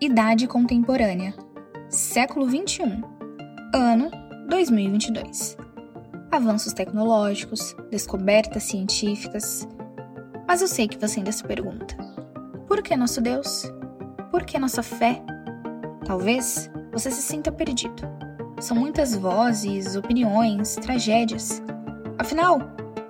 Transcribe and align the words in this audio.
Idade 0.00 0.46
Contemporânea, 0.46 1.34
século 1.88 2.48
XXI, 2.48 3.02
ano 3.74 4.08
2022. 4.48 5.56
Avanços 6.30 6.72
tecnológicos, 6.72 7.74
descobertas 7.90 8.62
científicas. 8.62 9.66
Mas 10.46 10.62
eu 10.62 10.68
sei 10.68 10.86
que 10.86 10.96
você 10.96 11.18
ainda 11.18 11.32
se 11.32 11.42
pergunta: 11.42 11.96
por 12.68 12.80
que 12.80 12.96
nosso 12.96 13.20
Deus? 13.20 13.64
Por 14.30 14.44
que 14.44 14.56
nossa 14.56 14.84
fé? 14.84 15.20
Talvez 16.06 16.70
você 16.92 17.10
se 17.10 17.20
sinta 17.20 17.50
perdido. 17.50 18.04
São 18.60 18.76
muitas 18.76 19.16
vozes, 19.16 19.96
opiniões, 19.96 20.76
tragédias. 20.76 21.60
Afinal, 22.16 22.60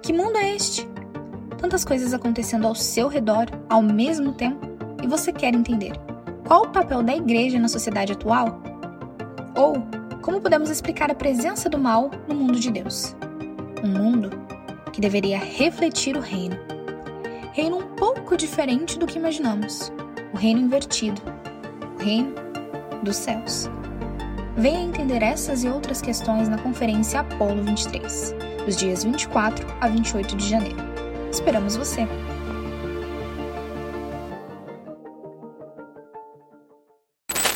que 0.01 0.11
mundo 0.15 0.39
é 0.39 0.57
este? 0.57 0.89
Tantas 1.59 1.85
coisas 1.85 2.15
acontecendo 2.15 2.67
ao 2.67 2.75
seu 2.75 3.09
redor 3.09 3.45
ao 3.69 3.83
mesmo 3.83 4.33
tempo 4.33 4.67
e 5.03 5.07
você 5.07 5.31
quer 5.31 5.55
entender 5.55 5.93
qual 6.49 6.63
o 6.63 6.69
papel 6.71 7.03
da 7.03 7.15
igreja 7.15 7.59
na 7.59 7.69
sociedade 7.69 8.15
atual? 8.15 8.59
Ou 9.55 9.87
como 10.23 10.41
podemos 10.41 10.71
explicar 10.71 11.11
a 11.11 11.15
presença 11.15 11.69
do 11.69 11.79
mal 11.79 12.11
no 12.27 12.35
mundo 12.35 12.59
de 12.59 12.71
Deus? 12.71 13.15
Um 13.85 13.89
mundo 13.89 14.31
que 14.91 14.99
deveria 14.99 15.39
refletir 15.39 16.17
o 16.17 16.21
reino. 16.21 16.57
Reino 17.53 17.77
um 17.77 17.87
pouco 17.95 18.35
diferente 18.35 18.99
do 18.99 19.07
que 19.07 19.19
imaginamos. 19.19 19.93
O 20.33 20.39
reino 20.39 20.61
invertido. 20.61 21.21
O 21.99 22.03
reino 22.03 22.35
dos 23.03 23.17
céus. 23.17 23.69
Venha 24.57 24.81
entender 24.81 25.23
essas 25.23 25.65
e 25.65 25.69
outras 25.69 26.01
questões 26.01 26.49
na 26.49 26.57
Conferência 26.57 27.21
Apolo 27.21 27.63
23, 27.63 28.35
dos 28.65 28.75
dias 28.75 29.05
24 29.05 29.67
a 29.83 29.87
28 29.87 30.35
de 30.35 30.49
janeiro. 30.49 30.79
Esperamos 31.31 31.77
você! 31.77 32.09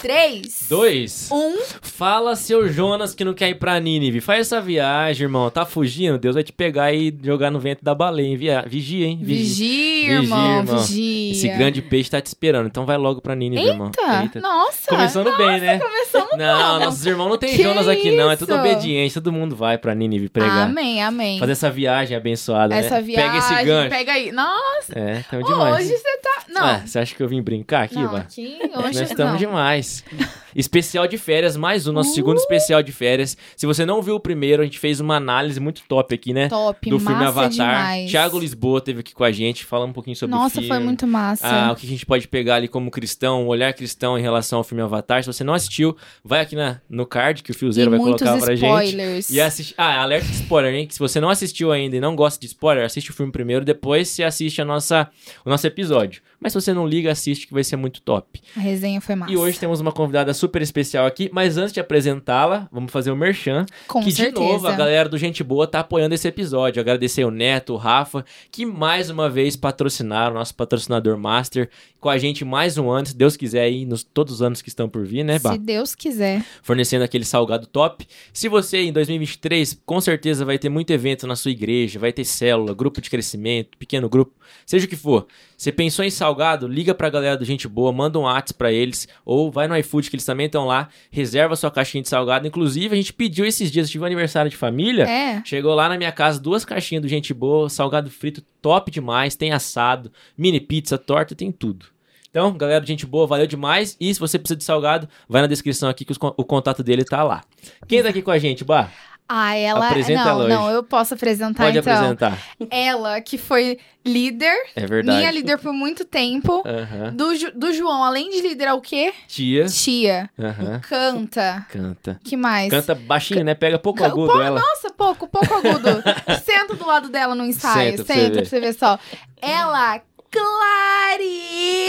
3, 0.02 0.66
2. 0.68 1.28
1. 1.30 1.58
Fala, 1.80 2.34
seu 2.34 2.68
Jonas, 2.68 3.14
que 3.14 3.24
não 3.24 3.32
quer 3.32 3.50
ir 3.50 3.54
pra 3.54 3.78
Nínive. 3.78 4.20
Faz 4.20 4.40
essa 4.40 4.60
viagem, 4.60 5.22
irmão. 5.26 5.48
Tá 5.48 5.64
fugindo? 5.64 6.18
Deus 6.18 6.34
vai 6.34 6.42
te 6.42 6.52
pegar 6.52 6.92
e 6.92 7.16
jogar 7.22 7.52
no 7.52 7.60
vento 7.60 7.84
da 7.84 7.94
baleia, 7.94 8.26
hein? 8.26 8.64
Vigia, 8.66 9.06
hein? 9.06 9.20
Vigia, 9.22 10.14
irmão, 10.14 10.58
irmão. 10.58 10.78
vigia. 10.78 11.30
Esse 11.32 11.48
grande 11.56 11.80
peixe 11.80 12.10
tá 12.10 12.20
te 12.20 12.26
esperando. 12.26 12.66
Então 12.66 12.84
vai 12.84 12.96
logo 12.96 13.20
pra 13.20 13.36
Nínive, 13.36 13.62
irmão. 13.64 13.92
Eita, 14.22 14.40
nossa. 14.40 14.88
Começando 14.88 15.36
bem, 15.36 15.60
né? 15.60 15.78
Começamos 15.78 16.36
Não, 16.36 16.78
bom. 16.80 16.84
nossos 16.86 17.06
irmãos 17.06 17.28
não 17.28 17.38
tem 17.38 17.56
Que 17.56 17.62
Jonas 17.62 17.86
aqui, 17.86 18.10
não. 18.10 18.28
É 18.28 18.34
tudo 18.36 18.54
obediente. 18.56 19.14
Todo 19.14 19.30
mundo 19.30 19.54
vai 19.54 19.78
pra 19.78 19.94
Nínive 19.94 20.28
pregar. 20.28 20.66
Amém, 20.66 21.00
amém. 21.00 21.38
Fazer 21.38 21.52
essa 21.52 21.70
viagem 21.70 22.16
abençoada, 22.16 22.74
Essa 22.74 22.96
né? 22.96 23.02
viagem, 23.02 23.30
Pega 23.30 23.38
esse 23.38 23.64
gancho. 23.64 23.90
pega 23.90 24.12
aí. 24.14 24.32
Nossa, 24.32 24.98
É, 24.98 25.24
tamo 25.30 25.44
demais. 25.44 25.76
hoje 25.86 25.96
você 25.96 26.18
tá... 26.18 26.42
Não, 26.48 26.62
Ah, 26.66 26.82
você 26.84 26.98
acha 26.98 27.14
que 27.14 27.22
eu 27.22 27.28
vim 27.28 27.40
brincar 27.40 27.84
aqui, 27.84 28.04
Vá? 28.04 28.18
aqui, 28.18 28.58
Nós 28.74 28.86
hoje 28.96 29.04
estamos 29.04 29.32
não. 29.32 29.38
demais. 29.38 29.91
Yes. 29.92 30.32
Especial 30.54 31.06
de 31.06 31.16
férias, 31.18 31.56
mais 31.56 31.86
um, 31.86 31.92
nosso 31.92 32.10
Uh! 32.10 32.14
segundo 32.14 32.36
especial 32.38 32.82
de 32.82 32.92
férias. 32.92 33.36
Se 33.56 33.66
você 33.66 33.84
não 33.86 34.02
viu 34.02 34.16
o 34.16 34.20
primeiro, 34.20 34.62
a 34.62 34.64
gente 34.64 34.78
fez 34.78 35.00
uma 35.00 35.16
análise 35.16 35.58
muito 35.60 35.82
top 35.88 36.14
aqui, 36.14 36.32
né? 36.32 36.48
Top, 36.48 36.88
do 36.90 36.98
filme 36.98 37.24
Avatar. 37.24 37.48
demais. 37.50 38.10
Thiago 38.10 38.38
Lisboa 38.38 38.80
teve 38.80 39.00
aqui 39.00 39.14
com 39.14 39.24
a 39.24 39.32
gente, 39.32 39.64
falando 39.64 39.90
um 39.90 39.92
pouquinho 39.92 40.16
sobre 40.16 40.34
o 40.34 40.38
Nossa, 40.38 40.54
filme. 40.54 40.68
foi 40.68 40.78
muito 40.78 41.06
massa. 41.06 41.46
Ah, 41.46 41.72
o 41.72 41.76
que 41.76 41.86
a 41.86 41.88
gente 41.88 42.04
pode 42.06 42.28
pegar 42.28 42.56
ali 42.56 42.68
como 42.68 42.90
cristão, 42.90 43.44
um 43.44 43.46
olhar 43.46 43.72
cristão 43.72 44.18
em 44.18 44.22
relação 44.22 44.58
ao 44.58 44.64
filme 44.64 44.82
Avatar. 44.82 45.22
Se 45.22 45.26
você 45.32 45.42
não 45.44 45.54
assistiu, 45.54 45.96
vai 46.24 46.40
aqui 46.40 46.54
na, 46.56 46.80
no 46.88 47.06
card 47.06 47.42
que 47.42 47.50
o 47.50 47.54
Fiozeiro 47.54 47.90
vai 47.90 47.98
colocar 48.00 48.38
pra 48.38 48.54
gente. 48.54 48.64
spoilers. 48.68 49.30
E 49.30 49.40
assiste. 49.40 49.74
Ah, 49.76 50.02
alerta 50.02 50.26
de 50.26 50.34
spoiler, 50.34 50.74
hein? 50.74 50.86
Que 50.86 50.94
se 50.94 51.00
você 51.00 51.20
não 51.20 51.30
assistiu 51.30 51.72
ainda 51.72 51.96
e 51.96 52.00
não 52.00 52.14
gosta 52.16 52.38
de 52.40 52.46
spoiler, 52.46 52.84
assiste 52.84 53.10
o 53.10 53.14
filme 53.14 53.32
primeiro, 53.32 53.64
depois 53.64 54.08
você 54.08 54.22
assiste 54.22 54.60
a 54.60 54.64
nossa, 54.64 55.08
o 55.44 55.50
nosso 55.50 55.66
episódio. 55.66 56.22
Mas 56.40 56.52
se 56.52 56.60
você 56.60 56.74
não 56.74 56.86
liga, 56.86 57.10
assiste 57.12 57.46
que 57.46 57.54
vai 57.54 57.62
ser 57.62 57.76
muito 57.76 58.02
top. 58.02 58.40
A 58.56 58.60
resenha 58.60 59.00
foi 59.00 59.14
massa. 59.14 59.32
E 59.32 59.36
hoje 59.36 59.58
temos 59.60 59.80
uma 59.80 59.92
convidada 59.92 60.34
super 60.42 60.60
especial 60.60 61.06
aqui, 61.06 61.30
mas 61.32 61.56
antes 61.56 61.72
de 61.72 61.78
apresentá-la, 61.78 62.68
vamos 62.72 62.90
fazer 62.90 63.12
o 63.12 63.16
merchan. 63.16 63.64
Com 63.86 64.02
que 64.02 64.10
certeza. 64.10 64.44
de 64.44 64.52
novo 64.52 64.66
a 64.66 64.72
galera 64.72 65.08
do 65.08 65.16
Gente 65.16 65.44
Boa 65.44 65.68
tá 65.68 65.78
apoiando 65.80 66.16
esse 66.16 66.26
episódio. 66.26 66.80
Agradecer 66.80 67.24
o 67.24 67.30
Neto, 67.30 67.74
o 67.74 67.76
Rafa, 67.76 68.24
que 68.50 68.66
mais 68.66 69.08
uma 69.08 69.30
vez 69.30 69.54
patrocinaram, 69.54 70.34
nosso 70.34 70.52
patrocinador 70.56 71.16
master, 71.16 71.70
com 72.00 72.08
a 72.08 72.18
gente 72.18 72.44
mais 72.44 72.76
um 72.76 72.90
ano, 72.90 73.06
se 73.06 73.16
Deus 73.16 73.36
quiser 73.36 73.62
aí, 73.62 73.86
nos 73.86 74.02
todos 74.02 74.34
os 74.34 74.42
anos 74.42 74.60
que 74.60 74.68
estão 74.68 74.88
por 74.88 75.06
vir, 75.06 75.22
né, 75.22 75.38
Bah? 75.38 75.52
Se 75.52 75.58
Deus 75.58 75.94
quiser. 75.94 76.44
fornecendo 76.60 77.04
aquele 77.04 77.24
salgado 77.24 77.64
top. 77.68 78.04
Se 78.32 78.48
você 78.48 78.78
em 78.78 78.92
2023, 78.92 79.80
com 79.86 80.00
certeza 80.00 80.44
vai 80.44 80.58
ter 80.58 80.68
muito 80.68 80.92
evento 80.92 81.24
na 81.28 81.36
sua 81.36 81.52
igreja, 81.52 82.00
vai 82.00 82.12
ter 82.12 82.24
célula, 82.24 82.74
grupo 82.74 83.00
de 83.00 83.08
crescimento, 83.08 83.78
pequeno 83.78 84.08
grupo, 84.08 84.32
seja 84.66 84.86
o 84.86 84.88
que 84.88 84.96
for. 84.96 85.28
Você 85.56 85.70
pensou 85.70 86.04
em 86.04 86.10
salgado, 86.10 86.66
liga 86.66 86.92
pra 86.92 87.08
galera 87.08 87.36
do 87.36 87.44
Gente 87.44 87.68
Boa, 87.68 87.92
manda 87.92 88.18
um 88.18 88.22
WhatsApp 88.22 88.58
pra 88.58 88.72
eles, 88.72 89.06
ou 89.24 89.48
vai 89.48 89.68
no 89.68 89.76
iFood 89.76 90.10
que 90.10 90.16
eles 90.16 90.24
também 90.32 90.46
estão 90.46 90.66
lá, 90.66 90.88
reserva 91.10 91.54
sua 91.54 91.70
caixinha 91.70 92.02
de 92.02 92.08
salgado. 92.08 92.46
Inclusive, 92.46 92.94
a 92.94 92.96
gente 92.96 93.12
pediu 93.12 93.44
esses 93.44 93.70
dias, 93.70 93.86
eu 93.86 93.92
tive 93.92 94.02
um 94.04 94.06
aniversário 94.06 94.50
de 94.50 94.56
família, 94.56 95.04
É. 95.04 95.42
Chegou 95.44 95.74
lá 95.74 95.88
na 95.88 95.98
minha 95.98 96.10
casa, 96.10 96.40
duas 96.40 96.64
caixinhas 96.64 97.02
do 97.02 97.08
Gente 97.08 97.34
Boa, 97.34 97.68
salgado 97.68 98.10
frito 98.10 98.42
top 98.62 98.90
demais, 98.90 99.36
tem 99.36 99.52
assado, 99.52 100.10
mini 100.36 100.60
pizza, 100.60 100.96
torta, 100.96 101.34
tem 101.34 101.52
tudo. 101.52 101.86
Então, 102.30 102.50
galera 102.56 102.80
do 102.80 102.86
Gente 102.86 103.04
Boa, 103.04 103.26
valeu 103.26 103.46
demais. 103.46 103.94
E 104.00 104.12
se 104.12 104.18
você 104.18 104.38
precisa 104.38 104.56
de 104.56 104.64
salgado, 104.64 105.06
vai 105.28 105.42
na 105.42 105.46
descrição 105.46 105.90
aqui 105.90 106.02
que 106.02 106.12
os 106.12 106.18
o 106.20 106.44
contato 106.44 106.82
dele 106.82 107.04
tá 107.04 107.22
lá. 107.22 107.44
Quem 107.86 108.02
tá 108.02 108.08
aqui 108.08 108.22
com 108.22 108.30
a 108.30 108.38
gente, 108.38 108.64
Bah? 108.64 108.90
Ah, 109.34 109.54
ela. 109.56 109.86
Apresenta 109.88 110.24
não, 110.24 110.30
ela 110.30 110.44
hoje. 110.44 110.54
não, 110.54 110.70
eu 110.70 110.82
posso 110.82 111.14
apresentar 111.14 111.64
Pode 111.64 111.78
então. 111.78 111.92
apresentar. 111.94 112.38
Ela, 112.70 113.20
que 113.20 113.38
foi 113.38 113.78
líder, 114.04 114.52
É 114.76 114.84
verdade. 114.86 115.16
minha 115.18 115.30
líder 115.30 115.58
por 115.58 115.72
muito 115.72 116.04
tempo. 116.04 116.62
Aham. 116.66 117.12
Do, 117.14 117.34
Ju- 117.34 117.52
do 117.54 117.72
João, 117.72 118.04
além 118.04 118.28
de 118.30 118.40
líder, 118.42 118.64
é 118.66 118.72
o 118.74 118.80
quê? 118.80 119.14
Tia. 119.28 119.66
Tia. 119.66 120.28
Aham. 120.38 120.80
Canta. 120.80 121.66
Canta. 121.70 122.20
que 122.22 122.36
mais? 122.36 122.68
Canta 122.68 122.94
baixinho, 122.94 123.44
né? 123.44 123.54
Pega 123.54 123.78
pouco 123.78 124.00
Ca- 124.00 124.06
agudo 124.06 124.32
Pô, 124.32 124.40
ela. 124.42 124.60
Nossa, 124.60 124.90
pouco, 124.90 125.26
pouco 125.26 125.54
agudo. 125.54 126.02
Senta 126.44 126.74
do 126.74 126.86
lado 126.86 127.08
dela 127.08 127.34
no 127.34 127.44
ensaio. 127.46 127.96
Senta 127.98 128.04
Senta, 128.12 128.18
pra 128.18 128.24
você 128.26 128.40
pra 128.40 128.44
você 128.44 128.60
ver 128.60 128.72
só. 128.74 128.98
Ela, 129.40 130.00
Clarice 130.32 131.88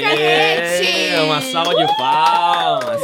Canete! 0.00 1.20
uma 1.24 1.40
salva 1.40 1.74
de 1.74 1.96
palmas. 1.96 3.00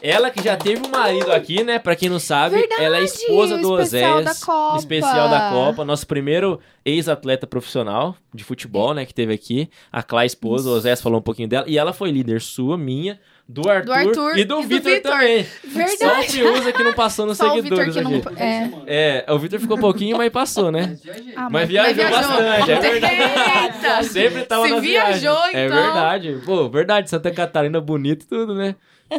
Ela 0.00 0.30
que 0.30 0.42
já 0.42 0.56
teve 0.56 0.84
um 0.84 0.90
marido 0.90 1.30
aqui, 1.30 1.62
né? 1.62 1.78
Pra 1.78 1.94
quem 1.94 2.08
não 2.08 2.18
sabe, 2.18 2.56
Verdade, 2.56 2.82
ela 2.82 2.96
é 2.96 3.04
esposa 3.04 3.58
do 3.58 3.72
o 3.72 3.80
especial 3.80 4.18
Osés. 4.18 4.24
da 4.40 4.46
Copa. 4.46 4.76
Especial 4.78 5.28
da 5.28 5.50
Copa. 5.50 5.84
Nosso 5.84 6.06
primeiro 6.06 6.58
ex-atleta 6.84 7.46
profissional 7.46 8.16
de 8.34 8.42
futebol, 8.42 8.94
né? 8.94 9.06
Que 9.06 9.14
teve 9.14 9.32
aqui. 9.32 9.70
A 9.92 10.02
Clá, 10.02 10.24
esposa, 10.26 10.68
o 10.68 10.72
Osés 10.72 11.00
falou 11.00 11.20
um 11.20 11.22
pouquinho 11.22 11.48
dela. 11.48 11.66
E 11.68 11.78
ela 11.78 11.92
foi 11.92 12.10
líder 12.10 12.40
sua, 12.40 12.76
minha, 12.76 13.20
do 13.52 13.68
Arthur, 13.68 13.92
Arthur 13.92 14.38
e 14.38 14.44
do 14.44 14.60
e 14.60 14.62
do 14.62 14.62
Vitor 14.62 14.92
Vitor. 14.92 15.12
também. 15.12 15.46
Verdade. 15.64 15.98
Só 15.98 16.20
o 16.20 16.22
Friusa 16.24 16.72
que 16.72 16.82
não 16.82 16.92
passou 16.94 17.26
nos 17.26 17.36
Só 17.36 17.52
o 17.56 17.62
Vitor 17.62 17.84
seguidores 17.84 17.94
que 17.94 18.30
não. 18.30 18.36
É. 18.38 19.24
É, 19.26 19.32
o 19.32 19.38
Vitor 19.38 19.60
ficou 19.60 19.76
pouquinho, 19.78 20.16
mas 20.16 20.30
passou, 20.30 20.72
né? 20.72 20.96
Ah, 21.36 21.50
Mas 21.50 21.68
viajou 21.68 22.10
bastante, 22.10 22.70
é 22.72 22.80
verdade. 22.80 23.14
Eita! 23.14 24.02
Sempre 24.04 24.44
tava 24.44 24.66
Se 24.66 24.72
nas 24.72 24.80
viajou, 24.82 25.34
viagens. 25.34 25.54
É 25.54 25.66
então. 25.66 25.82
verdade. 25.82 26.42
Pô, 26.44 26.68
verdade. 26.68 27.10
Santa 27.10 27.30
Catarina 27.30 27.80
bonito 27.80 28.22
e 28.24 28.26
tudo, 28.26 28.54
né? 28.54 28.74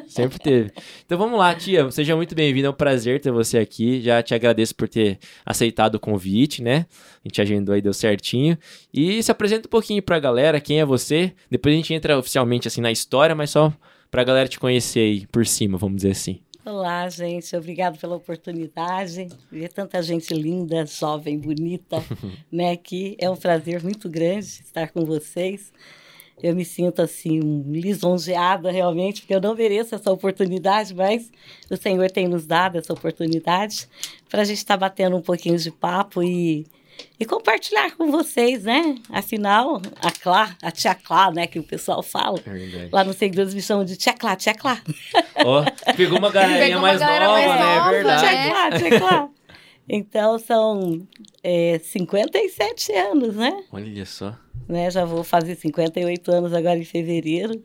Sempre 0.08 0.40
teve. 0.40 0.72
Então 1.06 1.20
vamos 1.20 1.38
lá, 1.38 1.54
tia. 1.54 1.90
Seja 1.92 2.16
muito 2.16 2.34
bem-vinda. 2.34 2.68
É 2.68 2.70
um 2.72 2.74
prazer 2.74 3.20
ter 3.22 3.32
você 3.32 3.60
aqui. 3.60 4.02
Já 4.02 4.24
te 4.24 4.34
agradeço 4.34 4.74
por 4.74 4.90
ter 4.90 5.20
aceitado 5.46 5.96
o 5.96 6.00
convite, 6.00 6.64
né? 6.64 6.88
A 7.24 7.28
gente 7.28 7.40
agendou 7.40 7.76
aí, 7.76 7.82
deu 7.82 7.94
certinho. 7.94 8.58
E 8.92 9.22
se 9.22 9.32
apresenta 9.32 9.68
um 9.68 9.70
pouquinho 9.70 10.02
pra 10.02 10.20
galera. 10.20 10.60
Quem 10.60 10.80
é 10.80 10.86
você? 10.86 11.32
Depois 11.52 11.74
a 11.74 11.78
gente 11.78 11.94
entra 11.94 12.18
oficialmente 12.18 12.68
assim 12.68 12.82
na 12.82 12.92
história, 12.92 13.36
mas 13.36 13.52
só 13.52 13.72
pra 14.14 14.24
galera 14.24 14.48
te 14.48 14.60
conhecer 14.60 15.00
aí 15.00 15.26
por 15.26 15.44
cima, 15.44 15.76
vamos 15.76 15.96
dizer 15.96 16.12
assim. 16.12 16.40
Olá, 16.64 17.10
gente. 17.10 17.56
Obrigado 17.56 17.98
pela 17.98 18.16
oportunidade. 18.16 19.28
Ver 19.52 19.70
tanta 19.70 20.04
gente 20.04 20.32
linda, 20.36 20.86
jovem, 20.86 21.36
bonita, 21.40 21.98
né? 22.52 22.78
Que 22.78 23.18
é 23.20 23.28
um 23.28 23.36
prazer 23.36 23.82
muito 23.82 24.08
grande 24.08 24.46
estar 24.46 24.92
com 24.92 25.04
vocês. 25.04 25.74
Eu 26.44 26.56
me 26.56 26.64
sinto 26.64 27.02
assim 27.02 27.40
lisonjeada 27.66 28.70
realmente, 28.70 29.22
porque 29.22 29.34
eu 29.34 29.42
não 29.42 29.56
mereço 29.56 29.96
essa 29.96 30.12
oportunidade, 30.12 30.94
mas 30.94 31.32
o 31.68 31.76
Senhor 31.76 32.12
tem 32.12 32.28
nos 32.28 32.46
dado 32.46 32.78
essa 32.78 32.94
oportunidade 32.94 33.90
para 34.30 34.44
a 34.44 34.46
gente 34.46 34.60
estar 34.60 34.78
batendo 34.78 35.18
um 35.18 35.24
pouquinho 35.24 35.58
de 35.58 35.72
papo 35.72 36.22
e, 36.22 36.68
e 37.20 37.26
compartilhar 37.26 37.96
com 37.96 38.10
vocês, 38.12 38.64
né? 38.64 38.96
Afinal, 39.10 39.82
a 40.02 40.12
Clá, 40.12 40.56
a 40.62 40.72
tia 40.72 40.94
Clá, 40.96 41.32
né, 41.32 41.48
que 41.48 41.60
o 41.60 41.64
pessoal 41.64 42.02
fala. 42.04 42.40
É 42.46 42.50
verdade. 42.50 42.90
Lá 42.92 43.04
nos 43.04 43.16
seguidores 43.18 43.54
me 43.54 43.62
chamam 43.62 43.86
de 43.86 43.96
tia 43.96 44.14
Clá, 44.14 44.36
tia 44.36 44.54
Clá. 44.54 44.82
Ó, 45.46 45.64
pegou 45.96 46.18
uma 46.20 46.32
galerinha 46.32 46.60
Pegou 46.60 46.78
uma 46.80 46.88
mais 46.88 47.00
galera 47.00 47.26
nova, 47.26 47.38
mais 47.40 47.60
né? 47.60 47.76
nova, 47.76 47.90
É 47.90 47.92
verdade. 47.94 48.24
né? 48.24 48.30
Tinha 48.42 48.52
claro, 48.52 48.78
tinha 48.78 49.00
claro. 49.00 49.30
Então, 49.90 50.40
são 50.40 51.08
é, 51.44 51.78
57 51.84 52.92
anos, 52.94 53.36
né? 53.36 53.64
Olha 53.72 54.06
só. 54.06 54.34
né? 54.68 54.90
Já 54.90 55.04
vou 55.06 55.24
fazer 55.24 55.56
58 55.56 56.32
anos 56.32 56.54
agora 56.54 56.78
em 56.80 56.86
fevereiro. 56.86 57.62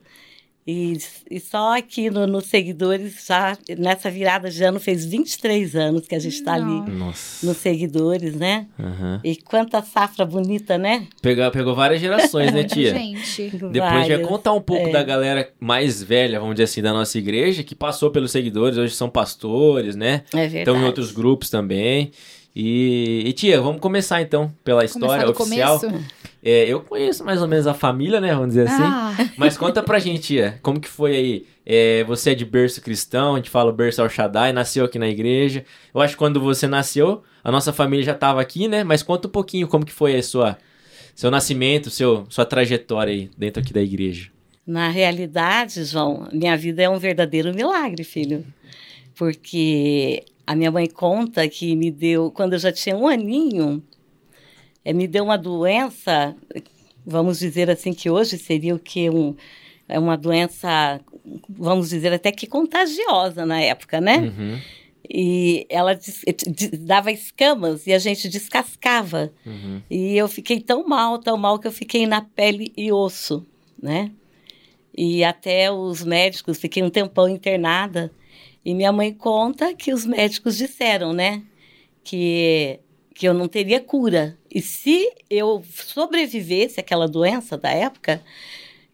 E, 0.71 0.97
e 1.31 1.39
só 1.39 1.75
aqui 1.75 2.11
no, 2.11 2.27
nos 2.27 2.45
seguidores, 2.45 3.25
já 3.27 3.57
nessa 3.75 4.11
virada 4.11 4.51
de 4.51 4.63
ano, 4.63 4.79
fez 4.79 5.03
23 5.03 5.75
anos 5.75 6.07
que 6.07 6.13
a 6.13 6.19
gente 6.19 6.35
está 6.35 6.53
ali 6.53 6.91
Nossa. 6.91 7.43
Nos 7.43 7.57
seguidores, 7.57 8.35
né? 8.35 8.67
Aham. 8.79 9.19
E 9.23 9.35
quanta 9.35 9.81
safra 9.81 10.23
bonita, 10.25 10.77
né? 10.77 11.07
Pegou, 11.23 11.49
pegou 11.49 11.73
várias 11.73 11.99
gerações, 11.99 12.53
né, 12.53 12.63
tia? 12.65 12.93
Gente. 12.93 13.49
Depois 13.49 13.63
a 13.63 13.67
gente 13.67 13.79
vai 13.79 14.07
Várias. 14.09 14.27
contar 14.27 14.53
um 14.53 14.61
pouco 14.61 14.89
É. 14.89 14.91
da 14.91 15.01
galera 15.01 15.49
mais 15.59 16.03
velha, 16.03 16.39
vamos 16.39 16.53
dizer 16.53 16.65
assim, 16.65 16.83
da 16.83 16.93
nossa 16.93 17.17
igreja, 17.17 17.63
que 17.63 17.73
passou 17.73 18.11
pelos 18.11 18.29
seguidores, 18.31 18.77
hoje 18.77 18.93
são 18.93 19.09
pastores, 19.09 19.95
né? 19.95 20.21
É 20.31 20.41
verdade. 20.41 20.57
Estão 20.59 20.77
em 20.77 20.83
outros 20.85 21.11
grupos 21.11 21.49
também. 21.49 22.11
E, 22.55 23.23
e, 23.25 23.33
tia, 23.33 23.61
vamos 23.61 23.79
começar 23.79 24.21
então 24.21 24.51
pela 24.63 24.83
história 24.83 25.31
Começar 25.33 25.69
do 25.71 25.71
oficial. 25.71 25.79
começo? 25.79 26.05
É, 26.43 26.65
eu 26.65 26.81
conheço 26.81 27.23
mais 27.23 27.41
ou 27.41 27.47
menos 27.47 27.67
a 27.67 27.73
família, 27.73 28.21
né? 28.21 28.33
Vamos 28.33 28.49
dizer 28.49 28.67
assim. 28.67 28.83
Ah, 28.83 29.13
Mas 29.37 29.57
conta 29.57 29.83
pra 29.83 29.99
gente, 29.99 30.21
tia, 30.21 30.59
como 30.61 30.79
que 30.79 30.87
foi 30.87 31.15
aí? 31.15 31.45
É, 31.65 32.03
você 32.05 32.31
é 32.31 32.35
de 32.35 32.45
berço 32.45 32.81
cristão, 32.81 33.33
a 33.33 33.37
gente 33.37 33.49
fala 33.49 33.71
berço 33.71 34.01
ao 34.01 34.09
Shaddai, 34.09 34.53
nasceu 34.53 34.85
aqui 34.85 34.97
na 34.97 35.07
igreja. 35.07 35.65
Eu 35.93 35.99
acho 36.01 36.13
que 36.13 36.17
quando 36.19 36.39
você 36.39 36.65
nasceu, 36.65 37.23
a 37.43 37.51
nossa 37.51 37.73
família 37.73 38.05
já 38.05 38.13
tava 38.13 38.41
aqui, 38.41 38.67
né? 38.67 38.83
Mas 38.83 39.03
conta 39.03 39.27
um 39.27 39.31
pouquinho 39.31 39.67
como 39.67 39.85
que 39.85 39.91
foi 39.91 40.15
a 40.15 40.23
sua, 40.23 40.57
seu 41.13 41.29
nascimento, 41.29 41.89
seu, 41.89 42.25
sua 42.29 42.45
trajetória 42.45 43.13
aí 43.13 43.29
dentro 43.37 43.61
aqui 43.61 43.73
da 43.73 43.81
igreja. 43.81 44.31
Na 44.65 44.87
realidade, 44.87 45.83
João, 45.83 46.27
minha 46.31 46.55
vida 46.55 46.81
é 46.81 46.89
um 46.89 46.97
verdadeiro 46.97 47.53
milagre, 47.53 48.03
filho. 48.03 48.45
Porque 49.15 50.23
a 50.47 50.55
minha 50.55 50.71
mãe 50.71 50.87
conta 50.87 51.47
que 51.49 51.75
me 51.75 51.91
deu, 51.91 52.31
quando 52.31 52.53
eu 52.53 52.59
já 52.59 52.71
tinha 52.71 52.95
um 52.95 53.07
aninho, 53.07 53.83
eh, 54.85 54.93
me 54.93 55.07
deu 55.07 55.23
uma 55.23 55.37
doença, 55.37 56.35
vamos 57.05 57.39
dizer 57.39 57.69
assim, 57.69 57.93
que 57.93 58.09
hoje 58.09 58.37
seria 58.37 58.75
o 58.75 58.79
que? 58.79 59.09
Um, 59.09 59.35
é 59.87 59.97
uma 59.97 60.15
doença, 60.17 60.99
vamos 61.49 61.89
dizer 61.89 62.13
até 62.13 62.31
que 62.31 62.45
contagiosa 62.47 63.45
na 63.45 63.59
época, 63.61 63.99
né? 63.99 64.17
Uhum, 64.37 64.59
E 65.11 65.65
ela 65.69 65.95
des- 65.95 66.23
de- 66.47 66.77
dava 66.77 67.11
escamas 67.11 67.87
e 67.87 67.93
a 67.93 67.97
gente 67.97 68.29
descascava. 68.29 69.33
uhum. 69.45 69.81
E 69.89 70.15
eu 70.15 70.27
fiquei 70.27 70.59
tão 70.59 70.85
mal, 70.87 71.17
tão 71.17 71.35
mal 71.37 71.57
que 71.57 71.65
eu 71.67 71.71
fiquei 71.71 72.05
na 72.05 72.21
pele 72.21 72.71
e 72.77 72.91
osso, 72.91 73.43
né? 73.81 74.11
E 74.95 75.23
até 75.23 75.71
os 75.71 76.03
médicos, 76.03 76.59
fiquei 76.59 76.83
um 76.83 76.89
tempão 76.91 77.27
internada. 77.27 78.11
E 78.63 78.73
minha 78.75 78.91
mãe 78.91 79.11
conta 79.13 79.73
que 79.73 79.91
os 79.93 80.05
médicos 80.05 80.57
disseram, 80.57 81.13
né? 81.13 81.41
Que, 82.03 82.79
que 83.19 83.27
eu 83.27 83.33
não 83.33 83.49
teria 83.49 83.81
cura. 83.81 84.37
E 84.49 84.61
se 84.61 85.11
eu 85.29 85.61
sobrevivesse 85.73 86.79
àquela 86.79 87.05
doença 87.05 87.57
da 87.57 87.69
época, 87.69 88.21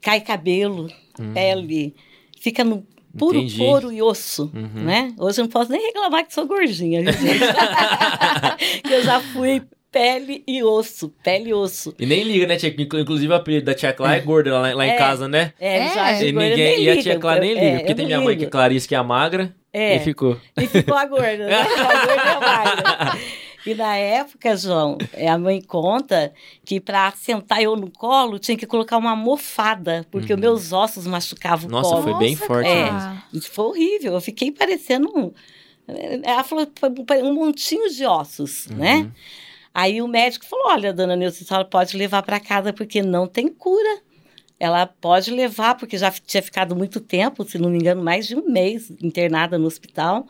cai 0.02 0.20
cabelo, 0.20 0.90
pele, 1.32 1.94
fica 2.42 2.64
no 2.64 2.84
puro 3.16 3.38
Entendi. 3.38 3.60
couro 3.60 3.92
e 3.92 4.02
osso, 4.02 4.52
Uhum. 4.52 4.84
né? 4.84 5.14
Hoje 5.20 5.40
eu 5.40 5.44
não 5.44 5.50
posso 5.52 5.72
nem 5.72 5.80
reclamar 5.80 6.26
que 6.26 6.34
sou 6.34 6.48
gordinha, 6.48 7.04
que 8.84 8.94
eu 8.94 9.04
já 9.04 9.20
fui 9.22 9.62
pele 9.92 10.44
e 10.48 10.62
osso, 10.64 11.14
pele 11.24 11.52
e 11.52 11.54
osso. 11.54 11.94
E 12.00 12.06
nem 12.06 12.24
liga, 12.24 12.48
né, 12.48 12.58
tia? 12.58 12.70
Inclu- 12.78 13.00
Inclusive 13.00 13.32
o 13.32 13.36
apelido 13.36 13.66
da 13.68 13.74
tia 13.76 13.94
Clara 13.94 14.18
é 14.18 14.20
gorda 14.20 14.52
lá, 14.60 14.74
lá 14.74 14.86
em 14.88 14.90
É. 14.90 14.96
casa, 14.96 15.28
né? 15.28 15.54
É, 15.60 15.78
É? 15.78 15.94
já 15.94 16.12
E, 16.14 16.18
chegou, 16.20 16.42
eu 16.42 16.50
ninguém, 16.50 16.66
nem 16.76 16.84
e 16.84 16.90
a 16.90 16.92
ligo, 16.94 17.04
tia 17.04 17.20
Clara 17.20 17.40
nem 17.40 17.54
liga, 17.54 17.66
é, 17.66 17.78
porque 17.78 17.86
tem 17.94 17.96
nem 17.96 18.06
minha 18.08 18.20
mãe 18.22 18.36
que 18.36 18.42
é 18.42 18.46
ligo. 18.46 18.52
Clarice, 18.52 18.88
que 18.88 18.96
é 18.96 18.98
a 18.98 19.04
magra, 19.04 19.56
É. 19.72 19.96
e 19.96 20.00
ficou. 20.02 20.36
E 20.58 20.68
ficou 20.68 20.98
a 20.98 21.06
gorda, 21.06 21.46
né? 21.48 21.54
A 21.62 22.06
gorda 22.06 22.16
e 22.16 22.20
a 22.20 22.40
magra. 22.42 23.20
E 23.66 23.74
na 23.74 23.96
época, 23.98 24.56
João, 24.56 24.98
é, 25.12 25.28
a 25.28 25.38
mãe 25.38 25.62
conta 25.62 26.32
que 26.64 26.80
para 26.80 27.12
sentar 27.14 27.62
eu 27.62 27.76
no 27.76 27.90
colo 27.90 28.38
tinha 28.38 28.56
que 28.58 28.66
colocar 28.68 28.98
uma 28.98 29.12
almofada, 29.12 30.06
porque 30.12 30.34
os 30.34 30.40
meus 30.40 30.72
ossos 30.72 31.08
machucavam 31.08 31.66
o 31.68 31.74
Uhum. 31.74 31.80
Nossa, 31.80 31.90
colo. 31.92 32.04
foi 32.04 32.14
bem 32.16 32.36
Nossa, 32.36 32.46
forte 32.48 32.68
É. 32.70 32.92
mesmo. 32.94 33.50
Foi 33.52 33.66
horrível. 33.66 34.14
Eu 34.14 34.22
fiquei 34.22 34.52
parecendo 34.52 35.10
um. 35.18 35.32
Ela 36.24 36.44
falou 36.44 36.68
foi 37.08 37.22
um 37.24 37.34
montinho 37.34 37.90
de 37.90 38.06
ossos, 38.06 38.68
Uhum. 38.68 38.78
né? 38.78 39.12
Aí 39.74 40.02
o 40.02 40.08
médico 40.08 40.46
falou: 40.46 40.68
Olha, 40.70 40.94
dona 40.94 41.16
Nilce, 41.16 41.44
a 41.44 41.48
senhora 41.48 41.66
pode 41.66 41.98
levar 41.98 42.22
para 42.24 42.40
casa 42.40 42.72
porque 42.72 43.02
não 43.02 43.28
tem 43.28 43.48
cura. 43.48 44.00
Ela 44.58 44.86
pode 44.88 45.32
levar, 45.32 45.76
porque 45.76 45.98
já 45.98 46.10
tinha 46.10 46.42
ficado 46.42 46.76
muito 46.76 47.02
tempo, 47.02 47.44
se 47.44 47.58
não 47.58 47.70
me 47.70 47.78
engano, 47.78 48.02
mais 48.02 48.26
de 48.26 48.36
um 48.38 48.50
mês 48.50 48.90
internada 49.02 49.58
no 49.58 49.66
hospital. 49.68 50.26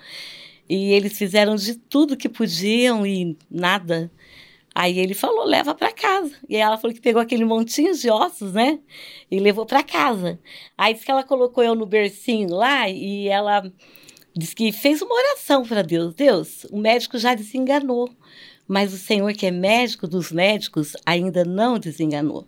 E 0.68 0.92
eles 0.94 1.18
fizeram 1.18 1.56
de 1.56 1.76
tudo 1.76 2.18
que 2.18 2.28
podiam 2.28 3.06
e 3.06 3.38
nada. 3.50 4.12
Aí 4.74 5.00
ele 5.00 5.14
falou: 5.14 5.46
leva 5.46 5.74
para 5.74 5.92
casa. 5.92 6.36
E 6.50 6.56
ela 6.58 6.78
falou 6.78 6.94
que 6.94 7.02
pegou 7.02 7.22
aquele 7.22 7.46
montinho 7.46 7.96
de 7.96 8.10
ossos, 8.10 8.54
né? 8.54 8.80
E 9.32 9.40
levou 9.40 9.66
para 9.66 9.84
casa. 9.84 10.40
Aí 10.78 10.94
disse 10.94 11.06
que 11.06 11.12
ela 11.12 11.24
colocou 11.24 11.64
eu 11.64 11.76
no 11.76 11.86
bercinho 11.86 12.50
lá 12.54 12.90
e 12.90 13.28
ela 13.28 13.72
disse 14.36 14.56
que 14.56 14.72
fez 14.72 15.02
uma 15.02 15.16
oração 15.16 15.64
para 15.64 15.82
Deus. 15.82 16.14
Deus, 16.14 16.66
o 16.72 16.78
médico 16.78 17.18
já 17.18 17.34
desenganou, 17.34 18.10
mas 18.68 18.94
o 18.94 18.98
Senhor, 18.98 19.32
que 19.34 19.46
é 19.46 19.52
médico 19.52 20.08
dos 20.08 20.32
médicos, 20.32 20.94
ainda 21.06 21.46
não 21.46 21.80
desenganou. 21.80 22.46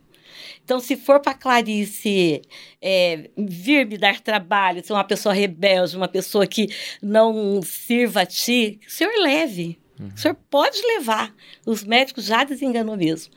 Então, 0.64 0.80
se 0.80 0.96
for 0.96 1.20
para 1.20 1.34
Clarice 1.34 2.42
é, 2.82 3.30
vir 3.38 3.86
me 3.86 3.98
dar 3.98 4.20
trabalho, 4.20 4.86
ser 4.86 4.94
uma 4.94 5.04
pessoa 5.04 5.34
rebelde, 5.34 5.98
uma 5.98 6.08
pessoa 6.08 6.46
que 6.46 6.68
não 7.02 7.62
sirva 7.62 8.22
a 8.22 8.26
ti, 8.26 8.80
o 8.88 8.92
senhor 8.92 9.14
leve. 9.22 9.80
O 10.00 10.18
senhor 10.20 10.36
pode 10.50 10.80
levar. 10.96 11.34
Os 11.66 11.84
médicos 11.84 12.26
já 12.26 12.44
desenganou 12.44 12.96
mesmo. 12.96 13.34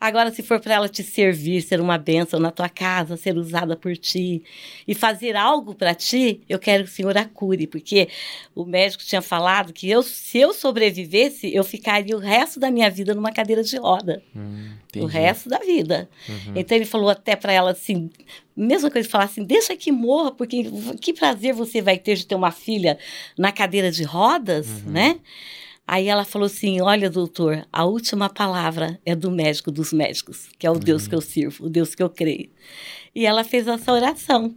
Agora, 0.00 0.30
se 0.30 0.42
for 0.42 0.60
para 0.60 0.74
ela 0.74 0.88
te 0.88 1.02
servir, 1.02 1.60
ser 1.62 1.80
uma 1.80 1.98
bênção 1.98 2.38
na 2.38 2.50
tua 2.50 2.68
casa, 2.68 3.16
ser 3.16 3.36
usada 3.36 3.76
por 3.76 3.96
ti 3.96 4.42
e 4.86 4.94
fazer 4.94 5.34
algo 5.34 5.74
para 5.74 5.94
ti, 5.94 6.40
eu 6.48 6.58
quero 6.58 6.84
que 6.84 6.90
o 6.90 6.92
senhor 6.92 7.16
a 7.18 7.24
cure, 7.24 7.66
porque 7.66 8.08
o 8.54 8.64
médico 8.64 9.02
tinha 9.04 9.20
falado 9.22 9.72
que 9.72 9.90
eu, 9.90 10.02
se 10.02 10.38
eu 10.38 10.52
sobrevivesse, 10.54 11.52
eu 11.54 11.64
ficaria 11.64 12.16
o 12.16 12.20
resto 12.20 12.60
da 12.60 12.70
minha 12.70 12.88
vida 12.90 13.14
numa 13.14 13.32
cadeira 13.32 13.62
de 13.62 13.76
roda 13.76 14.22
Hum, 14.36 14.70
o 14.96 15.06
resto 15.06 15.48
da 15.48 15.58
vida. 15.58 16.08
Uhum. 16.28 16.52
Então 16.54 16.76
ele 16.76 16.84
falou 16.84 17.10
até 17.10 17.34
para 17.34 17.52
ela 17.52 17.72
assim, 17.72 18.08
mesma 18.56 18.90
coisa, 18.90 19.08
falar 19.08 19.24
assim, 19.24 19.44
deixa 19.44 19.76
que 19.76 19.90
morra, 19.90 20.30
porque 20.30 20.64
que 21.00 21.12
prazer 21.12 21.52
você 21.54 21.82
vai 21.82 21.98
ter 21.98 22.14
de 22.14 22.26
ter 22.26 22.34
uma 22.36 22.52
filha 22.52 22.96
na 23.36 23.50
cadeira 23.50 23.90
de 23.90 24.04
rodas, 24.04 24.66
Uhum. 24.84 24.92
né? 24.92 25.18
Aí 25.86 26.08
ela 26.08 26.24
falou 26.24 26.46
assim, 26.46 26.80
olha 26.80 27.10
doutor, 27.10 27.66
a 27.70 27.84
última 27.84 28.28
palavra 28.30 28.98
é 29.04 29.14
do 29.14 29.30
médico 29.30 29.70
dos 29.70 29.92
médicos, 29.92 30.48
que 30.58 30.66
é 30.66 30.70
o 30.70 30.74
Uhum. 30.74 30.80
Deus 30.80 31.06
que 31.06 31.14
eu 31.14 31.20
sirvo, 31.20 31.66
o 31.66 31.70
Deus 31.70 31.94
que 31.94 32.02
eu 32.02 32.08
creio. 32.08 32.50
E 33.14 33.26
ela 33.26 33.44
fez 33.44 33.68
essa 33.68 33.92
oração. 33.92 34.54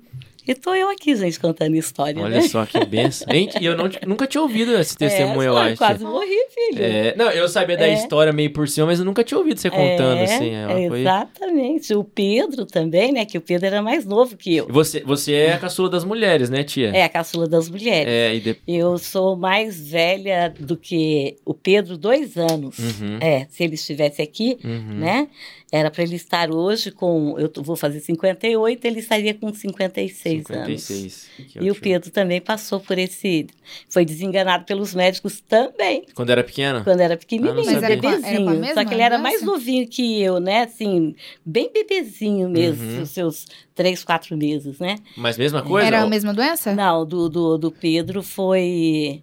E 0.47 0.55
tô 0.55 0.73
eu 0.73 0.89
aqui, 0.89 1.15
gente, 1.15 1.39
contando 1.39 1.75
história, 1.75 2.21
Olha 2.23 2.37
né? 2.37 2.41
só 2.43 2.65
que 2.65 2.83
benção. 2.85 3.27
E 3.33 3.65
eu 3.65 3.75
não, 3.75 3.89
nunca 4.05 4.25
tinha 4.25 4.41
ouvido 4.41 4.73
esse 4.77 4.95
testemunho, 4.97 5.49
eu 5.49 5.57
é, 5.57 5.61
acho. 5.69 5.77
quase 5.77 6.03
morri, 6.03 6.37
filho. 6.53 6.83
É, 6.83 7.15
não, 7.17 7.29
eu 7.31 7.47
sabia 7.49 7.75
da 7.75 7.87
É. 7.87 7.93
história 7.93 8.31
meio 8.31 8.51
por 8.53 8.67
cima, 8.67 8.87
mas 8.87 8.99
eu 8.99 9.05
nunca 9.05 9.23
tinha 9.23 9.37
ouvido 9.37 9.59
você 9.59 9.69
contando, 9.69 10.19
É, 10.19 10.23
assim. 10.23 10.49
Ela 10.53 10.87
foi... 10.87 11.01
Exatamente. 11.01 11.93
O 11.93 12.03
Pedro 12.03 12.65
também, 12.65 13.11
né? 13.11 13.25
Que 13.25 13.37
o 13.37 13.41
Pedro 13.41 13.65
era 13.67 13.81
mais 13.81 14.05
novo 14.05 14.37
que 14.37 14.55
eu. 14.55 14.67
E 14.69 14.71
Você, 14.71 15.01
você 15.01 15.33
é 15.33 15.53
a 15.53 15.57
caçula 15.59 15.89
das 15.89 16.03
mulheres, 16.05 16.49
né, 16.49 16.63
tia? 16.63 16.91
É 16.95 17.03
a 17.03 17.09
caçula 17.09 17.47
das 17.47 17.69
mulheres. 17.69 18.07
É, 18.11 18.35
e 18.35 18.39
de... 18.39 18.57
Eu 18.67 18.97
sou 18.97 19.35
mais 19.35 19.79
velha 19.89 20.53
do 20.59 20.77
que 20.77 21.35
o 21.45 21.53
Pedro, 21.53 21.97
dois 21.97 22.37
anos. 22.37 22.77
Uhum, 22.79 23.17
É, 23.21 23.45
se 23.49 23.63
ele 23.63 23.75
estivesse 23.75 24.21
aqui, 24.21 24.57
uhum. 24.63 24.99
né? 24.99 25.27
Era 25.69 25.91
para 25.91 26.01
ele 26.03 26.15
estar 26.15 26.49
hoje 26.49 26.91
com. 26.91 27.35
Eu 27.37 27.51
vou 27.61 27.75
fazer 27.75 27.99
58, 27.99 28.85
ele 28.85 28.99
estaria 28.99 29.33
com 29.33 29.53
56, 29.53 30.49
anos. 30.49 30.81
56. 30.83 31.29
Que 31.51 31.59
E 31.59 31.69
o. 31.69 31.75
Pedro 31.75 32.09
também 32.09 32.39
passou 32.39 32.79
por 32.79 32.97
esse. 32.97 33.47
Foi 33.89 34.05
desenganado 34.05 34.63
pelos 34.63 34.95
médicos 34.95 35.41
também, 35.41 36.05
Quando 36.15 36.29
era 36.29 36.41
pequeno? 36.41 36.85
quando 36.85 37.01
era 37.01 37.17
pequenininho, 37.17 37.51
Ah. 37.53 37.55
Mas 37.65 37.83
era 37.83 37.87
a- 37.87 37.89
era 37.91 37.97
a 37.97 38.11
bebezinho. 38.11 38.49
mesma 38.51 38.73
Só 38.81 38.85
que 38.87 38.93
ele 38.93 39.01
era 39.01 39.17
mais 39.17 39.41
novinho 39.41 39.85
que 39.89 40.21
eu, 40.21 40.39
né? 40.39 40.61
Assim, 40.63 41.13
bem 41.45 41.69
bebezinho 41.73 42.47
mesmo, 42.49 42.83
Uhum. 42.89 43.01
os 43.01 43.09
seus 43.09 43.45
três, 43.75 44.05
quatro 44.05 44.37
meses, 44.37 44.79
né? 44.79 44.95
Mas 45.17 45.37
mesma 45.37 45.61
coisa? 45.61 45.85
Era 45.85 45.99
a 45.99 46.03
Ou- 46.05 46.09
mesma 46.09 46.33
doença? 46.33 46.73
Não, 46.73 47.05
do, 47.05 47.27
do, 47.27 47.57
do 47.57 47.71
Pedro 47.73 48.23
foi. 48.23 49.21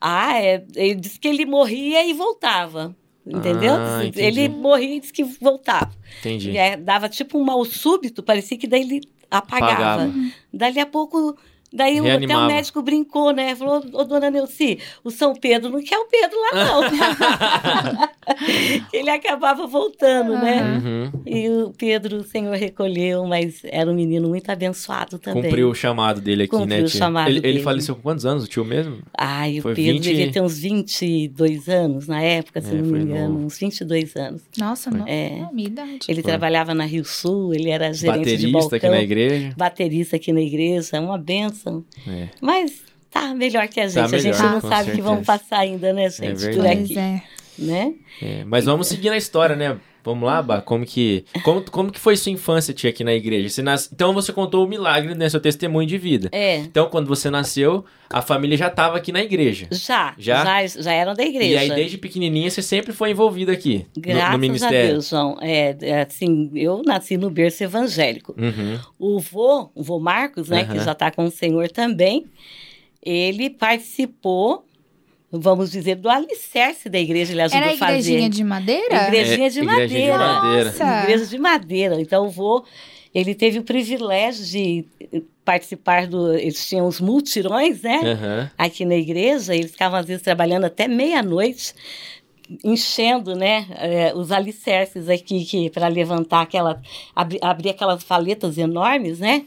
Ah, 0.00 0.40
é, 0.42 0.64
ele 0.74 0.94
disse 0.96 1.20
que 1.20 1.28
ele 1.28 1.44
morria 1.44 2.04
e 2.08 2.14
voltava. 2.14 2.96
Entendeu? 3.26 3.74
Ah, 3.74 4.00
ele 4.16 4.48
morria 4.48 4.96
e 4.96 5.00
disse 5.00 5.12
que 5.12 5.22
voltava. 5.22 5.92
Entendi. 6.20 6.50
E 6.50 6.56
é, 6.56 6.76
dava 6.76 7.08
tipo 7.08 7.38
um 7.38 7.44
mal 7.44 7.64
súbito, 7.64 8.22
parecia 8.22 8.58
que 8.58 8.66
daí 8.66 8.82
ele 8.82 9.00
apagava. 9.30 9.72
Apagava. 9.72 10.12
Dali 10.52 10.80
a 10.80 10.86
pouco. 10.86 11.36
Daí 11.72 12.00
o, 12.00 12.04
até 12.10 12.36
o 12.36 12.46
médico 12.46 12.82
brincou, 12.82 13.32
né? 13.32 13.54
Falou, 13.56 13.82
ô 13.92 14.04
dona 14.04 14.30
Neuci, 14.30 14.78
o 15.02 15.10
São 15.10 15.34
Pedro 15.34 15.70
não 15.70 15.82
quer 15.82 15.98
o 15.98 16.06
Pedro 16.06 16.36
lá, 16.40 16.64
não. 16.64 16.82
ele 16.84 18.82
ele 18.92 19.10
acabava 19.10 19.66
voltando, 19.66 20.32
né? 20.34 20.62
Uhum. 20.62 21.10
E 21.26 21.48
o 21.48 21.72
Pedro, 21.76 22.18
o 22.18 22.24
Senhor 22.24 22.54
recolheu, 22.56 23.24
mas 23.26 23.60
era 23.64 23.90
um 23.90 23.94
menino 23.94 24.28
muito 24.28 24.50
abençoado 24.50 25.18
também. 25.18 25.42
Cumpriu 25.44 25.70
o 25.70 25.74
chamado 25.74 26.20
dele 26.20 26.44
aqui, 26.44 26.54
né, 26.54 26.60
Cumpriu 26.62 26.84
o 26.84 26.88
chamado 26.88 27.28
ele, 27.28 27.38
ele 27.38 27.42
dele. 27.52 27.62
faleceu 27.62 27.94
com 27.96 28.02
quantos 28.02 28.26
anos, 28.26 28.44
o 28.44 28.48
tio 28.48 28.64
mesmo? 28.64 28.98
Ai, 29.16 29.58
o 29.60 29.62
Pedro 29.62 29.82
20 29.82 30.00
devia 30.02 30.30
ter 30.32 30.40
uns 30.40 30.58
22 30.58 31.68
anos 31.68 32.06
na 32.06 32.22
época, 32.22 32.60
se 32.60 32.70
É, 32.70 32.74
não 32.74 32.84
me 32.84 33.00
engano, 33.00 33.32
novo. 33.34 33.46
uns 33.46 33.58
22 33.58 34.16
anos. 34.16 34.42
Nossa, 34.58 34.90
não. 34.90 35.06
É. 35.06 35.38
não, 35.40 35.52
minha 35.52 35.68
idade. 35.68 35.98
Ele 36.08 36.22
Foi. 36.22 36.30
trabalhava 36.30 36.74
na 36.74 36.84
Rio 36.84 37.04
Sul, 37.04 37.54
ele 37.54 37.70
era 37.70 37.92
gerente 37.92 38.36
de 38.36 38.46
Baterista 38.48 38.50
balcão, 38.58 38.76
aqui 38.76 38.88
na 38.88 39.02
igreja. 39.02 39.54
baterista 39.56 40.16
aqui 40.16 40.32
na 40.32 40.40
igreja, 40.40 41.00
uma 41.00 41.18
benção. 41.18 41.61
É, 42.06 42.28
Mas 42.40 42.82
tá 43.10 43.34
melhor 43.34 43.68
que 43.68 43.80
a 43.80 43.88
gente. 43.88 43.94
Tá 43.94 44.04
a 44.04 44.18
gente 44.18 44.38
melhor, 44.38 44.52
não 44.52 44.60
sabe 44.60 44.90
o 44.90 44.94
que 44.94 45.02
vamos 45.02 45.26
certeza. 45.26 45.38
passar 45.38 45.58
ainda, 45.60 45.92
né, 45.92 46.10
gente? 46.10 46.32
por 46.32 46.38
verdade. 46.38 46.76
Pois 46.76 46.90
aqui, 46.90 46.98
é. 46.98 47.22
né? 47.58 47.94
é. 48.20 48.44
Mas 48.44 48.64
vamos 48.64 48.86
seguir 48.88 49.10
na 49.10 49.16
história, 49.16 49.56
né? 49.56 49.78
Vamos 50.04 50.24
lá, 50.26 50.42
Bá, 50.42 50.60
como 50.60 50.84
que, 50.84 51.24
como, 51.44 51.62
como 51.70 51.92
que 51.92 52.00
foi 52.00 52.16
sua 52.16 52.32
infância, 52.32 52.74
tia, 52.74 52.90
aqui 52.90 53.04
na 53.04 53.12
igreja? 53.14 53.48
Você 53.48 53.62
nas... 53.62 53.88
Então 53.92 54.12
você 54.12 54.32
contou 54.32 54.64
o 54.64 54.68
milagre, 54.68 55.14
né, 55.14 55.28
seu 55.28 55.38
testemunho 55.40 55.86
de 55.86 55.96
vida. 55.98 56.28
É, 56.32 56.56
Então, 56.56 56.88
quando 56.88 57.06
você 57.06 57.30
nasceu, 57.30 57.84
a 58.10 58.20
família 58.20 58.56
já 58.56 58.66
estava 58.66 58.96
aqui 58.96 59.12
na 59.12 59.22
igreja. 59.22 59.68
já, 59.70 60.14
Já? 60.18 60.44
já, 60.66 60.66
já, 60.82 60.92
eram 60.92 61.14
da 61.14 61.22
igreja. 61.22 61.54
E 61.54 61.56
aí, 61.56 61.70
desde 61.70 61.96
pequenininha, 61.98 62.50
você 62.50 62.60
sempre 62.62 62.92
foi 62.92 63.10
envolvida 63.12 63.52
aqui, 63.52 63.86
no- 63.96 64.02
Graças 64.02 64.28
no, 64.30 64.34
a 64.34 64.38
ministério. 64.38 64.90
Deus, 64.92 65.08
João. 65.08 65.38
É, 65.40 65.76
é, 65.80 66.02
assim, 66.02 66.50
eu 66.54 66.82
nasci 66.84 67.16
no 67.16 67.30
berço 67.30 67.62
evangélico. 67.62 68.34
Uhum. 68.36 68.78
O 68.98 69.20
vô, 69.20 69.70
o 69.74 69.82
vô 69.82 69.98
Marcos, 70.00 70.48
né, 70.48 70.62
Aham. 70.62 70.72
que 70.78 70.84
já 70.84 70.92
está 70.92 71.10
com 71.10 71.24
o 71.24 71.30
Senhor 71.30 71.68
também, 71.70 72.26
ele 73.04 73.50
participou, 73.50 74.64
vamos 75.32 75.70
dizer, 75.72 75.96
do 75.96 76.08
alicerce 76.10 76.88
da 76.90 76.98
igreja. 77.00 77.32
Ele 77.32 77.40
ajudou 77.42 77.60
Era 77.62 77.70
a 77.70 77.74
a 77.74 77.78
fazer. 77.78 77.92
igrejinha 77.98 78.28
de 78.30 78.44
madeira? 78.44 79.08
Igrejinha 79.08 79.46
É, 79.46 79.50
de 79.50 79.58
igrejinha 79.60 79.60
de 79.60 79.62
madeira. 79.62 80.18
madeira. 80.18 80.64
Nossa! 80.66 81.02
Igreja 81.02 81.26
de 81.26 81.38
madeira. 81.38 82.00
Então, 82.00 82.26
o 82.26 82.30
vô, 82.30 82.64
ele 83.14 83.34
teve 83.34 83.58
o 83.58 83.62
privilégio 83.62 84.44
de 84.44 84.84
participar 85.44 86.06
do... 86.06 86.34
Eles 86.34 86.68
tinham 86.68 86.86
os 86.86 87.00
multirões, 87.00 87.82
né? 87.82 88.00
Aham. 88.04 88.50
aqui 88.58 88.84
na 88.84 88.94
igreja, 88.94 89.54
eles 89.54 89.70
ficavam 89.72 89.98
às 89.98 90.06
vezes 90.06 90.22
trabalhando 90.22 90.64
até 90.64 90.86
meia-noite, 90.86 91.74
enchendo, 92.62 93.34
né, 93.34 93.66
eh, 93.78 94.12
os 94.14 94.30
alicerces 94.30 95.08
aqui 95.08 95.44
que 95.44 95.70
para 95.70 95.88
levantar 95.88 96.42
aquela 96.42 96.82
abri- 97.14 97.38
abrir 97.40 97.70
aquelas 97.70 98.02
faletas 98.02 98.58
enormes, 98.58 99.20
né? 99.20 99.44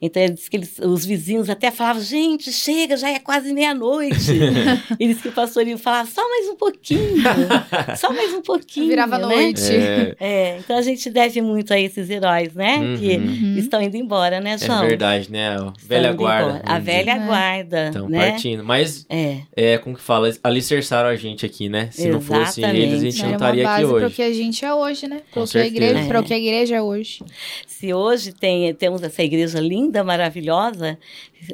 Então 0.00 0.22
ele 0.22 0.32
disse 0.34 0.48
que 0.50 0.56
eles- 0.56 0.78
os 0.78 1.04
vizinhos 1.04 1.48
até 1.50 1.70
falavam: 1.70 2.02
"Gente, 2.02 2.52
chega, 2.52 2.96
já 2.96 3.10
é 3.10 3.18
quase 3.18 3.52
meia-noite". 3.52 4.32
eles 4.98 5.20
que 5.20 5.28
o 5.28 5.32
pastorinho 5.32 5.78
falava: 5.78 6.08
"Só 6.08 6.22
mais 6.28 6.48
um 6.48 6.56
pouquinho. 6.56 7.16
Só 7.96 8.12
mais 8.12 8.32
um 8.34 8.42
pouquinho". 8.42 8.88
Virava 8.88 9.18
né? 9.18 9.26
noite. 9.26 9.72
É, 9.72 10.16
É, 10.20 10.58
então 10.58 10.76
a 10.76 10.82
gente 10.82 11.08
deve 11.10 11.40
muito 11.42 11.72
a 11.72 11.78
esses 11.80 12.08
heróis, 12.10 12.54
né? 12.54 12.76
Uhum. 12.78 12.96
Que 12.98 13.16
Uhum. 13.16 13.54
estão 13.58 13.82
indo 13.82 13.96
embora, 13.96 14.40
né, 14.40 14.52
é 14.52 14.58
João? 14.58 14.86
verdade, 14.86 15.30
né? 15.30 15.48
A 15.56 15.72
velha 15.86 16.12
guarda. 16.12 16.62
A 16.64 16.78
velha 16.78 17.12
É. 17.12 17.18
guarda, 17.26 17.86
Estão 17.88 18.08
né? 18.08 18.30
partindo. 18.30 18.64
Mas, 18.64 19.06
É. 19.08 19.38
é, 19.56 19.78
como 19.78 19.96
que 19.96 20.02
fala? 20.02 20.30
Alicerçaram 20.42 21.08
a 21.08 21.16
gente 21.16 21.44
aqui, 21.46 21.68
né? 21.68 21.88
Se 21.92 22.08
não 22.08 22.20
fossem 22.20 22.64
eles, 22.68 22.94
a 22.94 23.04
gente 23.04 23.18
não 23.22 23.28
uma 23.28 23.36
estaria 23.36 23.62
aqui 23.68 23.82
base 23.82 23.84
para 23.86 23.92
o 24.02 24.04
hoje. 24.06 24.14
que 24.14 24.22
a 24.22 24.32
gente 24.32 24.64
é 24.64 24.74
hoje, 24.74 25.08
né? 25.08 25.20
Com 25.32 25.40
Para 25.40 25.42
o 25.44 25.48
que 25.48 25.58
a 25.58 25.66
igreja, 25.66 25.92
certeza. 25.92 26.08
para 26.08 26.20
o 26.20 26.24
que 26.24 26.34
a 26.34 26.38
igreja 26.38 26.76
é 26.76 26.82
hoje. 26.82 27.24
Se 27.66 27.92
hoje 27.94 28.32
tem, 28.32 28.74
temos 28.74 29.02
essa 29.02 29.22
igreja 29.22 29.60
linda, 29.60 29.87
maravilhosa, 30.04 30.98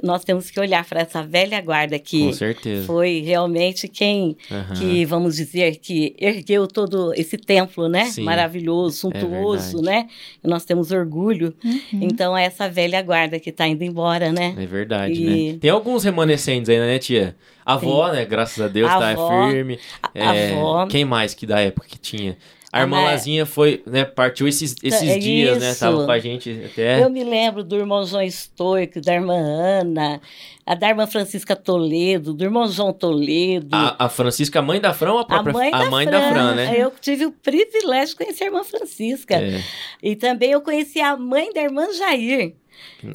nós 0.02 0.24
temos 0.24 0.50
que 0.50 0.58
olhar 0.58 0.84
para 0.84 1.00
essa 1.02 1.22
velha 1.22 1.60
guarda 1.60 1.98
Com 1.98 2.04
que 2.04 2.32
certeza. 2.32 2.86
foi 2.86 3.20
realmente 3.24 3.86
quem, 3.88 4.36
Aham. 4.50 4.74
que 4.74 5.04
vamos 5.04 5.36
dizer, 5.36 5.76
que 5.76 6.14
ergueu 6.18 6.66
todo 6.66 7.12
esse 7.14 7.36
templo, 7.36 7.88
né? 7.88 8.06
Sim. 8.06 8.22
É 8.22 8.24
Maravilhoso, 8.24 8.96
suntuoso, 8.96 9.76
verdade. 9.78 9.82
né? 10.04 10.08
E 10.42 10.48
nós 10.48 10.64
temos 10.64 10.90
orgulho. 10.90 11.54
Uhum. 11.64 11.80
Então 11.92 12.36
é 12.36 12.44
essa 12.44 12.68
velha 12.68 13.00
guarda 13.02 13.38
que 13.38 13.50
está 13.50 13.66
indo 13.68 13.84
embora, 13.84 14.32
né? 14.32 14.54
É 14.58 14.66
verdade, 14.66 15.14
E- 15.14 15.52
né? 15.52 15.58
Tem 15.60 15.70
alguns 15.70 16.04
remanescentes 16.04 16.68
ainda, 16.68 16.86
né, 16.86 16.98
tia? 16.98 17.36
A 17.66 17.74
avó, 17.74 18.10
né? 18.12 18.24
Graças 18.26 18.62
a 18.62 18.68
Deus, 18.68 18.90
A 18.90 18.98
tá 18.98 19.10
avó, 19.10 19.48
firme. 19.50 19.78
A, 20.02 20.10
É, 20.34 20.50
avó. 20.52 20.86
Quem 20.86 21.04
mais 21.04 21.32
que 21.34 21.46
da 21.46 21.60
época 21.60 21.86
que 21.88 21.98
tinha? 21.98 22.36
A 22.74 22.78
A 22.78 22.80
irmã 22.80 22.96
Ma- 22.96 23.04
Lazinha 23.10 23.46
foi, 23.46 23.80
né? 23.86 24.04
Partiu 24.04 24.48
esses, 24.48 24.74
esses 24.82 25.08
É 25.08 25.16
dias, 25.16 25.60
né? 25.60 25.70
isso. 25.70 25.78
Tava 25.78 26.04
com 26.04 26.10
a 26.10 26.18
gente 26.18 26.50
até. 26.72 27.00
Eu 27.04 27.08
me 27.08 27.22
lembro 27.22 27.62
do 27.62 27.76
irmão 27.76 28.04
João 28.04 28.26
Stoico, 28.26 29.00
da 29.00 29.14
irmã 29.14 29.36
Ana, 29.36 30.20
a 30.66 30.74
da 30.74 30.88
irmã 30.88 31.06
Francisca 31.06 31.54
Toledo, 31.54 32.34
do 32.34 32.42
irmão 32.42 32.66
João 32.66 32.92
Toledo. 32.92 33.68
A, 33.70 34.06
a 34.06 34.08
Francisca, 34.08 34.58
a 34.58 34.62
mãe 34.62 34.80
da 34.80 34.92
Fran 34.92 35.12
ou 35.12 35.18
a 35.18 35.22
A 35.22 35.24
própria 35.24 35.52
mãe, 35.52 35.70
da, 35.70 35.88
mãe 35.90 36.06
Fran, 36.06 36.18
da 36.20 36.28
Fran, 36.30 36.54
né? 36.56 36.74
Eu 36.76 36.92
tive 37.00 37.26
o 37.26 37.30
privilégio 37.30 38.08
de 38.08 38.24
conhecer 38.24 38.42
a 38.42 38.46
irmã 38.48 38.64
Francisca. 38.64 39.36
É. 39.36 39.62
E 40.02 40.16
também 40.16 40.50
eu 40.50 40.60
conheci 40.60 41.00
a 41.00 41.16
mãe 41.16 41.52
da 41.52 41.62
irmã 41.62 41.86
Jair. 41.92 42.54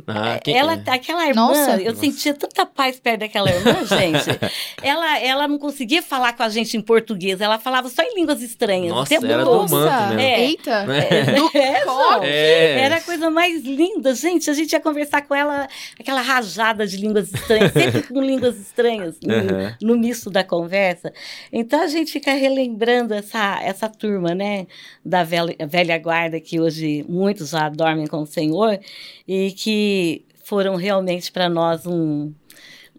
Ah, 0.07 0.39
quem- 0.43 0.55
ela, 0.55 0.73
é. 0.85 0.91
aquela 0.91 1.27
irmã, 1.27 1.47
Nossa. 1.47 1.77
eu 1.81 1.85
Nossa. 1.93 1.99
sentia 2.01 2.33
tanta 2.35 2.63
paz 2.65 2.99
perto 2.99 3.21
daquela 3.21 3.49
irmã, 3.49 3.73
gente. 3.85 4.39
ela, 4.83 5.19
ela 5.19 5.47
não 5.47 5.57
conseguia 5.57 6.01
falar 6.01 6.33
com 6.33 6.43
a 6.43 6.49
gente 6.49 6.77
em 6.77 6.81
português, 6.81 7.41
ela 7.41 7.57
falava 7.57 7.89
só 7.89 8.03
em 8.03 8.15
línguas 8.15 8.41
estranhas. 8.41 8.89
Nossa, 8.93 9.09
tempo 9.09 9.25
era 9.25 9.43
do 9.43 9.49
todo. 9.49 9.71
manto 9.71 10.13
mesmo. 10.15 10.19
É. 10.19 10.41
Eita! 10.45 10.85
É, 11.53 11.81
João. 11.83 12.23
É. 12.23 12.79
Era 12.81 12.97
a 12.97 13.01
coisa 13.01 13.29
mais 13.31 13.63
linda, 13.63 14.13
gente. 14.13 14.49
A 14.49 14.53
gente 14.53 14.71
ia 14.73 14.79
conversar 14.79 15.21
com 15.23 15.33
ela, 15.33 15.67
aquela 15.99 16.21
rajada 16.21 16.85
de 16.85 16.97
línguas 16.97 17.33
estranhas, 17.33 17.71
sempre 17.73 18.03
com 18.03 18.21
línguas 18.21 18.57
estranhas 18.59 19.15
no, 19.23 19.33
Aham. 19.33 19.77
no 19.81 19.97
misto 19.97 20.29
da 20.29 20.43
conversa. 20.43 21.11
Então 21.51 21.81
a 21.81 21.87
gente 21.87 22.11
fica 22.11 22.31
relembrando 22.33 23.13
essa, 23.13 23.59
essa 23.63 23.89
turma, 23.89 24.35
né, 24.35 24.67
da 25.03 25.23
velha, 25.23 25.55
velha 25.67 25.97
guarda 25.97 26.39
que 26.39 26.59
hoje 26.59 27.03
muitos 27.09 27.49
já 27.49 27.69
dormem 27.69 28.05
com 28.07 28.17
o 28.21 28.25
Senhor 28.27 28.79
e 29.31 29.51
que 29.51 30.25
foram 30.43 30.75
realmente 30.75 31.31
para 31.31 31.47
nós 31.47 31.85
um, 31.85 32.33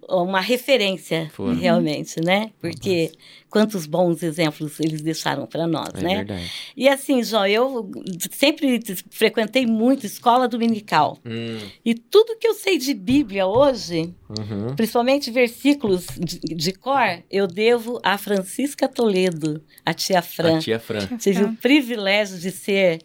uma 0.09 0.41
referência, 0.41 1.29
Foram. 1.35 1.57
realmente, 1.57 2.21
né? 2.25 2.53
Porque 2.61 3.11
quantos 3.49 3.85
bons 3.85 4.23
exemplos 4.23 4.79
eles 4.79 5.01
deixaram 5.03 5.45
para 5.45 5.67
nós, 5.67 5.89
É 5.95 6.01
né? 6.03 6.15
verdade. 6.19 6.49
E 6.77 6.89
assim, 6.89 7.21
João, 7.25 7.49
eu 7.49 7.91
sempre 8.31 8.81
frequentei 9.11 9.67
muito 9.67 10.07
escola 10.07 10.47
dominical. 10.47 11.19
Hum, 11.27 11.59
E 11.85 11.95
tudo 11.95 12.39
que 12.39 12.47
eu 12.47 12.55
sei 12.55 12.79
de 12.79 12.95
Bíblia 12.95 13.49
hoje, 13.49 14.15
uhum. 14.29 14.77
principalmente 14.77 15.33
versículos 15.33 16.07
de, 16.17 16.39
de 16.39 16.73
cor, 16.75 17.25
eu 17.29 17.49
devo 17.49 17.99
a 18.05 18.17
Francisca 18.17 18.87
Toledo, 18.87 19.61
a 19.85 19.93
tia 19.93 20.23
Fran. 20.23 20.59
A 20.59 20.61
tia 20.61 20.79
Fran. 20.79 21.07
Tive 21.19 21.43
o 21.43 21.57
privilégio 21.57 22.39
de 22.39 22.53
ser, 22.53 23.01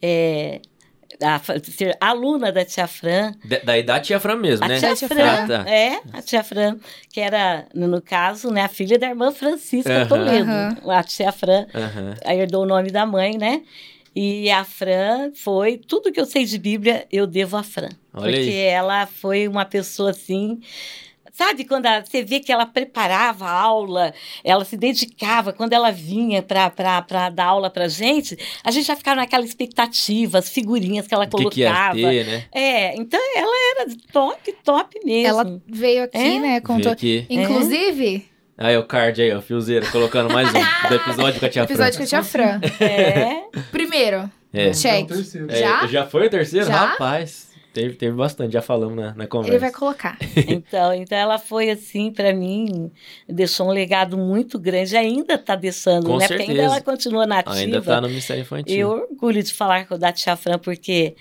é, 0.00 0.60
a- 1.22 1.58
de 1.58 1.70
ser 1.72 1.96
aluna 2.00 2.50
da 2.52 2.64
tia 2.64 2.86
Fran. 2.86 3.32
Da- 3.44 3.60
Daí 3.64 3.82
da 3.82 4.00
tia 4.00 4.18
Fran 4.20 4.36
mesmo, 4.36 4.64
A 4.64 4.68
né? 4.68 4.78
tia 4.78 4.94
Tia 4.94 5.08
Fran, 5.08 5.24
Ah, 5.44 5.46
tá. 5.46 5.70
é, 5.70 6.00
a 6.12 6.22
tia 6.22 6.42
Fran, 6.44 6.78
que 7.12 7.20
era, 7.20 7.66
no 7.74 8.00
caso, 8.02 8.50
né, 8.50 8.62
a 8.62 8.68
filha 8.68 8.98
da 8.98 9.08
irmã 9.08 9.30
Francisca 9.32 9.92
Aham. 10.02 10.06
Toledo. 10.08 10.50
Aham. 10.50 10.76
A 10.98 11.02
tia 11.02 11.32
Fran 11.32 11.66
aí 12.24 12.38
herdou 12.40 12.62
o 12.64 12.66
nome 12.66 12.90
da 12.90 13.04
mãe, 13.06 13.36
né? 13.38 13.62
E 14.14 14.50
a 14.50 14.64
Fran 14.64 15.30
foi, 15.34 15.76
tudo 15.78 16.10
que 16.10 16.20
eu 16.20 16.26
sei 16.26 16.44
de 16.44 16.58
Bíblia, 16.58 17.06
eu 17.12 17.26
devo 17.26 17.56
à 17.56 17.62
Fran. 17.62 17.88
Olha 18.12 18.24
porque 18.36 18.50
aí. 18.50 18.56
ela 18.58 19.06
foi 19.06 19.46
uma 19.46 19.64
pessoa 19.64 20.10
assim. 20.10 20.60
Sabe 21.32 21.64
quando 21.64 21.86
a- 21.86 22.04
você 22.04 22.22
vê 22.22 22.40
que 22.40 22.50
ela 22.52 22.66
preparava 22.66 23.46
a 23.46 23.50
aula, 23.52 24.12
ela 24.44 24.64
se 24.64 24.76
dedicava, 24.76 25.52
quando 25.52 25.72
ela 25.72 25.90
vinha 25.90 26.42
para 26.42 27.28
dar 27.30 27.44
aula 27.46 27.70
para 27.70 27.88
gente, 27.88 28.36
a 28.64 28.70
gente 28.70 28.86
já 28.86 28.96
ficava 28.96 29.16
naquela 29.16 29.44
expectativa, 29.44 30.38
as 30.38 30.48
figurinhas 30.48 31.06
que 31.06 31.14
ela 31.14 31.24
O 31.24 31.28
que, 31.36 31.50
que 31.50 31.60
ia 31.60 31.68
colocava. 31.72 31.94
ter, 31.96 32.26
né? 32.26 32.44
É, 32.52 32.94
então 32.96 33.20
ela 33.36 33.80
era 33.80 33.90
top, 34.12 34.52
top 34.64 35.00
mesmo. 35.04 35.26
Ela 35.28 35.60
veio 35.66 36.04
aqui, 36.04 36.16
É? 36.18 36.38
né? 36.40 36.60
Contou. 36.60 36.92
aqui. 36.92 37.26
Inclusive, 37.30 38.28
Aí 38.62 38.76
o 38.76 38.84
card 38.84 39.22
aí, 39.22 39.32
ó, 39.32 39.40
fiozeiro, 39.40 39.90
colocando 39.90 40.30
mais 40.34 40.46
um 40.50 40.88
do 40.88 40.94
episódio 40.94 41.40
com 41.40 41.46
a 41.46 41.48
tia 41.48 41.66
Fran. 41.66 41.74
episódio 41.74 41.96
com 41.96 42.02
a 42.02 42.06
tia 42.06 42.22
Fran. 42.22 42.60
É, 42.78 43.44
Primeiro, 43.72 44.30
É. 44.52 44.70
check. 44.72 45.10
É 45.10 45.14
o. 45.14 45.50
É, 45.50 45.56
Já? 45.56 45.86
já 45.86 46.06
foi 46.06 46.26
o 46.26 46.30
terceiro? 46.30 46.66
Já? 46.66 46.76
Rapaz, 46.76 47.49
teve, 47.72 47.94
teve 47.94 48.16
bastante, 48.16 48.52
já 48.52 48.62
falamos 48.62 48.96
na, 48.96 49.14
na 49.14 49.26
conversa. 49.26 49.52
Ele 49.54 49.58
vai 49.60 49.72
colocar. 49.72 50.18
então, 50.48 50.94
então 50.94 51.16
ela 51.18 51.38
foi 51.38 51.70
assim 51.70 52.10
para 52.12 52.32
mim, 52.34 52.90
deixou 53.28 53.68
um 53.68 53.72
legado 53.72 54.16
muito 54.18 54.58
grande, 54.58 54.96
ainda 54.96 55.34
está 55.34 55.54
deixando, 55.56 56.06
Com 56.06 56.16
né? 56.18 56.26
Porque 56.28 56.42
ainda 56.42 56.46
certeza. 56.54 56.74
ela 56.74 56.80
continua 56.80 57.26
nativa. 57.26 57.56
Ainda 57.56 57.82
tá 57.82 58.00
no 58.00 58.08
Ministério 58.08 58.42
Infantil. 58.42 58.76
Eu 58.76 58.90
orgulho 59.10 59.42
de 59.42 59.52
falar 59.54 59.86
com 59.86 59.98
da 59.98 60.12
Tia 60.12 60.36
Fran, 60.36 60.58
porque 60.58 61.14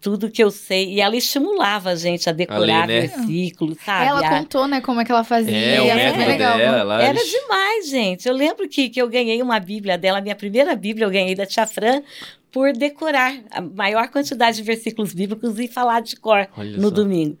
tudo 0.00 0.30
que 0.30 0.44
eu 0.44 0.50
sei. 0.50 0.92
E 0.94 1.00
ela 1.00 1.16
estimulava 1.16 1.90
a 1.90 1.96
gente 1.96 2.28
a 2.28 2.32
decorar 2.32 2.84
A 2.84 2.86
né? 2.86 3.00
versículos, 3.00 3.78
sabe? 3.84 4.06
Ela 4.06 4.20
A- 4.20 4.38
contou, 4.38 4.68
né, 4.68 4.80
como 4.80 5.00
é 5.00 5.04
que 5.04 5.10
ela 5.10 5.24
fazia. 5.24 5.56
É, 5.56 5.80
o 5.80 5.86
método 5.86 6.24
legal. 6.26 6.56
dela. 6.58 6.78
Ela, 6.78 7.02
Era 7.02 7.18
demais, 7.24 7.88
gente. 7.88 8.28
Eu 8.28 8.34
lembro 8.34 8.68
que, 8.68 8.88
que 8.88 9.00
eu 9.02 9.08
ganhei 9.08 9.42
uma 9.42 9.58
Bíblia 9.58 9.98
dela, 9.98 10.18
a 10.18 10.20
minha 10.20 10.36
primeira 10.36 10.76
Bíblia 10.76 11.06
eu 11.06 11.10
ganhei 11.10 11.34
da 11.34 11.44
Tia 11.46 11.66
Fran, 11.66 12.02
por 12.52 12.72
decorar 12.72 13.42
a 13.50 13.60
maior 13.60 14.08
quantidade 14.08 14.56
de 14.56 14.62
versículos 14.62 15.12
bíblicos 15.12 15.58
e 15.58 15.68
falar 15.68 16.00
de 16.00 16.16
cor 16.16 16.48
Olha 16.56 16.76
no 16.76 16.88
só. 16.88 16.94
domingo. 16.94 17.38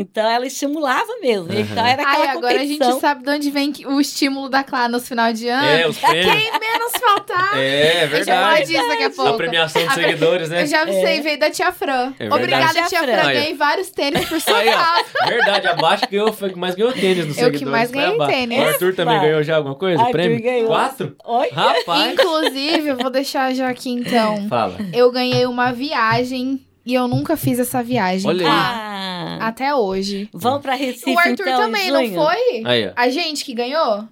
Então 0.00 0.30
ela 0.30 0.46
estimulava 0.46 1.08
mesmo. 1.20 1.50
Aham. 1.50 1.60
Então 1.60 1.84
era 1.84 2.02
aquela 2.02 2.24
Ai, 2.24 2.28
agora 2.36 2.54
a 2.54 2.58
gente 2.58 2.78
competição. 2.78 3.00
sabe 3.00 3.24
de 3.24 3.30
onde 3.30 3.50
vem 3.50 3.72
o 3.86 4.00
estímulo 4.00 4.48
da 4.48 4.62
Clá 4.62 4.88
no 4.88 5.00
final 5.00 5.32
de 5.32 5.48
ano. 5.48 5.66
É, 5.66 5.88
os 5.88 5.98
prêmios. 5.98 6.26
Quem 6.32 6.52
menos 6.52 6.92
faltar. 7.00 7.58
É, 7.58 7.68
é 7.68 7.90
a 7.96 8.00
gente 8.02 8.10
verdade. 8.10 8.40
fala 8.40 8.60
disso 8.64 8.88
daqui 8.88 9.02
a 9.02 9.06
A 9.06 9.10
pouco. 9.10 9.36
premiação 9.36 9.82
dos 9.82 9.90
A 9.90 9.94
pre- 9.94 10.04
seguidores, 10.04 10.48
né? 10.50 10.62
Eu 10.62 10.66
já 10.68 10.82
É. 10.88 10.92
sei, 10.92 11.20
veio 11.20 11.38
da 11.40 11.50
tia 11.50 11.72
Fran. 11.72 12.12
É 12.20 12.26
Obrigada, 12.32 12.64
verdade. 12.66 12.72
tia 12.74 12.86
Tia 12.88 12.98
Fran. 13.02 13.18
Fran. 13.22 13.32
Ganhei 13.32 13.54
vários 13.54 13.90
tênis 13.90 14.28
por 14.28 14.40
sua 14.40 14.62
causa. 14.62 15.04
ó, 15.22 15.26
verdade, 15.26 15.66
abaixo 15.66 16.06
que 16.08 16.14
eu 16.16 16.32
foi 16.32 16.50
que 16.50 16.58
mais 16.58 16.76
ganhou 16.76 16.92
tênis 16.92 17.26
no 17.36 17.42
Eu 17.44 17.50
que 17.50 17.64
mais 17.64 17.90
ganhei 17.90 18.16
tênis. 18.26 18.58
O 18.58 18.62
Arthur 18.68 18.94
também 18.94 19.16
Vai. 19.18 19.26
ganhou 19.26 19.42
já 19.42 19.56
alguma 19.56 19.74
coisa? 19.74 19.98
Arthur 20.00 20.12
Prêmio? 20.12 20.40
ganhou. 20.42 20.66
Quatro? 20.68 21.16
Oi? 21.24 21.48
Rapaz. 21.52 22.12
Inclusive, 22.12 22.88
eu 22.90 22.96
vou 22.96 23.10
deixar 23.10 23.52
já 23.52 23.68
aqui 23.68 23.90
então. 23.90 24.46
Fala. 24.48 24.76
Eu 24.94 25.10
ganhei 25.10 25.44
uma 25.44 25.72
viagem 25.72 26.60
e 26.88 26.94
eu 26.94 27.06
nunca 27.06 27.36
fiz 27.36 27.58
essa 27.58 27.82
viagem. 27.82 28.26
Olha 28.26 28.46
aí. 28.46 28.50
Ah, 28.50 29.38
Até 29.42 29.74
hoje. 29.74 30.26
vamos 30.32 30.62
para 30.62 30.74
Recife 30.74 31.10
o 31.10 31.18
Arthur 31.18 31.46
então, 31.46 31.60
também, 31.60 31.90
não 31.90 32.14
foi? 32.14 32.62
Aí. 32.64 32.90
A 32.96 33.10
gente 33.10 33.44
que 33.44 33.52
ganhou? 33.52 34.08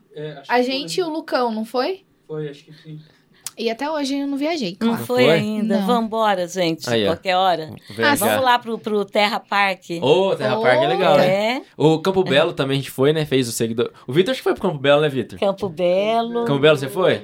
A 0.46 0.60
gente 0.60 1.00
e 1.00 1.02
o 1.02 1.08
Lucão, 1.08 1.50
não 1.50 1.64
foi? 1.64 2.02
Foi, 2.28 2.50
acho 2.50 2.64
que 2.64 2.72
sim. 2.74 3.00
E 3.58 3.70
até 3.70 3.90
hoje 3.90 4.18
eu 4.18 4.26
não 4.26 4.36
viajei, 4.36 4.76
Não 4.78 4.88
claro. 4.90 5.06
foi, 5.06 5.24
foi? 5.24 5.32
ainda. 5.32 5.78
Não. 5.78 5.86
Vambora, 5.86 6.46
gente, 6.46 6.90
Aí, 6.90 7.06
qualquer 7.06 7.36
hora. 7.36 7.70
Verdade. 7.88 8.20
Vamos 8.20 8.44
lá 8.44 8.58
pro, 8.58 8.78
pro 8.78 9.02
Terra 9.06 9.40
Park. 9.40 9.84
Ô, 10.02 10.36
Terra 10.36 10.60
Park 10.60 10.82
é 10.82 10.86
legal, 10.86 11.16
né? 11.16 11.56
É, 11.56 11.62
O 11.78 11.98
Campo 12.00 12.22
Belo 12.22 12.52
também 12.52 12.74
a 12.74 12.80
gente 12.80 12.90
foi, 12.90 13.14
né? 13.14 13.24
Fez 13.24 13.48
o 13.48 13.52
seguidor. 13.52 13.90
O 14.06 14.12
Vitor 14.12 14.32
acho 14.32 14.40
que 14.40 14.44
foi 14.44 14.52
pro 14.52 14.60
Campo 14.68 14.78
Belo, 14.78 15.00
né, 15.00 15.08
Vitor? 15.08 15.38
Campo 15.38 15.70
Belo. 15.70 16.44
Campo 16.44 16.60
Belo 16.60 16.76
você 16.76 16.90
foi? 16.90 17.22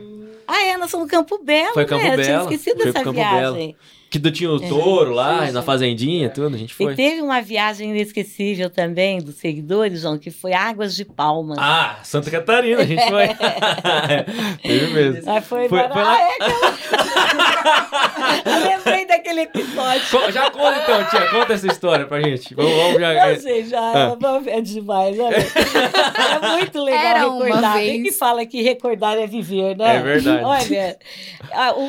Ah, 0.49 0.63
é, 0.65 0.79
nós 0.79 0.91
somos 0.91 1.07
no 1.07 1.11
Campo 1.11 1.39
Belo, 1.45 1.75
Foi 1.75 1.85
Campo 1.85 2.03
né? 2.03 2.15
Eu 2.15 2.23
tinha 2.23 2.27
Belo, 2.39 2.43
esquecido 2.51 2.77
foi 2.77 2.87
dessa 2.87 3.03
pro 3.03 3.13
Campo 3.13 3.17
viagem. 3.31 3.77
Que 4.13 4.19
do- 4.19 4.31
tinha 4.31 4.51
o 4.51 4.61
touro 4.61 5.15
lá, 5.15 5.51
na 5.51 5.63
fazendinha, 5.63 6.29
tudo, 6.29 6.55
a 6.55 6.59
gente 6.59 6.73
E 6.73 6.75
foi. 6.75 6.95
teve 6.95 7.23
uma 7.23 7.41
viagem 7.41 7.89
inesquecível 7.91 8.69
também 8.69 9.19
dos 9.23 9.37
seguidores, 9.37 10.03
João, 10.03 10.19
que 10.19 10.31
foi 10.31 10.53
Águas 10.53 10.95
de 10.95 11.05
Palmas. 11.07 11.57
Ah, 11.59 11.99
Santa 12.03 12.31
Catarina, 12.31 12.83
a 12.83 12.85
gente 12.85 13.03
foi. 13.09 13.29
Teve 14.63 14.87
mesmo. 14.93 15.31
Aí 15.31 15.41
foi, 15.41 15.67
Foi- 15.69 15.79
embora. 15.81 15.95
foi 15.95 16.03
lá- 16.03 16.15
Ah, 16.15 16.21
é 16.21 16.29
aquela... 16.45 16.73
Eu 18.45 18.77
lembrei 18.77 19.07
daquele 19.07 19.41
episódio. 19.43 20.33
Já 20.33 20.51
conta 20.51 20.79
então, 20.83 21.05
tia, 21.09 21.31
conta 21.31 21.53
essa 21.55 21.67
história 21.67 22.07
pra 22.07 22.21
gente. 22.21 22.55
Vamos, 22.55 22.73
vamos 22.73 23.01
já. 23.01 23.29
Não 23.31 23.41
sei, 23.41 23.65
já 23.65 23.81
Ah. 23.81 24.17
é 24.47 24.61
demais, 24.61 25.17
né? 25.17 25.25
É 26.43 26.49
muito 26.59 26.83
legal 26.83 27.01
Era 27.03 27.21
recordar. 27.21 27.75
Quem 27.79 28.03
vez. 28.03 28.03
que 28.03 28.13
fala 28.19 28.45
que 28.47 28.63
recordar 28.63 29.17
é 29.19 29.27
viver, 29.27 29.77
né? 29.77 29.97
É 29.97 30.01
verdade. 30.01 30.45
Olha, 30.45 30.99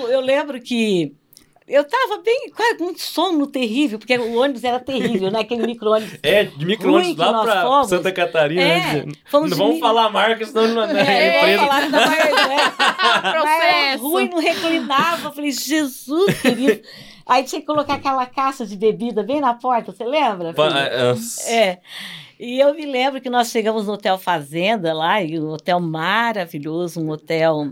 eu 0.10 0.22
lembro 0.22 0.62
que 0.62 1.14
eu 1.74 1.84
tava 1.84 2.22
bem, 2.22 2.52
quase 2.56 2.78
com 2.78 2.86
um 2.86 2.98
sono 2.98 3.48
terrível, 3.48 3.98
porque 4.00 4.18
o 4.18 4.36
ônibus 4.40 4.64
era 4.64 4.80
terrível, 4.80 5.32
né? 5.32 5.40
Aquele 5.40 5.66
micro-ônibus. 5.66 6.20
É, 6.22 6.44
de 6.46 6.66
micro-ônibus 6.66 7.18
lá 7.18 7.44
pra 7.44 7.62
fomos. 7.64 7.90
Santa 7.90 8.12
Catarina. 8.12 8.62
É, 8.62 8.78
né? 9.06 9.12
fomos 9.26 9.50
não 9.52 9.58
vamos 9.58 9.74
mi- 9.76 9.80
falar 9.80 10.06
a 10.06 10.10
marca, 10.10 10.46
senão 10.46 10.68
não 10.68 10.84
é, 10.84 11.02
É, 11.02 11.38
empresa. 11.40 11.62
falar 11.64 11.90
da 11.90 12.00
né? 12.10 12.58
Processo. 13.32 14.04
ruim, 14.04 14.30
não 14.30 14.40
reclinava. 14.40 15.28
Eu 15.28 15.34
falei, 15.34 15.52
Jesus 15.52 16.42
querido. 16.42 16.82
Aí 17.26 17.44
tinha 17.44 17.62
que 17.62 17.68
colocar 17.68 17.94
aquela 17.96 18.26
caixa 18.26 18.66
de 18.66 18.76
bebida 18.76 19.24
bem 19.24 19.40
na 19.40 19.54
porta, 19.54 19.92
você 19.94 20.04
lembra? 20.04 20.54
É, 21.48 21.54
É. 21.54 21.80
E 22.40 22.60
eu 22.60 22.74
me 22.74 22.86
lembro 22.86 23.22
que 23.22 23.30
nós 23.30 23.50
chegamos 23.50 23.88
no 23.88 23.94
Hotel 23.94 24.18
Fazenda 24.18 24.94
lá, 24.94 25.22
e 25.22 25.40
um 25.40 25.50
hotel 25.52 25.80
maravilhoso, 25.80 27.00
um 27.02 27.10
hotel. 27.10 27.72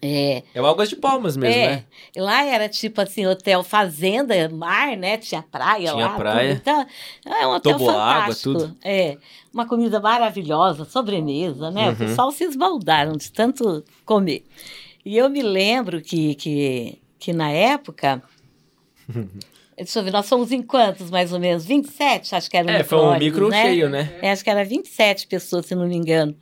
É, 0.00 0.44
é 0.54 0.62
o 0.62 0.66
Águas 0.66 0.88
de 0.88 0.96
Palmas 0.96 1.36
mesmo, 1.36 1.60
é, 1.60 1.68
né? 1.68 1.84
lá 2.16 2.44
era 2.44 2.68
tipo 2.68 3.00
assim, 3.00 3.26
hotel 3.26 3.64
fazenda, 3.64 4.48
mar, 4.48 4.96
né? 4.96 5.18
Tinha 5.18 5.42
praia 5.42 5.90
Tinha 5.90 6.06
lá. 6.06 6.16
praia. 6.16 6.54
tudo. 6.54 6.60
Então, 6.60 6.86
é 7.34 7.46
um 7.46 7.50
hotel 7.50 7.78
Toboágua, 7.78 8.20
fantástico. 8.22 8.52
tudo. 8.52 8.76
É, 8.84 9.16
uma 9.52 9.66
comida 9.66 9.98
maravilhosa, 9.98 10.84
sobremesa, 10.84 11.70
né? 11.72 11.88
Uhum. 11.88 11.92
O 11.92 11.96
pessoal 11.96 12.30
se 12.30 12.44
esbaldaram 12.44 13.12
de 13.12 13.32
tanto 13.32 13.84
comer. 14.04 14.44
E 15.04 15.16
eu 15.16 15.28
me 15.28 15.42
lembro 15.42 16.00
que, 16.00 16.34
que, 16.36 16.98
que 17.18 17.32
na 17.32 17.50
época... 17.50 18.22
Deixa 19.76 20.00
eu 20.00 20.04
ver, 20.04 20.10
nós 20.10 20.28
fomos 20.28 20.50
em 20.50 20.60
quantos, 20.60 21.08
mais 21.08 21.32
ou 21.32 21.38
menos? 21.38 21.64
27, 21.64 22.34
acho 22.34 22.50
que 22.50 22.56
era 22.56 22.68
É, 22.72 22.82
foi 22.82 22.98
um 22.98 23.16
micro 23.16 23.48
né? 23.48 23.62
cheio, 23.62 23.88
né? 23.88 24.12
É, 24.20 24.32
acho 24.32 24.42
que 24.42 24.50
era 24.50 24.64
27 24.64 25.28
pessoas, 25.28 25.66
se 25.66 25.74
não 25.76 25.86
me 25.86 25.96
engano. 25.96 26.34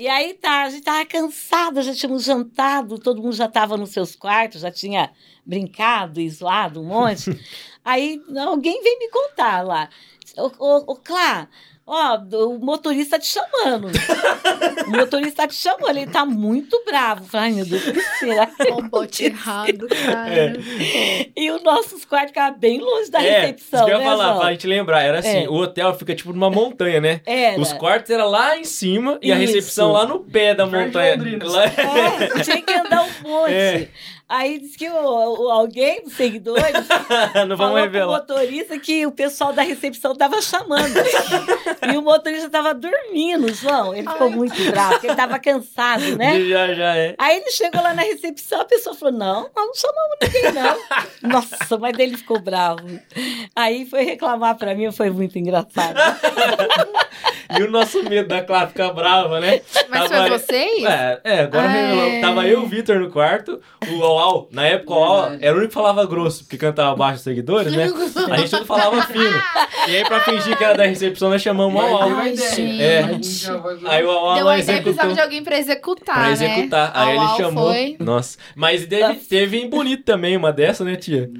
E 0.00 0.08
aí 0.08 0.32
tá, 0.32 0.62
a 0.62 0.70
gente 0.70 0.82
tava 0.82 1.04
cansada, 1.04 1.82
já 1.82 1.92
tínhamos 1.92 2.24
jantado, 2.24 2.98
todo 2.98 3.20
mundo 3.20 3.34
já 3.34 3.44
estava 3.44 3.76
nos 3.76 3.90
seus 3.90 4.16
quartos, 4.16 4.62
já 4.62 4.70
tinha 4.70 5.12
brincado 5.44 6.22
e 6.22 6.30
zoado 6.30 6.80
um 6.80 6.86
monte. 6.86 7.38
aí 7.84 8.18
alguém 8.38 8.82
veio 8.82 8.98
me 8.98 9.10
contar 9.10 9.60
lá. 9.60 9.90
Ô, 10.38 10.50
ô, 10.58 10.92
ô 10.92 10.96
Clá, 10.96 11.50
ó, 11.90 12.16
o 12.46 12.58
motorista 12.58 13.16
tá 13.16 13.18
te 13.22 13.26
chamando. 13.26 13.88
o 14.86 14.90
motorista 14.90 15.42
tá 15.42 15.48
te 15.48 15.54
chamando, 15.54 15.96
ele 15.96 16.06
tá 16.06 16.24
muito 16.24 16.82
bravo. 16.86 17.26
Ai 17.32 17.50
meu 17.52 17.64
Deus, 17.66 17.86
o 17.86 17.92
que 17.92 18.00
será 18.18 18.48
Um 18.76 18.88
bote 18.88 19.24
errado, 19.24 19.86
cara. 19.88 20.32
É. 20.34 21.26
E 21.36 21.50
os 21.50 21.62
nossos 21.62 22.04
quartos 22.04 22.30
ficavam 22.30 22.58
bem 22.58 22.78
longe 22.80 23.10
da 23.10 23.22
é, 23.22 23.40
recepção, 23.40 23.80
isso 23.80 23.86
que 23.86 23.92
eu 23.92 23.98
né, 23.98 24.04
ia 24.04 24.10
falar, 24.10 24.24
João? 24.28 24.38
pra 24.38 24.52
gente 24.52 24.66
lembrar. 24.66 25.02
Era 25.02 25.18
assim, 25.18 25.44
É. 25.44 25.48
o 25.48 25.54
hotel 25.54 25.94
fica 25.94 26.14
tipo 26.14 26.32
numa 26.32 26.50
montanha, 26.50 27.00
né? 27.00 27.20
Era. 27.26 27.60
Os 27.60 27.72
quartos 27.72 28.10
eram 28.10 28.28
lá 28.28 28.56
em 28.56 28.64
cima 28.64 29.18
e 29.22 29.32
a 29.32 29.36
Isso. 29.38 29.54
recepção 29.54 29.92
lá 29.92 30.06
no 30.06 30.20
pé 30.20 30.54
da 30.54 30.66
montanha. 30.66 31.16
Lá- 31.42 31.64
É, 31.64 32.42
tinha 32.42 32.62
que 32.62 32.72
andar 32.72 33.02
um 33.02 33.28
monte. 33.28 33.88
Aí 34.30 34.60
disse 34.60 34.78
que 34.78 34.88
o, 34.88 34.94
o- 34.94 35.50
alguém 35.50 36.04
dos 36.04 36.12
seguidores 36.14 36.72
não 37.48 37.56
falou 37.56 37.74
vamos 37.74 37.80
revelar. 37.80 38.20
motorista 38.20 38.78
que 38.78 39.04
o 39.04 39.10
pessoal 39.10 39.52
da 39.52 39.62
recepção 39.62 40.14
tava 40.14 40.40
chamando. 40.40 40.94
e 41.92 41.96
o 41.96 42.02
motorista 42.02 42.48
tava 42.48 42.72
dormindo, 42.72 43.52
João. 43.52 43.92
Ele 43.92 44.08
ficou 44.08 44.30
muito 44.30 44.54
bravo, 44.70 44.90
porque 44.92 45.08
ele 45.08 45.16
tava 45.16 45.36
cansado, 45.40 46.16
né? 46.16 46.40
Já, 46.48 46.72
já 46.74 46.96
é. 46.96 47.14
Aí 47.18 47.38
ele 47.38 47.50
chegou 47.50 47.82
lá 47.82 47.92
na 47.92 48.02
recepção, 48.02 48.60
a 48.60 48.64
pessoa 48.64 48.94
falou: 48.94 49.12
Não, 49.18 49.50
nós 49.54 49.66
não 49.66 49.74
chamamos 49.74 50.16
ninguém, 50.22 50.52
não. 50.52 50.80
Nossa, 51.28 51.76
mas 51.78 51.98
ele 51.98 52.16
ficou 52.16 52.38
bravo. 52.38 52.86
Aí 53.56 53.84
foi 53.84 54.04
reclamar 54.04 54.56
pra 54.56 54.76
mim, 54.76 54.92
foi 54.92 55.10
muito 55.10 55.36
engraçado. 55.38 55.98
E 57.58 57.62
o 57.64 57.70
nosso 57.70 58.02
medo 58.04 58.28
da 58.28 58.42
Clara 58.42 58.68
ficar 58.68 58.92
brava, 58.92 59.40
né? 59.40 59.60
Mas 59.88 60.08
Tava- 60.08 60.28
foi 60.28 60.38
vocês? 60.38 60.84
É, 60.84 61.20
é 61.24 61.40
agora 61.40 61.66
é. 61.72 62.20
Tava 62.20 62.46
eu 62.46 62.60
e 62.60 62.64
o 62.64 62.66
Vitor 62.68 63.00
no 63.00 63.10
quarto, 63.10 63.60
o 63.88 63.98
Na 64.50 64.66
época 64.66 64.92
o 64.92 64.96
Auau 64.96 65.32
era 65.40 65.52
o 65.54 65.58
único 65.58 65.68
que 65.68 65.74
falava 65.74 66.04
grosso, 66.06 66.44
porque 66.44 66.56
cantava 66.58 66.94
baixo 66.96 67.16
os 67.16 67.22
seguidores, 67.22 67.72
né? 67.72 67.84
A 68.30 68.36
gente 68.38 68.50
tudo 68.50 68.64
falava 68.66 69.02
fino. 69.02 69.42
E 69.88 69.96
aí, 69.96 70.04
pra 70.04 70.20
fingir 70.20 70.56
que 70.56 70.64
era 70.64 70.76
da 70.76 70.84
recepção, 70.84 71.30
nós 71.30 71.40
chamamos 71.42 71.80
o 71.80 71.84
Auau. 71.86 72.10
Ai, 72.16 72.34
É. 72.78 73.00
Aí 73.88 74.04
o 74.04 74.34
Deu 74.34 74.44
lá 74.44 74.54
precisava 74.54 74.78
executou. 74.80 75.12
de 75.14 75.20
alguém 75.20 75.42
pra 75.42 75.58
executar, 75.58 76.14
Pra 76.14 76.26
né? 76.26 76.32
executar. 76.32 76.92
Aí 76.94 77.08
Au, 77.08 77.22
ele 77.22 77.30
au, 77.32 77.36
chamou. 77.36 77.68
Foi. 77.68 77.96
Nossa. 77.98 78.38
Mas 78.54 78.86
teve, 78.86 79.14
teve 79.14 79.58
em 79.60 79.68
Bonito 79.70 80.04
também 80.04 80.36
uma 80.36 80.52
dessa, 80.52 80.84
né, 80.84 80.96
tia? 80.96 81.30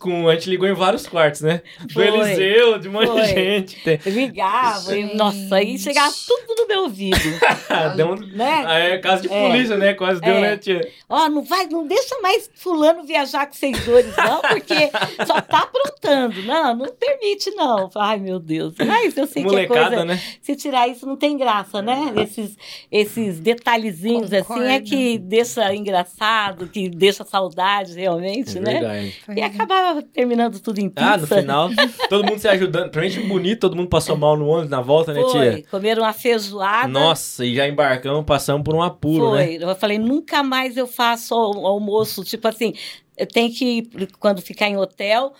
Com, 0.00 0.28
a 0.28 0.34
gente 0.34 0.48
ligou 0.50 0.66
em 0.66 0.72
vários 0.72 1.06
quartos, 1.06 1.42
né? 1.42 1.60
Do 1.82 1.92
Foi. 1.92 2.08
Eliseu, 2.08 2.78
de 2.78 2.88
um 2.88 2.92
monte 2.92 3.06
Foi. 3.08 3.20
de 3.22 3.28
gente. 3.28 4.00
Ligava, 4.06 4.96
e, 4.96 5.14
nossa, 5.14 5.56
aí 5.56 5.78
chegava 5.78 6.10
tudo 6.26 6.54
no 6.62 6.66
meu 6.66 6.80
ouvido, 6.84 7.18
Deu 7.96 8.12
um... 8.12 8.16
né? 8.16 8.64
Aí 8.66 8.92
é 8.92 8.98
caso 8.98 9.22
de 9.22 9.32
É. 9.32 9.46
polícia, 9.48 9.76
né? 9.76 9.92
Quase 9.94 10.20
deu, 10.20 10.34
É. 10.36 10.40
né, 10.40 10.56
tia? 10.56 10.80
Ó, 11.08 11.28
não 11.28 11.42
vai, 11.42 11.66
não 11.66 11.86
deixa 11.86 12.18
mais 12.22 12.50
fulano 12.54 13.04
viajar 13.04 13.46
com 13.46 13.52
seguidores, 13.52 14.14
não, 14.16 14.40
porque 14.40 14.90
só 15.26 15.38
tá 15.40 15.60
aprontando. 15.64 16.42
Não, 16.44 16.74
não 16.74 16.86
permite, 16.88 17.50
não. 17.50 17.90
Ai, 17.96 18.18
meu 18.18 18.38
Deus. 18.40 18.74
Mas 18.84 19.14
eu 19.16 19.26
sei 19.26 19.42
que 19.42 19.48
a 19.48 19.52
Molecada, 19.52 19.88
coisa. 19.88 20.04
né? 20.06 20.20
Se 20.40 20.56
tirar 20.56 20.88
isso, 20.88 21.04
não 21.06 21.16
tem 21.16 21.36
graça, 21.36 21.82
né? 21.82 22.12
Esses, 22.16 22.56
esses 22.90 23.38
detalhezinhos 23.38 24.32
assim 24.32 24.38
é 24.38 24.42
Concordo. 24.78 24.84
que 24.84 25.18
deixa 25.18 25.74
engraçado, 25.74 26.66
que 26.68 26.88
deixa 26.88 27.22
saudade 27.24 27.92
realmente, 27.94 28.56
É 28.56 28.60
né? 28.60 28.72
verdade. 28.72 29.14
E 29.36 29.42
acabava 29.42 29.89
terminando 30.12 30.60
tudo 30.60 30.78
em 30.78 30.88
pizza. 30.88 31.10
Ah, 31.12 31.16
no 31.16 31.26
final, 31.26 31.70
todo 32.08 32.24
mundo 32.24 32.38
se 32.38 32.48
ajudando. 32.48 32.90
Pra 32.90 33.02
gente 33.08 33.26
bonito, 33.26 33.60
todo 33.60 33.76
mundo 33.76 33.88
passou 33.88 34.16
mal 34.16 34.36
no 34.36 34.46
ônibus 34.46 34.70
na 34.70 34.80
volta, 34.80 35.12
né, 35.12 35.20
Foi, 35.22 35.30
tia? 35.56 35.64
comeram 35.70 36.02
uma 36.02 36.12
feijoada. 36.12 36.88
Nossa, 36.88 37.44
e 37.44 37.54
já 37.54 37.68
embarcamos, 37.68 38.24
passamos 38.24 38.62
por 38.62 38.74
um 38.74 38.82
apuro, 38.82 39.34
né? 39.34 39.44
Foi. 39.46 39.58
Eu 39.70 39.76
falei, 39.76 39.98
nunca 39.98 40.42
mais 40.42 40.76
eu 40.76 40.86
faço 40.86 41.34
al- 41.34 41.66
almoço. 41.66 42.22
Tipo 42.24 42.48
assim, 42.48 42.72
eu 43.16 43.26
tenho 43.26 43.52
que 43.52 43.64
ir, 43.64 44.08
quando 44.18 44.40
ficar 44.40 44.68
em 44.68 44.76
hotel, 44.76 45.32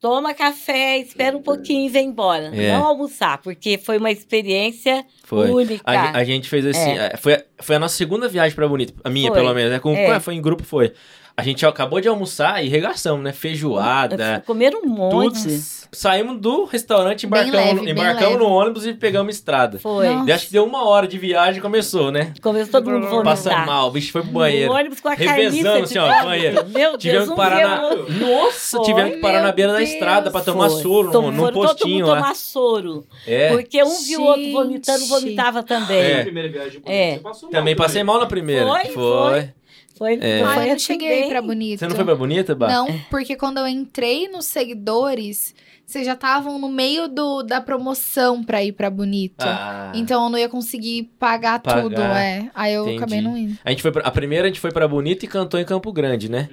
toma 0.00 0.34
café, 0.34 0.98
espera 0.98 1.36
um 1.36 1.42
pouquinho 1.42 1.86
e 1.86 1.88
vem 1.88 2.08
embora. 2.08 2.50
É. 2.54 2.72
Não 2.72 2.84
almoçar, 2.84 3.38
porque 3.38 3.78
foi 3.78 3.98
uma 3.98 4.10
experiência 4.10 5.04
Foi. 5.22 5.48
única. 5.50 5.82
A, 5.88 6.18
a 6.18 6.24
gente 6.24 6.48
fez 6.48 6.66
assim, 6.66 6.98
é, 6.98 7.16
foi, 7.16 7.38
foi 7.60 7.76
a 7.76 7.78
nossa 7.78 7.96
segunda 7.96 8.28
viagem 8.28 8.54
pra 8.54 8.66
Bonito, 8.66 8.94
a 9.04 9.08
minha 9.08 9.28
Foi. 9.30 9.38
pelo 9.40 9.54
menos, 9.54 9.70
né? 9.70 9.78
Com, 9.78 9.94
É. 9.94 10.18
Foi 10.18 10.34
em 10.34 10.42
grupo, 10.42 10.64
foi. 10.64 10.92
A 11.36 11.42
gente 11.42 11.64
acabou 11.64 12.00
de 12.00 12.08
almoçar 12.08 12.62
e 12.64 12.68
regaçamos, 12.68 13.22
né? 13.24 13.32
Feijoada. 13.32 14.42
Comeram 14.46 14.80
um 14.82 14.88
monte. 14.88 15.42
Tudo. 15.42 15.82
Saímos 15.94 16.40
do 16.40 16.64
restaurante, 16.64 17.26
embarcamos, 17.26 17.54
leve, 17.82 17.90
embarcamos 17.90 18.38
no 18.38 18.46
ônibus 18.48 18.86
e 18.86 18.94
pegamos 18.94 19.34
estrada. 19.34 19.78
Foi. 19.78 20.08
Nossa. 20.08 20.34
Acho 20.34 20.46
que 20.46 20.52
deu 20.52 20.64
uma 20.64 20.86
hora 20.88 21.06
de 21.06 21.18
viagem 21.18 21.58
e 21.58 21.62
começou, 21.62 22.10
né? 22.10 22.32
Começou 22.42 22.80
todo 22.80 22.90
mundo 22.90 23.08
vomitar. 23.08 23.24
Passando 23.24 23.66
mal, 23.66 23.88
o 23.88 23.90
bicho 23.90 24.10
foi 24.10 24.22
pro 24.22 24.30
banheiro. 24.30 24.72
No 24.72 24.78
ônibus 24.78 25.00
com 25.00 25.08
a 25.08 25.14
Revezando, 25.14 25.84
assim, 25.84 25.98
ó, 25.98 26.24
banheiro. 26.24 26.66
Meu 26.68 26.96
Tivemos 26.96 27.26
Deus, 27.26 27.26
que 27.28 27.32
um 27.32 27.36
parar 27.36 27.56
dia 27.56 27.66
na. 27.66 28.26
Nossa, 28.26 28.76
Foi. 28.78 28.86
tivemos 28.86 29.14
que 29.14 29.20
parar 29.20 29.42
na 29.42 29.52
beira 29.52 29.72
da 29.72 29.78
Deus. 29.78 29.90
estrada 29.90 30.30
pra 30.30 30.40
tomar 30.40 30.70
Foi. 30.70 30.82
soro 30.82 31.08
Então, 31.08 31.30
num, 31.30 31.36
foram 31.36 31.52
todo 31.52 31.66
postinho 31.68 31.98
mundo 32.06 32.08
lá. 32.08 32.16
tomar 32.22 32.34
soro. 32.36 33.06
É. 33.26 33.48
Porque 33.50 33.82
um 33.84 34.02
viu 34.02 34.20
o 34.20 34.24
outro 34.24 34.42
Gente. 34.42 34.52
vomitando, 34.54 35.06
vomitava 35.06 35.62
também. 35.62 35.98
É. 36.02 36.22
primeira 36.22 36.48
viagem 36.48 36.80
bonita, 36.80 36.90
É. 36.90 37.14
você 37.14 37.20
passou 37.20 37.42
mal 37.50 37.52
Também 37.60 37.76
passei 37.76 38.02
mal 38.02 38.18
na 38.18 38.26
primeira. 38.26 38.66
Foi, 38.66 38.84
foi. 38.92 39.50
Foi, 39.96 40.18
É. 40.20 40.42
Ah, 40.42 40.54
foi 40.54 40.62
eu 40.64 40.66
não 40.68 40.74
assim 40.74 40.84
cheguei 40.84 41.28
pra 41.28 41.42
Bonito. 41.42 41.78
Você 41.80 41.88
não 41.88 41.94
foi 41.96 42.04
pra 42.04 42.14
Bonita, 42.14 42.54
Bah? 42.54 42.68
Não, 42.68 42.86
porque 43.10 43.36
quando 43.36 43.58
eu 43.58 43.68
entrei 43.68 44.28
nos 44.28 44.46
seguidores, 44.46 45.54
vocês 45.86 46.06
já 46.06 46.14
estavam 46.14 46.58
no 46.58 46.68
meio 46.68 47.08
do, 47.08 47.42
da 47.42 47.60
promoção 47.60 48.42
pra 48.42 48.62
ir 48.64 48.72
pra 48.72 48.88
Bonito. 48.90 49.42
Ah. 49.42 49.92
Então 49.94 50.24
eu 50.24 50.30
não 50.30 50.38
ia 50.38 50.48
conseguir 50.48 51.10
pagar, 51.18 51.60
Pagar. 51.60 51.82
tudo, 51.82 52.00
é. 52.00 52.50
Aí 52.54 52.72
eu 52.74 52.84
Entendi. 52.84 52.96
acabei 52.98 53.20
não 53.20 53.36
indo. 53.36 53.58
A, 53.64 53.70
gente 53.70 53.82
foi 53.82 53.92
pra- 53.92 54.02
a 54.02 54.10
primeira 54.10 54.44
a 54.46 54.48
gente 54.48 54.60
foi 54.60 54.70
pra 54.72 54.88
Bonita 54.88 55.24
e 55.24 55.28
cantou 55.28 55.60
em 55.60 55.64
Campo 55.64 55.92
Grande, 55.92 56.30
né? 56.30 56.48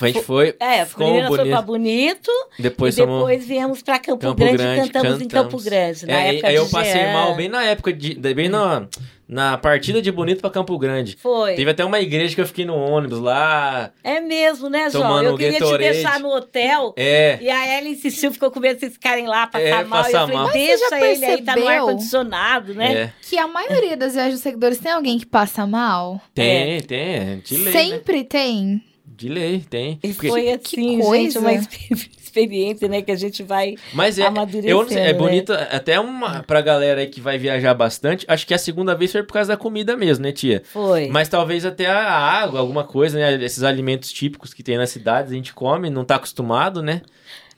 A 0.00 0.06
gente 0.06 0.22
foi, 0.22 0.54
É, 0.60 0.84
ficou 0.84 1.06
primeiro 1.06 1.28
foi 1.28 1.38
bonito. 1.38 1.52
pra 1.52 1.62
Bonito 1.62 2.30
Depois 2.58 2.96
e 2.98 3.00
depois 3.00 3.44
viemos 3.46 3.82
pra 3.82 3.98
Campo, 3.98 4.18
Campo 4.18 4.36
Grande, 4.36 4.56
Grande, 4.58 4.88
e 4.88 4.90
cantamos 4.90 5.20
em 5.22 5.28
Campo 5.28 5.42
cantamos. 5.44 5.64
Grande. 5.64 6.06
Na 6.06 6.12
É, 6.20 6.28
época 6.34 6.48
aí 6.48 6.54
eu 6.54 6.68
passei 6.68 6.92
Jean. 6.92 7.12
mal 7.12 7.34
bem 7.34 7.48
na 7.48 7.62
época, 7.64 7.92
de, 7.92 8.14
bem 8.14 8.48
na, 8.50 8.86
na 9.26 9.56
partida 9.56 10.02
de 10.02 10.12
Bonito 10.12 10.40
pra 10.42 10.50
Campo 10.50 10.76
Grande. 10.78 11.16
Foi. 11.20 11.54
Teve 11.54 11.70
até 11.70 11.84
uma 11.86 11.98
igreja 12.00 12.34
que 12.34 12.40
eu 12.40 12.46
fiquei 12.46 12.66
no 12.66 12.74
ônibus 12.76 13.18
lá. 13.18 13.90
É 14.04 14.20
mesmo, 14.20 14.68
né, 14.68 14.90
João? 14.90 15.22
Eu 15.22 15.36
queria 15.38 15.58
Gatorade. 15.58 15.84
te 15.84 15.92
deixar 16.02 16.20
no 16.20 16.28
hotel. 16.34 16.92
É. 16.96 17.38
E 17.40 17.48
a 17.48 17.66
ela 17.66 17.88
insistiu, 17.88 18.30
ficou 18.30 18.50
com 18.50 18.60
medo 18.60 18.74
de 18.74 18.80
vocês 18.80 18.92
ficarem 18.92 19.26
lá, 19.26 19.46
passar 19.46 19.64
É, 19.64 19.84
mal. 19.84 20.02
passar 20.04 20.10
e 20.10 20.12
eu 20.12 20.20
falei, 20.20 20.36
mal. 20.36 20.44
Mas 20.44 20.52
você 20.52 20.58
deixa 20.66 20.88
já 20.90 21.00
ele 21.00 21.24
aí, 21.24 21.42
tá 21.42 21.52
no 21.52 21.62
percebeu? 21.62 21.88
ar-condicionado, 21.88 22.74
né? 22.74 22.92
É. 22.94 23.12
Que 23.22 23.38
a 23.38 23.46
maioria 23.48 23.96
das 23.96 24.12
viagens 24.12 24.34
dos 24.34 24.42
seguidores 24.42 24.78
tem 24.78 24.92
alguém 24.92 25.18
que 25.18 25.26
passa 25.26 25.66
mal. 25.66 26.20
Tem, 26.34 26.80
tem. 26.82 27.38
De 27.40 27.56
lei. 27.56 27.64
né? 27.64 27.72
Sempre 27.72 28.24
tem. 28.24 28.82
De 29.18 29.28
lei, 29.28 29.64
tem. 29.68 29.98
E 30.00 30.12
Porque- 30.14 30.28
foi 30.28 30.48
assim, 30.48 31.02
gente, 31.02 31.38
uma 31.38 31.52
exper- 31.52 31.88
experiência, 32.22 32.86
né, 32.86 33.02
que 33.02 33.10
a 33.10 33.16
gente 33.16 33.42
vai 33.42 33.74
Mas 33.92 34.16
é, 34.16 34.22
amadurecendo, 34.26 34.70
eu 34.70 34.82
é 34.96 35.06
né? 35.06 35.12
bonito 35.12 35.52
até 35.52 35.98
uma 35.98 36.44
pra 36.44 36.60
galera 36.60 37.00
aí 37.00 37.08
que 37.08 37.20
vai 37.20 37.36
viajar 37.36 37.74
bastante. 37.74 38.24
Acho 38.28 38.46
que 38.46 38.54
a 38.54 38.58
segunda 38.58 38.94
vez 38.94 39.10
foi 39.10 39.24
por 39.24 39.32
causa 39.32 39.48
da 39.48 39.56
comida 39.56 39.96
mesmo, 39.96 40.22
né, 40.22 40.30
tia? 40.30 40.62
Foi. 40.72 41.08
Mas 41.08 41.28
talvez 41.28 41.66
até 41.66 41.86
a 41.86 42.08
água, 42.08 42.60
alguma 42.60 42.84
coisa, 42.84 43.18
né? 43.18 43.42
Esses 43.44 43.64
alimentos 43.64 44.12
típicos 44.12 44.54
que 44.54 44.62
tem 44.62 44.76
nas 44.78 44.90
cidades, 44.90 45.32
a 45.32 45.34
gente 45.34 45.52
come, 45.52 45.90
não 45.90 46.04
tá 46.04 46.14
acostumado, 46.14 46.80
né? 46.80 47.02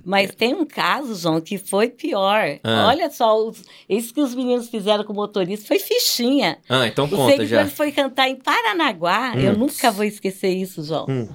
Mas 0.03 0.31
tem 0.35 0.55
um 0.55 0.65
caso, 0.65 1.15
João, 1.15 1.43
que 1.43 1.59
foi 1.59 1.91
pior. 1.91 2.59
Ah. 2.65 2.87
Olha 2.89 3.11
só, 3.11 3.37
os, 3.47 3.63
isso 3.87 4.15
que 4.15 4.21
os 4.23 4.35
meninos 4.35 4.71
fizeram 4.71 5.05
com 5.05 5.13
o 5.13 5.17
motorista 5.17 5.67
foi 5.69 5.79
fichinha. 5.79 6.57
Ah, 6.71 6.87
então 6.87 7.05
Os 7.05 7.11
conta 7.11 7.33
já. 7.33 7.37
seguidores 7.43 7.73
foi 7.75 7.93
cantar 7.93 8.27
em 8.31 8.37
Paranaguá. 8.37 9.35
Eu 9.37 9.53
Hum. 9.53 9.59
nunca 9.59 9.91
vou 9.91 10.05
esquecer 10.07 10.49
isso, 10.49 10.83
João. 10.83 11.05
Hum. 11.07 11.29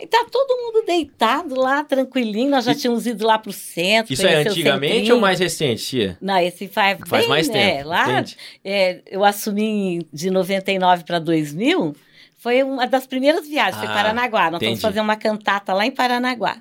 E 0.00 0.06
tá 0.06 0.24
todo 0.30 0.56
mundo 0.62 0.86
deitado 0.86 1.56
lá, 1.56 1.82
tranquilinho. 1.82 2.50
Nós 2.50 2.64
já 2.64 2.74
tínhamos 2.74 3.04
ido 3.06 3.26
lá 3.26 3.36
pro 3.38 3.52
centro. 3.52 4.12
Isso 4.12 4.24
é 4.26 4.44
o 4.44 4.48
antigamente 4.48 5.10
ou 5.12 5.18
mais 5.20 5.40
recente, 5.40 5.82
tia? 5.84 6.18
Não, 6.20 6.38
esse 6.38 6.68
faz, 6.68 6.98
Faz 7.06 7.22
bem, 7.22 7.28
mais 7.28 7.48
né, 7.48 7.76
tempo. 7.78 7.88
Lá, 7.88 8.24
é, 8.64 9.02
eu 9.06 9.24
assumi 9.24 10.06
de 10.12 10.30
99 10.30 11.02
para 11.04 11.18
2000. 11.18 11.96
Foi 12.36 12.62
uma 12.62 12.86
das 12.86 13.06
primeiras 13.08 13.48
viagens, 13.48 13.76
foi 13.78 13.88
Ah, 13.88 13.92
Paranaguá. 13.94 14.50
Nós 14.52 14.62
entendi. 14.62 14.80
fomos 14.80 14.82
fazer 14.82 15.00
uma 15.00 15.16
cantata 15.16 15.74
lá 15.74 15.84
em 15.84 15.90
Paranaguá. 15.90 16.58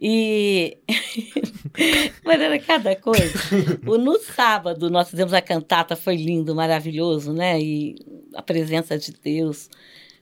E. 0.00 0.76
Mas 2.24 2.40
era 2.40 2.58
cada 2.58 2.94
coisa. 2.96 3.32
O- 3.86 3.98
No 3.98 4.18
sábado, 4.20 4.90
nós 4.90 5.10
fizemos 5.10 5.32
a 5.32 5.40
cantata, 5.40 5.96
foi 5.96 6.16
lindo, 6.16 6.54
maravilhoso, 6.54 7.32
né? 7.32 7.60
E 7.60 7.96
a 8.34 8.42
presença 8.42 8.96
de 8.98 9.12
Deus 9.12 9.68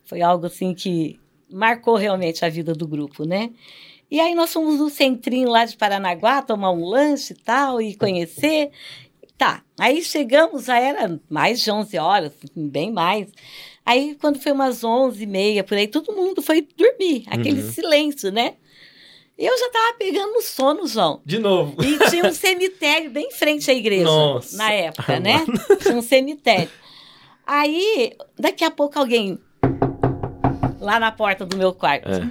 foi 0.05 0.23
algo 0.23 0.47
assim 0.47 0.75
que 0.75 1.18
marcou 1.53 1.97
realmente 1.97 2.45
a 2.45 2.49
vida 2.49 2.75
do 2.75 2.87
grupo, 2.87 3.25
né? 3.25 3.51
E 4.11 4.21
aí 4.21 4.35
nós 4.35 4.53
fomos 4.53 4.79
no 4.79 4.91
centrinho 4.91 5.49
lá 5.49 5.65
de 5.65 5.77
Paranaguá 5.77 6.43
tomar 6.43 6.71
um 6.71 6.85
lanche 6.85 7.33
e 7.33 7.37
tal, 7.37 7.81
e 7.81 7.95
conhecer. 7.97 8.71
Tá, 9.38 9.62
aí 9.79 10.03
chegamos, 10.03 10.65
já 10.67 10.79
era 10.79 11.19
mais 11.31 11.61
de 11.61 11.71
11 11.71 11.97
horas, 11.99 12.33
bem 12.55 12.93
mais. 12.93 13.29
Aí, 13.85 14.15
quando 14.21 14.38
foi 14.41 14.53
umas 14.53 14.85
11 14.85 15.23
e 15.25 15.27
meia, 15.27 15.65
por 15.65 15.77
aí, 15.77 15.88
todo 15.88 16.12
mundo 16.12 16.41
foi 16.41 16.62
dormir, 16.77 17.25
aquele 17.27 17.61
Uhum. 17.62 17.73
silêncio, 17.73 18.31
né? 18.31 18.55
Eu 19.37 19.59
já 19.59 19.71
tava 19.71 19.95
pegando 19.99 20.35
no 20.35 20.43
sono, 20.43 20.87
João. 20.87 21.21
De 21.27 21.38
novo. 21.38 21.83
E 21.83 21.99
tinha 22.11 22.25
um 22.25 22.33
cemitério 22.33 23.11
bem 23.11 23.27
em 23.29 23.33
frente 23.33 23.69
à 23.71 23.75
igreja, 23.75 24.05
Nossa. 24.05 24.57
na 24.57 24.71
época, 24.73 25.19
né? 25.19 25.45
Tinha 25.83 25.97
um 25.97 26.03
cemitério. 26.03 26.71
Aí, 27.45 28.12
daqui 28.38 28.62
a 28.62 28.71
pouco 28.71 28.99
alguém 28.99 29.38
lá 30.83 30.99
na 31.01 31.11
porta 31.12 31.47
do 31.47 31.57
meu 31.57 31.73
quarto. 31.73 32.09
É. 32.11 32.23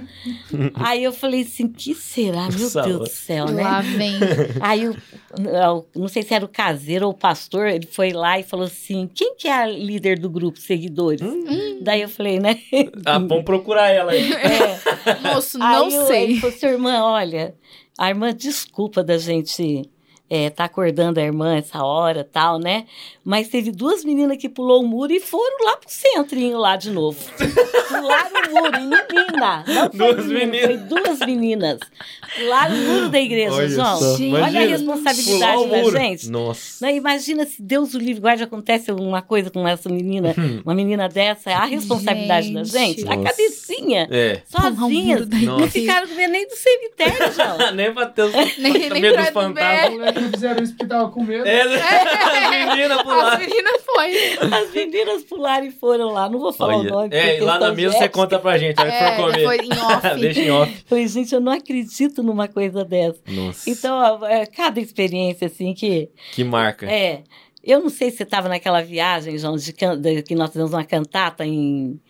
Aí 0.74 1.02
eu 1.02 1.12
falei 1.12 1.42
assim, 1.42 1.66
que 1.68 1.94
será? 1.94 2.48
Meu 2.48 2.70
Deus 2.70 2.72
do 3.00 3.06
céu, 3.08 3.46
né? 3.46 3.62
Lá 3.62 3.80
vem. 3.80 4.14
Aí, 4.60 4.88
o, 4.88 4.92
o- 4.92 5.84
não 5.96 6.08
sei 6.08 6.22
se 6.22 6.34
era 6.34 6.44
o 6.44 6.48
caseiro 6.48 7.06
ou 7.06 7.12
o 7.12 7.16
pastor, 7.16 7.66
ele 7.68 7.86
foi 7.86 8.12
lá 8.12 8.38
e 8.38 8.42
falou 8.42 8.66
assim, 8.66 9.08
quem 9.14 9.34
que 9.34 9.48
é 9.48 9.52
a 9.54 9.66
líder 9.66 10.18
do 10.18 10.28
grupo, 10.30 10.58
seguidores? 10.60 11.22
Hum. 11.22 11.78
Daí 11.80 12.02
eu 12.02 12.08
falei, 12.08 12.38
né? 12.38 12.58
Ah, 13.06 13.18
vamos 13.18 13.44
procurar 13.44 13.88
ela 13.90 14.12
aí. 14.12 14.32
É. 14.32 15.34
Moço, 15.34 15.58
não 15.58 15.86
Aí 15.86 15.94
eu- 15.94 16.06
sei. 16.06 16.22
Ele 16.24 16.40
falou 16.40 16.54
assim, 16.54 16.66
irmã, 16.66 17.02
olha, 17.02 17.54
a 17.98 18.08
irmã 18.08 18.32
desculpa 18.34 19.02
da 19.02 19.18
gente 19.18 19.88
é, 20.30 20.48
tá 20.48 20.64
acordando 20.64 21.20
a 21.20 21.22
irmã 21.22 21.56
essa 21.56 21.82
hora 21.84 22.24
tal, 22.24 22.58
né? 22.58 22.86
Mas 23.24 23.48
teve 23.48 23.70
duas 23.70 24.04
meninas 24.04 24.36
que 24.36 24.48
pulou 24.48 24.82
o 24.82 24.86
muro 24.86 25.12
e 25.12 25.20
foram 25.20 25.64
lá 25.64 25.76
pro 25.76 25.88
centrinho 25.88 26.58
lá 26.58 26.76
de 26.76 26.90
novo. 26.90 27.18
Pularam 27.88 28.30
o 28.50 28.54
muro, 28.54 28.76
e 28.76 28.80
menina. 28.80 29.64
Não 29.66 29.90
foi 29.90 29.98
Duas 30.14 30.26
meninas. 30.26 30.64
Foi 30.64 30.76
duas 30.78 31.18
meninas. 31.20 31.78
Pularam 32.36 32.74
o 32.74 32.78
muro 32.78 33.08
da 33.10 33.20
igreja, 33.20 33.52
Olha 33.52 33.68
João. 33.68 33.98
só, 33.98 34.16
Gente, 34.16 34.34
Olha 34.34 34.60
a 34.60 34.66
responsabilidade 34.66 35.66
da 35.68 35.76
muro. 35.78 35.96
gente. 35.98 36.30
Nossa. 36.30 36.84
Não, 36.86 36.92
imagina 36.94 37.46
se 37.46 37.62
Deus 37.62 37.94
o 37.94 37.98
livre 37.98 38.20
guarde 38.20 38.42
acontece 38.42 38.90
alguma 38.90 39.22
coisa 39.22 39.50
com 39.50 39.66
essa 39.68 39.88
menina, 39.88 40.34
uma 40.64 40.74
menina 40.74 41.08
dessa, 41.08 41.50
a 41.50 41.64
responsabilidade 41.64 42.52
da 42.52 42.64
gente, 42.64 43.02
Gente. 43.02 43.08
a 43.08 43.16
Nossa. 43.16 43.28
cabecinha, 43.30 44.08
É. 44.10 44.42
Da 44.52 45.38
não 45.38 45.68
ficaram 45.68 46.08
com 46.08 46.14
medo 46.14 46.32
nem 46.32 46.48
do 46.48 46.56
cemitério, 46.56 47.32
João. 47.32 47.72
Nem 47.72 47.92
bateu 47.92 48.30
Nem, 48.58 48.72
nem 48.90 49.00
medo 49.00 49.16
dos 49.18 49.28
fantasmas. 49.30 49.90
Moleques 49.92 50.30
fizeram 50.30 50.62
isso 50.62 50.72
porque 50.74 50.86
tava 50.86 51.08
com 51.10 51.22
medo. 51.24 51.46
É, 51.46 51.62
as 53.02 53.02
As 53.20 53.38
meninas 53.38 53.82
foi. 53.84 54.36
As 54.52 54.70
meninas 54.72 55.24
pularam 55.24 55.66
e 55.66 55.70
foram 55.70 56.10
lá, 56.12 56.28
não 56.28 56.38
vou 56.38 56.52
falar 56.52 56.76
o 56.76 56.80
Olha. 56.80 56.90
nome. 56.90 57.08
É, 57.16 57.38
e 57.38 57.40
lá 57.40 57.58
na 57.58 57.72
mesa 57.72 57.96
você 57.98 58.08
conta 58.08 58.38
pra 58.38 58.56
gente, 58.58 58.78
a 58.78 58.82
hora 58.82 58.90
que 58.90 58.96
É, 58.96 59.16
for 59.16 59.24
comer. 59.26 59.38
depois 59.38 59.60
em 59.60 59.72
off. 59.72 60.14
Deixa 60.20 60.40
em 60.40 60.50
off. 60.50 60.84
Falei, 60.86 61.08
gente, 61.08 61.34
eu 61.34 61.40
não 61.40 61.52
acredito 61.52 62.22
numa 62.22 62.48
coisa 62.48 62.84
dessa. 62.84 63.20
Nossa, 63.28 63.68
Então, 63.70 63.94
ó, 64.20 64.26
é, 64.26 64.46
cada 64.46 64.80
experiência, 64.80 65.46
assim, 65.46 65.74
que... 65.74 66.10
que 66.32 66.42
marca. 66.44 66.90
É, 66.90 67.22
eu 67.62 67.80
não 67.80 67.88
sei 67.90 68.10
se 68.10 68.16
você 68.18 68.22
estava 68.24 68.48
naquela 68.48 68.82
viagem, 68.82 69.38
João, 69.38 69.56
de, 69.56 69.72
de- 69.72 70.22
que 70.22 70.34
nós 70.34 70.48
fizemos 70.50 70.72
uma 70.72 70.84
cantata 70.84 71.44
em 71.46 72.00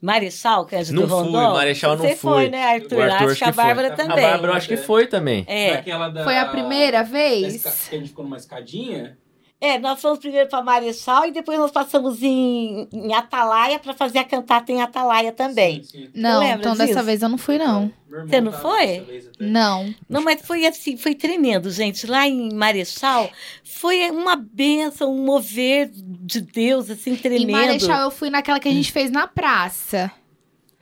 Marechal, 0.00 0.64
Cândido 0.64 1.00
Não 1.00 1.08
fui, 1.08 1.16
Rondon. 1.26 1.54
Marechal 1.54 1.96
não 1.96 2.04
Você 2.04 2.14
fui. 2.14 2.30
foi, 2.32 2.50
né, 2.50 2.64
Arthur? 2.74 2.98
O 2.98 3.02
Arthur 3.02 3.14
Acho 3.16 3.24
acho 3.24 3.38
que 3.38 3.44
a 3.44 3.52
foi. 3.52 3.64
Bárbara 3.64 3.88
A 3.88 3.96
também. 3.96 4.24
A 4.24 4.28
Bárbara 4.30 4.52
eu 4.52 4.56
acho 4.56 4.68
que 4.68 4.76
foi 4.76 5.06
também. 5.08 5.44
É. 5.48 5.82
Da- 5.82 6.22
Foi 6.24 6.38
a 6.38 6.44
primeira 6.44 7.02
vez? 7.02 7.54
esca- 7.56 7.72
Que 7.90 7.96
a 7.96 7.98
gente 7.98 8.08
ficou 8.10 8.24
numa 8.24 8.36
escadinha. 8.36 9.18
É, 9.60 9.76
nós 9.76 10.00
fomos 10.00 10.20
primeiro 10.20 10.48
para 10.48 10.62
Marechal 10.62 11.26
e 11.26 11.32
depois 11.32 11.58
nós 11.58 11.72
passamos 11.72 12.22
em, 12.22 12.86
em 12.92 13.12
Atalaia 13.12 13.78
para 13.80 13.92
fazer 13.92 14.20
a 14.20 14.24
cantata 14.24 14.70
em 14.70 14.80
Atalaia 14.80 15.32
também. 15.32 15.82
Sim, 15.82 15.88
sim. 16.04 16.10
Não, 16.14 16.44
então 16.44 16.76
dessa 16.76 16.92
disso? 16.94 17.02
vez 17.04 17.22
eu 17.22 17.28
não 17.28 17.36
fui, 17.38 17.58
não. 17.58 17.92
Você 18.08 18.40
não 18.40 18.52
foi? 18.52 19.00
dessa. 19.00 19.32
Não. 19.40 19.92
Não, 20.08 20.22
mas 20.22 20.42
foi 20.42 20.64
assim, 20.64 20.96
foi 20.96 21.12
tremendo, 21.16 21.70
gente. 21.72 22.06
Lá 22.06 22.28
em 22.28 22.54
Marechal 22.54 23.28
foi 23.64 24.08
uma 24.12 24.36
benção, 24.36 25.12
um 25.12 25.24
mover 25.24 25.90
de 25.92 26.40
Deus, 26.40 26.88
assim, 26.88 27.14
Em 27.14 27.16
tremendo. 27.16 27.50
Marechal 27.50 28.02
eu 28.02 28.10
fui 28.12 28.30
naquela 28.30 28.60
que 28.60 28.68
a 28.68 28.72
gente 28.72 28.92
fez 28.92 29.10
na 29.10 29.26
praça. 29.26 30.08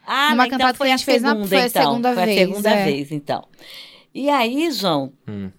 Ah, 0.06 0.26
Numa 0.30 0.36
mas 0.36 0.46
então 0.48 0.58
cantata 0.58 0.72
que 0.74 0.78
foi 0.78 0.90
a 0.90 0.94
a 0.94 0.96
gente 0.98 1.06
fez 1.06 1.22
na- 1.22 1.30
segunda, 1.30 1.48
foi 1.48 1.58
a 1.58 1.66
então. 1.66 1.82
segunda 1.82 2.14
foi 2.14 2.24
vez, 2.26 2.36
a 2.38 2.40
segunda 2.46 2.70
é. 2.70 2.84
vez, 2.84 3.10
então. 3.10 3.48
E 4.14 4.28
aí, 4.28 4.70
João, 4.70 5.12
Hum. 5.26 5.50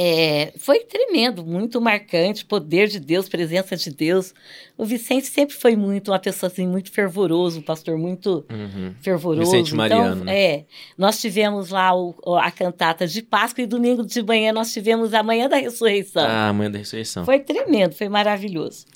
É, 0.00 0.52
foi 0.56 0.80
tremendo, 0.84 1.44
muito 1.44 1.80
marcante, 1.80 2.44
poder 2.44 2.86
de 2.86 3.00
Deus, 3.00 3.28
presença 3.28 3.74
de 3.76 3.90
Deus. 3.90 4.32
O 4.76 4.84
Vicente 4.84 5.26
sempre 5.26 5.56
foi 5.56 5.74
muito, 5.74 6.12
uma 6.12 6.20
pessoa 6.20 6.48
assim, 6.52 6.68
muito 6.68 6.92
fervoroso, 6.92 7.58
um 7.58 7.62
pastor 7.62 7.98
muito 7.98 8.46
Uhum. 8.48 8.94
fervoroso. 9.00 9.50
Vicente 9.50 9.74
Mariano, 9.74 10.22
Então, 10.22 10.32
é, 10.32 10.64
nós 10.96 11.20
tivemos 11.20 11.70
lá 11.70 11.92
o- 11.96 12.14
a 12.40 12.48
cantata 12.52 13.08
de 13.08 13.22
Páscoa 13.22 13.64
e 13.64 13.66
domingo 13.66 14.06
de 14.06 14.22
manhã 14.22 14.52
nós 14.52 14.72
tivemos 14.72 15.12
a 15.12 15.22
manhã 15.24 15.48
da 15.48 15.56
ressurreição. 15.56 16.24
Ah, 16.24 16.48
amanhã 16.50 16.70
da 16.70 16.78
ressurreição. 16.78 17.24
Foi 17.24 17.40
tremendo, 17.40 17.92
foi 17.94 18.08
maravilhoso. 18.08 18.86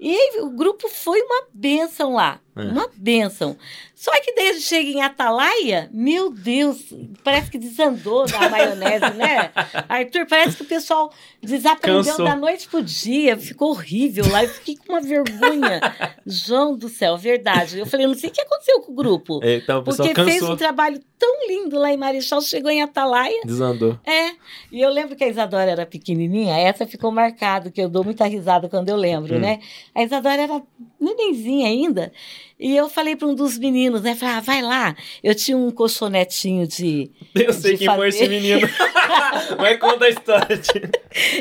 E 0.00 0.40
o 0.40 0.50
grupo 0.50 0.88
foi 0.88 1.20
uma 1.20 1.48
bênção 1.52 2.14
lá. 2.14 2.40
É. 2.56 2.62
Uma 2.62 2.88
bênção. 2.96 3.56
Só 3.94 4.10
que 4.20 4.32
gente 4.56 4.60
chega 4.62 4.88
em 4.90 5.02
Atalaia, 5.02 5.88
meu 5.92 6.30
Deus, 6.30 6.78
parece 7.22 7.50
que 7.50 7.58
desandou 7.58 8.26
na 8.28 8.48
maionese, 8.50 9.14
né? 9.14 9.50
Arthur, 9.88 10.26
parece 10.26 10.56
que 10.56 10.62
o 10.62 10.66
pessoal 10.66 11.12
desaprendeu 11.42 12.04
Cansou. 12.04 12.24
da 12.24 12.36
noite 12.36 12.68
pro 12.68 12.82
dia, 12.82 13.36
ficou 13.36 13.70
horrível 13.70 14.24
lá, 14.30 14.44
eu 14.44 14.48
fiquei 14.48 14.76
com 14.76 14.92
uma 14.92 15.00
vergonha. 15.00 15.80
João 16.26 16.76
do 16.76 16.88
céu, 16.88 17.16
verdade. 17.16 17.78
Eu 17.78 17.86
falei, 17.86 18.06
não 18.06 18.14
sei 18.14 18.30
o 18.30 18.32
que 18.32 18.40
aconteceu 18.40 18.80
com 18.80 18.92
o 18.92 18.94
grupo. 18.94 19.40
Então 19.42 19.80
o 19.80 19.84
Porque 19.84 20.14
fez 20.14 20.40
cansou, 20.40 20.52
um 20.52 20.56
trabalho 20.56 21.00
tão 21.18 21.48
lindo 21.48 21.78
lá 21.78 21.92
em 21.92 21.96
Marechal, 21.96 22.40
chegou 22.40 22.70
em 22.70 22.82
Atalaia. 22.82 23.40
desandou. 23.44 23.98
É, 24.04 24.30
e 24.70 24.80
eu 24.80 24.90
lembro 24.90 25.16
que 25.16 25.24
a 25.24 25.28
Isadora 25.28 25.70
era 25.70 25.86
pequenininha, 25.86 26.56
essa 26.58 26.86
ficou 26.86 27.10
marcado, 27.10 27.70
que 27.70 27.80
eu 27.80 27.88
dou 27.88 28.04
muita 28.04 28.26
risada 28.26 28.68
quando 28.68 28.88
eu 28.88 28.96
lembro, 28.96 29.36
Hum. 29.36 29.40
né? 29.40 29.60
A 29.94 30.02
Isadora 30.02 30.42
era 30.42 30.62
nenenzinha 31.00 31.66
ainda, 31.68 32.12
e 32.58 32.74
eu 32.76 32.88
falei 32.88 33.14
para 33.16 33.28
um 33.28 33.34
dos 33.34 33.58
meninos, 33.58 34.02
né? 34.02 34.14
Falei, 34.14 34.34
ah, 34.36 34.40
vai 34.40 34.62
lá. 34.62 34.96
Eu 35.22 35.34
tinha 35.34 35.56
um 35.56 35.70
colchonetinho 35.70 36.66
de... 36.66 37.10
Eu 37.34 37.52
sei 37.52 37.72
De 37.72 37.78
quem 37.86 37.94
foi 37.94 38.08
esse 38.08 38.18
fazer. 38.20 38.30
menino. 38.30 38.66
Vai 39.58 39.76
contar 39.78 40.06
a 40.06 40.08
história. 40.08 40.60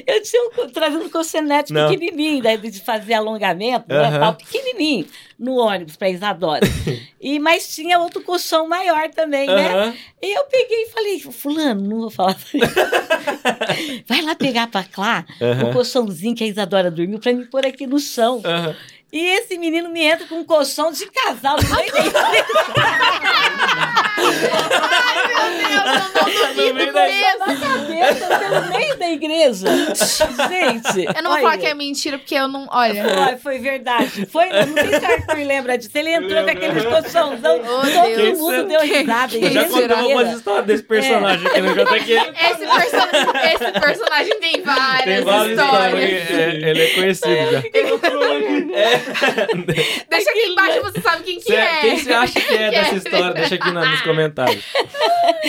Eu 0.05 0.21
tinha 0.21 0.43
um, 0.65 0.69
trazido 0.69 1.03
um 1.05 1.09
colchonete 1.09 1.71
Não. 1.73 1.89
pequenininho, 1.89 2.43
né, 2.43 2.57
de 2.57 2.79
fazer 2.81 3.13
alongamento, 3.13 3.85
né, 3.87 4.07
Aham. 4.07 4.19
tal, 4.19 4.33
pequenininho, 4.35 5.07
no 5.39 5.55
ônibus 5.55 5.95
para 5.95 6.09
Isadora. 6.09 6.61
e, 7.19 7.39
mas 7.39 7.73
tinha 7.73 7.97
outro 7.99 8.21
colchão 8.21 8.67
maior 8.67 9.09
também, 9.09 9.47
né? 9.47 9.69
Aham. 9.73 9.93
E 10.21 10.37
eu 10.37 10.43
peguei 10.45 10.83
e 10.83 10.89
falei, 10.89 11.19
fulano, 11.19 11.81
não 11.87 12.01
vou 12.01 12.09
falar. 12.09 12.37
Vai 14.07 14.21
lá 14.21 14.35
pegar 14.35 14.67
pra 14.67 14.83
Clá 14.83 15.25
Aham. 15.41 15.69
o 15.69 15.73
colchãozinho 15.73 16.35
que 16.35 16.43
a 16.43 16.47
Isadora 16.47 16.91
dormiu 16.91 17.19
pra 17.19 17.33
me 17.33 17.45
pôr 17.45 17.65
aqui 17.65 17.87
no 17.87 17.99
chão. 17.99 18.41
Aham. 18.43 18.75
E 19.15 19.25
esse 19.27 19.57
menino 19.57 19.87
me 19.89 20.01
entra 20.03 20.27
com 20.27 20.35
um 20.39 20.43
colchão 20.43 20.91
de 20.91 21.05
casal 21.09 21.55
no 21.55 21.73
meio 21.73 21.89
da 21.93 22.01
No 26.55 26.73
meio 26.73 26.93
da- 26.93 27.05
na 27.45 27.55
cabeça, 27.55 28.39
pelo 28.39 28.61
meio 28.69 28.95
da 28.97 29.09
igreja. 29.09 29.67
Gente. 30.49 31.05
Eu 31.05 31.13
não 31.23 31.31
vou 31.31 31.33
olha, 31.33 31.41
falar 31.41 31.57
que 31.57 31.65
é 31.65 31.73
mentira, 31.73 32.17
porque 32.17 32.35
eu 32.35 32.47
não. 32.47 32.65
Olha. 32.71 33.03
Foi, 33.03 33.37
foi 33.37 33.59
verdade. 33.59 34.25
Foi, 34.25 34.45
não 34.49 34.73
sei 34.73 34.99
se 34.99 35.05
o 35.05 35.11
Arthur 35.11 35.37
lembra 35.45 35.77
disso. 35.77 35.91
Ele 35.95 36.09
entrou 36.11 36.43
com 36.43 36.49
aqueles 36.49 36.83
colchãozão. 36.85 37.61
Oh, 37.63 37.81
todo 37.81 38.15
Deus. 38.15 38.39
mundo 38.39 38.63
deu 38.67 38.81
risada. 38.81 39.35
a 39.35 39.39
Eu 39.39 39.51
já 39.51 39.63
contamos 39.65 40.11
umas 40.11 40.33
histórias 40.37 40.65
desse 40.65 40.83
personagem 40.83 41.47
aqui 41.47 41.61
no 41.61 41.73
JQ. 41.73 42.13
Esse, 42.13 42.65
person... 42.65 43.07
Esse 43.53 43.71
personagem 43.79 44.39
tem 44.39 44.61
várias, 44.61 45.15
Tem 45.15 45.23
várias 45.23 45.57
histórias. 45.59 46.21
histórias. 46.21 46.31
É, 46.31 46.49
ele 46.69 46.81
é 46.81 46.87
conhecido 46.89 47.51
já. 47.51 47.61
Deixa 50.09 50.29
aqui 50.31 50.39
embaixo, 50.47 50.81
você 50.81 51.01
sabe 51.01 51.23
quem 51.23 51.35
que 51.39 51.43
Cê- 51.45 51.55
é. 51.55 51.81
Quem 51.81 51.97
você 51.99 52.13
acha 52.13 52.39
que 52.41 52.53
é 52.53 52.69
Que 52.69 52.75
dessa 52.75 52.93
é. 52.93 52.97
história? 52.97 53.33
Deixa 53.33 53.55
aqui 53.55 53.71
nos 53.71 54.01
comentários. 54.03 54.63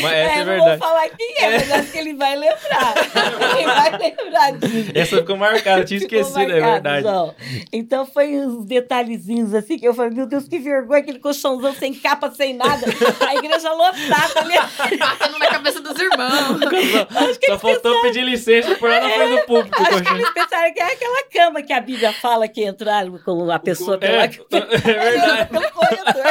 Mas 0.03 0.13
essa 0.13 0.13
é, 0.13 0.35
É, 0.35 0.39
não 0.39 0.45
verdade. 0.45 0.79
vou 0.79 0.89
falar 0.89 1.09
quem 1.11 1.35
é, 1.39 1.51
mas 1.51 1.73
acho 1.73 1.93
que 1.93 1.99
ele 1.99 2.15
vai 2.15 2.37
lembrar. 2.37 2.95
ele 3.59 3.67
vai 3.67 3.99
lembrar 3.99 4.53
disso. 4.53 4.91
Essa 4.95 5.17
ficou 5.19 5.37
marcada, 5.37 5.85
tinha 5.85 6.01
Ficou 6.01 6.19
esquecido, 6.21 6.53
é 6.53 6.61
marcado, 6.61 6.73
verdade. 6.83 7.03
João. 7.03 7.35
Então 7.73 8.07
foi 8.07 8.37
uns 8.37 8.65
detalhezinhos 8.67 9.55
assim 9.55 9.79
que 9.79 9.87
eu 9.87 9.95
falei, 9.95 10.13
meu 10.13 10.27
Deus, 10.27 10.47
que 10.49 10.59
vergonha, 10.59 11.01
aquele 11.01 11.19
colchãozão 11.19 11.75
sem 11.75 11.95
capa, 11.95 12.31
sem 12.31 12.55
nada. 12.55 12.87
A 13.27 13.35
igreja 13.37 13.73
lotada 13.73 14.41
ali. 14.41 14.55
Batendo 14.99 15.39
na 15.39 15.47
cabeça 15.47 15.81
dos 15.81 15.99
irmãos. 16.01 16.57
Só, 17.47 17.53
só 17.53 17.59
faltou 17.59 18.03
pedir 18.03 18.23
licença 18.25 18.75
por 18.77 18.89
lá 18.91 19.01
na 19.01 19.09
frente 19.11 19.31
do 19.41 19.47
público. 19.47 19.83
Acho 19.83 20.03
que 20.03 20.13
eles 20.13 20.31
pensaram 20.31 20.73
que 20.73 20.81
é 20.81 20.93
aquela 20.93 21.23
cama 21.33 21.63
que 21.63 21.73
a 21.73 21.81
Bíblia 21.81 22.13
fala 22.13 22.49
que 22.49 22.65
entraram 22.65 23.19
com 23.19 23.45
a 23.51 23.59
pessoa 23.59 23.99
pela, 23.99 24.25
É, 24.25 24.27
é 24.53 24.61
verdade. 24.61 25.51
pelo 25.51 25.71
corredor. 25.71 26.25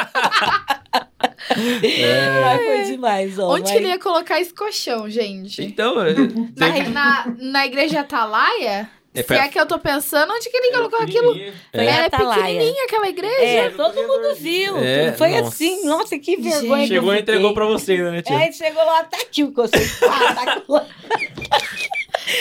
Mas 2.41 2.61
foi 2.65 2.83
demais, 2.83 3.33
João. 3.33 3.49
Onde 3.49 3.61
mas- 3.63 3.71
que 3.71 3.77
ele 3.77 3.87
ia 3.87 3.99
colocar 3.99 4.39
esse 4.39 4.53
colchão, 4.53 5.09
gente? 5.09 5.63
Então, 5.63 5.95
é, 6.01 6.13
Na, 6.55 6.89
na, 6.89 7.35
na 7.37 7.65
igreja 7.65 8.01
Atalaia? 8.01 8.89
É 9.17 9.23
Se 9.23 9.33
é 9.33 9.47
que 9.47 9.57
eu 9.57 9.65
tô 9.65 9.79
pensando, 9.79 10.29
onde 10.33 10.49
que 10.49 10.57
ele 10.57 10.75
colocou 10.75 10.99
aquilo? 10.99 11.39
É. 11.71 11.85
Era 11.85 12.09
pequenininha 12.09 12.83
aquela 12.83 13.07
igreja. 13.07 13.41
É, 13.41 13.69
todo 13.69 13.95
mundo 13.95 14.35
viu. 14.35 14.77
É, 14.77 15.13
foi 15.13 15.29
nossa. 15.29 15.47
assim, 15.47 15.85
nossa, 15.85 16.19
que 16.19 16.35
vergonha. 16.35 16.81
que 16.85 16.93
chegou 16.93 17.15
e 17.15 17.19
entregou 17.21 17.53
pra 17.53 17.65
você 17.65 17.93
ainda, 17.93 18.11
né, 18.11 18.21
tia? 18.21 18.35
É, 18.35 18.51
chegou 18.51 18.83
lá, 18.83 19.05
tá 19.05 19.17
aqui 19.21 19.45
o 19.45 19.53
conselho. 19.53 19.89
Ah, 20.03 20.33
tá 20.33 20.41
aqui 20.51 20.63
lá. 20.67 20.85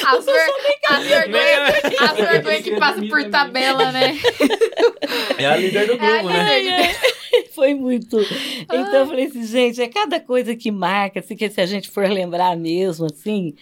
As, 0.07 0.25
ver... 0.25 0.51
as 0.89 1.05
vergonhas 1.05 1.54
as 1.87 2.17
vergonhas 2.17 2.63
que 2.63 2.77
passam 2.77 3.09
por 3.09 3.25
tabela, 3.31 3.93
né? 3.93 4.19
É 5.39 5.47
a 5.47 5.57
líder 5.57 5.87
do 5.87 5.93
É 5.93 5.97
a 5.97 6.23
grupo, 6.23 6.29
né? 6.29 6.61
líder. 6.61 6.97
Foi 7.55 7.75
muito. 7.75 8.19
Então 8.63 9.01
eu 9.01 9.07
falei 9.07 9.27
assim, 9.27 9.47
gente, 9.47 9.83
é 9.83 9.89
cada 9.89 10.21
coisa 10.21 10.55
que 10.55 10.71
marca, 10.71 11.21
assim, 11.21 11.37
que 11.37 11.49
se 11.49 11.61
a 11.61 11.67
gente 11.67 11.89
for 11.89 12.09
lembrar 12.09 12.57
mesmo, 12.57 13.07
assim. 13.07 13.55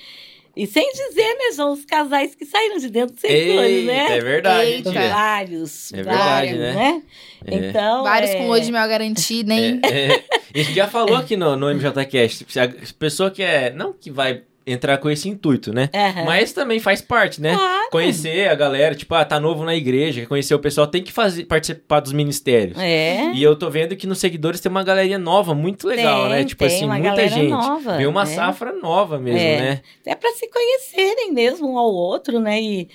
E 0.54 0.66
sem 0.66 0.90
dizer, 0.92 1.35
né, 1.35 1.52
João, 1.56 1.72
os 1.72 1.85
casais 1.85 2.35
que 2.35 2.44
saíram 2.44 2.76
de 2.76 2.90
dentro 2.90 3.14
do 3.14 3.20
seguidores, 3.20 3.70
Eita, 3.70 3.92
né? 3.92 4.16
é 4.16 4.20
verdade, 4.20 4.70
Eita. 4.70 4.92
Vários. 4.92 5.92
É 5.92 5.96
verdade, 5.96 6.18
vários, 6.18 6.58
né? 6.58 7.02
É. 7.46 7.54
Então. 7.54 8.02
Vários 8.02 8.30
é... 8.32 8.35
com 8.37 8.48
hoje 8.48 8.66
de 8.66 8.72
mel 8.72 8.87
garantida, 8.87 9.54
hein? 9.54 9.80
É, 9.82 9.88
é. 9.88 10.24
A 10.54 10.58
gente 10.58 10.74
já 10.74 10.87
falou 10.87 11.16
aqui 11.16 11.37
no, 11.37 11.56
no 11.56 11.74
MJCast, 11.74 12.44
se 12.46 12.61
a 12.61 12.70
pessoa 12.98 13.30
que 13.30 13.42
é, 13.42 13.72
não 13.72 13.94
que 13.94 14.11
vai 14.11 14.42
entrar 14.66 14.98
com 14.98 15.11
esse 15.11 15.29
intuito, 15.29 15.72
né? 15.72 15.88
Aham. 15.94 16.25
Mas 16.25 16.53
também 16.53 16.79
faz 16.79 17.01
parte, 17.01 17.40
né? 17.40 17.55
Claro. 17.55 17.90
Conhecer 17.90 18.48
a 18.48 18.55
galera, 18.55 18.94
tipo, 18.94 19.14
ah, 19.14 19.25
tá 19.25 19.38
novo 19.40 19.64
na 19.64 19.75
igreja, 19.75 20.20
quer 20.20 20.27
conhecer 20.27 20.55
o 20.55 20.59
pessoal, 20.59 20.87
tem 20.87 21.03
que 21.03 21.12
fazer, 21.12 21.44
participar 21.44 22.01
dos 22.01 22.12
ministérios. 22.12 22.79
É. 22.79 23.33
E 23.33 23.42
eu 23.42 23.57
tô 23.57 23.68
vendo 23.70 23.96
que 23.96 24.07
nos 24.07 24.18
seguidores 24.18 24.61
tem 24.61 24.70
uma 24.70 24.85
galerinha 24.85 25.18
nova, 25.18 25.55
muito 25.55 25.87
legal, 25.87 26.22
Tem, 26.22 26.31
né? 26.31 26.44
Tipo 26.44 26.64
assim, 26.64 26.85
uma 26.85 26.98
muita 26.98 27.29
gente. 27.29 27.51
nova, 27.51 27.98
uma 28.09 28.22
é. 28.22 28.27
safra 28.27 28.72
nova 28.72 29.18
mesmo, 29.18 29.40
É. 29.40 29.61
né? 29.61 29.81
É 30.07 30.14
para 30.14 30.31
se 30.33 30.48
conhecerem 30.48 31.33
mesmo 31.33 31.72
um 31.72 31.79
ao 31.79 31.92
outro, 31.92 32.40
né? 32.40 32.61
E, 32.61 32.88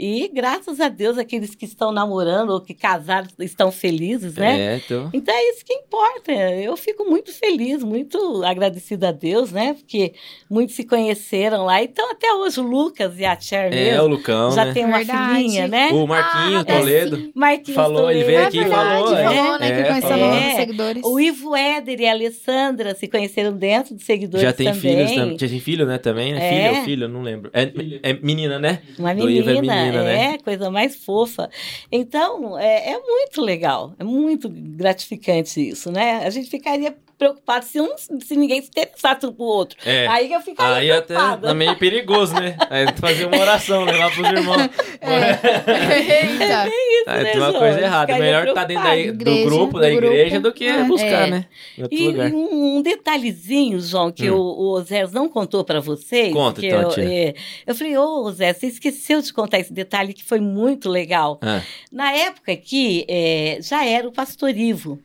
e 0.00 0.28
graças 0.32 0.80
a 0.80 0.88
Deus, 0.88 1.18
aqueles 1.18 1.54
que 1.54 1.66
estão 1.66 1.92
namorando 1.92 2.50
ou 2.50 2.60
que 2.60 2.72
casaram 2.72 3.28
estão 3.38 3.70
felizes, 3.70 4.34
né? 4.34 4.58
É, 4.74 4.76
então. 4.76 5.10
Então 5.12 5.34
é 5.34 5.50
isso 5.50 5.64
que 5.64 5.74
importa. 5.74 6.32
Eu 6.32 6.76
fico 6.76 7.04
muito 7.04 7.30
feliz, 7.32 7.84
muito 7.84 8.42
agradecida 8.44 9.10
a 9.10 9.12
Deus, 9.12 9.52
né? 9.52 9.74
Porque 9.74 10.14
muitos 10.48 10.74
se 10.74 10.84
conheceram 10.84 11.66
lá. 11.66 11.82
Então, 11.82 12.10
até 12.10 12.32
hoje, 12.32 12.58
o 12.60 12.62
Lucas 12.62 13.18
e 13.18 13.24
a 13.24 13.38
Cher 13.38 13.66
É, 13.72 13.90
mesmo 13.92 14.04
o 14.04 14.06
Lucão, 14.08 14.50
já 14.52 14.64
né? 14.64 14.72
tem 14.72 14.84
uma 14.86 14.98
Verdade. 14.98 15.34
filhinha, 15.34 15.68
né? 15.68 15.88
O 15.92 16.06
Marquinho 16.06 16.58
Ah, 16.60 16.64
Toledo. 16.64 17.30
Marquinhos 17.34 17.74
falou, 17.76 18.10
ele 18.10 18.20
Toledo. 18.20 18.26
veio 18.26 18.38
É 18.38 18.44
aqui 18.46 18.56
e 18.56 18.60
verdade, 18.60 18.86
falou, 19.02 19.16
é. 19.16 19.24
falou, 19.24 19.58
né? 19.58 19.68
É, 19.68 19.82
que 19.82 19.88
conheceu 19.88 20.24
É. 20.24 20.56
seguidores. 20.56 21.02
O 21.04 21.20
Ivo 21.20 21.54
Éder 21.56 22.00
e 22.00 22.06
a 22.06 22.12
Alessandra 22.12 22.94
se 22.94 23.06
conheceram 23.06 23.52
dentro 23.52 23.94
dos 23.94 24.04
seguidores 24.04 24.42
Já 24.46 24.52
tem 24.52 24.66
também. 24.66 24.80
filhos 24.80 25.10
também. 25.12 25.38
Já 25.38 25.48
tem 25.48 25.60
filho, 25.60 25.86
né, 25.86 25.98
também, 25.98 26.32
né? 26.32 26.40
É. 26.46 26.50
Filha 26.68 26.78
ou 26.78 26.84
filho, 26.84 27.04
eu 27.04 27.08
não 27.08 27.22
lembro. 27.22 27.50
É, 27.52 27.62
é 28.02 28.12
menina, 28.14 28.58
né? 28.58 28.80
Uma 28.98 29.14
Do 29.14 29.28
Ivo 29.28 29.46
menina, 29.48 29.50
é 29.50 29.60
menina, 29.60 29.89
né? 29.92 30.34
é, 30.34 30.38
coisa 30.38 30.70
mais 30.70 30.96
fofa. 30.96 31.50
Então, 31.90 32.58
é, 32.58 32.92
é 32.92 32.98
muito 32.98 33.40
legal, 33.42 33.94
é 33.98 34.04
muito 34.04 34.48
gratificante 34.48 35.68
isso, 35.68 35.90
né? 35.90 36.24
A 36.24 36.30
gente 36.30 36.48
ficaria 36.48 36.96
preocupado 37.20 37.66
se, 37.66 37.78
um, 37.80 37.90
se 38.20 38.34
ninguém 38.34 38.62
se 38.62 38.68
interessasse 38.68 39.26
um 39.26 39.32
pro 39.32 39.44
outro. 39.44 39.76
É. 39.84 40.06
Aí 40.08 40.32
eu 40.32 40.40
ficaria 40.40 40.74
Aí 40.76 40.90
até 40.90 41.14
preocupada. 41.14 41.50
é 41.50 41.54
meio 41.54 41.76
perigoso, 41.76 42.34
né? 42.34 42.56
Aí 42.70 42.86
fazer 42.98 43.26
uma 43.26 43.38
oração, 43.38 43.84
né? 43.84 43.92
Lá 43.92 44.10
pros 44.10 44.26
irmãos. 44.32 44.68
Eita. 45.02 46.62
Aí 47.06 47.24
né, 47.24 47.30
tem 47.32 47.40
uma 47.40 47.50
João? 47.50 47.60
coisa 47.60 47.80
errada. 47.80 48.18
Melhor 48.18 48.48
estar 48.48 48.64
dentro 48.64 48.84
da, 48.84 48.94
do 48.94 49.18
preocupado. 49.18 49.44
grupo, 49.44 49.78
da 49.80 49.90
Igreja, 49.90 50.10
do 50.10 50.14
igreja, 50.16 50.40
do 50.40 50.52
que 50.52 50.72
grupo. 50.72 50.88
buscar, 50.88 51.26
É. 51.28 51.30
né? 51.30 51.44
E 51.90 52.06
lugar. 52.08 52.32
um, 52.32 52.76
um 52.78 52.82
detalhezinho, 52.82 53.80
João, 53.80 54.10
que 54.10 54.30
Hum. 54.30 54.36
o, 54.36 54.72
o 54.74 54.80
Zé 54.82 55.06
não 55.12 55.28
contou 55.28 55.62
para 55.64 55.80
vocês. 55.80 56.32
Conta, 56.32 56.64
então, 56.64 56.82
eu, 56.82 56.88
tia. 56.90 57.04
é, 57.04 57.34
eu 57.66 57.74
falei, 57.74 57.96
ô 57.96 58.30
Zé, 58.32 58.52
você 58.52 58.66
esqueceu 58.66 59.20
de 59.20 59.32
contar 59.32 59.58
esse 59.60 59.72
detalhe 59.72 60.12
que 60.12 60.24
foi 60.24 60.40
muito 60.40 60.88
legal. 60.88 61.38
Ah, 61.42 61.60
Na 61.92 62.12
época 62.12 62.56
que 62.56 63.04
é, 63.08 63.58
já 63.60 63.84
era 63.84 64.08
o 64.08 64.12
pastor 64.12 64.50
Ivo. 64.56 64.98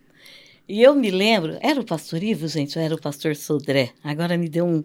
E 0.68 0.82
eu 0.82 0.96
me 0.96 1.12
lembro, 1.12 1.58
era 1.62 1.80
o 1.80 1.86
pastor 1.86 2.24
Ivo, 2.24 2.48
gente, 2.48 2.78
ou 2.78 2.84
era 2.84 2.96
o 2.96 3.00
pastor 3.02 3.36
Sodré? 3.36 3.92
Agora 4.04 4.38
me 4.38 4.50
deu 4.50 4.66
um. 4.66 4.84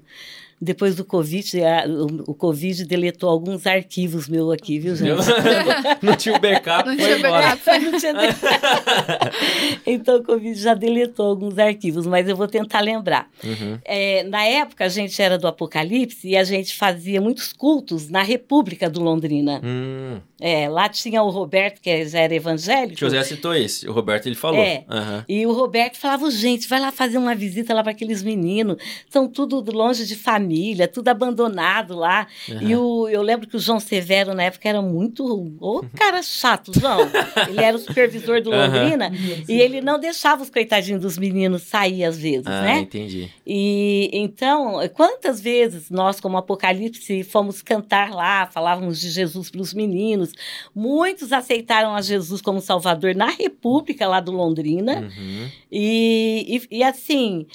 Depois 0.62 0.94
do 0.94 1.06
Covid, 1.06 1.62
a- 1.64 1.86
o, 1.88 2.32
o 2.32 2.34
Covid 2.34 2.84
deletou 2.84 3.30
alguns 3.30 3.66
arquivos 3.66 4.28
meus 4.28 4.52
aqui, 4.52 4.78
viu, 4.78 4.94
gente? 4.94 5.16
não 6.02 6.14
tinha 6.16 6.36
o 6.36 6.38
backup, 6.38 6.86
Não 6.86 6.94
foi 6.96 7.04
tinha 7.06 7.16
embora. 7.18 7.56
backup. 7.56 7.78
Não 7.82 7.98
tinha 7.98 8.12
então 9.86 10.16
o 10.18 10.22
Covid 10.22 10.54
já 10.60 10.74
deletou 10.74 11.26
alguns 11.26 11.58
arquivos, 11.58 12.06
mas 12.06 12.28
eu 12.28 12.36
vou 12.36 12.46
tentar 12.46 12.80
lembrar. 12.80 13.28
Uhum. 13.42 13.78
É, 13.84 14.22
na 14.24 14.44
época, 14.44 14.84
a 14.84 14.88
gente 14.88 15.20
era 15.20 15.38
do 15.38 15.46
Apocalipse 15.48 16.28
e 16.28 16.36
a 16.36 16.44
gente 16.44 16.76
fazia 16.76 17.22
muitos 17.22 17.52
cultos 17.54 18.08
na 18.10 18.22
República 18.22 18.88
do 18.90 19.00
Londrina. 19.00 19.60
Hum, 19.64 20.20
É, 20.40 20.68
lá 20.68 20.88
tinha 20.88 21.22
o 21.22 21.30
Roberto, 21.30 21.80
que 21.80 22.06
já 22.06 22.20
era 22.20 22.34
evangélico. 22.34 22.98
José 22.98 23.22
citou 23.24 23.54
esse, 23.54 23.88
o 23.88 23.92
Roberto 23.92 24.26
ele 24.26 24.34
falou. 24.34 24.60
É. 24.60 24.84
Aham. 24.88 25.24
E 25.28 25.46
o 25.46 25.52
Roberto 25.52 25.96
falava, 25.98 26.30
gente, 26.30 26.68
vai 26.68 26.80
lá 26.80 26.90
fazer 26.92 27.18
uma 27.18 27.34
visita 27.34 27.74
lá 27.74 27.82
para 27.82 27.92
aqueles 27.92 28.22
meninos. 28.22 28.76
São 29.08 29.28
tudo 29.28 29.64
longe 29.72 30.06
de 30.06 30.16
família, 30.16 30.86
tudo 30.88 31.08
abandonado 31.08 31.94
lá. 31.96 32.26
E 32.60 32.74
o, 32.76 33.08
eu 33.08 33.22
lembro 33.22 33.46
que 33.48 33.56
o 33.56 33.60
João 33.60 33.80
Severo, 33.80 34.34
na 34.34 34.44
época, 34.44 34.68
era 34.68 34.80
muito. 34.82 35.24
Ô, 35.60 35.84
cara 35.96 36.22
chato, 36.22 36.72
João. 36.78 37.00
Ele 37.48 37.60
era 37.62 37.76
o 37.76 37.80
supervisor 37.80 38.40
do. 38.40 38.50
Londrina. 38.50 39.10
E 39.48 39.60
ele 39.60 39.80
não 39.80 39.98
deixava 39.98 40.42
os 40.42 40.50
coitadinhos 40.50 41.00
dos 41.00 41.16
meninos 41.18 41.62
sair 41.62 42.04
às 42.04 42.18
vezes, 42.18 42.46
Ah, 42.46 42.62
né? 42.62 42.78
entendi. 42.80 43.30
E 43.46 44.10
então, 44.12 44.80
quantas 44.94 45.40
vezes 45.40 45.90
nós, 45.90 46.20
como 46.20 46.36
Apocalipse, 46.36 47.22
fomos 47.24 47.62
cantar 47.62 48.10
lá, 48.10 48.46
falávamos 48.46 49.00
de 49.00 49.10
Jesus 49.10 49.50
para 49.50 49.60
os 49.60 49.72
meninos. 49.74 50.29
Muitos 50.74 51.32
aceitaram 51.32 51.94
a 51.94 52.00
Jesus 52.02 52.40
como 52.40 52.60
Salvador 52.60 53.14
na 53.14 53.26
República 53.30 54.06
lá 54.08 54.20
do 54.20 54.32
Londrina. 54.32 55.00
Uhum. 55.00 55.48
E, 55.70 56.60
e, 56.70 56.78
e, 56.78 56.82
assim, 56.84 57.46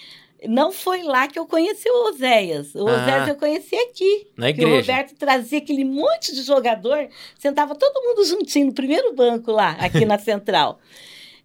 não 0.48 0.72
foi 0.72 1.04
lá 1.04 1.28
que 1.28 1.40
eu 1.40 1.46
conheci 1.46 1.90
o 1.90 2.10
Oséias. 2.10 2.76
O 2.76 2.88
Ah. 2.88 3.02
Oséias 3.02 3.28
eu 3.30 3.36
conheci 3.36 3.76
aqui. 3.76 4.28
Na 4.38 4.54
Que 4.54 4.60
o 4.60 4.68
igreja. 4.68 4.94
Roberto 4.94 5.16
trazia 5.16 5.58
aquele 5.60 5.84
monte 5.84 6.34
de 6.36 6.44
jogador, 6.44 7.08
sentava 7.40 7.74
todo 7.76 8.02
mundo 8.04 8.24
juntinho 8.26 8.68
no 8.68 8.74
primeiro 8.74 9.14
banco 9.16 9.52
lá, 9.52 9.72
aqui 9.80 10.06
na 10.06 10.18
central. 10.20 10.80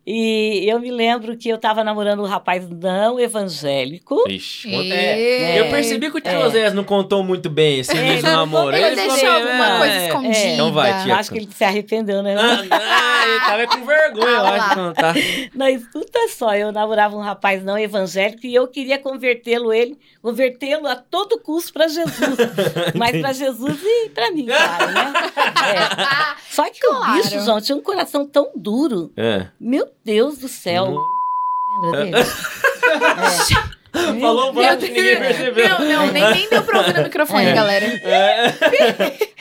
E 0.07 0.65
eu 0.69 0.81
me 0.81 0.91
lembro 0.91 1.37
que 1.37 1.49
eu 1.49 1.57
estava 1.57 1.85
namorando 1.85 2.21
um 2.23 2.27
rapaz 2.27 2.67
não 2.69 3.21
evangélico. 3.21 4.25
Ixi, 4.29 4.69
E- 4.71 4.93
é, 4.93 5.61
eu 5.61 5.69
percebi 5.71 6.11
que 6.11 6.17
o 6.17 6.21
tio 6.21 6.33
É. 6.33 6.47
Oséias 6.47 6.73
não 6.75 6.83
contou 6.85 7.23
muito 7.23 7.51
bem 7.51 7.81
esse 7.81 7.95
início 7.95 8.23
do 8.25 8.31
namoro. 8.33 8.75
Ele 8.75 8.97
ficou 8.97 9.13
deixou 9.15 9.31
alguma 9.31 9.67
é, 9.75 9.79
coisa 9.79 9.95
é. 9.95 10.07
escondida. 10.07 10.39
Então 10.47 10.73
vai, 10.73 11.03
tia. 11.05 11.15
Acho 11.17 11.31
que 11.31 11.39
ele 11.39 11.49
se 11.55 11.63
arrependeu, 11.65 12.23
né? 12.23 12.35
Ah, 12.71 13.23
ele 13.29 13.41
tava 13.41 13.67
com 13.67 13.85
vergonha, 13.87 14.27
eu 14.27 14.41
Ah, 14.47 14.51
acho, 14.55 14.69
lá. 14.69 14.77
não 14.77 14.93
tá. 14.95 15.15
Não, 15.55 15.69
escuta 15.69 16.19
só, 16.31 16.55
eu 16.57 16.73
namorava 16.73 17.15
um 17.17 17.21
rapaz 17.21 17.63
não 17.63 17.79
evangélico 17.79 18.47
e 18.47 18.55
eu 18.55 18.67
queria 18.67 18.99
convertê-lo 18.99 19.73
ele, 19.73 19.99
convertê-lo 20.23 20.87
a 20.87 20.97
todo 20.97 21.39
custo 21.41 21.73
para 21.75 21.87
Jesus. 21.89 22.37
Mas 22.97 23.21
para 23.21 23.33
Jesus 23.33 23.79
e 23.83 24.09
para 24.11 24.31
mim, 24.33 24.47
claro, 24.47 24.93
né? 24.93 25.13
É. 25.61 26.37
Só 26.51 26.65
que 26.71 26.81
Claro. 26.81 27.13
o 27.13 27.23
bicho, 27.23 27.39
João, 27.41 27.61
tinha 27.61 27.77
um 27.77 27.83
coração 27.83 28.27
tão 28.27 28.51
duro. 28.57 29.13
É. 29.17 29.47
Meu 29.61 29.87
Deus 30.11 30.39
do 30.39 30.49
céu. 30.49 30.91
Não- 30.91 31.91
Lembra 31.91 32.05
dele? 32.05 32.17
É. 32.17 33.71
Falou 34.21 34.53
Meu 34.53 34.63
baixo, 34.63 34.83
ninguém 34.87 35.17
percebeu. 35.19 35.69
Não, 35.69 35.79
não, 36.07 36.13
nem, 36.13 36.31
nem 36.33 36.49
deu 36.49 36.63
pra 36.63 36.79
ouvir 36.79 36.95
no 36.95 37.03
microfone, 37.05 37.47
É. 37.47 37.53
galera. 37.55 37.87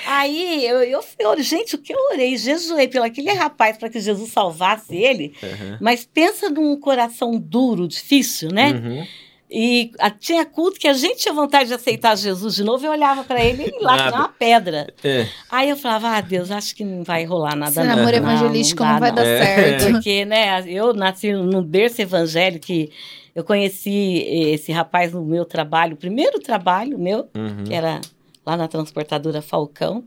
Aí 0.07 0.65
eu, 0.65 0.81
eu, 0.83 1.03
eu, 1.19 1.43
gente, 1.43 1.75
o 1.75 1.77
que 1.77 1.93
eu 1.93 1.97
orei, 2.11 2.35
jejuei 2.37 2.87
pelo 2.87 3.05
aquele 3.05 3.31
rapaz 3.31 3.77
para 3.77 3.89
que 3.89 3.99
Jesus 3.99 4.31
salvasse 4.31 4.95
ele. 4.95 5.33
Uhum. 5.41 5.77
Mas 5.79 6.07
pensa 6.11 6.49
num 6.49 6.79
coração 6.79 7.37
duro, 7.37 7.87
difícil, 7.87 8.49
né? 8.51 8.71
Uhum. 8.71 9.07
E 9.51 9.91
a- 9.97 10.11
tinha 10.11 10.45
culto 10.45 10.79
que 10.79 10.87
a 10.87 10.93
gente 10.93 11.17
tinha 11.21 11.33
vontade 11.33 11.69
de 11.69 11.73
aceitar 11.73 12.15
Jesus 12.15 12.53
de 12.55 12.63
novo, 12.63 12.85
eu 12.85 12.91
olhava 12.91 13.23
para 13.23 13.43
ele 13.43 13.63
e 13.75 13.83
lá 13.83 13.97
tinha 13.97 14.19
uma 14.19 14.29
pedra. 14.29 14.93
É. 15.03 15.27
Aí 15.49 15.69
eu 15.71 15.75
falava, 15.75 16.09
ah, 16.09 16.21
Deus, 16.21 16.51
acho 16.51 16.75
que 16.75 16.83
não 16.83 17.03
vai 17.03 17.25
rolar 17.25 17.55
nada. 17.55 17.71
Esse 17.71 17.79
não. 17.79 17.95
namoro 17.95 18.11
Não, 18.21 18.31
evangelístico 18.31 18.83
não, 18.83 18.93
dá, 18.93 18.99
vai 18.99 19.11
dar 19.11 19.25
É. 19.25 19.43
certo. 19.79 19.89
Porque, 19.93 20.23
né, 20.25 20.63
eu 20.67 20.93
nasci 20.93 21.33
num 21.33 21.63
berço 21.63 21.99
evangélico 22.01 22.65
que 22.67 22.91
eu 23.33 23.43
conheci 23.43 24.23
esse 24.27 24.71
rapaz 24.71 25.13
no 25.13 25.23
meu 25.25 25.45
trabalho, 25.45 25.93
o 25.95 25.97
primeiro 25.97 26.39
trabalho 26.39 26.99
meu, 26.99 27.27
Uhum. 27.35 27.63
que 27.65 27.73
era 27.73 28.01
lá 28.45 28.55
na 28.55 28.67
transportadora 28.67 29.41
Falcão. 29.41 30.03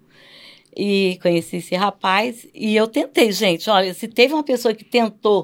E 0.75 1.19
conheci 1.21 1.57
esse 1.57 1.75
rapaz 1.75 2.47
e 2.55 2.75
eu 2.75 2.87
tentei, 2.89 3.31
gente. 3.31 3.69
Olha, 3.69 3.93
se 3.93 4.09
teve 4.09 4.33
uma 4.33 4.43
pessoa 4.43 4.73
que 4.73 4.83
tentou 4.85 5.43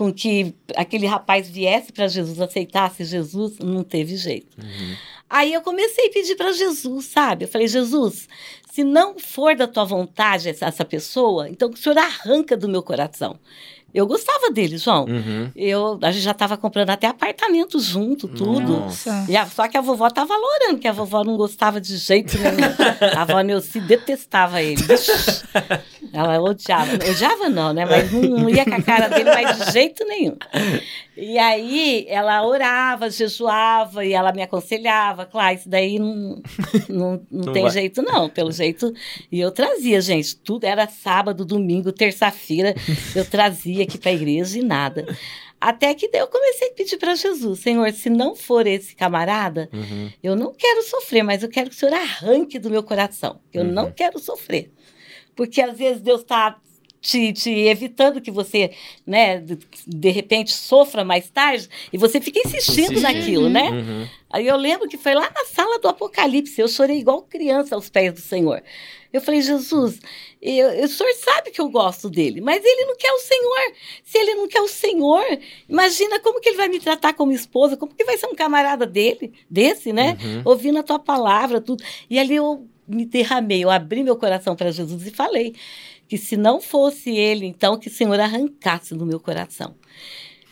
com 0.00 0.10
que 0.10 0.54
aquele 0.74 1.06
rapaz 1.06 1.46
viesse 1.50 1.92
para 1.92 2.08
Jesus, 2.08 2.40
aceitasse 2.40 3.04
Jesus, 3.04 3.58
não 3.58 3.84
teve 3.84 4.16
jeito. 4.16 4.56
Uhum. 4.58 4.94
Aí 5.28 5.52
eu 5.52 5.60
comecei 5.60 6.06
a 6.06 6.10
pedir 6.10 6.36
para 6.36 6.52
Jesus, 6.52 7.04
sabe? 7.04 7.44
Eu 7.44 7.48
falei, 7.48 7.68
Jesus, 7.68 8.26
se 8.72 8.82
não 8.82 9.18
for 9.18 9.54
da 9.54 9.66
tua 9.66 9.84
vontade 9.84 10.48
essa, 10.48 10.86
pessoa, 10.86 11.50
então 11.50 11.68
o 11.68 11.76
Senhor 11.76 11.98
arranca 11.98 12.56
do 12.56 12.66
meu 12.66 12.82
coração. 12.82 13.38
Eu 13.92 14.06
gostava 14.06 14.50
dele, 14.50 14.78
João. 14.78 15.04
Uhum. 15.04 15.50
Eu, 15.54 15.98
a 16.00 16.10
gente 16.12 16.22
já 16.22 16.30
estava 16.30 16.56
comprando 16.56 16.90
até 16.90 17.08
apartamento 17.08 17.78
junto, 17.78 18.26
tudo. 18.26 18.78
Nossa. 18.80 19.26
E 19.28 19.36
a- 19.36 19.46
só 19.46 19.68
que 19.68 19.76
a 19.76 19.80
vovó 19.82 20.06
estava 20.06 20.28
valorando, 20.28 20.78
que 20.78 20.88
a 20.88 20.92
vovó 20.92 21.22
não 21.24 21.36
gostava 21.36 21.78
de 21.80 21.96
jeito 21.98 22.38
nenhum. 22.38 23.16
A 23.18 23.22
avó 23.22 23.40
Neuci 23.40 23.80
detestava 23.80 24.62
ele. 24.62 24.80
Ela 26.12 26.40
odiava. 26.40 26.94
Odiava 26.94 27.48
não, 27.48 27.72
né? 27.72 27.84
Mas 27.86 28.10
não, 28.12 28.20
não 28.22 28.50
ia 28.50 28.64
com 28.64 28.74
a 28.74 28.82
cara 28.82 29.08
dele 29.08 29.24
mais 29.32 29.58
de 29.66 29.72
jeito 29.72 30.04
nenhum. 30.06 30.36
E 31.16 31.38
aí 31.38 32.04
ela 32.08 32.44
orava, 32.46 33.08
jejuava 33.10 34.04
e 34.04 34.12
ela 34.12 34.32
me 34.32 34.42
aconselhava. 34.42 35.24
Claro, 35.26 35.54
isso 35.56 35.68
daí 35.68 35.98
não, 35.98 36.42
não, 36.88 37.22
não, 37.30 37.44
Não 37.46 37.52
tem 37.52 37.62
vai. 37.62 37.70
jeito 37.72 38.02
não, 38.02 38.28
pelo 38.28 38.50
jeito. 38.52 38.92
E 39.30 39.38
eu 39.40 39.50
trazia, 39.52 40.00
gente, 40.00 40.36
tudo 40.36 40.64
era 40.64 40.88
sábado, 40.88 41.44
domingo, 41.44 41.92
terça-feira. 41.92 42.74
Eu 43.14 43.24
trazia 43.24 43.84
aqui 43.84 43.98
para 43.98 44.10
a 44.10 44.14
igreja 44.14 44.58
e 44.58 44.62
nada. 44.62 45.06
Até 45.60 45.92
que 45.92 46.08
eu 46.14 46.26
comecei 46.26 46.68
a 46.68 46.72
pedir 46.72 46.96
para 46.96 47.14
Jesus, 47.14 47.58
Senhor, 47.60 47.92
se 47.92 48.08
não 48.08 48.34
for 48.34 48.66
esse 48.66 48.96
camarada, 48.96 49.68
Uhum. 49.74 50.10
eu 50.22 50.34
não 50.34 50.54
quero 50.54 50.82
sofrer, 50.84 51.22
mas 51.22 51.42
eu 51.42 51.50
quero 51.50 51.68
que 51.68 51.76
o 51.76 51.78
Senhor 51.78 51.92
arranque 51.94 52.58
do 52.58 52.70
meu 52.70 52.82
coração. 52.82 53.40
Eu 53.52 53.64
Uhum. 53.64 53.70
não 53.70 53.92
quero 53.92 54.18
sofrer. 54.18 54.72
Porque 55.40 55.62
às 55.62 55.74
vezes 55.78 56.02
Deus 56.02 56.20
está 56.20 56.58
te, 57.00 57.32
te 57.32 57.48
evitando 57.50 58.20
que 58.20 58.30
você, 58.30 58.72
né, 59.06 59.38
de, 59.38 59.58
de 59.86 60.10
repente 60.10 60.52
sofra 60.52 61.02
mais 61.02 61.30
tarde 61.30 61.66
e 61.90 61.96
você 61.96 62.20
fica 62.20 62.38
insistindo 62.46 62.92
Insiste. 62.92 63.00
naquilo, 63.02 63.48
né? 63.48 63.70
Uhum. 63.70 64.06
Aí 64.28 64.46
eu 64.46 64.56
lembro 64.58 64.86
que 64.86 64.98
foi 64.98 65.14
lá 65.14 65.30
na 65.34 65.46
sala 65.46 65.78
do 65.78 65.88
Apocalipse, 65.88 66.60
eu 66.60 66.68
chorei 66.68 66.98
igual 66.98 67.22
criança 67.22 67.74
aos 67.74 67.88
pés 67.88 68.12
do 68.12 68.20
Senhor. 68.20 68.62
Eu 69.10 69.22
falei, 69.22 69.40
Jesus, 69.40 69.98
eu, 70.42 70.68
eu- 70.72 70.84
o 70.84 70.88
Senhor 70.88 71.14
sabe 71.14 71.50
que 71.50 71.60
eu 71.62 71.70
gosto 71.70 72.10
dele, 72.10 72.42
mas 72.42 72.62
ele 72.62 72.84
não 72.84 72.94
quer 72.98 73.12
o 73.12 73.18
Senhor. 73.18 73.72
Se 74.04 74.18
ele 74.18 74.34
não 74.34 74.46
quer 74.46 74.60
o 74.60 74.68
Senhor, 74.68 75.24
imagina 75.66 76.20
como 76.20 76.38
que 76.38 76.50
ele 76.50 76.58
vai 76.58 76.68
me 76.68 76.78
tratar 76.78 77.14
como 77.14 77.32
esposa, 77.32 77.78
como 77.78 77.94
que 77.94 78.04
vai 78.04 78.18
ser 78.18 78.26
um 78.26 78.34
camarada 78.34 78.86
dele, 78.86 79.32
desse, 79.48 79.90
né? 79.90 80.18
Uhum. 80.22 80.42
Ouvindo 80.44 80.78
a 80.78 80.82
tua 80.82 80.98
palavra, 80.98 81.62
tudo. 81.62 81.82
E 82.10 82.18
ali 82.18 82.36
eu 82.36 82.68
me 82.90 83.06
derramei, 83.06 83.64
eu 83.64 83.70
abri 83.70 84.02
meu 84.02 84.16
coração 84.16 84.56
para 84.56 84.70
Jesus 84.70 85.06
e 85.06 85.10
falei 85.10 85.54
que 86.08 86.18
se 86.18 86.36
não 86.36 86.60
fosse 86.60 87.10
ele, 87.10 87.46
então 87.46 87.78
que 87.78 87.88
o 87.88 87.90
Senhor 87.90 88.18
arrancasse 88.18 88.94
do 88.94 89.06
meu 89.06 89.20
coração. 89.20 89.76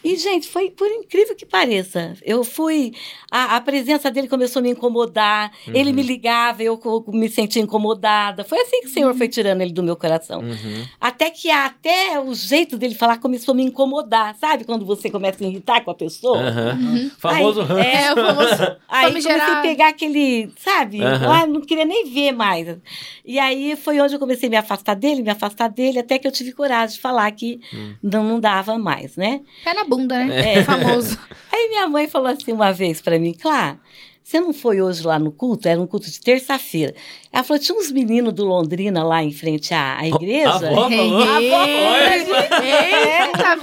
E, 0.08 0.16
gente, 0.16 0.48
foi 0.48 0.70
por 0.70 0.86
incrível 0.88 1.34
que 1.36 1.44
pareça. 1.44 2.14
Eu 2.22 2.42
fui. 2.44 2.92
A, 3.30 3.56
a 3.56 3.60
presença 3.60 4.10
dele 4.10 4.28
começou 4.28 4.60
a 4.60 4.62
me 4.62 4.70
incomodar. 4.70 5.50
Ele 5.66 5.90
Uhum. 5.90 5.96
me 5.96 6.02
ligava, 6.02 6.62
eu 6.62 6.78
co- 6.78 7.04
me 7.08 7.28
sentia 7.28 7.60
incomodada. 7.62 8.44
Foi 8.44 8.58
assim 8.60 8.80
que 8.80 8.86
o 8.86 8.90
Senhor 8.90 9.14
foi 9.14 9.28
tirando 9.28 9.60
ele 9.60 9.72
do 9.72 9.82
meu 9.82 9.96
coração. 9.96 10.40
Uhum. 10.40 10.84
Até 11.00 11.30
que 11.30 11.50
até 11.50 12.18
o 12.20 12.34
jeito 12.34 12.78
dele 12.78 12.94
falar 12.94 13.18
começou 13.18 13.52
a 13.52 13.56
me 13.56 13.62
incomodar. 13.64 14.34
Sabe 14.36 14.64
quando 14.64 14.86
você 14.86 15.10
começa 15.10 15.44
a 15.44 15.46
irritar 15.46 15.82
com 15.84 15.90
a 15.90 15.94
pessoa? 15.94 16.38
Aham. 16.38 17.10
Famoso 17.18 17.60
Aí. 17.62 17.86
É, 17.86 18.12
o 18.12 18.14
famoso 18.16 18.76
Aí 18.88 19.06
comecei 19.08 19.32
a 19.32 19.60
pegar 19.62 19.88
aquele, 19.88 20.50
sabe? 20.58 21.00
Ah, 21.04 21.46
não 21.46 21.60
queria 21.60 21.84
nem 21.84 22.08
ver 22.10 22.32
mais. 22.32 22.78
E 23.24 23.38
aí 23.38 23.76
foi 23.76 24.00
onde 24.00 24.14
eu 24.14 24.18
comecei 24.18 24.46
a 24.48 24.50
me 24.50 24.56
afastar 24.56 24.94
dele, 24.94 25.22
me 25.22 25.30
afastar 25.30 25.68
dele, 25.68 25.98
até 25.98 26.18
que 26.18 26.26
eu 26.26 26.32
tive 26.32 26.52
coragem 26.52 26.96
de 26.96 27.00
falar 27.02 27.30
que 27.32 27.60
Hum. 27.74 27.94
não, 28.02 28.22
não 28.24 28.40
dava 28.40 28.78
mais, 28.78 29.16
né? 29.16 29.40
Pé 29.64 29.74
na 29.74 29.84
bunda, 29.84 29.97
né? 30.06 30.58
É. 30.58 30.64
Famoso. 30.64 31.18
Aí 31.52 31.68
minha 31.68 31.88
mãe 31.88 32.08
falou 32.08 32.28
assim 32.28 32.52
uma 32.52 32.72
vez 32.72 33.00
pra 33.00 33.18
mim, 33.18 33.32
Clá, 33.32 33.78
você 34.28 34.40
não 34.40 34.52
foi 34.52 34.82
hoje 34.82 35.02
lá 35.06 35.18
no 35.18 35.32
culto? 35.32 35.66
Era 35.66 35.80
um 35.80 35.86
culto 35.86 36.10
de 36.10 36.20
terça-feira. 36.20 36.94
Ela 37.32 37.42
falou, 37.42 37.62
tinha 37.62 37.78
uns 37.78 37.90
meninos 37.90 38.34
do 38.34 38.44
Londrina 38.44 39.02
lá 39.02 39.24
em 39.24 39.32
frente 39.32 39.72
à, 39.72 39.96
à 39.98 40.06
igreja. 40.06 40.50
A 40.50 40.56
avó 40.56 40.90
falou? 40.90 41.22
Eita, 41.22 41.38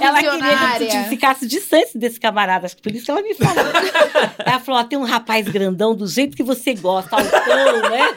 Ela 0.00 0.18
queria 0.18 0.90
que 0.90 0.96
eu 0.96 1.04
ficasse 1.04 1.46
distante 1.46 1.96
desse 1.96 2.18
camarada, 2.18 2.66
acho 2.66 2.74
que 2.74 2.82
por 2.82 2.90
isso 2.90 3.04
que 3.04 3.10
ela 3.12 3.22
me 3.22 3.32
falou. 3.34 3.54
ela 4.44 4.58
falou: 4.58 4.80
ó, 4.80 4.84
tem 4.84 4.98
um 4.98 5.04
rapaz 5.04 5.46
grandão 5.46 5.94
do 5.94 6.08
jeito 6.08 6.36
que 6.36 6.42
você 6.42 6.74
gosta, 6.74 7.14
altão, 7.14 7.88
né? 7.88 8.08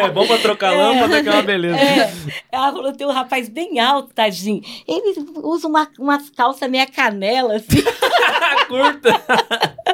É 0.00 0.10
bom 0.12 0.24
pra 0.28 0.38
trocar 0.38 0.76
lâmpada, 0.76 1.24
que 1.24 1.28
é 1.28 1.32
uma 1.32 1.42
beleza. 1.42 1.76
É. 1.76 2.12
Ela 2.52 2.70
falou: 2.70 2.92
tem 2.92 3.04
um 3.04 3.12
rapaz 3.12 3.48
bem 3.48 3.80
alto, 3.80 4.14
tadinho. 4.14 4.62
Ele 4.86 5.26
usa 5.42 5.66
uma, 5.66 5.88
umas 5.98 6.30
calças 6.30 6.70
meia 6.70 6.86
canela, 6.86 7.56
assim. 7.56 7.82
Curta. 8.68 9.93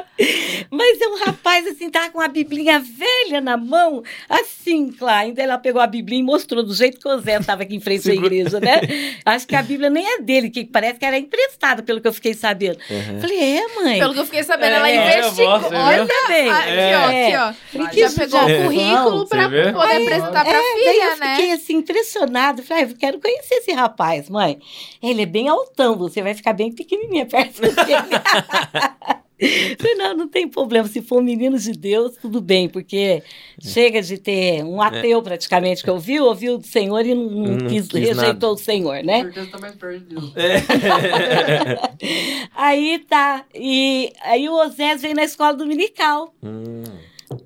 Mas 0.69 1.01
é 1.01 1.07
um 1.07 1.17
rapaz, 1.17 1.65
assim, 1.67 1.89
tava 1.89 2.09
com 2.11 2.19
uma 2.19 2.27
biblinha 2.27 2.79
velha 2.79 3.41
na 3.41 3.57
mão, 3.57 4.03
assim, 4.29 4.91
claro. 4.91 5.21
Ainda 5.27 5.41
ela 5.41 5.57
pegou 5.57 5.81
a 5.81 5.87
biblinha 5.87 6.21
e 6.21 6.23
mostrou 6.23 6.63
do 6.63 6.73
jeito 6.73 6.99
que 6.99 7.07
o 7.07 7.19
Zé 7.19 7.37
estava 7.37 7.63
aqui 7.63 7.75
em 7.75 7.79
frente 7.79 8.09
à 8.09 8.13
igreja, 8.13 8.59
né? 8.59 8.81
Acho 9.25 9.47
que 9.47 9.55
a 9.55 9.63
Bíblia 9.63 9.89
nem 9.89 10.05
é 10.05 10.21
dele, 10.21 10.49
que 10.49 10.63
parece 10.65 10.99
que 10.99 11.05
era 11.05 11.17
emprestada, 11.17 11.81
pelo 11.81 11.99
que 11.99 12.07
eu 12.07 12.13
fiquei 12.13 12.33
sabendo. 12.33 12.77
Uhum. 12.89 13.19
Falei, 13.21 13.57
é, 13.57 13.67
mãe. 13.75 13.99
Pelo 13.99 14.13
que 14.13 14.19
eu 14.19 14.25
fiquei 14.25 14.43
sabendo, 14.43 14.73
É, 14.73 14.75
ela 14.75 14.89
é, 14.91 15.17
investigou. 15.19 15.59
você? 15.59 15.75
Olha, 15.75 16.07
bem. 16.27 16.49
aqui, 16.49 16.69
É. 16.69 16.97
ó, 16.97 17.09
É. 17.09 17.25
aqui, 17.27 17.37
ó. 17.37 17.53
Falei, 17.71 17.87
que 17.87 17.99
Já 17.99 18.05
isso 18.07 18.19
pegou 18.19 18.39
já- 18.39 18.45
o 18.45 18.63
currículo 18.63 19.27
pra 19.27 19.43
Você 19.43 19.49
vê? 19.49 19.73
poder 19.73 19.95
apresentar 20.03 20.45
pra 20.45 20.53
É, 20.53 20.61
daí 20.61 20.83
filha, 20.93 21.03
eu 21.03 21.17
né? 21.17 21.35
fiquei 21.35 21.51
assim, 21.53 21.73
impressionada. 21.77 22.63
Falei, 22.63 22.83
ah, 22.83 22.87
eu 22.89 22.95
quero 22.97 23.19
conhecer 23.19 23.55
esse 23.55 23.71
rapaz, 23.71 24.29
mãe. 24.29 24.59
Ele 25.01 25.23
é 25.23 25.25
bem 25.25 25.47
altão, 25.49 25.97
você 25.97 26.21
vai 26.21 26.33
ficar 26.35 26.53
bem 26.53 26.71
pequenininha 26.71 27.25
perto 27.25 27.59
dele. 27.61 27.71
Falei, 29.77 29.95
não, 29.95 30.15
não 30.15 30.27
tem 30.27 30.47
problema. 30.47 30.87
Se 30.87 31.01
for 31.01 31.19
um 31.19 31.23
menino 31.23 31.57
de 31.57 31.71
Deus, 31.71 32.15
tudo 32.21 32.39
bem, 32.39 32.69
porque 32.69 33.23
chega 33.59 34.01
de 34.01 34.17
ter 34.17 34.63
um 34.63 34.81
ateu 34.81 35.21
praticamente 35.21 35.83
que 35.83 35.89
ouviu, 35.89 36.25
ouviu 36.25 36.57
do 36.57 36.67
Senhor 36.67 37.05
e 37.05 37.15
não, 37.15 37.29
não 37.29 37.57
Não 37.57 37.67
quis, 37.67 37.87
quis 37.87 38.07
rejeitou 38.07 38.53
o 38.53 38.57
Senhor, 38.57 39.03
né? 39.03 39.23
certeza 39.23 39.51
tá 39.51 39.59
mais 39.59 39.75
perto 39.75 39.99
de 39.99 40.15
Deus. 40.15 40.33
Aí 42.55 42.99
tá. 43.09 43.45
E 43.55 44.13
aí 44.21 44.47
o 44.47 44.53
Osés 44.53 45.01
veio 45.01 45.15
na 45.15 45.23
escola 45.23 45.53
dominical. 45.53 46.33
Hum. 46.43 46.83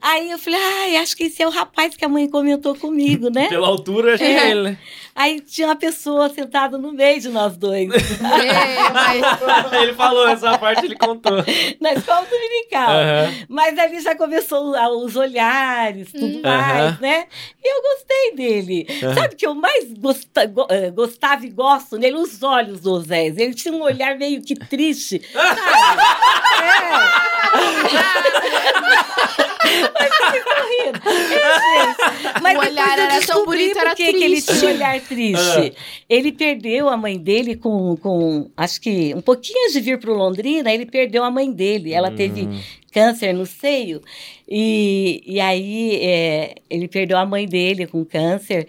Aí 0.01 0.31
eu 0.31 0.37
falei, 0.39 0.59
ai, 0.59 0.97
acho 0.97 1.15
que 1.15 1.23
esse 1.25 1.41
é 1.41 1.47
o 1.47 1.51
rapaz 1.51 1.95
que 1.95 2.03
a 2.05 2.09
mãe 2.09 2.29
comentou 2.29 2.75
comigo, 2.75 3.29
né? 3.29 3.47
Pela 3.49 3.67
altura, 3.67 4.13
acho 4.15 4.23
que 4.23 4.29
é 4.29 4.49
ele, 4.51 4.61
né? 4.63 4.77
Aí 5.15 5.39
tinha 5.39 5.67
uma 5.67 5.75
pessoa 5.77 6.27
sentada 6.29 6.77
no 6.77 6.91
meio 6.91 7.21
de 7.21 7.29
nós 7.29 7.55
dois, 7.55 7.89
É, 8.19 8.89
mas 8.91 9.21
ele 9.81 9.93
falou, 9.93 10.27
essa 10.27 10.57
parte 10.57 10.85
ele 10.85 10.95
contou. 10.95 11.37
na 11.79 11.93
escola 11.93 12.25
dominical. 12.29 12.89
Aham. 12.89 13.33
Mas 13.47 13.79
ali 13.79 13.99
já 14.01 14.13
começou 14.15 14.73
os 15.05 15.15
olhares, 15.15 16.11
tudo 16.11 16.37
Hum. 16.37 16.41
mais, 16.43 16.99
né? 16.99 17.27
E 17.63 17.67
eu 17.77 17.81
gostei 17.81 18.35
dele. 18.35 18.85
Aham. 19.03 19.13
Sabe 19.13 19.33
o 19.35 19.37
que 19.37 19.47
eu 19.47 19.55
mais 19.55 19.93
gosta- 19.93 20.45
go- 20.47 20.67
eh, 20.69 20.89
gostava 20.91 21.45
e 21.45 21.49
gosto 21.49 21.97
nele? 21.97 22.17
Os 22.17 22.43
olhos 22.43 22.81
do 22.81 22.91
Osés. 22.91 23.37
Ele 23.37 23.53
tinha 23.53 23.73
um 23.73 23.81
olhar 23.83 24.17
meio 24.17 24.41
que 24.41 24.53
triste. 24.55 25.21
sabe? 25.31 25.59
é. 27.31 27.34
Mas. 32.41 32.55
É, 32.55 32.57
O 32.57 32.59
olhar 32.59 32.97
eu 32.97 33.03
era 33.05 33.21
tão 33.25 33.45
bonito, 33.45 33.77
era 33.77 33.89
por 33.91 33.95
que 33.95 34.03
ele 34.03 34.41
triste. 34.41 34.59
tinha 34.59 34.71
um 34.71 34.75
olhar 34.75 35.01
triste. 35.01 35.73
Ele 36.09 36.31
perdeu 36.31 36.89
a 36.89 36.97
mãe 36.97 37.17
dele 37.17 37.55
com, 37.55 37.95
com, 37.97 38.49
acho 38.55 38.79
que 38.81 39.13
um 39.15 39.21
pouquinho 39.21 39.59
antes 39.63 39.73
de 39.73 39.81
vir 39.81 39.99
para 39.99 40.11
Londrina, 40.11 40.71
ele 40.73 40.85
perdeu 40.85 41.23
a 41.23 41.31
mãe 41.31 41.51
dele. 41.51 41.93
Ela 41.93 42.11
teve 42.11 42.43
Hum. 42.45 42.59
câncer 42.93 43.33
no 43.33 43.45
seio. 43.45 44.01
E, 44.47 45.23
e 45.25 45.39
aí 45.39 45.95
é, 46.01 46.55
ele 46.69 46.87
perdeu 46.87 47.17
a 47.17 47.25
mãe 47.25 47.47
dele 47.47 47.87
com 47.87 48.05
câncer. 48.05 48.67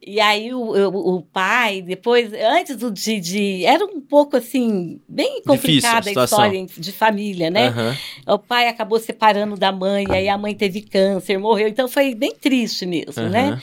E 0.00 0.20
aí 0.20 0.54
o, 0.54 0.60
o, 0.60 1.16
o 1.16 1.22
pai, 1.22 1.82
depois, 1.82 2.32
antes 2.32 2.76
do 2.76 2.90
de, 2.90 3.18
de- 3.20 3.64
Era 3.66 3.84
um 3.84 4.00
pouco 4.00 4.36
assim, 4.36 5.00
bem 5.08 5.40
a 5.40 5.48
complicada 5.48 5.98
a 5.98 6.02
situação. 6.04 6.38
história 6.46 6.66
de 6.78 6.92
família, 6.92 7.50
né? 7.50 7.66
Aham. 7.68 7.96
O 8.28 8.38
pai 8.38 8.68
acabou 8.68 8.98
separando 9.00 9.56
da 9.56 9.72
mãe, 9.72 10.06
aí 10.10 10.28
a 10.28 10.38
mãe 10.38 10.54
teve 10.54 10.82
câncer, 10.82 11.36
morreu. 11.38 11.68
Então 11.68 11.88
foi 11.88 12.14
bem 12.14 12.34
triste 12.34 12.86
mesmo, 12.86 13.28
né? 13.28 13.60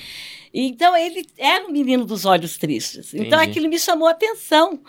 Então 0.58 0.96
ele 0.96 1.26
era 1.38 1.66
um 1.66 1.72
menino 1.72 2.06
dos 2.06 2.24
olhos 2.24 2.58
tristes. 2.58 3.14
Então 3.14 3.38
Entendi. 3.40 3.52
aquilo 3.52 3.68
me 3.68 3.78
chamou 3.78 4.08
a 4.08 4.12
atenção. 4.12 4.80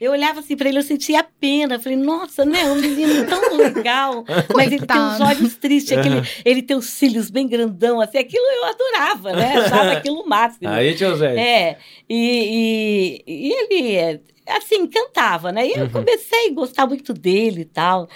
Eu 0.00 0.12
olhava 0.12 0.38
assim 0.38 0.56
para 0.56 0.68
ele, 0.68 0.78
eu 0.78 0.82
sentia 0.84 1.26
pena. 1.40 1.74
Eu 1.74 1.80
falei, 1.80 1.98
nossa, 1.98 2.44
né? 2.44 2.62
Um 2.64 2.76
menino 2.76 3.26
tão 3.26 3.56
legal, 3.56 4.24
mas 4.54 4.70
ele 4.70 4.86
tem 4.86 5.00
os 5.00 5.20
olhos 5.20 5.56
tristes, 5.56 5.98
aquele, 5.98 6.22
ele 6.44 6.62
tem 6.62 6.76
os 6.76 6.86
cílios 6.86 7.28
bem 7.28 7.48
grandão, 7.48 8.00
assim. 8.00 8.18
Aquilo 8.18 8.44
eu 8.44 8.64
adorava, 8.66 9.32
né? 9.32 9.56
Achava 9.66 9.92
aquilo 9.92 10.20
o 10.20 10.28
máximo. 10.28 10.68
Aí, 10.68 10.94
tio 10.94 11.16
Zé. 11.16 11.36
É, 11.36 11.78
e, 12.08 13.24
e, 13.26 13.48
e 13.48 13.52
ele, 13.52 14.20
assim, 14.46 14.86
cantava, 14.86 15.50
né? 15.50 15.66
E 15.66 15.72
eu 15.72 15.84
Uhum. 15.86 15.90
comecei 15.90 16.48
a 16.50 16.52
gostar 16.52 16.86
muito 16.86 17.12
dele 17.12 17.62
e 17.62 17.64
tal. 17.64 18.08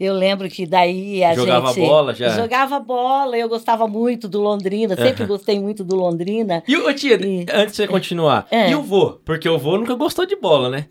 Eu 0.00 0.14
lembro 0.14 0.48
que 0.48 0.64
daí 0.64 1.24
a 1.24 1.34
Jogava 1.34 1.72
gente... 1.72 1.80
bola 1.86 2.14
já? 2.14 2.28
Jogava 2.30 2.78
bola, 2.78 3.36
eu 3.36 3.48
gostava 3.48 3.88
muito 3.88 4.28
do 4.28 4.40
Londrina, 4.40 4.94
sempre 4.94 5.24
Aham. 5.24 5.26
gostei 5.28 5.58
muito 5.58 5.82
do 5.82 5.96
Londrina. 5.96 6.62
E 6.68 6.76
o 6.76 6.94
tia, 6.94 7.14
E- 7.16 7.46
antes 7.52 7.72
de 7.72 7.76
você 7.78 7.86
continuar, 7.88 8.46
É. 8.50 8.70
e 8.70 8.74
o 8.76 8.82
vô? 8.82 9.18
Porque 9.24 9.48
o 9.48 9.58
vô 9.58 9.76
nunca 9.76 9.94
gostou 9.94 10.24
de 10.24 10.36
bola, 10.36 10.68
né? 10.70 10.86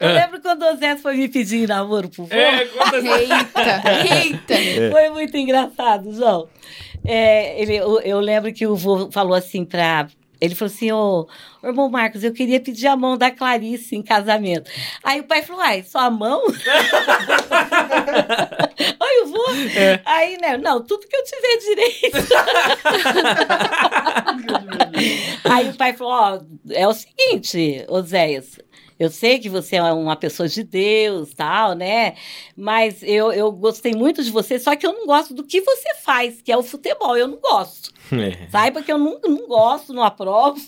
Eu 0.00 0.08
É. 0.08 0.12
lembro 0.12 0.40
quando 0.40 0.62
o 0.62 0.76
Zé 0.76 0.96
foi 0.96 1.16
me 1.16 1.28
pedir 1.28 1.68
namoro 1.68 2.08
pro 2.08 2.24
vô. 2.24 2.30
conta 2.78 2.96
Eita, 2.96 4.54
eita. 4.54 4.90
Foi 4.92 5.08
muito 5.10 5.36
engraçado, 5.36 6.12
João. 6.12 6.48
É, 7.04 7.60
ele, 7.60 7.76
eu, 7.76 8.00
eu 8.00 8.20
lembro 8.20 8.52
que 8.52 8.66
o 8.66 8.74
vô 8.74 9.10
falou 9.12 9.34
assim 9.34 9.64
pra. 9.64 10.08
Ele 10.44 10.54
falou 10.54 10.72
assim: 10.72 10.92
Ô, 10.92 11.26
ô, 11.62 11.66
irmão 11.66 11.88
Marcos, 11.88 12.22
eu 12.22 12.32
queria 12.32 12.60
pedir 12.60 12.86
a 12.86 12.96
mão 12.96 13.16
da 13.16 13.30
Clarice 13.30 13.96
em 13.96 14.02
casamento. 14.02 14.70
Aí 15.02 15.20
o 15.20 15.24
pai 15.24 15.42
falou: 15.42 15.62
Ai, 15.62 15.82
só 15.82 16.00
a 16.00 16.10
mão? 16.10 16.42
Aí 19.00 19.22
o 19.22 19.26
vô. 19.26 19.44
É. 19.76 20.00
Aí, 20.04 20.36
né? 20.40 20.56
Não, 20.56 20.84
tudo 20.84 21.06
que 21.06 21.16
eu 21.16 21.24
tiver 21.24 21.56
direito. 21.58 22.18
Aí 25.50 25.68
o 25.70 25.76
pai 25.76 25.92
falou: 25.92 26.12
Ó, 26.12 26.40
é 26.70 26.86
o 26.86 26.92
seguinte, 26.92 27.84
Oséias. 27.88 28.58
Eu 28.98 29.10
sei 29.10 29.38
que 29.40 29.48
você 29.48 29.76
é 29.76 29.82
uma 29.92 30.14
pessoa 30.14 30.48
de 30.48 30.62
Deus, 30.62 31.34
tal, 31.34 31.74
né? 31.74 32.14
Mas 32.56 33.02
eu, 33.02 33.32
eu 33.32 33.50
gostei 33.50 33.92
muito 33.92 34.22
de 34.22 34.30
você, 34.30 34.58
só 34.58 34.76
que 34.76 34.86
eu 34.86 34.92
não 34.92 35.04
gosto 35.06 35.34
do 35.34 35.42
que 35.42 35.60
você 35.60 35.94
faz, 36.04 36.40
que 36.40 36.52
é 36.52 36.56
o 36.56 36.62
futebol. 36.62 37.16
Eu 37.16 37.26
não 37.28 37.38
gosto. 37.38 37.92
É. 38.12 38.46
Saiba 38.50 38.82
que 38.82 38.92
eu 38.92 38.98
não, 38.98 39.18
não 39.26 39.48
gosto, 39.48 39.94
não 39.94 40.02
aprovo. 40.04 40.60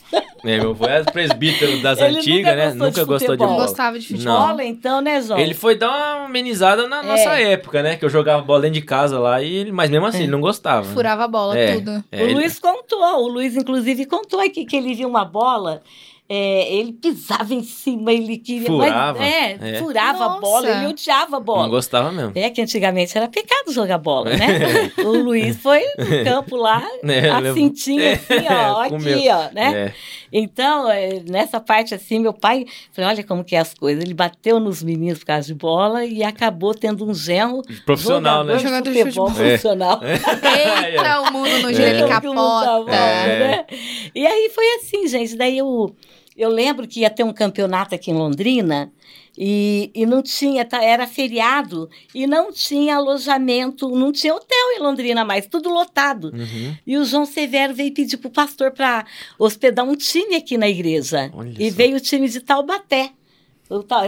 É, 0.42 0.58
meu 0.58 0.70
avô 0.70 0.86
é 0.86 1.04
presbítero 1.04 1.82
das 1.82 1.98
Ele 2.00 2.16
antigas, 2.18 2.54
nunca 2.54 2.54
né? 2.54 2.64
gostou 2.64 2.90
de 2.90 3.00
Nunca 3.00 3.04
gostou 3.04 3.36
de 3.36 3.44
bola. 3.44 3.66
gostava 3.66 3.98
de 3.98 4.08
futebol. 4.08 4.32
Não. 4.32 4.46
Bola, 4.48 4.64
então, 4.64 5.00
né, 5.02 5.20
João? 5.20 5.38
Ele 5.38 5.52
foi 5.52 5.76
dar 5.76 5.88
uma 6.16 6.24
amenizada 6.24 6.88
na 6.88 7.02
nossa 7.02 7.38
É. 7.38 7.52
época, 7.52 7.82
né? 7.82 7.94
Que 7.96 8.06
eu 8.06 8.08
jogava 8.08 8.42
bola 8.42 8.62
dentro 8.62 8.80
de 8.80 8.86
casa 8.86 9.18
lá, 9.20 9.42
e 9.42 9.54
ele, 9.54 9.70
mas 9.70 9.90
mesmo 9.90 10.06
assim, 10.06 10.20
ele 10.22 10.32
não 10.32 10.40
gostava. 10.40 10.88
né? 10.88 10.94
Furava 10.94 11.24
a 11.24 11.28
bola, 11.28 11.56
É. 11.58 11.74
tudo. 11.74 12.02
É, 12.10 12.24
o 12.24 12.32
Luiz 12.32 12.58
contou, 12.58 13.00
o 13.02 13.28
Luiz, 13.28 13.54
inclusive, 13.54 14.06
contou 14.06 14.40
aqui 14.40 14.64
que 14.64 14.74
ele 14.74 14.94
viu 14.94 15.06
uma 15.08 15.24
bola. 15.24 15.82
É, 16.28 16.74
ele 16.74 16.92
pisava 16.92 17.54
em 17.54 17.62
cima, 17.62 18.12
ele 18.12 18.36
queria. 18.38 18.66
Furava, 18.66 19.18
Mas, 19.20 19.32
é, 19.32 19.58
é. 19.60 19.78
furava 19.78 20.24
a 20.24 20.28
bola, 20.40 20.68
ele 20.68 20.86
odiava 20.88 21.36
a 21.36 21.40
bola. 21.40 21.62
Não 21.62 21.70
gostava 21.70 22.10
mesmo. 22.10 22.32
É 22.34 22.50
que 22.50 22.60
antigamente 22.60 23.16
era 23.16 23.28
pecado 23.28 23.72
jogar 23.72 23.98
bola, 23.98 24.30
né? 24.30 24.90
o 25.04 25.08
Luiz 25.22 25.56
foi 25.58 25.82
no 25.98 26.24
campo 26.24 26.56
lá, 26.56 26.82
É, 27.04 27.28
a 27.30 27.38
levou- 27.38 27.56
cintinha 27.62 28.14
assim, 28.14 28.44
ó, 28.50 28.82
É, 28.84 28.86
aqui, 28.86 29.28
ó, 29.30 29.54
né? 29.54 29.84
É. 29.86 29.94
Então, 30.32 30.90
é, 30.90 31.20
nessa 31.30 31.60
parte 31.60 31.94
assim, 31.94 32.18
meu 32.18 32.32
pai, 32.32 32.66
falei, 32.92 33.10
olha 33.10 33.22
como 33.24 33.44
que 33.44 33.54
é 33.54 33.60
as 33.60 33.72
coisas. 33.72 34.02
Ele 34.02 34.12
bateu 34.12 34.58
nos 34.58 34.82
meninos 34.82 35.20
por 35.20 35.26
causa 35.26 35.46
de 35.46 35.54
bola 35.54 36.04
e 36.04 36.22
acabou 36.24 36.74
tendo 36.74 37.08
um 37.08 37.14
genro 37.14 37.62
Profissional, 37.84 38.42
né? 38.42 38.58
jogador 38.58 38.92
de 38.92 39.02
futebol 39.04 39.28
futebol. 39.30 39.46
É. 39.46 39.48
profissional. 39.50 40.00
Eita, 40.02 41.20
o 41.22 41.32
mundo 41.32 41.62
no 41.62 41.72
gelo, 41.72 42.04
É. 42.06 42.08
capota. 42.08 42.90
É. 42.92 43.38
né? 43.38 43.66
E 44.14 44.26
aí 44.26 44.50
foi 44.54 44.64
assim, 44.76 45.06
gente. 45.06 45.36
Daí 45.36 45.58
eu, 45.58 45.94
eu 46.36 46.50
lembro 46.50 46.86
que 46.86 47.00
ia 47.00 47.10
ter 47.10 47.24
um 47.24 47.32
campeonato 47.32 47.94
aqui 47.94 48.10
em 48.10 48.14
Londrina 48.14 48.92
e, 49.36 49.90
e 49.94 50.06
não 50.06 50.22
tinha, 50.22 50.64
tá, 50.64 50.82
era 50.82 51.06
feriado 51.06 51.88
e 52.14 52.26
não 52.26 52.52
tinha 52.52 52.96
alojamento, 52.96 53.88
não 53.90 54.10
tinha 54.10 54.34
hotel 54.34 54.72
em 54.76 54.80
Londrina 54.80 55.24
mais, 55.24 55.46
tudo 55.46 55.68
lotado. 55.68 56.32
Uhum. 56.34 56.76
E 56.86 56.96
o 56.96 57.04
João 57.04 57.26
Severo 57.26 57.74
veio 57.74 57.92
pedir 57.92 58.16
para 58.16 58.28
o 58.28 58.30
pastor 58.32 58.70
para 58.70 59.04
hospedar 59.38 59.84
um 59.84 59.94
time 59.94 60.36
aqui 60.36 60.56
na 60.56 60.68
igreja. 60.68 61.30
Olha 61.34 61.54
e 61.58 61.70
só. 61.70 61.76
veio 61.76 61.96
o 61.96 62.00
time 62.00 62.28
de 62.28 62.40
Taubaté. 62.40 63.12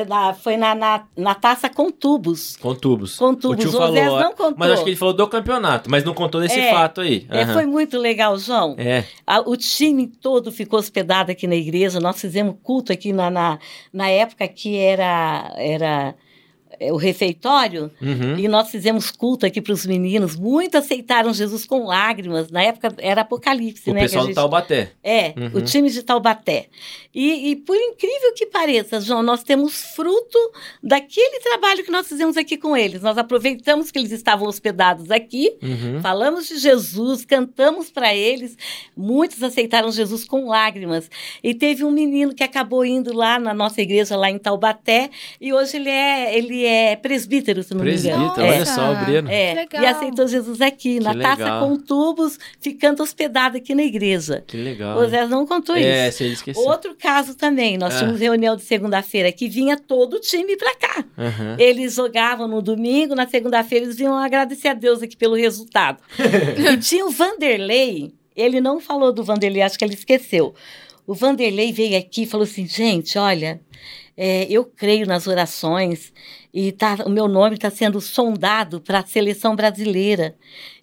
Na- 0.08 0.34
foi 0.34 0.56
na, 0.56 0.74
na, 0.74 1.04
na 1.16 1.34
taça 1.34 1.68
com 1.68 1.90
tubos. 1.90 2.56
Com 2.56 2.74
tubos. 2.74 3.16
Com 3.16 3.34
tubos. 3.34 3.56
O 3.58 3.60
tio 3.68 3.72
falou, 3.72 3.94
não 3.94 4.32
contou. 4.32 4.54
mas 4.56 4.70
acho 4.70 4.84
que 4.84 4.90
ele 4.90 4.96
falou 4.96 5.12
do 5.14 5.26
campeonato, 5.26 5.90
mas 5.90 6.04
não 6.04 6.14
contou 6.14 6.40
desse 6.40 6.60
É. 6.60 6.70
fato 6.72 7.00
aí. 7.00 7.26
É, 7.28 7.42
Aham. 7.42 7.54
foi 7.54 7.66
muito 7.66 7.98
legal, 7.98 8.38
João. 8.38 8.76
É. 8.78 9.04
A- 9.26 9.40
o 9.40 9.56
time 9.56 10.06
todo 10.06 10.52
ficou 10.52 10.78
hospedado 10.78 11.32
aqui 11.32 11.46
na 11.48 11.56
igreja. 11.56 11.98
Nós 11.98 12.20
fizemos 12.20 12.54
culto 12.62 12.92
aqui 12.92 13.12
na, 13.12 13.30
na, 13.30 13.58
na 13.92 14.08
época 14.08 14.46
que 14.46 14.76
era, 14.76 15.52
era 15.56 15.86
é, 15.96 16.14
o 16.92 16.96
refeitório. 16.96 17.90
Uhum. 18.00 18.38
E 18.38 18.48
nós 18.48 18.70
fizemos 18.70 19.10
culto 19.10 19.44
aqui 19.46 19.60
para 19.60 19.72
os 19.72 19.84
meninos. 19.86 20.36
Muitos 20.36 20.76
aceitaram 20.84 21.32
Jesus 21.32 21.66
com 21.66 21.84
lágrimas. 21.86 22.50
Na 22.50 22.62
época 22.62 22.94
era 22.98 23.22
Apocalipse, 23.22 23.90
O 23.90 23.94
né? 23.94 24.00
a 24.00 24.02
pessoal 24.04 24.24
do 24.24 24.26
gente- 24.28 24.34
Taubaté. 24.36 24.92
É, 25.02 25.34
Uhum. 25.36 25.50
o 25.54 25.62
time 25.62 25.90
de 25.90 26.02
Taubaté. 26.02 26.66
E, 27.14 27.50
e 27.50 27.56
por 27.56 27.76
incrível 27.76 28.32
que 28.34 28.46
pareça, 28.46 29.00
João, 29.00 29.22
nós 29.22 29.42
temos 29.42 29.82
fruto 29.94 30.38
daquele 30.82 31.40
trabalho 31.40 31.84
que 31.84 31.90
nós 31.90 32.06
fizemos 32.08 32.36
aqui 32.36 32.56
com 32.56 32.76
eles. 32.76 33.02
Nós 33.02 33.18
aproveitamos 33.18 33.90
que 33.90 33.98
eles 33.98 34.12
estavam 34.12 34.46
hospedados 34.46 35.10
aqui, 35.10 35.56
Uhum. 35.62 36.00
falamos 36.00 36.46
de 36.48 36.58
Jesus, 36.58 37.24
cantamos 37.24 37.90
para 37.90 38.14
eles. 38.14 38.56
Muitos 38.96 39.42
aceitaram 39.42 39.90
Jesus 39.90 40.24
com 40.24 40.48
lágrimas. 40.48 41.10
E 41.42 41.54
teve 41.54 41.84
um 41.84 41.90
menino 41.90 42.34
que 42.34 42.44
acabou 42.44 42.84
indo 42.84 43.12
lá 43.14 43.38
na 43.38 43.52
nossa 43.52 43.80
igreja, 43.80 44.16
lá 44.16 44.30
em 44.30 44.38
Taubaté, 44.38 45.10
e 45.40 45.52
hoje 45.52 45.76
ele 45.76 45.90
é, 45.90 46.36
ele 46.36 46.64
é 46.64 46.67
presbítero, 46.96 47.62
se 47.62 47.72
não 47.74 47.80
Presbítero, 47.80 48.18
me 48.20 48.24
engano. 48.26 48.48
olha 48.48 48.62
É. 48.62 48.64
só, 48.64 48.92
o 48.92 48.96
Breno. 49.04 49.30
É, 49.30 49.66
e 49.72 49.86
aceitou 49.86 50.26
Jesus 50.26 50.60
aqui, 50.60 51.00
na 51.00 51.14
Que 51.14 51.20
taça 51.20 51.44
legal. 51.44 51.68
com 51.68 51.76
tubos, 51.76 52.38
ficando 52.60 53.02
hospedado 53.02 53.56
aqui 53.56 53.74
na 53.74 53.82
igreja. 53.82 54.42
Que 54.46 54.56
legal. 54.56 54.98
O? 54.98 55.08
Zé 55.08 55.26
não 55.26 55.46
contou 55.46 55.76
É, 55.76 56.08
isso. 56.08 56.18
você 56.18 56.26
esqueceu. 56.28 56.62
Outro 56.64 56.94
caso 56.94 57.34
também, 57.34 57.76
nós 57.78 57.94
Ah. 57.94 57.98
tínhamos 57.98 58.20
reunião 58.20 58.56
de 58.56 58.62
segunda-feira 58.62 59.30
que 59.32 59.48
vinha 59.48 59.76
todo 59.76 60.14
o 60.14 60.20
time 60.20 60.56
para 60.56 60.74
cá. 60.76 61.04
Aham. 61.16 61.56
Eles 61.58 61.94
jogavam 61.94 62.48
no 62.48 62.60
domingo, 62.62 63.14
na 63.14 63.26
segunda-feira 63.28 63.84
eles 63.84 63.96
vinham 63.96 64.16
agradecer 64.16 64.68
a 64.68 64.74
Deus 64.74 65.02
aqui 65.02 65.16
pelo 65.16 65.34
resultado. 65.34 66.02
e 66.72 66.76
tinha 66.78 67.04
o 67.06 67.10
Vanderlei, 67.10 68.12
ele 68.36 68.60
não 68.60 68.80
falou 68.80 69.12
do 69.12 69.22
Vanderlei, 69.24 69.62
acho 69.62 69.78
que 69.78 69.84
ele 69.84 69.94
esqueceu. 69.94 70.54
O 71.06 71.14
Vanderlei 71.14 71.72
veio 71.72 71.98
aqui 71.98 72.22
e 72.22 72.26
falou 72.26 72.44
assim: 72.44 72.66
gente, 72.66 73.18
olha, 73.18 73.60
é, 74.16 74.46
eu 74.50 74.64
creio 74.64 75.06
nas 75.06 75.26
orações 75.26 76.12
e 76.60 76.72
tá, 76.72 76.96
o 77.06 77.08
meu 77.08 77.28
nome 77.28 77.54
está 77.54 77.70
sendo 77.70 78.00
sondado 78.00 78.80
para 78.80 78.98
a 78.98 79.06
seleção 79.06 79.54
brasileira. 79.54 80.34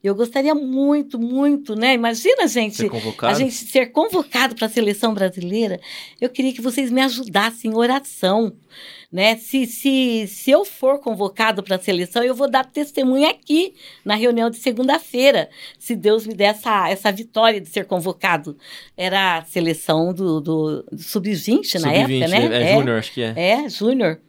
Eu 0.01 0.15
gostaria 0.15 0.55
muito, 0.55 1.19
muito, 1.19 1.76
né? 1.76 1.93
Imagina, 1.93 2.47
gente, 2.47 2.89
a 3.21 3.34
gente 3.34 3.53
ser 3.53 3.88
convocado 3.88 4.55
para 4.55 4.67
a 4.67 4.69
seleção 4.69 5.13
brasileira. 5.13 5.78
Eu 6.21 6.30
queria 6.30 6.53
que 6.53 6.61
vocês 6.61 6.89
me 6.89 7.01
ajudassem 7.01 7.71
em 7.71 7.76
oração. 7.76 8.55
Né? 9.11 9.36
Se, 9.36 9.65
se, 9.65 10.26
se 10.28 10.49
eu 10.49 10.63
for 10.63 10.99
convocado 10.99 11.61
para 11.61 11.76
a 11.76 11.80
seleção, 11.80 12.23
eu 12.23 12.34
vou 12.34 12.49
dar 12.49 12.63
testemunho 12.63 13.30
aqui 13.30 13.73
na 14.05 14.15
reunião 14.15 14.49
de 14.49 14.57
segunda-feira, 14.57 15.49
se 15.78 15.93
Deus 15.93 16.26
me 16.26 16.34
der 16.34 16.51
essa, 16.51 16.89
essa 16.89 17.11
vitória 17.11 17.59
de 17.59 17.67
ser 17.67 17.84
convocado. 17.84 18.57
Era 18.95 19.39
a 19.39 19.45
seleção 19.45 20.13
do, 20.13 20.39
do, 20.39 20.84
do 20.84 21.03
Sub-20 21.03 21.82
na 21.82 21.91
época, 21.91 22.28
né? 22.30 22.71
É, 22.71 22.76
Júnior, 22.76 22.97
acho 22.97 23.11
que 23.13 23.21
é. 23.21 23.34
É, 23.36 23.69
Júnior. 23.69 24.21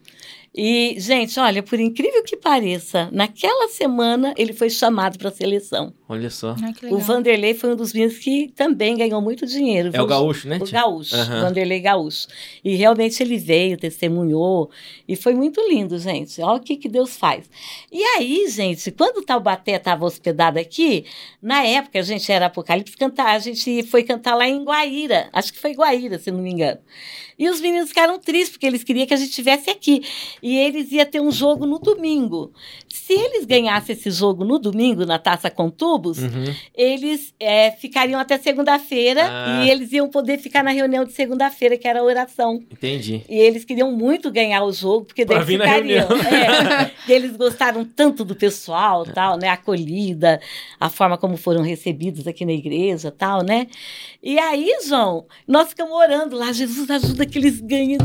E, 0.59 0.97
gente, 0.99 1.39
olha, 1.39 1.63
por 1.63 1.79
incrível 1.79 2.23
que 2.25 2.35
pareça, 2.35 3.11
naquela 3.13 3.69
semana 3.69 4.33
ele 4.39 4.55
foi 4.55 4.71
chamado 4.71 5.19
para 5.19 5.29
a 5.29 5.33
seleção. 5.33 5.93
Olha 6.09 6.31
só. 6.31 6.57
Ah, 6.63 6.73
O. 6.91 6.99
Vanderlei 6.99 7.53
foi 7.53 7.75
um 7.75 7.77
dos 7.77 7.93
meninos 7.93 8.17
que 8.17 8.51
também 8.57 8.97
ganhou 8.97 9.21
muito 9.21 9.45
dinheiro. 9.45 9.91
É 9.93 10.01
o 10.01 10.07
gaúcho, 10.07 10.49
né? 10.49 10.57
O 10.57 10.65
tia? 10.65 10.81
Gaúcho, 10.81 11.15
Aham. 11.15 11.43
Vanderlei 11.43 11.81
Gaúcho. 11.81 12.29
E 12.65 12.75
realmente 12.75 13.23
ele 13.23 13.37
veio, 13.37 13.77
testemunhou, 13.77 14.71
e 15.07 15.15
foi 15.15 15.35
muito 15.35 15.61
lindo, 15.69 15.99
gente. 15.99 16.41
Olha 16.41 16.57
o 16.57 16.61
que, 16.63 16.77
que 16.77 16.89
Deus 16.89 17.17
faz. 17.19 17.51
E 17.93 18.03
aí, 18.03 18.49
gente, 18.49 18.91
quando 18.93 19.19
o 19.19 19.23
Taubaté 19.23 19.73
estava 19.77 20.07
hospedado 20.07 20.59
aqui, 20.59 21.05
na 21.43 21.65
época 21.65 21.99
a 21.99 22.03
gente 22.03 22.33
era 22.33 22.47
Apocalipse 22.47 22.97
cantar, 22.97 23.35
a 23.35 23.39
gente 23.39 23.83
foi 23.83 24.03
cantar 24.05 24.35
lá 24.35 24.49
em 24.49 24.65
Guaíra, 24.65 25.29
acho 25.35 25.53
que 25.53 25.59
foi 25.59 25.75
Guaíra, 25.75 26.19
se 26.19 26.31
não 26.31 26.41
me 26.41 26.51
engano. 26.51 26.79
E 27.39 27.49
os 27.51 27.61
meninos 27.61 27.89
ficaram 27.91 28.19
tristes, 28.19 28.51
porque 28.53 28.67
eles 28.67 28.83
queriam 28.83 29.07
que 29.07 29.13
a 29.15 29.17
gente 29.17 29.29
estivesse 29.31 29.69
aqui. 29.71 30.03
E 30.43 30.57
eles 30.57 30.91
iam 30.93 31.05
ter 31.07 31.21
um 31.21 31.31
jogo 31.31 31.67
no 31.67 31.79
domingo. 31.79 32.53
Se 32.89 33.13
eles 33.13 33.45
ganhassem 33.45 33.95
esse 33.95 34.11
jogo 34.11 34.45
no 34.45 34.59
domingo, 34.59 35.05
na 35.05 35.19
taça 35.19 35.51
com 35.51 35.69
tubos, 35.71 36.19
Uhum. 36.19 36.55
eles 36.75 37.35
é, 37.39 37.71
ficariam 37.73 38.19
até 38.19 38.39
segunda-feira 38.39 39.23
Ah. 39.25 39.65
e 39.65 39.71
eles 39.71 39.93
iam 39.93 40.09
poder 40.09 40.39
ficar 40.39 40.63
na 40.65 40.71
reunião 40.71 41.05
de 41.05 41.13
segunda-feira, 41.13 41.77
que 41.77 41.87
era 41.87 42.01
a 42.01 42.03
oração. 42.03 42.63
Entendi. 42.71 43.23
E 43.29 43.37
eles 43.39 43.65
queriam 43.65 43.93
muito 43.93 44.31
ganhar 44.31 44.65
o 44.65 44.73
jogo, 44.73 45.05
porque 45.07 45.25
daí 45.25 45.37
Pra 45.37 45.45
vir 45.45 45.59
na 45.59 45.65
ficariam. 45.67 46.07
reunião. 46.09 46.27
É, 46.33 46.91
e 47.09 47.13
eles 47.13 47.37
gostaram 47.37 47.85
tanto 47.85 48.25
do 48.25 48.35
pessoal, 48.35 49.05
tal, 49.05 49.37
né? 49.37 49.49
A 49.49 49.53
acolhida, 49.53 50.41
a 50.81 50.89
forma 50.89 51.19
como 51.19 51.37
foram 51.37 51.61
recebidos 51.63 52.27
aqui 52.27 52.45
na 52.45 52.53
igreja, 52.53 53.11
tal, 53.11 53.43
né? 53.43 53.67
E 54.23 54.39
aí, 54.39 54.71
João, 54.87 55.27
nós 55.47 55.69
ficamos 55.69 55.93
orando 55.95 56.37
lá, 56.37 56.51
Jesus 56.53 56.91
ajuda 56.91 57.26
que 57.27 57.39
eles 57.39 57.61
ganhem. 57.61 57.99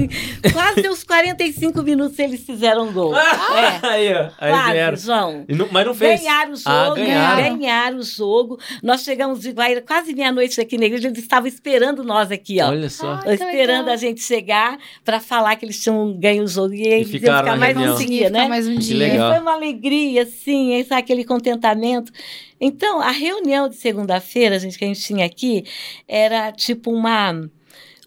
Quase 0.54 0.90
uns 0.90 1.04
45 1.04 1.82
minutos 1.84 2.18
eles 2.20 2.42
fizeram 2.42 2.92
gol. 2.92 3.16
É, 3.16 3.22
Aí, 3.88 4.14
ó. 4.14 4.30
Aí 4.40 4.52
quase, 4.52 4.72
vieram. 4.72 4.98
João. 4.98 5.46
E 5.48 5.56
não- 5.56 5.68
mas 5.72 5.86
não 5.86 5.94
fez. 5.94 6.22
Ganharam 6.22 6.52
o 6.54 6.56
jogo, 6.56 6.70
Ah, 6.70 6.94
ganharam. 6.96 7.58
ganharam. 7.58 7.98
o 8.00 8.04
jogo. 8.04 8.60
Nós 8.84 9.04
chegamos 9.04 9.42
de 9.42 9.52
Guaíra 9.52 9.82
quase 9.82 10.14
meia-noite 10.14 10.60
aqui 10.62 10.78
na 10.78 10.86
igreja, 10.86 11.08
eles 11.08 11.20
estavam 11.20 11.48
esperando 11.48 12.04
nós 12.04 12.32
aqui, 12.32 12.60
ó. 12.62 12.70
Olha 12.70 12.90
só. 12.90 13.14
Ah, 13.14 13.22
que 13.24 13.30
esperando 13.32 13.80
legal. 13.80 13.94
a 13.94 13.98
gente 13.98 14.22
chegar 14.24 14.78
para 15.04 15.20
falar 15.20 15.56
que 15.56 15.66
eles 15.66 15.82
tinham 15.82 16.14
ganho 16.20 16.44
o 16.44 16.48
jogo 16.48 16.74
e 16.74 16.82
eles 16.88 17.08
iam 17.10 17.20
ficaram 17.20 17.40
ficar 17.46 17.58
mais 17.58 17.76
reunião. 17.78 17.96
um 17.96 18.06
dia, 18.06 18.30
né? 18.30 18.48
mais 18.48 18.68
um 18.68 18.74
Que 18.76 18.80
dia. 18.82 18.98
legal. 18.98 19.30
E 19.30 19.34
foi 19.36 19.42
uma 19.42 19.54
alegria, 19.54 20.24
assim, 20.24 20.74
esse- 20.76 20.94
aquele 20.94 21.24
contentamento. 21.24 22.12
Então, 22.60 23.02
a 23.02 23.10
reunião 23.12 23.68
de 23.68 23.76
segunda-feira, 23.76 24.60
gente, 24.60 24.78
que 24.78 24.86
a 24.86 24.88
gente 24.88 25.02
tinha 25.02 25.26
aqui, 25.26 25.64
era 26.08 26.52
tipo 26.52 26.92
uma, 26.92 27.50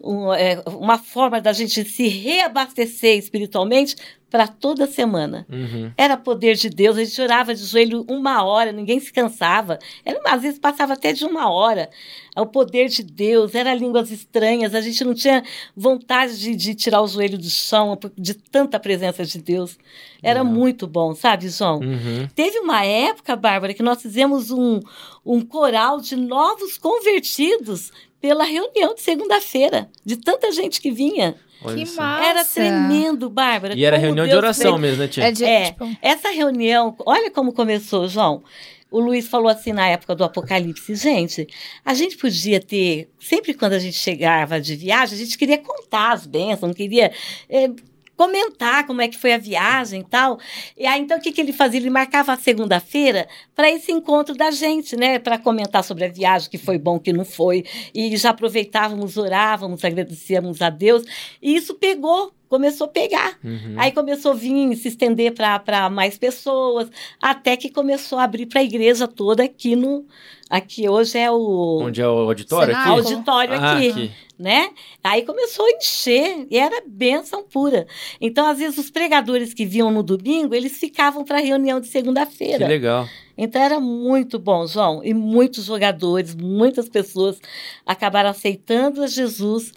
um, 0.04 0.32
é, 0.32 0.62
uma 0.66 0.98
forma 0.98 1.40
da 1.40 1.52
gente 1.52 1.84
se 1.84 2.08
reabastecer 2.08 3.18
espiritualmente 3.18 3.96
para 4.34 4.48
toda 4.48 4.88
semana. 4.88 5.46
Uhum. 5.48 5.92
Era 5.96 6.16
poder 6.16 6.56
de 6.56 6.68
Deus, 6.68 6.98
a 6.98 7.04
gente 7.04 7.22
orava 7.22 7.54
de 7.54 7.64
joelho 7.64 8.04
uma 8.08 8.42
hora, 8.42 8.72
ninguém 8.72 8.98
se 8.98 9.12
cansava. 9.12 9.78
Era, 10.04 10.20
às 10.26 10.42
vezes 10.42 10.58
passava 10.58 10.94
até 10.94 11.12
de 11.12 11.24
uma 11.24 11.48
hora. 11.48 11.88
O 12.36 12.44
poder 12.44 12.88
de 12.88 13.04
Deus, 13.04 13.54
era 13.54 13.72
línguas 13.72 14.10
estranhas, 14.10 14.74
a 14.74 14.80
gente 14.80 15.04
não 15.04 15.14
tinha 15.14 15.44
vontade 15.76 16.36
de, 16.36 16.56
de 16.56 16.74
tirar 16.74 17.00
o 17.00 17.06
joelho 17.06 17.38
do 17.38 17.48
chão 17.48 17.96
de 18.18 18.34
tanta 18.34 18.80
presença 18.80 19.24
de 19.24 19.40
Deus. 19.40 19.78
Era 20.20 20.42
Legal. 20.42 20.52
muito 20.52 20.88
bom, 20.88 21.14
sabe, 21.14 21.48
João? 21.48 21.78
Uhum. 21.78 22.26
Teve 22.34 22.58
uma 22.58 22.84
época, 22.84 23.36
Bárbara, 23.36 23.72
que 23.72 23.84
nós 23.84 24.02
fizemos 24.02 24.50
um, 24.50 24.80
um 25.24 25.42
coral 25.42 26.00
de 26.00 26.16
novos 26.16 26.76
convertidos 26.76 27.92
pela 28.24 28.44
reunião 28.44 28.94
de 28.94 29.02
segunda-feira, 29.02 29.86
de 30.02 30.16
tanta 30.16 30.50
gente 30.50 30.80
que 30.80 30.90
vinha. 30.90 31.34
Olha 31.62 31.76
Que 31.84 31.94
massa. 31.94 32.24
Era 32.26 32.42
tremendo, 32.42 33.28
Bárbara. 33.28 33.74
E 33.74 33.84
era 33.84 33.98
reunião 33.98 34.24
de 34.24 34.30
Deus 34.30 34.42
oração 34.42 34.78
fez. 34.78 34.80
mesmo, 34.80 35.02
né, 35.02 35.08
tia? 35.08 35.24
É 35.24 35.30
de, 35.30 35.44
É. 35.44 35.64
tipo, 35.66 35.86
Essa 36.00 36.30
reunião, 36.30 36.96
olha 37.04 37.30
como 37.30 37.52
começou, 37.52 38.08
João. 38.08 38.42
O 38.90 38.98
Luiz 38.98 39.28
falou 39.28 39.48
assim 39.48 39.74
na 39.74 39.86
época 39.88 40.14
do 40.14 40.24
Apocalipse, 40.24 40.94
gente, 40.94 41.46
a 41.84 41.92
gente 41.92 42.16
podia 42.16 42.60
ter, 42.60 43.10
sempre 43.20 43.52
quando 43.52 43.74
a 43.74 43.78
gente 43.78 43.98
chegava 43.98 44.58
de 44.58 44.74
viagem, 44.74 45.16
a 45.16 45.22
gente 45.22 45.36
queria 45.36 45.58
contar 45.58 46.12
as 46.12 46.24
bênçãos, 46.26 46.68
não 46.68 46.72
queria 46.74 47.12
eh, 47.50 47.68
comentar 48.16 48.86
como 48.86 49.00
é 49.00 49.08
que 49.08 49.18
foi 49.18 49.32
a 49.32 49.38
viagem 49.38 50.00
e 50.00 50.04
tal. 50.04 50.38
E 50.76 50.86
aí, 50.86 51.00
então, 51.00 51.18
o 51.18 51.20
que, 51.20 51.32
que 51.32 51.40
ele 51.40 51.52
fazia? 51.52 51.80
Ele 51.80 51.90
marcava 51.90 52.32
a 52.32 52.36
segunda-feira 52.36 53.28
para 53.54 53.70
esse 53.70 53.92
encontro 53.92 54.34
da 54.34 54.50
gente, 54.50 54.96
né? 54.96 55.18
Para 55.18 55.38
comentar 55.38 55.84
sobre 55.84 56.04
a 56.04 56.08
viagem, 56.08 56.50
que 56.50 56.58
foi 56.58 56.78
bom, 56.78 56.98
que 56.98 57.12
não 57.12 57.24
foi. 57.24 57.64
E 57.94 58.16
já 58.16 58.30
aproveitávamos, 58.30 59.16
orávamos, 59.16 59.84
agradecíamos 59.84 60.62
a 60.62 60.70
Deus. 60.70 61.04
E 61.42 61.54
isso 61.54 61.74
pegou, 61.74 62.32
começou 62.48 62.86
a 62.86 62.88
pegar. 62.88 63.38
Uhum. 63.42 63.74
Aí 63.76 63.92
começou 63.92 64.32
a 64.32 64.34
vir 64.34 64.74
se 64.76 64.88
estender 64.88 65.32
para 65.34 65.88
mais 65.90 66.16
pessoas, 66.18 66.88
até 67.20 67.56
que 67.56 67.68
começou 67.70 68.18
a 68.18 68.24
abrir 68.24 68.46
para 68.46 68.60
a 68.60 68.64
igreja 68.64 69.06
toda 69.08 69.42
aqui 69.44 69.74
no. 69.76 70.04
Aqui 70.50 70.88
hoje 70.88 71.18
é 71.18 71.30
o 71.30 71.80
Onde 71.82 72.00
é 72.02 72.06
o 72.06 72.10
auditório 72.28 72.76
aqui? 72.76 72.88
auditório 72.88 73.54
Ah, 73.54 73.76
aqui, 73.76 73.88
aqui. 73.90 74.12
né? 74.38 74.68
Aí 75.02 75.22
começou 75.22 75.64
a 75.64 75.70
encher 75.70 76.46
e 76.50 76.56
era 76.58 76.82
bênção 76.86 77.42
pura. 77.42 77.86
Então, 78.20 78.46
às 78.46 78.58
vezes, 78.58 78.76
os 78.78 78.90
pregadores 78.90 79.54
que 79.54 79.64
vinham 79.64 79.90
no 79.90 80.02
domingo, 80.02 80.54
eles 80.54 80.76
ficavam 80.76 81.24
para 81.24 81.38
a 81.38 81.40
reunião 81.40 81.80
de 81.80 81.86
Que 81.86 81.92
segunda-feira. 81.92 82.68
legal. 82.68 83.08
Então 83.36 83.60
era 83.60 83.80
muito 83.80 84.38
bom, 84.38 84.64
João. 84.66 85.02
E 85.02 85.12
muitos 85.12 85.64
jogadores, 85.64 86.34
muitas 86.36 86.88
pessoas 86.88 87.40
acabaram 87.84 88.30
aceitando 88.30 89.02
a 89.02 89.06
Jesus 89.08 89.72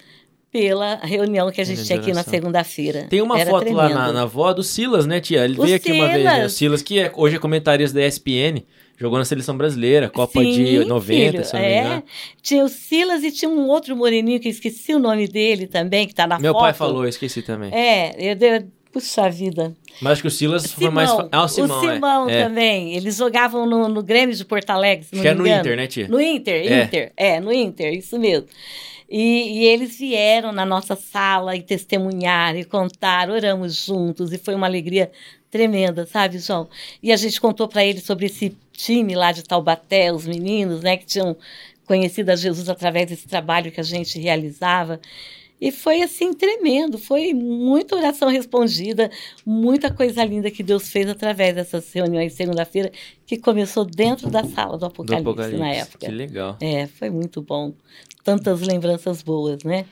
pela 0.51 0.95
reunião 0.95 1.51
que 1.51 1.59
a 1.61 1.63
gente 1.63 1.81
de 1.81 1.85
tinha 1.85 1.99
aqui 1.99 2.13
na 2.13 2.23
segunda-feira. 2.23 3.07
Tem 3.09 3.21
uma 3.21 3.39
Era 3.39 3.49
foto 3.51 3.71
lá 3.73 3.83
na, 3.89 3.95
tremendo. 3.95 4.13
na 4.13 4.21
avó 4.23 4.53
do 4.53 4.63
Silas, 4.63 5.05
né, 5.05 5.19
tia? 5.19 5.43
Ele 5.45 5.59
O 5.59 5.63
veio 5.63 5.75
aqui 5.75 5.91
uma 5.91 6.07
vez, 6.07 6.23
né? 6.23 6.31
O 6.31 6.35
Silas. 6.35 6.53
Silas, 6.53 6.81
que 6.81 6.99
é- 6.99 7.11
hoje 7.15 7.35
é 7.35 7.39
comentarista 7.39 7.99
da 7.99 8.05
ESPN, 8.05 8.63
jogou 8.97 9.19
na 9.19 9.25
seleção 9.25 9.57
brasileira, 9.57 10.09
Copa 10.09 10.43
de 10.43 10.53
Sim, 10.55 10.85
90, 10.85 11.31
filho, 11.31 11.45
se 11.45 11.55
eu 11.55 11.59
não 11.59 11.67
me 11.67 11.73
é. 11.73 11.79
engano. 11.81 12.03
Tinha 12.41 12.63
o 12.65 12.69
Silas 12.69 13.23
e 13.23 13.31
tinha 13.31 13.49
um 13.49 13.67
outro 13.67 13.95
moreninho 13.95 14.39
que 14.39 14.47
eu 14.47 14.51
esqueci 14.51 14.95
o 14.95 14.99
nome 14.99 15.27
dele 15.27 15.67
também, 15.67 16.07
que 16.07 16.15
tá 16.15 16.25
na 16.25 16.39
Meu 16.39 16.53
foto. 16.53 16.61
pai 16.61 16.73
falou, 16.73 17.03
eu 17.03 17.09
esqueci 17.09 17.41
também. 17.41 17.71
É, 17.73 18.15
eu, 18.17 18.37
eu, 18.39 18.63
puxa 18.91 19.29
vida. 19.29 19.75
Mas 20.01 20.13
acho 20.13 20.21
que 20.21 20.27
o 20.27 20.31
Silas 20.31 20.71
foi 20.71 20.89
mais. 20.89 21.11
Ah, 21.31 21.43
o 21.43 21.47
Simão, 21.47 21.77
o 21.77 21.93
Simão 21.93 22.29
é. 22.29 22.39
é. 22.39 22.43
também. 22.45 22.95
Eles 22.95 23.17
jogavam 23.17 23.65
no, 23.67 23.87
no 23.89 24.01
Grêmio 24.01 24.33
de 24.35 24.45
Porto 24.45 24.69
Alegre, 24.69 25.05
se 25.05 25.13
não 25.15 25.21
que 25.21 25.27
é 25.27 25.33
me 25.33 25.39
no 25.41 25.45
engano. 25.47 25.59
Inter, 25.61 25.77
né, 25.77 25.87
tia? 25.87 26.07
No 26.07 26.21
Inter, 26.21 26.71
É. 26.71 26.83
Inter. 26.83 27.11
É, 27.17 27.39
no 27.39 27.51
Inter, 27.53 27.93
isso 27.93 28.17
mesmo. 28.17 28.47
E, 29.09 29.59
e 29.59 29.65
eles 29.65 29.97
vieram 29.97 30.51
na 30.51 30.65
nossa 30.65 30.95
sala 30.95 31.55
e 31.55 31.61
testemunharam 31.61 32.59
e 32.59 32.65
contaram, 32.65 33.33
oramos 33.33 33.85
juntos 33.85 34.33
e 34.33 34.37
foi 34.37 34.53
uma 34.53 34.67
alegria 34.67 35.11
tremenda, 35.49 36.05
sabe, 36.05 36.39
João? 36.39 36.67
E 37.01 37.11
a 37.11 37.15
gente 37.15 37.39
contou 37.39 37.67
para 37.67 37.85
eles 37.85 38.03
sobre 38.03 38.25
esse 38.25 38.55
time 38.73 39.15
lá 39.15 39.31
de 39.31 39.43
Taubaté, 39.43 40.11
os 40.11 40.27
meninos, 40.27 40.81
né, 40.81 40.97
que 40.97 41.05
tinham 41.05 41.35
conhecido 41.85 42.29
a 42.29 42.35
Jesus 42.35 42.67
através 42.67 43.07
desse 43.07 43.27
trabalho 43.27 43.71
que 43.71 43.79
a 43.79 43.83
gente 43.83 44.19
realizava. 44.19 44.99
E 45.59 45.71
foi 45.71 46.03
assim 46.03 46.33
tremendo, 46.33 46.99
foi 46.99 47.33
muita 47.33 47.95
oração 47.95 48.29
respondida, 48.29 49.09
muita 49.43 49.91
coisa 49.91 50.23
linda 50.23 50.51
que 50.51 50.61
Deus 50.61 50.89
fez 50.89 51.09
através 51.09 51.55
dessas 51.55 51.91
reuniões 51.91 52.31
de 52.33 52.37
segunda-feira, 52.37 52.91
que 53.25 53.37
começou 53.37 53.83
dentro 53.83 54.29
da 54.29 54.43
sala 54.43 54.73
do 54.73 54.79
Do 54.79 54.85
Apocalipse, 54.85 55.27
Apocalipse. 55.27 55.59
na 55.59 55.71
época. 55.71 56.05
Que 56.05 56.11
legal. 56.11 56.57
É, 56.61 56.85
foi 56.85 57.09
muito 57.09 57.41
bom. 57.41 57.73
Tantas 58.27 58.61
lembranças 58.61 59.21
boas, 59.21 59.63
né? 59.63 59.85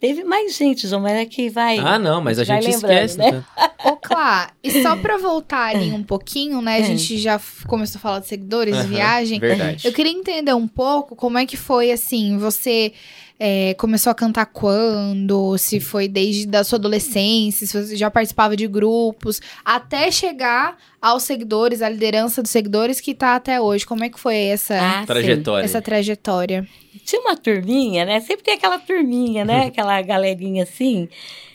Teve 0.00 0.24
mais 0.24 0.56
gente, 0.56 0.88
João, 0.88 1.00
mas 1.00 1.12
é 1.12 1.24
que 1.24 1.48
vai. 1.48 1.78
Ah, 1.78 1.96
não, 1.96 2.20
mas 2.20 2.36
a 2.36 2.42
gente 2.42 2.68
esquece, 2.68 3.16
né? 3.18 3.30
né? 3.30 3.44
Ô, 3.86 3.96
Clá, 3.96 4.50
e 4.60 4.82
só 4.82 4.96
pra 4.96 5.16
voltar 5.16 5.68
ali 5.76 5.92
um 5.92 6.02
pouquinho, 6.02 6.60
né? 6.60 6.74
A 6.74 6.78
É. 6.80 6.82
gente 6.82 7.18
já 7.18 7.40
começou 7.68 8.00
a 8.00 8.02
falar 8.02 8.18
de 8.18 8.26
seguidores, 8.26 8.74
Aham, 8.74 8.86
viagem. 8.88 9.38
Verdade. 9.38 9.86
Eu 9.86 9.92
queria 9.92 10.10
entender 10.10 10.54
um 10.54 10.66
pouco 10.66 11.14
como 11.14 11.38
é 11.38 11.46
que 11.46 11.56
foi, 11.56 11.92
assim, 11.92 12.36
você 12.36 12.92
é, 13.38 13.74
começou 13.74 14.10
a 14.10 14.14
cantar 14.14 14.46
quando, 14.46 15.56
se 15.56 15.78
foi 15.78 16.08
desde 16.08 16.46
da 16.46 16.64
sua 16.64 16.78
adolescência, 16.78 17.64
se 17.64 17.72
você 17.80 17.96
já 17.96 18.10
participava 18.10 18.56
de 18.56 18.66
grupos, 18.66 19.40
até 19.64 20.10
chegar 20.10 20.76
aos 21.00 21.22
seguidores, 21.22 21.80
à 21.80 21.88
liderança 21.88 22.42
dos 22.42 22.50
seguidores 22.50 23.00
que 23.00 23.14
tá 23.14 23.36
até 23.36 23.60
hoje. 23.60 23.86
Como 23.86 24.02
é 24.02 24.08
que 24.08 24.18
foi 24.18 24.34
essa, 24.36 24.74
Ah, 24.80 25.00
sim. 25.02 25.06
Trajetória. 25.06 25.64
essa 25.64 25.80
trajetória? 25.80 26.66
Tinha 27.04 27.20
uma 27.20 27.36
turminha, 27.36 28.04
né? 28.04 28.20
Sempre 28.20 28.44
tem 28.44 28.54
aquela 28.54 28.78
turminha, 28.78 29.44
né? 29.44 29.66
Aquela 29.72 30.00
galerinha 30.02 30.62
assim. 30.62 31.08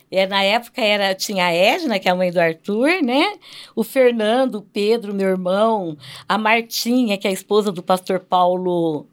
É, 0.10 0.26
na 0.26 0.42
época 0.42 0.82
era, 0.82 1.14
tinha 1.14 1.46
a 1.46 1.54
Edna, 1.54 2.00
que 2.00 2.08
é 2.08 2.12
a 2.12 2.16
mãe 2.16 2.32
do 2.32 2.40
Arthur, 2.40 3.02
né? 3.04 3.34
O 3.76 3.84
Fernando, 3.84 4.56
o 4.56 4.62
Pedro, 4.62 5.14
meu 5.14 5.28
irmão, 5.28 5.98
a 6.28 6.38
Martinha, 6.38 7.18
que 7.18 7.28
é 7.28 7.30
a 7.30 7.34
esposa 7.34 7.72
do 7.72 7.84
pastor 7.84 8.22
Paulo. 8.22 9.06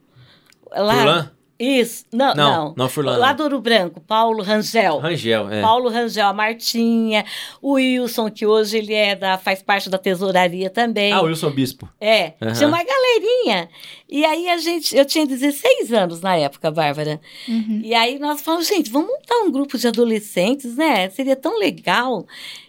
Lá, 0.70 0.94
Furlan? 0.94 1.30
Isso, 1.58 2.04
não, 2.12 2.34
Não, 2.34 2.52
não. 2.52 2.74
não 2.76 2.88
Furlan. 2.88 3.16
Lá 3.16 3.32
do 3.32 3.44
Ouro 3.44 3.60
Branco, 3.60 4.00
Paulo 4.00 4.42
Rangel. 4.42 4.98
Rangel, 4.98 5.48
é. 5.50 5.60
Paulo 5.62 5.88
Rangel, 5.88 6.26
a 6.26 6.32
Martinha, 6.32 7.24
o 7.62 7.74
Wilson, 7.74 8.28
que 8.28 8.44
hoje 8.44 8.78
ele 8.78 8.92
é 8.92 9.14
da, 9.14 9.38
faz 9.38 9.62
parte 9.62 9.88
da 9.88 9.96
tesouraria 9.96 10.68
também. 10.68 11.12
Ah, 11.12 11.22
o 11.22 11.26
Wilson 11.26 11.50
Bispo. 11.50 11.88
É, 12.00 12.34
Aham. 12.42 12.52
tinha 12.52 12.68
uma 12.68 12.82
galerinha. 12.82 13.68
E 14.08 14.24
aí 14.24 14.48
a 14.48 14.58
gente, 14.58 14.96
eu 14.96 15.04
tinha 15.04 15.24
16 15.26 15.92
anos 15.92 16.20
na 16.20 16.36
época, 16.36 16.72
Bárbara. 16.72 17.20
Uhum. 17.48 17.80
E 17.84 17.94
aí 17.94 18.18
nós 18.18 18.42
falamos, 18.42 18.66
gente, 18.66 18.90
vamos 18.90 19.08
montar 19.08 19.36
um 19.44 19.50
grupo 19.52 19.78
de 19.78 19.86
adolescentes, 19.86 20.76
né? 20.76 21.08
Seria 21.10 21.36
tão 21.36 21.56
legal. 21.58 22.26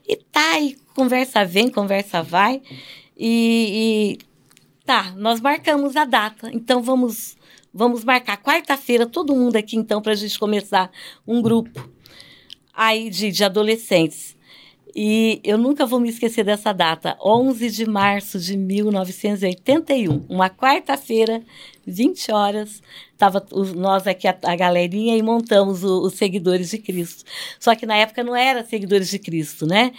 E 0.07 0.15
tá, 0.15 0.59
e 0.59 0.75
conversa 0.95 1.43
vem, 1.43 1.69
conversa 1.69 2.21
vai. 2.21 2.61
E, 3.17 4.17
e 4.19 4.25
tá, 4.86 5.13
nós 5.17 5.41
marcamos 5.41 5.95
a 5.95 6.05
data. 6.05 6.49
Então 6.53 6.81
vamos, 6.81 7.36
vamos 7.76 8.05
marcar 8.05 8.38
quarta-feira, 8.41 9.05
todo 9.05 9.36
mundo 9.36 9.57
aqui, 9.57 9.76
então, 9.76 10.01
para 10.01 10.13
a 10.13 10.15
gente 10.15 10.39
começar 10.39 10.89
um 11.28 11.41
grupo 11.41 11.88
aí 12.73 13.09
de, 13.09 13.32
de 13.32 13.43
adolescentes. 13.43 14.34
E 14.97 15.41
eu 15.43 15.57
nunca 15.57 15.86
vou 15.86 15.99
me 15.99 16.07
esquecer 16.07 16.45
dessa 16.45 16.71
data, 16.71 17.17
11 17.21 17.69
de 17.69 17.86
março 17.86 18.39
de 18.39 18.55
1981, 18.55 20.26
uma 20.30 20.49
quarta-feira, 20.49 21.43
20 21.86 22.32
horas, 22.32 22.82
tava 23.17 23.45
os- 23.51 23.73
nós 23.73 24.07
aqui, 24.07 24.26
a, 24.26 24.38
a 24.43 24.55
galerinha, 24.55 25.17
e 25.17 25.21
montamos 25.21 25.84
os 25.84 26.13
Seguidores 26.13 26.69
de 26.69 26.78
Cristo. 26.78 27.26
Só 27.59 27.76
que 27.76 27.86
na 27.86 27.97
época 27.97 28.23
não 28.23 28.34
era 28.34 28.63
Seguidores 28.63 29.09
de 29.09 29.19
Cristo, 29.19 29.65
né? 29.67 29.91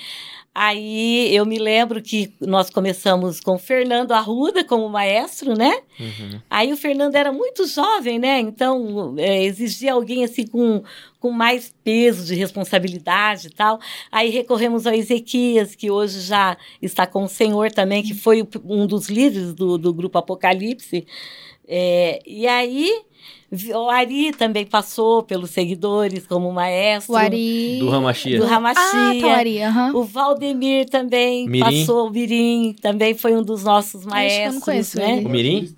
Aí 0.59 1.37
eu 1.37 1.45
me 1.45 1.59
lembro 1.59 2.01
que 2.01 2.33
nós 2.41 2.71
começamos 2.71 3.41
com 3.41 3.57
o 3.57 3.59
Fernando 3.59 4.13
Arruda 4.13 4.65
como 4.65 4.89
maestro, 4.89 5.53
né? 5.55 5.83
Uhum. 6.01 6.41
Aí 6.49 6.73
o 6.73 6.79
Fernando 6.79 7.15
era 7.15 7.31
muito 7.31 7.67
jovem, 7.67 8.19
né? 8.19 8.41
Então 8.41 9.15
é, 9.19 9.45
exigia 9.45 9.93
alguém 9.93 10.25
assim 10.25 10.47
com, 10.47 10.83
com 11.21 11.31
mais 11.31 11.75
peso 11.85 12.25
de 12.25 12.35
responsabilidade 12.35 13.49
e 13.49 13.51
tal. 13.51 13.79
Aí 14.11 14.31
recorremos 14.31 14.87
ao 14.87 14.95
Ezequias, 14.95 15.75
que 15.75 15.91
hoje 15.91 16.23
já 16.23 16.57
está 16.81 17.07
com 17.07 17.25
o 17.25 17.29
Senhor 17.29 17.71
também, 17.71 18.03
que 18.03 18.15
foi 18.15 18.43
um 18.65 18.87
dos 18.87 19.11
líderes 19.11 19.53
do, 19.53 19.77
do 19.77 19.93
grupo 19.93 20.17
Apocalipse. 20.17 21.07
É, 21.69 22.23
e 22.25 22.47
aí 22.47 23.03
o 23.75 23.89
Ari 23.89 24.33
também 24.33 24.67
passou 24.67 25.23
pelos 25.23 25.51
seguidores 25.51 26.27
como 26.27 26.51
maestro. 26.53 27.15
O 27.15 27.17
Ari... 27.17 27.79
Do 27.79 27.89
Ramachia. 27.89 28.39
Do 28.39 28.47
Ramachia. 28.47 28.83
Ah, 28.83 29.21
tá, 29.21 29.27
o 29.27 29.31
Ari. 29.31 29.59
O 29.95 30.03
Valdemir 30.03 30.89
também 30.89 31.49
Mirim. 31.49 31.61
passou, 31.61 32.09
o 32.09 32.11
Mirim 32.11 32.75
também 32.81 33.15
foi 33.15 33.37
um 33.37 33.43
dos 33.43 33.63
nossos 33.63 34.07
Acho 34.07 34.09
que 34.09 34.09
eu 34.09 34.13
não 34.13 34.21
maestros, 34.21 34.65
conheço 34.65 34.99
né? 34.99 35.19
ele. 35.19 35.27
O 35.27 35.29
Mirim? 35.29 35.77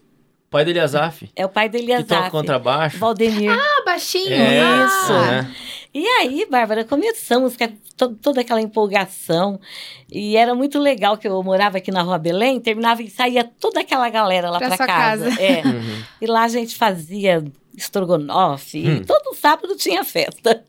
Pai 0.51 0.65
do 0.65 0.71
Eliasaf. 0.71 1.31
É 1.37 1.45
o 1.45 1.49
pai 1.49 1.69
do 1.69 1.77
Que 1.77 2.05
toca 2.05 2.31
contrabaixo. 2.31 2.97
Valdemir. 2.99 3.51
Ah, 3.51 3.83
baixinho. 3.85 4.33
É, 4.33 4.61
ah. 4.61 5.31
né? 5.31 5.55
E 5.95 6.07
aí, 6.07 6.47
Bárbara, 6.51 6.85
começamos 6.85 7.57
com 7.57 7.67
to- 7.97 8.15
toda 8.21 8.43
aquela 8.43 8.61
empolgação. 8.61 9.59
E 10.13 10.37
era 10.37 10.55
muito 10.55 10.79
legal 10.79 11.17
que 11.17 11.27
eu 11.27 11.43
morava 11.43 11.79
aqui 11.79 11.91
na 11.91 12.03
Rua 12.03 12.19
Belém, 12.19 12.61
terminava 12.61 13.03
e 13.03 13.11
saía 13.11 13.43
toda 13.45 13.81
aquela 13.81 14.09
galera 14.11 14.51
lá 14.51 14.59
Pra 14.59 14.69
para 14.77 14.87
casa. 14.87 15.25
casa. 15.31 15.43
É. 15.43 15.63
Uhum. 15.67 16.03
E 16.21 16.27
lá 16.27 16.43
a 16.45 16.49
gente 16.49 16.77
fazia 16.77 17.43
estrogonofe, 17.79 18.79
Hum. 18.87 18.97
e 18.97 19.05
todo 19.05 19.35
sábado 19.35 19.77
tinha 19.77 20.05
festa. 20.05 20.65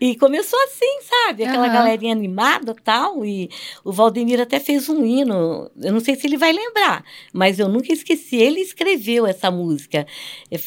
E 0.00 0.16
começou 0.16 0.58
assim, 0.64 1.00
sabe? 1.02 1.44
Aquela 1.44 1.66
Aham. 1.66 1.72
galerinha 1.74 2.12
animada 2.12 2.74
tal. 2.84 3.24
E 3.24 3.48
o 3.84 3.92
Valdemir 3.92 4.40
até 4.40 4.58
fez 4.60 4.88
um 4.88 5.04
hino. 5.04 5.70
Eu 5.80 5.92
não 5.92 6.00
sei 6.00 6.14
se 6.16 6.26
ele 6.26 6.36
vai 6.36 6.52
lembrar, 6.52 7.04
mas 7.32 7.58
eu 7.58 7.68
nunca 7.68 7.92
esqueci. 7.92 8.36
Ele 8.36 8.60
escreveu 8.60 9.26
essa 9.26 9.50
música. 9.50 10.06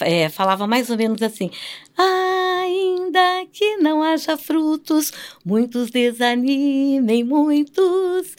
É, 0.02 0.30
falava 0.30 0.66
mais 0.68 0.90
ou 0.90 0.98
menos 0.98 1.22
assim. 1.22 1.50
Ainda 1.96 3.46
que 3.52 3.78
não 3.78 4.02
haja 4.02 4.38
frutos, 4.38 5.12
muitos 5.46 5.90
desanimem, 5.92 7.24
muitos, 7.24 8.36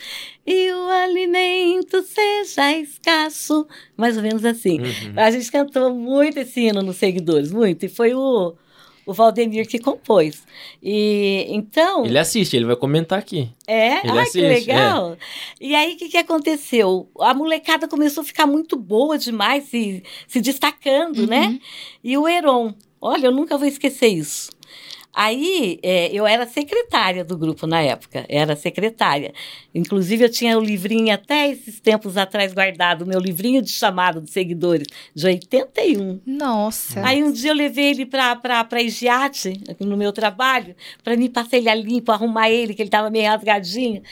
e 0.47 0.71
o 0.73 0.89
alimento 0.91 2.03
seja 2.03 2.73
escasso. 2.73 3.67
Mais 3.97 4.17
ou 4.17 4.23
menos 4.23 4.45
assim. 4.45 4.81
Uhum. 4.81 5.13
A 5.17 5.31
gente 5.31 5.51
cantou 5.51 5.95
muito 5.95 6.39
esse 6.39 6.61
hino 6.61 6.83
nos 6.83 6.97
seguidores, 6.97 7.51
muito. 7.51 7.87
E 7.87 7.89
foi 7.89 8.15
o, 8.15 8.55
o 9.07 9.13
Valdemir 9.13 9.67
que 9.67 9.79
compôs. 9.79 10.43
E 10.83 11.47
então. 11.49 12.05
Ele 12.05 12.19
assiste, 12.19 12.57
ele 12.57 12.67
vai 12.67 12.77
comentar 12.77 13.19
aqui. 13.19 13.51
É, 13.67 14.01
Ele 14.07 14.11
ai, 14.11 14.19
assiste, 14.21 14.41
que 14.41 14.47
legal. 14.47 15.17
E 15.61 15.75
aí, 15.75 15.95
o 15.95 15.97
que, 15.97 16.09
que 16.11 16.19
aconteceu? 16.19 17.09
A 17.21 17.33
molecada 17.33 17.89
começou 17.89 18.23
a 18.23 18.25
ficar 18.25 18.47
muito 18.47 18.77
boa 18.77 19.17
demais, 19.17 19.65
se, 19.65 20.03
se 20.29 20.41
destacando, 20.41 21.27
né? 21.27 21.47
Uhum. 21.47 21.61
E 22.03 22.19
o 22.19 22.29
Heron, 22.29 22.75
olha, 23.01 23.29
eu 23.29 23.33
nunca 23.33 23.57
vou 23.57 23.67
esquecer 23.67 24.09
isso. 24.09 24.51
Aí, 25.15 25.79
é, 25.83 26.11
eu 26.13 26.27
era 26.27 26.47
secretária 26.47 27.25
do 27.25 27.39
grupo 27.39 27.67
na 27.67 27.81
época, 27.81 28.25
era 28.29 28.57
secretária. 28.57 29.33
Inclusive, 29.75 30.25
eu 30.25 30.31
tinha 30.31 30.59
o 30.59 30.61
livrinho 30.61 31.15
até 31.15 31.49
esses 31.51 31.79
tempos 31.79 32.17
atrás 32.17 32.53
guardado, 32.53 33.03
o 33.03 33.07
meu 33.07 33.21
livrinho 33.21 33.63
de 33.63 33.71
chamado 33.71 34.21
de 34.21 34.31
seguidores, 34.31 34.89
de 35.15 35.27
81. 35.27 36.21
Nossa. 36.27 37.07
Aí 37.07 37.23
um 37.23 37.31
dia 37.31 37.51
eu 37.51 37.55
levei 37.55 37.91
ele 37.91 38.07
para 38.07 38.35
para 38.37 38.83
Igiate, 38.83 39.61
no 39.81 39.97
meu 39.97 40.13
trabalho, 40.13 40.75
para 41.03 41.15
passar 41.33 41.57
ele 41.57 41.69
a 41.69 41.75
limpo, 41.75 42.11
arrumar 42.11 42.51
ele, 42.51 42.75
que 42.75 42.83
ele 42.83 42.89
estava 42.89 43.11
meio 43.11 43.29
rasgadinho. 43.29 44.03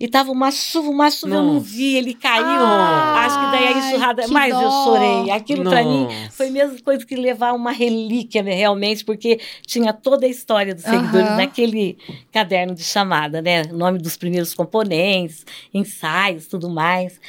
E 0.00 0.06
tava 0.06 0.30
uma 0.30 0.50
chuva, 0.52 0.88
uma 0.88 1.10
chuva, 1.10 1.34
eu 1.34 1.42
não 1.42 1.54
Nossa. 1.54 1.66
vi, 1.66 1.96
ele 1.96 2.14
caiu. 2.14 2.44
Ai, 2.46 3.26
Acho 3.26 3.38
que 3.38 3.50
daí 3.50 3.66
a 3.66 3.72
enxurrada. 3.78 4.22
que 4.22 4.30
Mas 4.32 4.54
eu 4.54 4.60
dó. 4.60 4.84
chorei. 4.84 5.30
Aquilo 5.32 5.64
para 5.64 5.82
mim 5.82 6.04
Nossa. 6.04 6.30
foi 6.30 6.46
a 6.48 6.50
mesma 6.50 6.78
coisa 6.80 7.04
que 7.04 7.16
levar 7.16 7.52
uma 7.52 7.72
relíquia, 7.72 8.42
né, 8.42 8.54
realmente, 8.54 9.04
porque 9.04 9.40
tinha 9.66 9.92
toda 9.92 10.24
a 10.26 10.28
história 10.28 10.72
dos 10.74 10.84
seguidores 10.84 11.30
naquele 11.36 11.98
caderno 12.30 12.74
de 12.74 12.84
chamada, 12.84 13.42
né? 13.42 13.62
O 13.72 13.76
nome 13.76 13.98
dos 13.98 14.16
primeiros 14.16 14.54
componentes, 14.54 15.44
ensaios, 15.74 16.46
tudo 16.46 16.70
mais. 16.70 17.20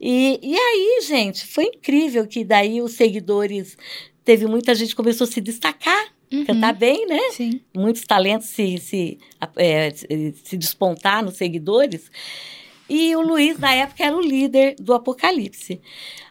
E, 0.00 0.40
e 0.42 0.56
aí, 0.56 1.00
gente, 1.06 1.46
foi 1.46 1.64
incrível 1.64 2.26
que 2.26 2.44
daí 2.44 2.80
os 2.82 2.92
seguidores. 2.92 3.76
Teve 4.24 4.46
muita 4.46 4.74
gente 4.74 4.90
que 4.90 4.94
começou 4.96 5.24
a 5.24 5.30
se 5.30 5.40
destacar, 5.40 6.06
Uhum. 6.32 6.44
cantar 6.44 6.74
bem, 6.74 7.06
né? 7.06 7.20
Sim. 7.32 7.60
muitos 7.74 8.02
talentos 8.02 8.48
se, 8.48 8.78
se, 8.78 9.18
é, 9.56 9.90
se- 9.90 10.34
se 10.44 10.56
despontar 10.56 11.24
nos 11.24 11.36
seguidores. 11.36 12.10
E 12.88 13.14
o 13.16 13.20
Luiz, 13.20 13.58
na 13.58 13.72
época, 13.74 14.02
era 14.04 14.16
o 14.16 14.20
líder 14.20 14.74
do 14.78 14.94
Apocalipse. 14.94 15.80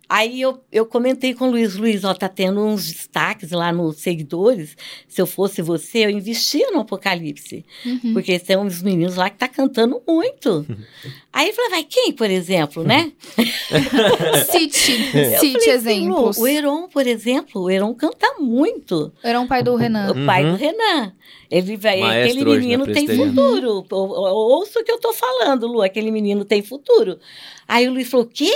Aí 0.09 0.39
eu, 0.39 0.63
eu 0.71 0.85
comentei 0.85 1.33
com 1.33 1.47
o 1.47 1.51
Luiz, 1.51 1.75
Luiz, 1.75 2.03
ó, 2.05 2.13
tá 2.13 2.29
tendo 2.29 2.63
uns 2.65 2.87
destaques 2.91 3.51
lá 3.51 3.73
nos 3.73 3.97
seguidores. 3.97 4.75
Se 5.07 5.21
eu 5.21 5.27
fosse 5.27 5.61
você, 5.61 6.05
eu 6.05 6.09
investia 6.09 6.71
no 6.71 6.79
Apocalipse. 6.79 7.65
Uhum. 7.85 8.13
Porque 8.13 8.39
tem 8.39 8.57
uns 8.57 8.81
meninos 8.81 9.17
lá 9.17 9.29
que 9.29 9.37
tá 9.37 9.47
cantando 9.49 10.01
muito. 10.07 10.65
Aí 11.37 11.45
ele 11.49 11.53
falou, 11.53 11.69
vai, 11.69 11.83
quem, 11.83 12.11
por 12.13 12.31
exemplo, 12.31 12.83
né? 12.83 13.11
Cite. 14.49 14.91
Eu 15.13 15.39
Cite 15.39 15.59
falei 15.59 15.69
exemplos. 15.75 16.35
O 16.39 16.47
Heron, 16.47 16.87
por 16.87 17.05
exemplo, 17.05 17.61
o 17.61 17.69
Heron 17.69 17.93
canta 17.93 18.33
muito. 18.39 19.11
Era 19.23 19.39
um 19.39 19.45
pai 19.45 19.61
do 19.61 19.75
Renan. 19.75 20.13
O 20.13 20.25
pai 20.25 20.43
Uhum. 20.43 20.51
do 20.53 20.57
Renan. 20.57 21.13
Ele 21.49 21.77
vai, 21.77 22.01
aquele 22.23 22.43
menino 22.43 22.87
tem 22.87 23.07
futuro. 23.07 23.85
Ou- 23.91 24.09
ou- 24.09 24.57
Ouça 24.57 24.79
o 24.79 24.83
que 24.83 24.91
eu 24.91 24.99
tô 24.99 25.13
falando, 25.13 25.67
Lu. 25.67 25.81
Aquele 25.83 26.09
menino 26.09 26.43
tem 26.43 26.61
futuro. 26.63 27.19
Aí 27.67 27.87
o 27.87 27.91
Luiz 27.93 28.09
falou: 28.09 28.25
o 28.25 28.29
quê? 28.29 28.51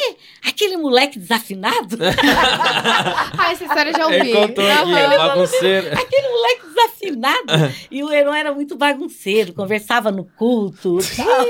Aquele 0.45 0.75
moleque 0.75 1.19
desafinado? 1.19 1.97
Ah, 3.37 3.51
essa 3.51 3.63
história 3.63 3.91
eu 3.91 3.97
já 3.97 4.05
ouvi. 4.05 4.17
Ele 4.17 4.33
contou 4.33 4.65
aqui, 4.67 4.93
é 4.93 5.17
bagunceiro. 5.17 5.87
Aquele 5.99 6.27
moleque 6.29 6.61
desafinado. 6.67 7.73
e 7.91 8.03
o 8.03 8.11
Heron 8.11 8.33
era 8.33 8.53
muito 8.53 8.75
bagunceiro, 8.75 9.53
conversava 9.53 10.11
no 10.11 10.25
culto. 10.37 10.97
tal. 11.15 11.45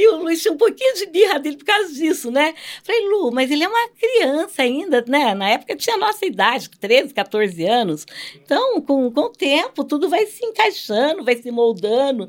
E 0.00 0.08
o 0.08 0.16
Luiz 0.16 0.40
tinha 0.40 0.52
um 0.54 0.56
pouquinho 0.56 0.94
de 0.94 1.06
birra 1.06 1.38
dele 1.38 1.56
por 1.56 1.64
causa 1.64 1.92
disso, 1.92 2.30
né? 2.30 2.54
Falei, 2.82 3.02
Lu, 3.08 3.30
mas 3.32 3.50
ele 3.50 3.64
é 3.64 3.68
uma 3.68 3.88
criança 3.90 4.62
ainda, 4.62 5.04
né? 5.06 5.34
Na 5.34 5.48
época 5.50 5.76
tinha 5.76 5.96
a 5.96 5.98
nossa 5.98 6.24
idade, 6.24 6.70
13, 6.70 7.12
14 7.12 7.64
anos. 7.66 8.06
Então, 8.42 8.80
com, 8.80 9.10
com 9.10 9.20
o 9.22 9.28
tempo, 9.28 9.84
tudo 9.84 10.08
vai 10.08 10.24
se 10.26 10.44
encaixando, 10.44 11.22
vai 11.24 11.36
se 11.36 11.50
moldando. 11.50 12.28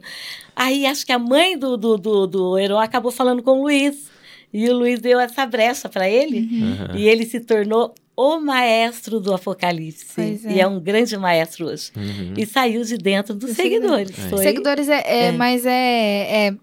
Aí 0.55 0.85
acho 0.85 1.05
que 1.05 1.11
a 1.11 1.19
mãe 1.19 1.57
do, 1.57 1.77
do, 1.77 1.97
do, 1.97 2.27
do 2.27 2.57
Heron 2.59 2.79
acabou 2.79 3.11
falando 3.11 3.41
com 3.41 3.51
o 3.59 3.61
Luiz. 3.63 4.11
E 4.53 4.69
o 4.69 4.73
Luiz 4.77 4.99
deu 4.99 5.17
essa 5.17 5.45
brecha 5.45 5.87
para 5.87 6.09
ele. 6.09 6.39
Uhum. 6.41 6.97
E 6.97 7.07
ele 7.07 7.25
se 7.25 7.39
tornou 7.39 7.95
o 8.17 8.37
maestro 8.39 9.19
do 9.21 9.33
Apocalipse. 9.33 10.19
É. 10.45 10.51
E 10.53 10.59
é 10.59 10.67
um 10.67 10.77
grande 10.79 11.15
maestro 11.17 11.67
hoje. 11.67 11.91
Uhum. 11.95 12.33
E 12.37 12.45
saiu 12.45 12.83
de 12.83 12.97
dentro 12.97 13.33
dos 13.33 13.47
Dos 13.47 13.55
seguidores. 13.55 14.09
seguidores. 14.09 14.29
Foi- 14.29 14.43
Seguidores 14.43 14.89
é, 14.89 15.01
é, 15.05 15.23
É. 15.27 15.31
mas 15.31 15.65
é, 15.65 16.47
é 16.47 16.53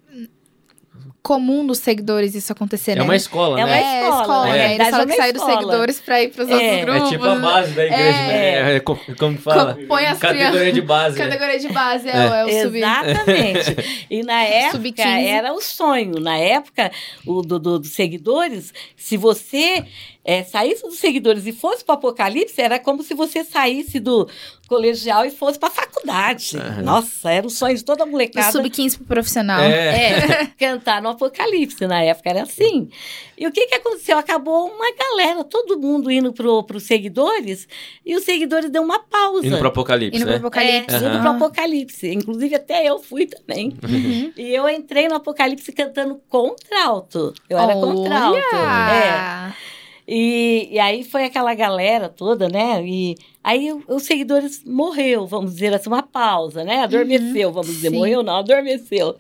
comum 1.29 1.67
dos 1.67 1.77
seguidores 1.79 2.35
isso 2.35 2.51
acontecer, 2.51 2.93
É 2.93 2.95
né? 2.97 3.03
uma 3.03 3.15
escola, 3.15 3.61
É 3.61 3.65
né? 3.65 3.71
uma 3.71 3.77
É, 3.77 4.01
escola, 4.03 4.21
escola, 4.23 4.45
né? 4.47 4.51
Eles 4.57 4.69
verdade, 4.69 4.91
falam 4.91 5.03
é 5.03 5.07
que 5.07 5.13
uma 5.13 5.23
sai 5.23 5.33
dos 5.35 5.43
escola. 5.43 5.59
seguidores 5.61 6.01
pra 6.01 6.23
ir 6.23 6.29
pros 6.31 6.49
É. 6.49 6.53
outros 6.55 6.71
É 6.73 6.81
grupos. 6.87 7.09
tipo 7.11 7.25
a 7.27 7.35
base 7.37 7.73
da 7.73 7.85
igreja, 7.85 8.03
É. 8.19 8.63
né? 8.63 8.77
É, 8.77 8.81
co- 8.81 8.99
como 9.19 9.37
que 9.37 9.43
fala? 9.43 9.79
Põe 9.87 10.07
as 10.07 10.19
Categoria 10.19 10.51
crianças. 10.53 10.73
de 10.75 10.81
base. 10.81 11.19
né? 11.19 11.25
Categoria 11.27 11.59
de 11.59 11.69
base 11.69 12.09
é, 12.09 12.13
o- 12.13 12.35
é 12.35 12.45
o 12.47 12.63
sub. 12.65 12.79
Exatamente. 12.79 13.77
E 14.11 14.23
na 14.23 14.43
época 14.43 14.77
Sub-15. 14.79 15.27
era 15.27 15.53
o 15.53 15.61
sonho. 15.61 16.19
Na 16.19 16.39
época, 16.39 16.91
o 17.27 17.43
do, 17.43 17.59
do- 17.59 17.79
dos 17.79 17.91
seguidores, 17.93 18.73
se 18.97 19.19
você 19.19 19.85
eh, 20.29 20.45
saísse 20.45 20.83
dos 20.83 20.99
seguidores 20.99 21.47
e 21.47 21.53
fosse 21.53 21.83
para 21.83 21.95
o 21.95 21.97
Apocalipse, 21.97 22.61
era 22.61 22.79
como 22.79 23.03
se 23.03 23.15
você 23.15 23.43
saísse 23.43 23.99
do 23.99 24.29
colegial 24.69 25.25
e 25.25 25.31
fosse 25.31 25.59
para 25.59 25.71
a 25.71 25.73
faculdade. 25.73 26.55
Aham. 26.55 26.83
Nossa, 26.83 27.31
era 27.31 27.47
o 27.47 27.51
sonho 27.51 27.75
de 27.75 27.83
toda 27.83 28.05
molecada. 28.05 28.53
sub-15 28.53 28.99
pro 28.99 29.07
profissional. 29.07 29.63
É. 29.63 30.11
É, 30.11 30.47
cantar 30.61 31.01
no 31.01 31.09
Apocalipse, 31.09 31.87
na 31.87 32.03
época 32.03 32.29
era 32.29 32.43
assim. 32.43 32.91
E 33.39 33.47
o 33.47 33.51
que, 33.51 33.69
que 33.69 33.77
aconteceu? 33.77 34.19
Acabou 34.19 34.67
uma 34.69 34.93
galera, 34.95 35.43
todo 35.45 35.81
mundo 35.81 36.11
indo 36.11 36.31
para 36.35 36.77
os 36.77 36.83
seguidores, 36.83 37.67
e 38.05 38.15
os 38.15 38.25
seguidores 38.25 38.69
deu 38.69 38.83
uma 38.83 38.99
pausa. 38.99 39.47
Indo 39.47 39.57
pro 39.57 39.69
Apocalipse, 39.69 40.15
Indo 40.15 40.27
pro 40.27 40.33
né? 40.35 40.39
Apocalipse. 40.41 40.95
É, 40.95 40.99
indo 40.99 41.07
Aham. 41.07 41.21
pro 41.21 41.47
Apocalipse. 41.47 42.13
Inclusive, 42.13 42.55
até 42.55 42.87
eu 42.87 42.99
fui 42.99 43.27
também. 43.27 43.75
Uhum. 43.83 44.31
E 44.37 44.55
eu 44.55 44.69
entrei 44.69 45.09
no 45.09 45.15
Apocalipse 45.15 45.73
cantando 45.73 46.21
contralto. 46.29 47.33
Eu 47.49 47.59
era 47.59 47.73
contralto. 47.73 48.37
É. 48.37 49.78
E, 50.11 50.71
e 50.73 50.79
aí 50.79 51.05
foi 51.05 51.25
aquela 51.25 51.55
galera 51.55 52.09
toda, 52.09 52.49
né? 52.49 52.83
E 52.83 53.15
aí 53.45 53.69
os 53.87 54.05
seguidores 54.05 54.65
morreu, 54.65 55.27
vamos 55.27 55.53
dizer 55.53 55.75
assim, 55.75 55.91
uma 55.91 56.03
pausa, 56.03 56.65
né? 56.65 56.85
Adormeceu, 56.85 57.53
vamos 57.53 57.69
dizer. 57.69 57.91
Sim. 57.91 57.97
Morreu 57.97 58.23
não, 58.23 58.37
adormeceu. 58.37 59.19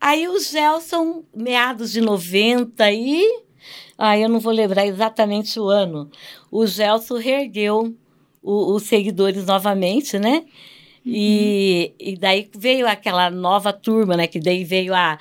Aí 0.00 0.26
o 0.26 0.40
Gelson, 0.40 1.24
meados 1.34 1.92
de 1.92 2.00
90 2.00 2.90
e... 2.90 3.44
Aí 3.98 4.22
eu 4.22 4.28
não 4.30 4.40
vou 4.40 4.52
lembrar 4.52 4.86
exatamente 4.86 5.60
o 5.60 5.68
ano. 5.68 6.10
O 6.50 6.66
Gelson 6.66 7.18
reergueu 7.18 7.94
os 8.42 8.82
seguidores 8.84 9.44
novamente, 9.44 10.18
né? 10.18 10.44
E, 11.06 11.92
e 12.00 12.16
daí 12.16 12.48
veio 12.56 12.88
aquela 12.88 13.30
nova 13.30 13.72
turma, 13.74 14.16
né? 14.16 14.26
Que 14.26 14.40
daí 14.40 14.64
veio 14.64 14.94
a. 14.94 15.18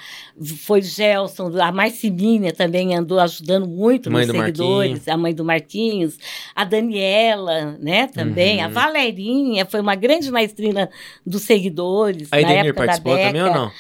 Foi 0.65 0.81
Gelson, 0.81 1.51
a 1.61 1.71
Marciminha 1.73 2.53
também 2.53 2.95
andou 2.95 3.19
ajudando 3.19 3.67
muito 3.67 4.09
Mãe 4.09 4.25
nos 4.25 4.34
do 4.34 4.39
seguidores, 4.39 5.07
a 5.07 5.17
mãe 5.17 5.36
do 5.36 5.43
Marquinhos, 5.43 6.17
a 6.55 6.63
Daniela, 6.63 7.77
né? 7.81 8.07
Também, 8.07 8.59
Uhum. 8.59 8.65
a 8.65 8.67
Valerinha, 8.69 9.65
foi 9.65 9.81
uma 9.81 9.95
grande 9.95 10.31
maestrina 10.31 10.89
dos 11.25 11.41
seguidores. 11.41 12.29
A 12.31 12.39
Edenir 12.39 12.73
participou 12.73 13.17
da 13.17 13.23
também 13.25 13.43
ou 13.43 13.53
não? 13.53 13.71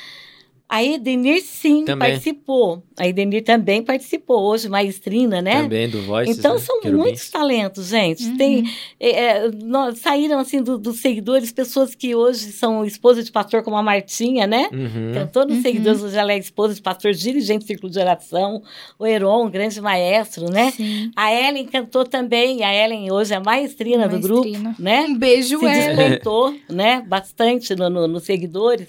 A 0.67 0.83
Edenir, 0.83 1.43
sim, 1.43 1.85
Também. 1.85 2.09
participou. 2.09 2.81
A 2.97 3.07
Edenir 3.07 3.43
também 3.43 3.83
participou, 3.83 4.41
hoje 4.41 4.67
maestrina, 4.67 5.39
né? 5.39 5.61
Também 5.63 5.87
do 5.87 6.01
Voices, 6.01 6.37
Então 6.39 6.53
né? 6.55 6.59
são 6.59 6.79
Querubins. 6.81 7.03
muitos 7.03 7.29
talentos, 7.29 7.87
gente. 7.89 8.23
Uhum. 8.23 8.37
Tem, 8.37 8.63
é, 8.99 9.09
é, 9.09 9.51
nós- 9.63 9.99
saíram 9.99 10.39
assim 10.39 10.63
do- 10.63 10.79
dos 10.79 10.99
seguidores 10.99 11.51
pessoas 11.51 11.93
que 11.93 12.15
hoje 12.15 12.51
são 12.53 12.83
esposa 12.85 13.21
de 13.23 13.31
pastor, 13.31 13.61
como 13.61 13.75
a 13.77 13.83
Martinha, 13.83 14.47
né? 14.47 14.67
Uhum. 14.71 15.11
Cantou 15.13 15.45
nos 15.45 15.57
Uhum. 15.57 15.61
seguidores, 15.61 16.01
hoje 16.01 16.17
ela 16.17 16.31
é 16.33 16.37
esposa 16.39 16.73
de 16.73 16.81
pastor, 16.81 17.13
dirigente 17.13 17.65
do 17.65 17.67
Círculo 17.67 17.91
de 17.91 17.99
Oração. 17.99 18.63
O 18.97 19.05
Heron, 19.05 19.45
um 19.45 19.51
grande 19.51 19.79
maestro, 19.79 20.49
né? 20.49 20.71
Sim. 20.71 21.11
A 21.15 21.31
Ellen 21.31 21.65
cantou 21.65 22.03
também. 22.03 22.63
A 22.63 22.73
Ellen 22.73 23.11
hoje 23.11 23.31
é 23.33 23.37
a 23.37 23.39
maestrina, 23.39 24.07
do 24.07 24.19
grupo, 24.19 24.41
Maestrina. 24.49 24.75
né? 24.79 25.01
Um 25.01 25.15
beijo, 25.15 25.59
Se 25.59 25.65
Ellen. 25.65 25.95
despontou, 26.09 26.55
né? 26.69 27.03
Bastante 27.07 27.75
no- 27.75 27.89
no- 27.91 28.07
nos 28.07 28.23
seguidores. 28.23 28.87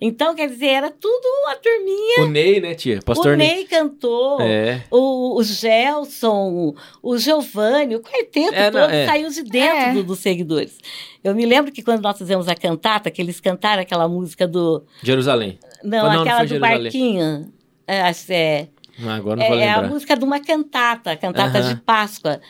Então, 0.00 0.34
quer 0.34 0.48
dizer, 0.48 0.68
era 0.68 0.90
tudo 0.90 1.17
a 1.48 1.54
turminha. 1.56 2.24
O 2.24 2.28
Ney, 2.28 2.60
né, 2.60 2.74
tia? 2.74 3.00
Pastor 3.04 3.34
o 3.34 3.36
Ney 3.36 3.64
cantou. 3.64 4.40
É. 4.40 4.84
O, 4.90 5.38
o 5.38 5.42
Gelson, 5.42 6.74
o 7.02 7.18
Giovanni, 7.18 7.96
o 7.96 8.00
quarteto 8.00 8.54
É, 8.54 8.70
não, 8.70 8.80
todo 8.82 8.90
é. 8.92 9.06
saiu 9.06 9.28
de 9.30 9.42
dentro 9.42 9.76
É. 9.78 9.92
do- 9.94 10.04
dos 10.04 10.18
seguidores. 10.20 10.78
Eu 11.22 11.34
me 11.34 11.44
lembro 11.46 11.72
que 11.72 11.82
quando 11.82 12.02
nós 12.02 12.16
fizemos 12.16 12.48
a 12.48 12.54
cantata, 12.54 13.10
que 13.10 13.20
eles 13.20 13.40
cantaram 13.40 13.82
aquela 13.82 14.08
música 14.08 14.46
do. 14.46 14.84
Jerusalém. 15.02 15.58
Não, 15.82 15.98
Não, 16.04 16.12
não 16.14 16.20
aquela 16.22 16.38
foi 16.38 16.46
do 16.46 16.50
Jerusalém. 16.50 16.82
barquinho. 16.82 17.52
É, 17.86 18.12
é, 18.30 18.68
Ah, 19.06 19.14
agora 19.14 19.40
não 19.40 19.46
vou 19.48 19.56
é, 19.58 19.62
é 19.62 19.70
a 19.70 19.76
lembrar. 19.76 19.88
música 19.90 20.16
de 20.16 20.24
uma 20.24 20.40
cantata, 20.40 21.16
cantata 21.16 21.58
Aham. 21.58 21.74
de 21.74 21.80
Páscoa. 21.80 22.40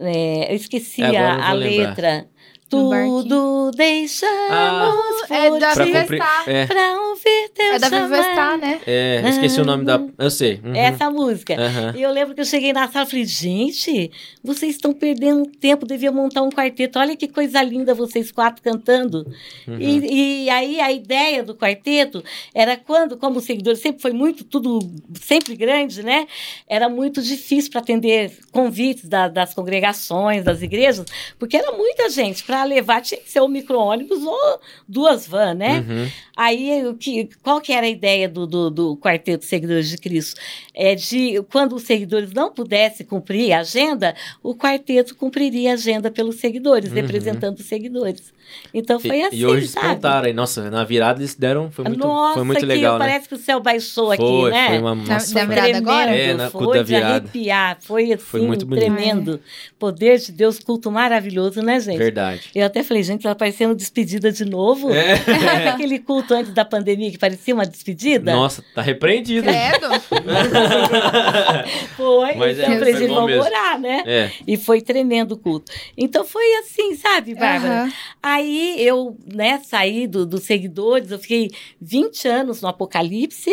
É, 0.00 0.52
eu 0.52 0.56
esqueci 0.56 1.02
É, 1.02 1.10
não 1.12 1.18
a, 1.42 1.48
a 1.48 1.52
lembrar. 1.52 1.88
letra. 1.88 2.28
Tudo 2.68 3.70
deixamos 3.74 4.50
Ah. 4.50 4.94
É 5.30 5.58
da 5.58 5.72
Pra 5.74 5.86
cumprir. 5.86 6.22
É, 6.46 6.66
pra 6.66 7.00
ouvir 7.00 7.48
teu 7.54 7.66
É 7.74 7.78
da. 7.78 7.88
Vivestar, 7.88 8.58
né? 8.58 8.80
é, 8.86 9.22
esqueci 9.28 9.60
o 9.60 9.64
nome 9.64 9.84
da. 9.84 10.00
Eu 10.18 10.30
sei. 10.30 10.60
Uhum. 10.64 10.74
Essa 10.74 11.10
música. 11.10 11.54
Aham. 11.58 11.94
E 11.96 12.02
eu 12.02 12.10
lembro 12.12 12.34
que 12.34 12.40
eu 12.40 12.44
cheguei 12.44 12.72
na 12.72 12.86
sala 12.88 13.06
e 13.06 13.10
falei, 13.10 13.24
gente, 13.24 14.10
vocês 14.42 14.72
estão 14.74 14.92
perdendo 14.92 15.46
tempo, 15.46 15.86
devia 15.86 16.12
montar 16.12 16.42
um 16.42 16.50
quarteto. 16.50 16.98
Olha 16.98 17.16
que 17.16 17.28
coisa 17.28 17.62
linda 17.62 17.94
vocês 17.94 18.30
quatro 18.30 18.62
cantando. 18.62 19.26
Uhum. 19.66 19.78
E, 19.80 20.44
e 20.44 20.50
aí 20.50 20.80
a 20.80 20.92
ideia 20.92 21.42
do 21.42 21.54
quarteto 21.54 22.22
era 22.54 22.76
quando, 22.76 23.16
como 23.16 23.38
o 23.38 23.42
seguidor 23.42 23.76
sempre 23.76 24.00
foi 24.02 24.12
muito, 24.12 24.44
tudo 24.44 24.78
sempre 25.20 25.56
grande, 25.56 26.02
né? 26.02 26.26
Era 26.68 26.88
muito 26.88 27.20
difícil 27.22 27.70
para 27.70 27.80
atender 27.80 28.38
convites 28.52 29.08
da- 29.08 29.28
das 29.28 29.54
congregações, 29.54 30.44
das 30.44 30.62
igrejas, 30.62 31.04
porque 31.38 31.56
era 31.56 31.72
muita 31.72 32.08
gente. 32.10 32.44
Para 32.44 32.57
levar 32.64 33.00
tinha 33.00 33.20
que 33.20 33.30
ser 33.30 33.40
um 33.40 33.48
micro-ônibus 33.48 34.22
ou 34.22 34.60
duas 34.88 35.26
vans, 35.26 35.56
né? 35.56 35.80
Uhum. 35.88 36.08
Aí, 36.36 36.86
o 36.86 36.94
que, 36.94 37.28
qual 37.42 37.60
que 37.60 37.72
era 37.72 37.86
a 37.86 37.90
ideia 37.90 38.28
do, 38.28 38.46
do, 38.46 38.70
do 38.70 38.96
Quarteto 38.96 39.44
Seguidores 39.44 39.88
de 39.88 39.98
Cristo? 39.98 40.40
É 40.74 40.94
de, 40.94 41.42
quando 41.50 41.74
os 41.74 41.82
seguidores 41.82 42.32
não 42.32 42.52
pudessem 42.52 43.04
cumprir 43.06 43.52
a 43.52 43.60
agenda, 43.60 44.14
o 44.42 44.54
quarteto 44.54 45.16
cumpriria 45.16 45.70
a 45.70 45.74
agenda 45.74 46.10
pelos 46.10 46.36
seguidores, 46.36 46.90
Uhum. 46.90 46.96
representando 46.96 47.58
os 47.58 47.66
seguidores. 47.66 48.32
Então, 48.72 49.00
foi 49.00 49.18
E- 49.18 49.22
assim, 49.24 49.36
e 49.36 49.46
hoje 49.46 49.68
sabe? 49.68 49.86
despontaram 49.86 50.26
aí. 50.26 50.32
Nossa, 50.32 50.70
na 50.70 50.84
virada 50.84 51.20
eles 51.20 51.34
deram. 51.34 51.70
Foi 51.70 51.84
muito, 51.84 51.98
Nossa, 52.06 52.34
foi 52.34 52.44
muito 52.44 52.60
que 52.60 52.66
legal, 52.66 52.98
né? 52.98 53.06
parece 53.06 53.28
que 53.28 53.34
o 53.34 53.38
céu 53.38 53.60
baixou 53.60 54.12
aqui, 54.12 54.22
Foi, 54.22 54.50
né? 54.50 54.68
foi 54.68 54.78
uma. 54.78 54.94
Na- 54.94 55.14
Nossa, 55.14 55.34
na 55.34 55.40
foi- 55.40 55.48
virada 55.48 55.68
tremendo, 55.68 55.90
agora? 55.90 56.16
É, 56.16 56.34
na- 56.34 56.50
foi 56.50 56.66
da 56.76 56.82
de 56.82 56.94
virada. 56.94 57.14
arrepiar, 57.16 57.78
foi 57.80 58.12
assim, 58.12 58.24
Foi 58.24 58.40
muito 58.42 58.66
bonito. 58.66 58.84
tremendo. 58.84 59.40
Poder 59.78 60.18
de 60.18 60.32
Deus, 60.32 60.58
culto 60.58 60.90
maravilhoso, 60.90 61.62
né, 61.62 61.80
gente? 61.80 61.98
Verdade. 61.98 62.50
Eu 62.54 62.66
até 62.66 62.82
falei, 62.82 63.02
gente, 63.02 63.22
tá 63.22 63.34
parecendo 63.34 63.74
despedida 63.74 64.30
de 64.32 64.44
novo. 64.44 64.90
É. 64.92 65.16
Sabe 65.16 65.68
aquele 65.68 65.98
culto 65.98 66.34
antes 66.34 66.52
da 66.52 66.64
pandemia 66.64 67.10
que 67.10 67.18
parecia 67.18 67.54
uma 67.54 67.66
despedida? 67.66 68.32
Nossa, 68.32 68.62
tá 68.74 68.82
repreendido. 68.82 69.46
Credo. 69.48 69.88
Foi. 71.96 72.34
Mas 72.34 72.58
é, 72.58 72.62
então, 72.62 72.72
eu 72.74 72.78
falei, 72.78 72.92
foi 72.94 73.00
gente, 73.02 73.08
bom 73.08 73.14
vamos 73.16 73.30
mesmo. 73.30 73.44
orar, 73.44 73.78
né? 73.80 74.02
É. 74.06 74.30
E 74.46 74.56
foi 74.56 74.80
tremendo 74.80 75.32
o 75.32 75.36
culto. 75.36 75.70
Então 75.96 76.24
foi 76.24 76.44
assim, 76.60 76.94
sabe, 76.96 77.34
Bárbara? 77.34 77.88
Aí 78.22 78.37
eu, 78.44 79.16
né, 79.26 79.60
saí 79.64 80.06
do, 80.06 80.26
dos 80.26 80.44
seguidores, 80.44 81.10
eu 81.10 81.18
fiquei 81.18 81.50
20 81.80 82.28
anos 82.28 82.60
no 82.60 82.68
Apocalipse, 82.68 83.50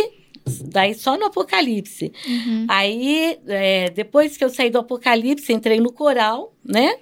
daí 0.66 0.94
só 0.94 1.18
no 1.18 1.26
Apocalipse. 1.26 2.12
Uhum. 2.28 2.66
Aí, 2.68 3.38
é, 3.48 3.90
depois 3.90 4.38
que 4.38 4.44
eu 4.44 4.50
saí 4.50 4.70
do 4.70 4.80
Apocalipse, 4.80 5.54
entrei 5.54 5.80
no 5.80 5.92
coral, 5.92 6.54
né? 6.64 6.98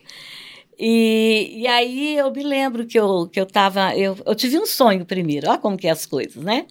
E, 0.77 1.61
e 1.61 1.67
aí 1.67 2.17
eu 2.17 2.31
me 2.31 2.43
lembro 2.43 2.85
que 2.85 2.99
eu, 2.99 3.27
que 3.27 3.39
eu 3.39 3.45
tava. 3.45 3.95
Eu, 3.95 4.17
eu 4.25 4.35
tive 4.35 4.57
um 4.57 4.65
sonho 4.65 5.05
primeiro, 5.05 5.49
olha 5.49 5.59
como 5.59 5.77
que 5.77 5.87
é 5.87 5.91
as 5.91 6.05
coisas, 6.05 6.43
né? 6.43 6.65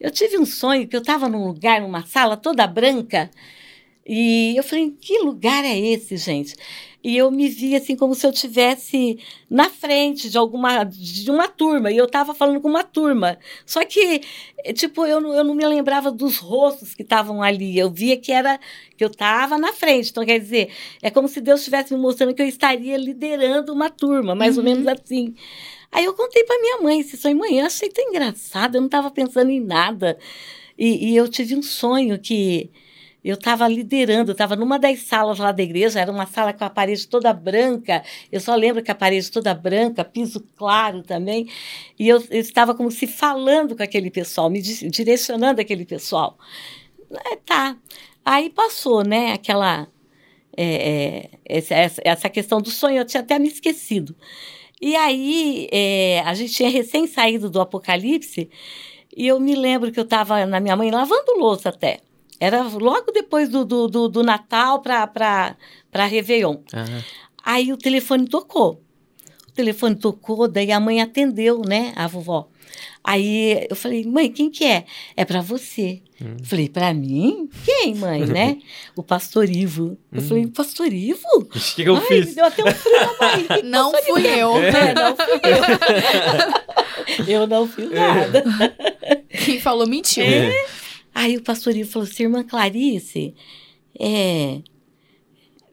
Eu 0.00 0.10
tive 0.10 0.38
um 0.38 0.46
sonho 0.46 0.86
que 0.86 0.96
eu 0.96 1.00
estava 1.00 1.28
num 1.28 1.46
lugar, 1.46 1.80
numa 1.80 2.06
sala 2.06 2.36
toda 2.36 2.66
branca, 2.66 3.30
e 4.06 4.54
eu 4.56 4.62
falei, 4.62 4.94
que 5.00 5.18
lugar 5.18 5.64
é 5.64 5.76
esse, 5.76 6.16
gente? 6.16 6.54
E 7.08 7.16
eu 7.16 7.30
me 7.30 7.48
vi 7.48 7.76
assim 7.76 7.94
como 7.94 8.16
se 8.16 8.26
eu 8.26 8.32
tivesse 8.32 9.16
na 9.48 9.70
frente 9.70 10.28
de 10.28 10.36
alguma 10.36 10.82
de 10.82 11.30
uma 11.30 11.46
turma, 11.46 11.92
e 11.92 11.96
eu 11.96 12.06
estava 12.06 12.34
falando 12.34 12.60
com 12.60 12.68
uma 12.68 12.82
turma. 12.82 13.38
Só 13.64 13.84
que, 13.84 14.22
eh, 14.64 14.72
tipo, 14.72 15.06
eu, 15.06 15.20
não- 15.20 15.32
eu 15.32 15.44
não 15.44 15.54
me 15.54 15.64
lembrava 15.64 16.10
dos 16.10 16.38
rostos 16.38 16.94
que 16.94 17.02
estavam 17.02 17.40
ali. 17.44 17.78
Eu 17.78 17.88
via 17.92 18.16
que 18.16 18.32
era 18.32 18.58
que 18.96 19.04
eu 19.04 19.08
estava 19.08 19.56
na 19.56 19.72
frente. 19.72 20.10
Então, 20.10 20.26
quer 20.26 20.40
dizer, 20.40 20.68
é 21.00 21.08
como 21.08 21.28
se 21.28 21.40
Deus 21.40 21.60
estivesse 21.60 21.94
me 21.94 22.00
mostrando 22.00 22.34
que 22.34 22.42
eu 22.42 22.48
estaria 22.48 22.96
liderando 22.96 23.72
uma 23.72 23.88
turma, 23.88 24.34
mais 24.34 24.58
ou 24.58 24.64
Uhum. 24.64 24.70
menos 24.70 24.88
assim. 24.88 25.32
Aí 25.92 26.04
eu 26.04 26.12
contei 26.14 26.42
para 26.42 26.60
minha 26.60 26.78
mãe 26.78 26.98
esse 27.00 27.16
sonho, 27.16 27.36
mãe, 27.38 27.60
eu 27.60 27.66
achei 27.66 27.88
tão 27.88 28.04
engraçado, 28.08 28.74
eu 28.74 28.80
não 28.80 28.86
estava 28.86 29.12
pensando 29.12 29.50
em 29.50 29.60
nada. 29.60 30.18
E, 30.76 31.10
e 31.12 31.16
eu 31.16 31.28
tive 31.28 31.54
um 31.54 31.62
sonho 31.62 32.18
que 32.18 32.68
eu 33.28 33.34
estava 33.34 33.66
liderando, 33.68 34.32
estava 34.32 34.54
numa 34.56 34.78
das 34.78 35.00
salas 35.00 35.38
lá 35.38 35.52
da 35.52 35.62
igreja, 35.62 36.00
era 36.00 36.10
uma 36.12 36.26
sala 36.26 36.52
com 36.52 36.64
a 36.64 36.70
parede 36.70 37.06
toda 37.08 37.32
branca, 37.32 38.02
eu 38.30 38.40
só 38.40 38.54
lembro 38.54 38.82
que 38.82 38.90
a 38.90 38.94
parede 38.94 39.30
toda 39.30 39.52
branca, 39.54 40.04
piso 40.04 40.40
claro 40.56 41.02
também, 41.02 41.48
e 41.98 42.08
eu, 42.08 42.22
eu 42.30 42.40
estava 42.40 42.74
como 42.74 42.90
se 42.90 43.06
falando 43.06 43.76
com 43.76 43.82
aquele 43.82 44.10
pessoal, 44.10 44.48
me 44.50 44.60
di- 44.62 44.88
direcionando 44.90 45.60
aquele 45.60 45.84
pessoal. 45.84 46.38
É, 47.26 47.36
tá. 47.36 47.76
Aí 48.24 48.50
passou, 48.50 49.04
né, 49.04 49.32
aquela. 49.32 49.86
é, 50.56 50.64
é, 50.64 51.30
essa, 51.44 51.74
essa- 51.74 52.02
essa 52.04 52.28
questão 52.30 52.60
do 52.60 52.70
sonho, 52.70 52.98
eu 52.98 53.04
tinha 53.04 53.22
até 53.22 53.38
me 53.38 53.48
esquecido. 53.48 54.16
E 54.80 54.94
aí, 54.96 55.68
é, 55.72 56.20
a 56.24 56.34
gente 56.34 56.52
tinha 56.54 56.68
recém 56.70 57.06
saído 57.06 57.48
do 57.50 57.60
Apocalipse, 57.60 58.50
e 59.16 59.26
eu 59.26 59.40
me 59.40 59.54
lembro 59.54 59.90
que 59.92 59.98
eu 59.98 60.04
estava 60.04 60.44
na 60.46 60.60
minha 60.60 60.76
mãe 60.76 60.90
lavando 60.90 61.38
louça 61.38 61.70
até. 61.70 62.00
Era 62.38 62.62
logo 62.62 63.10
depois 63.12 63.48
do, 63.48 63.64
do, 63.64 63.88
do, 63.88 64.08
do 64.08 64.22
Natal 64.22 64.80
para 64.82 65.56
Réveillon. 65.94 66.56
Aham. 66.74 67.02
Aí 67.44 67.72
o 67.72 67.76
telefone 67.76 68.26
tocou. 68.28 68.82
O 69.48 69.52
telefone 69.52 69.94
tocou, 69.96 70.46
daí 70.48 70.70
a 70.70 70.78
mãe 70.80 71.00
atendeu, 71.00 71.62
né, 71.62 71.92
a 71.96 72.06
vovó. 72.06 72.48
Aí 73.02 73.66
eu 73.70 73.76
falei, 73.76 74.04
mãe, 74.04 74.30
quem 74.30 74.50
que 74.50 74.64
é? 74.64 74.84
É 75.16 75.24
para 75.24 75.40
você. 75.40 76.02
Hum. 76.20 76.36
Falei, 76.42 76.68
para 76.68 76.92
mim? 76.92 77.48
Quem, 77.64 77.94
mãe, 77.94 78.26
né? 78.26 78.58
O 78.96 79.02
pastor 79.02 79.48
Ivo. 79.48 79.96
Eu 80.12 80.20
Hum. 80.20 80.28
falei, 80.28 80.46
pastor 80.48 80.92
Ivo? 80.92 81.20
O 81.36 81.44
que, 81.44 81.84
que 81.84 81.88
eu 81.88 81.94
Ai, 81.96 82.02
fiz? 82.02 82.26
me 82.26 82.34
deu 82.34 82.44
até 82.44 82.64
um 82.64 82.72
frio 82.74 83.00
na 83.00 83.12
barriga. 83.14 83.62
Não 83.64 83.92
fui 84.02 84.26
eu. 84.26 84.56
É, 84.56 84.94
não 84.94 85.16
fui 85.16 85.40
eu. 87.26 87.26
eu 87.40 87.46
não 87.46 87.68
fiz 87.68 87.90
nada. 87.90 88.44
Quem 89.44 89.60
falou 89.60 89.86
mentiu. 89.86 90.24
É. 90.24 90.66
Aí 91.18 91.34
o 91.38 91.42
pastor 91.42 91.74
Ivo 91.74 91.90
falou 91.90 92.06
assim, 92.06 92.24
irmã 92.24 92.44
Clarice, 92.44 93.34
é... 93.98 94.60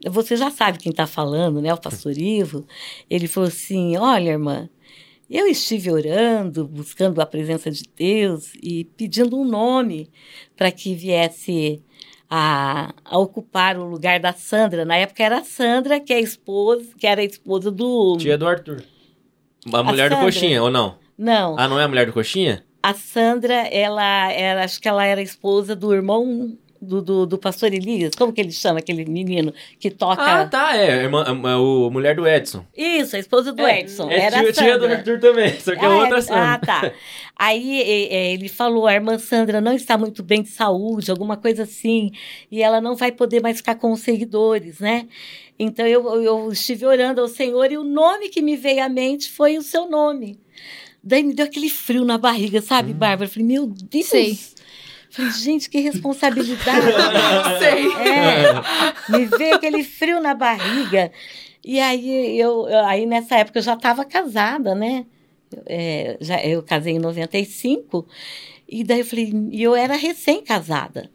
Você 0.05 0.37
já 0.37 0.49
sabe 0.49 0.77
quem 0.77 0.89
está 0.89 1.05
falando, 1.05 1.61
né? 1.61 1.73
O 1.73 1.77
pastor 1.77 2.17
Ivo. 2.17 2.65
Ele 3.09 3.27
falou 3.27 3.49
assim, 3.49 3.97
olha, 3.97 4.29
irmã, 4.31 4.69
eu 5.29 5.45
estive 5.45 5.91
orando, 5.91 6.65
buscando 6.65 7.19
a 7.19 7.25
presença 7.25 7.69
de 7.69 7.83
Deus 7.93 8.53
e 8.63 8.85
pedindo 8.95 9.37
um 9.37 9.43
nome 9.43 10.09
para 10.55 10.71
que 10.71 10.95
viesse 10.95 11.83
a, 12.29 12.93
a 13.03 13.17
ocupar 13.17 13.77
o 13.77 13.83
lugar 13.85 14.21
da 14.21 14.31
Sandra. 14.31 14.85
Na 14.85 14.95
época 14.95 15.23
era 15.23 15.39
a 15.39 15.43
Sandra, 15.43 15.99
que 15.99 16.13
é 16.13 16.17
a 16.17 16.21
esposa, 16.21 16.87
que 16.97 17.05
era 17.05 17.19
a 17.19 17.25
esposa 17.25 17.69
do... 17.69 18.15
Tia 18.17 18.37
do 18.37 18.47
Arthur. 18.47 18.81
A 19.73 19.83
mulher 19.83 20.09
do 20.09 20.15
Sandra. 20.15 20.25
Coxinha, 20.31 20.63
ou 20.63 20.71
não? 20.71 20.97
Não, 21.17 21.59
Ah, 21.59 21.67
não 21.67 21.77
é 21.77 21.83
a 21.83 21.87
mulher 21.89 22.05
do 22.05 22.13
Coxinha? 22.13 22.63
A 22.83 22.93
Sandra, 22.93 23.53
ela 23.53 24.29
era, 24.31 24.65
acho 24.65 24.79
que 24.81 24.89
ela 24.89 25.05
era 25.05 25.21
esposa 25.21 25.73
do 25.73 25.93
irmão 25.93 26.57
do, 26.81 27.01
do, 27.01 27.25
do 27.25 27.37
pastor 27.37 27.73
Elias. 27.73 28.13
Como 28.13 28.33
que 28.33 28.41
ele 28.41 28.51
chama 28.51 28.79
aquele 28.79 29.05
menino 29.05 29.53
que 29.79 29.89
toca? 29.89 30.21
Ah, 30.21 30.45
tá, 30.45 30.75
é. 30.75 30.91
a 30.91 31.03
irmã- 31.03 31.23
a, 31.23 31.29
a, 31.51 31.61
o- 31.61 31.85
a 31.87 31.89
mulher 31.89 32.13
do 32.13 32.27
Edson. 32.27 32.65
Isso, 32.75 33.15
a 33.15 33.19
esposa 33.19 33.53
do 33.53 33.65
É, 33.65 33.79
Edson. 33.79 34.11
É 34.11 34.19
era 34.19 34.39
tia, 34.41 34.49
a 34.49 34.51
tia 34.53 34.77
do. 34.77 34.85
Arthur 34.85 35.17
também, 35.17 35.57
só 35.61 35.73
que 35.73 35.79
é 35.79 35.85
Ah, 35.87 35.95
outra 35.95 36.17
é- 36.17 36.21
Sandra. 36.21 36.43
Ah, 36.55 36.57
tá. 36.59 36.91
Aí 37.39 37.81
é, 37.81 38.13
é, 38.13 38.33
ele 38.33 38.49
falou, 38.49 38.85
a 38.85 38.93
irmã 38.93 39.17
Sandra 39.17 39.61
não 39.61 39.71
está 39.73 39.97
muito 39.97 40.21
bem 40.21 40.43
de 40.43 40.49
saúde, 40.49 41.09
alguma 41.09 41.37
coisa 41.37 41.63
assim, 41.63 42.11
e 42.51 42.61
ela 42.61 42.81
não 42.81 42.95
vai 42.97 43.13
poder 43.13 43.41
mais 43.41 43.57
ficar 43.57 43.75
com 43.75 43.93
os 43.93 44.01
seguidores, 44.01 44.79
né? 44.81 45.07
Então 45.57 45.87
eu, 45.87 46.21
eu 46.21 46.51
estive 46.51 46.85
orando 46.85 47.21
ao 47.21 47.29
Senhor 47.29 47.71
e 47.71 47.77
o 47.77 47.83
nome 47.85 48.27
que 48.27 48.41
me 48.41 48.57
veio 48.57 48.83
à 48.83 48.89
mente 48.89 49.31
foi 49.31 49.57
o 49.57 49.61
seu 49.61 49.89
nome. 49.89 50.37
Daí 51.03 51.21
me 51.23 51.33
deu 51.33 51.45
aquele 51.45 51.69
frio 51.69 52.05
na 52.05 52.17
barriga, 52.17 52.61
sabe, 52.61 52.93
Bárbara? 52.93 53.25
Eu 53.27 53.31
falei, 53.33 53.47
meu 53.47 53.67
Deus! 53.67 54.05
Sei. 54.05 54.37
Falei, 55.09 55.31
gente, 55.31 55.69
que 55.69 55.79
responsabilidade. 55.79 56.87
Sei. 57.59 57.87
É, 57.97 58.53
me 59.09 59.25
veio 59.25 59.55
aquele 59.55 59.83
frio 59.83 60.19
na 60.21 60.33
barriga. 60.33 61.11
E 61.63 61.79
aí, 61.79 62.39
eu, 62.39 62.67
eu- 62.67 62.85
aí 62.85 63.05
nessa 63.05 63.35
época 63.35 63.59
eu 63.59 63.63
já 63.63 63.73
estava 63.73 64.03
casada, 64.05 64.73
né? 64.73 65.05
É, 65.67 66.17
já, 66.19 66.43
eu 66.43 66.63
casei 66.63 66.93
em 66.95 66.99
95, 66.99 68.07
e 68.67 68.83
daí 68.83 68.99
eu 69.01 69.05
falei, 69.05 69.31
e 69.51 69.61
eu 69.61 69.75
era 69.75 69.95
recém-casada. 69.95 71.11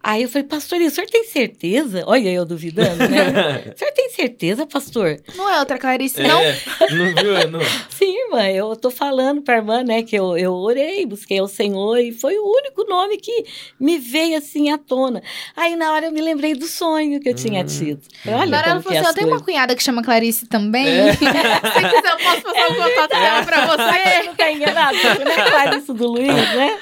Aí 0.00 0.22
eu 0.22 0.28
falei, 0.28 0.46
pastor, 0.46 0.80
e 0.80 0.86
o 0.86 0.90
senhor 0.90 1.08
tem 1.10 1.24
certeza? 1.24 2.04
Olha, 2.06 2.30
eu 2.30 2.44
duvidando, 2.44 2.96
né? 3.08 3.64
o 3.74 3.78
senhor 3.78 3.92
tem 3.92 4.08
certeza, 4.10 4.64
pastor? 4.64 5.20
Não 5.34 5.50
é 5.50 5.58
outra 5.58 5.76
Clarice, 5.76 6.22
não? 6.22 6.40
É, 6.40 6.56
não 6.92 7.14
viu? 7.14 7.50
Não. 7.50 7.60
Sim, 7.90 8.16
irmã, 8.26 8.48
eu 8.48 8.76
tô 8.76 8.90
falando 8.90 9.42
para 9.42 9.54
a 9.54 9.58
irmã, 9.58 9.82
né, 9.82 10.02
que 10.02 10.14
eu, 10.16 10.38
eu 10.38 10.52
orei, 10.54 11.04
busquei 11.04 11.38
ao 11.38 11.48
Senhor 11.48 11.98
e 11.98 12.12
foi 12.12 12.38
o 12.38 12.44
único 12.44 12.84
nome 12.84 13.16
que 13.18 13.44
me 13.78 13.98
veio 13.98 14.38
assim 14.38 14.70
à 14.70 14.78
tona. 14.78 15.20
Aí 15.56 15.74
na 15.74 15.92
hora 15.92 16.06
eu 16.06 16.12
me 16.12 16.20
lembrei 16.20 16.54
do 16.54 16.66
sonho 16.66 17.20
que 17.20 17.28
eu 17.28 17.34
tinha 17.34 17.62
Hum. 17.62 17.66
tido. 17.66 18.00
Olha 18.26 18.44
Agora 18.44 18.70
ela 18.70 18.80
falou 18.80 18.96
assim: 18.98 19.06
as 19.06 19.08
eu 19.08 19.14
tenho 19.14 19.28
uma 19.28 19.42
cunhada 19.42 19.74
que 19.74 19.82
chama 19.82 20.02
Clarice 20.02 20.46
também. 20.46 20.86
É. 20.86 21.12
Se 21.18 21.18
quiser, 21.18 22.12
eu 22.12 22.18
posso 22.18 22.42
passar 22.42 22.68
o 22.70 22.74
contato 22.76 23.10
dela 23.10 23.44
pra 23.44 23.66
você. 23.66 24.22
Não 24.26 24.34
tá 24.36 24.50
enganado, 24.52 24.96
é 24.96 25.50
claro 25.50 25.76
isso 25.78 25.92
do 25.92 26.06
Luiz, 26.06 26.28
né? 26.28 26.78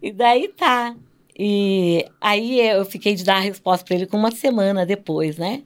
E 0.00 0.12
daí 0.12 0.48
tá. 0.48 0.94
E 1.38 2.04
aí 2.20 2.60
eu 2.60 2.84
fiquei 2.84 3.14
de 3.14 3.22
dar 3.24 3.36
a 3.36 3.40
resposta 3.40 3.84
para 3.84 3.94
ele 3.94 4.06
com 4.06 4.16
uma 4.16 4.30
semana 4.30 4.86
depois, 4.86 5.36
né? 5.36 5.62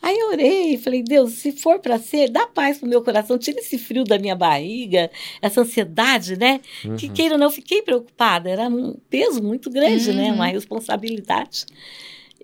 Aí 0.00 0.16
eu 0.16 0.28
orei 0.28 0.74
e 0.74 0.78
falei, 0.78 1.02
Deus, 1.02 1.32
se 1.32 1.50
for 1.50 1.80
para 1.80 1.98
ser, 1.98 2.30
dá 2.30 2.46
paz 2.46 2.78
pro 2.78 2.88
meu 2.88 3.02
coração, 3.02 3.36
tira 3.36 3.58
esse 3.58 3.76
frio 3.76 4.04
da 4.04 4.16
minha 4.16 4.36
barriga, 4.36 5.10
essa 5.42 5.60
ansiedade, 5.60 6.36
né? 6.36 6.60
Que 6.96 7.06
Uhum. 7.08 7.12
queira 7.12 7.34
ou 7.34 7.38
não, 7.38 7.48
eu 7.48 7.50
fiquei 7.50 7.82
preocupada, 7.82 8.48
era 8.48 8.68
um 8.68 8.94
peso 9.10 9.42
muito 9.42 9.68
grande, 9.68 10.12
né? 10.12 10.28
Uhum. 10.28 10.36
Uma 10.36 10.46
responsabilidade. 10.46 11.66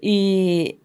E, 0.03 0.77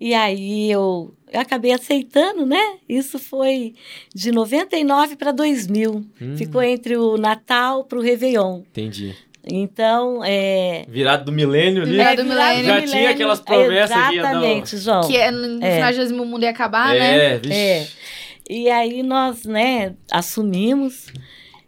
e 0.00 0.14
aí 0.14 0.70
eu, 0.70 1.12
eu 1.32 1.40
acabei 1.40 1.72
aceitando, 1.72 2.46
né? 2.46 2.76
Isso 2.88 3.18
foi 3.18 3.74
de 4.14 4.30
99 4.30 5.16
para 5.16 5.32
2000. 5.32 6.04
Hum, 6.20 6.36
Ficou 6.36 6.62
entre 6.62 6.96
o 6.96 7.16
Natal 7.16 7.84
para 7.84 7.98
o 7.98 8.02
Réveillon. 8.02 8.60
Entendi. 8.70 9.16
Então, 9.50 10.22
é... 10.24 10.84
Virado 10.88 11.26
do 11.26 11.32
milênio 11.32 11.82
ali. 11.82 12.00
É, 12.00 12.16
do 12.16 12.24
virado 12.24 12.56
milênio. 12.56 12.64
Já 12.88 12.92
tinha 12.96 13.10
aquelas 13.10 13.40
promessas 13.40 13.94
que 13.96 14.02
um- 14.02 14.12
Exatamente, 14.20 14.76
João. 14.78 15.00
Que 15.08 15.16
é 15.16 15.30
no 15.30 15.62
É. 15.64 15.74
final 15.76 16.06
de 16.06 16.12
mundo 16.14 16.42
ia 16.42 16.50
acabar, 16.50 16.94
né? 16.94 17.34
É, 17.34 17.38
vixe. 17.38 17.52
É. 17.54 17.86
E 18.48 18.70
aí 18.70 19.02
nós, 19.02 19.44
né, 19.44 19.94
assumimos. 20.10 21.06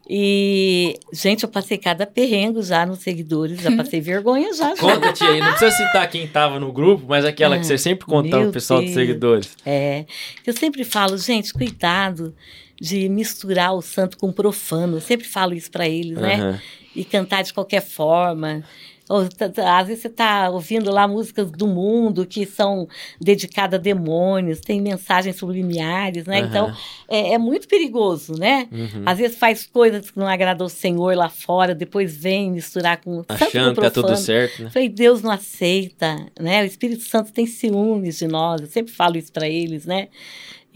E, 0.08 0.94
gente, 1.12 1.42
eu 1.42 1.48
passei 1.48 1.76
cada 1.78 2.06
perrengo 2.06 2.62
já 2.62 2.86
nos 2.86 3.00
seguidores, 3.00 3.60
já 3.60 3.74
passei 3.76 4.00
vergonha 4.00 4.54
já. 4.54 4.76
Conta, 4.76 5.12
tia, 5.12 5.28
aí. 5.28 5.40
Não 5.40 5.48
precisa 5.50 5.72
citar 5.72 6.08
quem 6.08 6.26
tava 6.28 6.60
no 6.60 6.72
grupo, 6.72 7.04
mas 7.08 7.24
aquela 7.24 7.58
que 7.58 7.66
você 7.66 7.76
sempre 7.76 8.06
conta 8.06 8.28
Meu 8.28 8.42
pro 8.42 8.52
pessoal 8.52 8.80
dos 8.80 8.92
Deus. 8.94 9.06
seguidores. 9.06 9.56
É. 9.66 10.04
Eu 10.46 10.52
sempre 10.52 10.84
falo, 10.84 11.18
gente, 11.18 11.52
cuidado 11.52 12.32
de 12.80 13.08
misturar 13.08 13.74
o 13.74 13.82
santo 13.82 14.18
com 14.18 14.28
o 14.28 14.32
profano. 14.32 14.96
Eu 14.96 15.00
sempre 15.00 15.26
falo 15.26 15.54
isso 15.54 15.70
para 15.70 15.88
eles, 15.88 16.18
né? 16.18 16.34
Aham. 16.34 16.60
e 16.94 17.04
cantar 17.04 17.42
de 17.42 17.52
qualquer 17.52 17.82
forma. 17.82 18.64
Ou, 19.08 19.20
às 19.20 19.86
vezes 19.86 20.02
você 20.02 20.08
está 20.08 20.50
ouvindo 20.50 20.90
lá 20.90 21.06
músicas 21.06 21.50
do 21.52 21.68
mundo 21.68 22.26
que 22.26 22.44
são 22.44 22.88
dedicadas 23.20 23.78
a 23.78 23.82
demônios, 23.82 24.60
tem 24.60 24.80
mensagens 24.80 25.36
subliminares, 25.36 26.26
né? 26.26 26.40
Aham. 26.40 26.48
Então, 26.48 26.76
é, 27.08 27.34
é 27.34 27.38
muito 27.38 27.68
perigoso, 27.68 28.34
né? 28.34 28.66
Uhum. 28.72 29.02
Às 29.06 29.18
vezes 29.18 29.38
faz 29.38 29.64
coisas 29.64 30.10
que 30.10 30.18
não 30.18 30.26
agradam 30.26 30.64
ao 30.64 30.68
Senhor 30.68 31.16
lá 31.16 31.28
fora, 31.28 31.72
depois 31.72 32.16
vem 32.16 32.50
misturar 32.50 32.96
com 32.96 33.18
santo 33.18 33.44
Achando 33.44 33.74
que 33.76 33.80
tá 33.80 33.90
tudo 33.90 34.16
certo, 34.16 34.64
né? 34.64 34.70
Falei, 34.70 34.88
Deus 34.88 35.22
não 35.22 35.30
aceita, 35.30 36.26
né? 36.38 36.62
O 36.62 36.66
Espírito 36.66 37.04
Santo 37.04 37.32
tem 37.32 37.46
ciúmes 37.46 38.18
de 38.18 38.26
nós, 38.26 38.60
eu 38.60 38.66
sempre 38.66 38.92
falo 38.92 39.16
isso 39.16 39.32
para 39.32 39.48
eles, 39.48 39.86
né? 39.86 40.08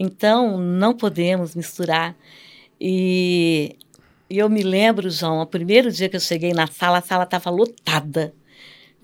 Então, 0.03 0.57
não 0.57 0.95
podemos 0.95 1.53
misturar. 1.53 2.17
E, 2.79 3.75
eu 4.27 4.49
me 4.49 4.63
lembro, 4.63 5.11
João, 5.11 5.41
o 5.41 5.45
primeiro 5.45 5.91
dia 5.91 6.09
que 6.09 6.15
eu 6.15 6.19
cheguei 6.19 6.53
na 6.53 6.65
sala, 6.65 6.97
a 6.97 7.01
sala 7.03 7.23
estava 7.23 7.51
lotada. 7.51 8.33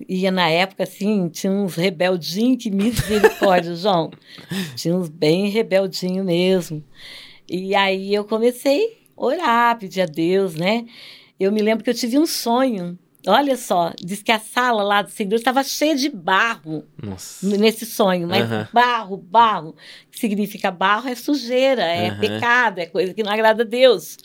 E 0.08 0.28
na 0.28 0.48
época, 0.48 0.82
assim, 0.82 1.28
tinha 1.28 1.52
uns 1.52 1.76
rebeldinhos 1.76 2.60
que 2.60 2.68
misericórdia, 2.68 3.74
João. 3.78 4.10
Tinha 4.74 4.96
uns 4.96 5.08
bem 5.08 5.48
rebeldinhos 5.48 6.26
mesmo. 6.26 6.82
E 7.48 7.76
aí 7.76 8.12
eu 8.12 8.24
comecei 8.24 8.98
a 9.16 9.24
orar, 9.24 9.78
pedir 9.78 10.00
a 10.00 10.06
Deus, 10.06 10.56
né? 10.56 10.84
Eu 11.38 11.52
me 11.52 11.62
lembro 11.62 11.84
que 11.84 11.90
eu 11.90 11.94
tive 11.94 12.18
um 12.18 12.26
sonho. 12.26 12.98
Olha 13.26 13.56
só, 13.56 13.92
diz 14.00 14.22
que 14.22 14.30
a 14.30 14.38
sala 14.38 14.82
lá 14.82 15.02
do 15.02 15.10
seguidor 15.10 15.38
estava 15.38 15.62
cheia 15.64 15.94
de 15.96 16.08
barro 16.08 16.84
Nossa. 17.02 17.44
nesse 17.58 17.84
sonho, 17.84 18.28
mas 18.28 18.44
Aham. 18.44 18.68
barro, 18.72 19.16
barro, 19.16 19.76
que 20.10 20.18
significa 20.18 20.70
barro 20.70 21.08
é 21.08 21.14
sujeira, 21.14 21.82
é 21.82 22.10
pecado, 22.12 22.78
é 22.78 22.86
coisa 22.86 23.12
que 23.12 23.22
não 23.22 23.32
agrada 23.32 23.64
a 23.64 23.66
Deus. 23.66 24.16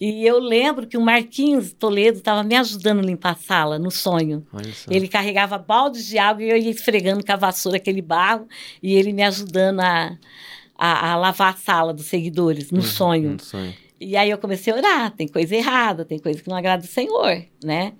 E 0.00 0.26
eu 0.26 0.40
lembro 0.40 0.88
que 0.88 0.98
o 0.98 1.00
Marquinhos 1.00 1.72
Toledo 1.72 2.18
estava 2.18 2.42
me 2.42 2.56
ajudando 2.56 2.98
a 2.98 3.02
limpar 3.02 3.30
a 3.32 3.36
sala 3.36 3.78
no 3.78 3.90
sonho. 3.92 4.44
Ele 4.90 5.06
carregava 5.06 5.56
baldes 5.56 6.04
de 6.04 6.18
água 6.18 6.42
e 6.42 6.50
eu 6.50 6.56
ia 6.56 6.70
esfregando 6.70 7.24
com 7.24 7.32
a 7.32 7.36
vassoura 7.36 7.76
aquele 7.78 8.02
barro 8.02 8.48
e 8.82 8.94
ele 8.94 9.12
me 9.12 9.22
ajudando 9.22 9.78
a, 9.80 10.18
a, 10.76 11.12
a 11.12 11.16
lavar 11.16 11.54
a 11.54 11.56
sala 11.56 11.94
dos 11.94 12.06
seguidores 12.06 12.72
no 12.72 12.78
Uhum, 12.80 12.84
sonho. 12.84 13.30
no 13.34 13.40
sonho. 13.40 13.74
E 14.00 14.16
aí 14.16 14.30
eu 14.30 14.38
comecei 14.38 14.72
a 14.72 14.76
orar, 14.76 15.10
tem 15.12 15.28
coisa 15.28 15.54
errada, 15.54 16.04
tem 16.04 16.18
coisa 16.18 16.42
que 16.42 16.48
não 16.48 16.56
agrada 16.56 16.84
o 16.84 16.88
Senhor, 16.88 17.44
né? 17.64 17.94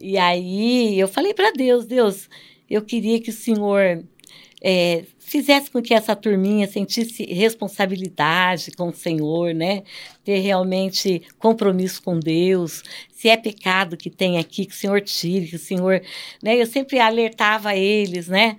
E 0.00 0.18
aí 0.18 0.98
eu 0.98 1.08
falei 1.08 1.32
para 1.32 1.50
Deus, 1.52 1.86
Deus, 1.86 2.28
eu 2.68 2.82
queria 2.82 3.20
que 3.20 3.30
o 3.30 3.32
Senhor 3.32 4.04
é, 4.62 5.04
fizesse 5.18 5.70
com 5.70 5.82
que 5.82 5.92
essa 5.92 6.16
turminha 6.16 6.66
sentisse 6.66 7.24
responsabilidade 7.24 8.70
com 8.72 8.88
o 8.88 8.94
Senhor, 8.94 9.54
né? 9.54 9.82
Ter 10.24 10.38
realmente 10.38 11.22
compromisso 11.38 12.02
com 12.02 12.18
Deus. 12.18 12.82
Se 13.14 13.28
é 13.28 13.36
pecado 13.36 13.96
que 13.96 14.08
tem 14.08 14.38
aqui, 14.38 14.66
que 14.66 14.72
o 14.72 14.76
Senhor 14.76 15.00
tire, 15.00 15.48
que 15.48 15.56
o 15.56 15.58
Senhor, 15.58 16.00
né? 16.42 16.60
Eu 16.60 16.66
sempre 16.66 16.98
alertava 16.98 17.74
eles, 17.74 18.28
né? 18.28 18.56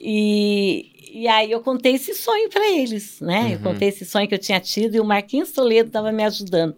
E, 0.00 0.90
e 1.14 1.28
aí 1.28 1.52
eu 1.52 1.60
contei 1.60 1.94
esse 1.94 2.12
sonho 2.12 2.50
para 2.50 2.68
eles, 2.68 3.20
né? 3.20 3.42
Uhum. 3.42 3.52
Eu 3.52 3.60
contei 3.60 3.88
esse 3.88 4.04
sonho 4.04 4.26
que 4.26 4.34
eu 4.34 4.38
tinha 4.38 4.58
tido 4.58 4.96
e 4.96 5.00
o 5.00 5.04
Marquinhos 5.04 5.52
Toledo 5.52 5.86
estava 5.86 6.10
me 6.10 6.24
ajudando 6.24 6.74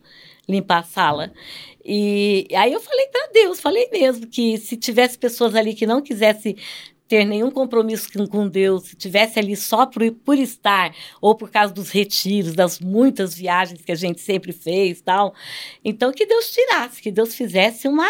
a 0.47 0.53
limpar 0.53 0.81
a 0.81 0.83
sala. 0.83 1.33
E 1.83 2.47
aí 2.55 2.71
eu 2.71 2.81
falei 2.81 3.07
para 3.07 3.31
Deus, 3.33 3.61
falei 3.61 3.89
mesmo 3.91 4.27
que 4.27 4.59
se 4.59 4.77
tivesse 4.77 5.17
pessoas 5.17 5.55
ali 5.55 5.73
que 5.73 5.87
não 5.87 6.03
quisessem 6.03 6.55
ter 7.09 7.25
nenhum 7.25 7.51
compromisso 7.51 8.13
com, 8.13 8.27
com 8.27 8.47
Deus, 8.47 8.89
se 8.89 8.97
tivesse 8.97 9.39
ali 9.39 9.57
só 9.57 9.87
por, 9.87 10.03
por 10.13 10.37
estar, 10.37 10.95
ou 11.19 11.35
por 11.35 11.51
causa 11.51 11.73
dos 11.73 11.89
retiros, 11.89 12.53
das 12.53 12.79
muitas 12.79 13.35
viagens 13.35 13.81
que 13.81 13.93
a 13.93 13.97
gente 13.97 14.21
sempre 14.21 14.53
fez 14.53 15.01
tal, 15.01 15.35
então 15.83 16.13
que 16.13 16.27
Deus 16.27 16.51
tirasse, 16.51 17.01
que 17.01 17.11
Deus 17.11 17.35
fizesse 17.35 17.89
uma, 17.89 18.09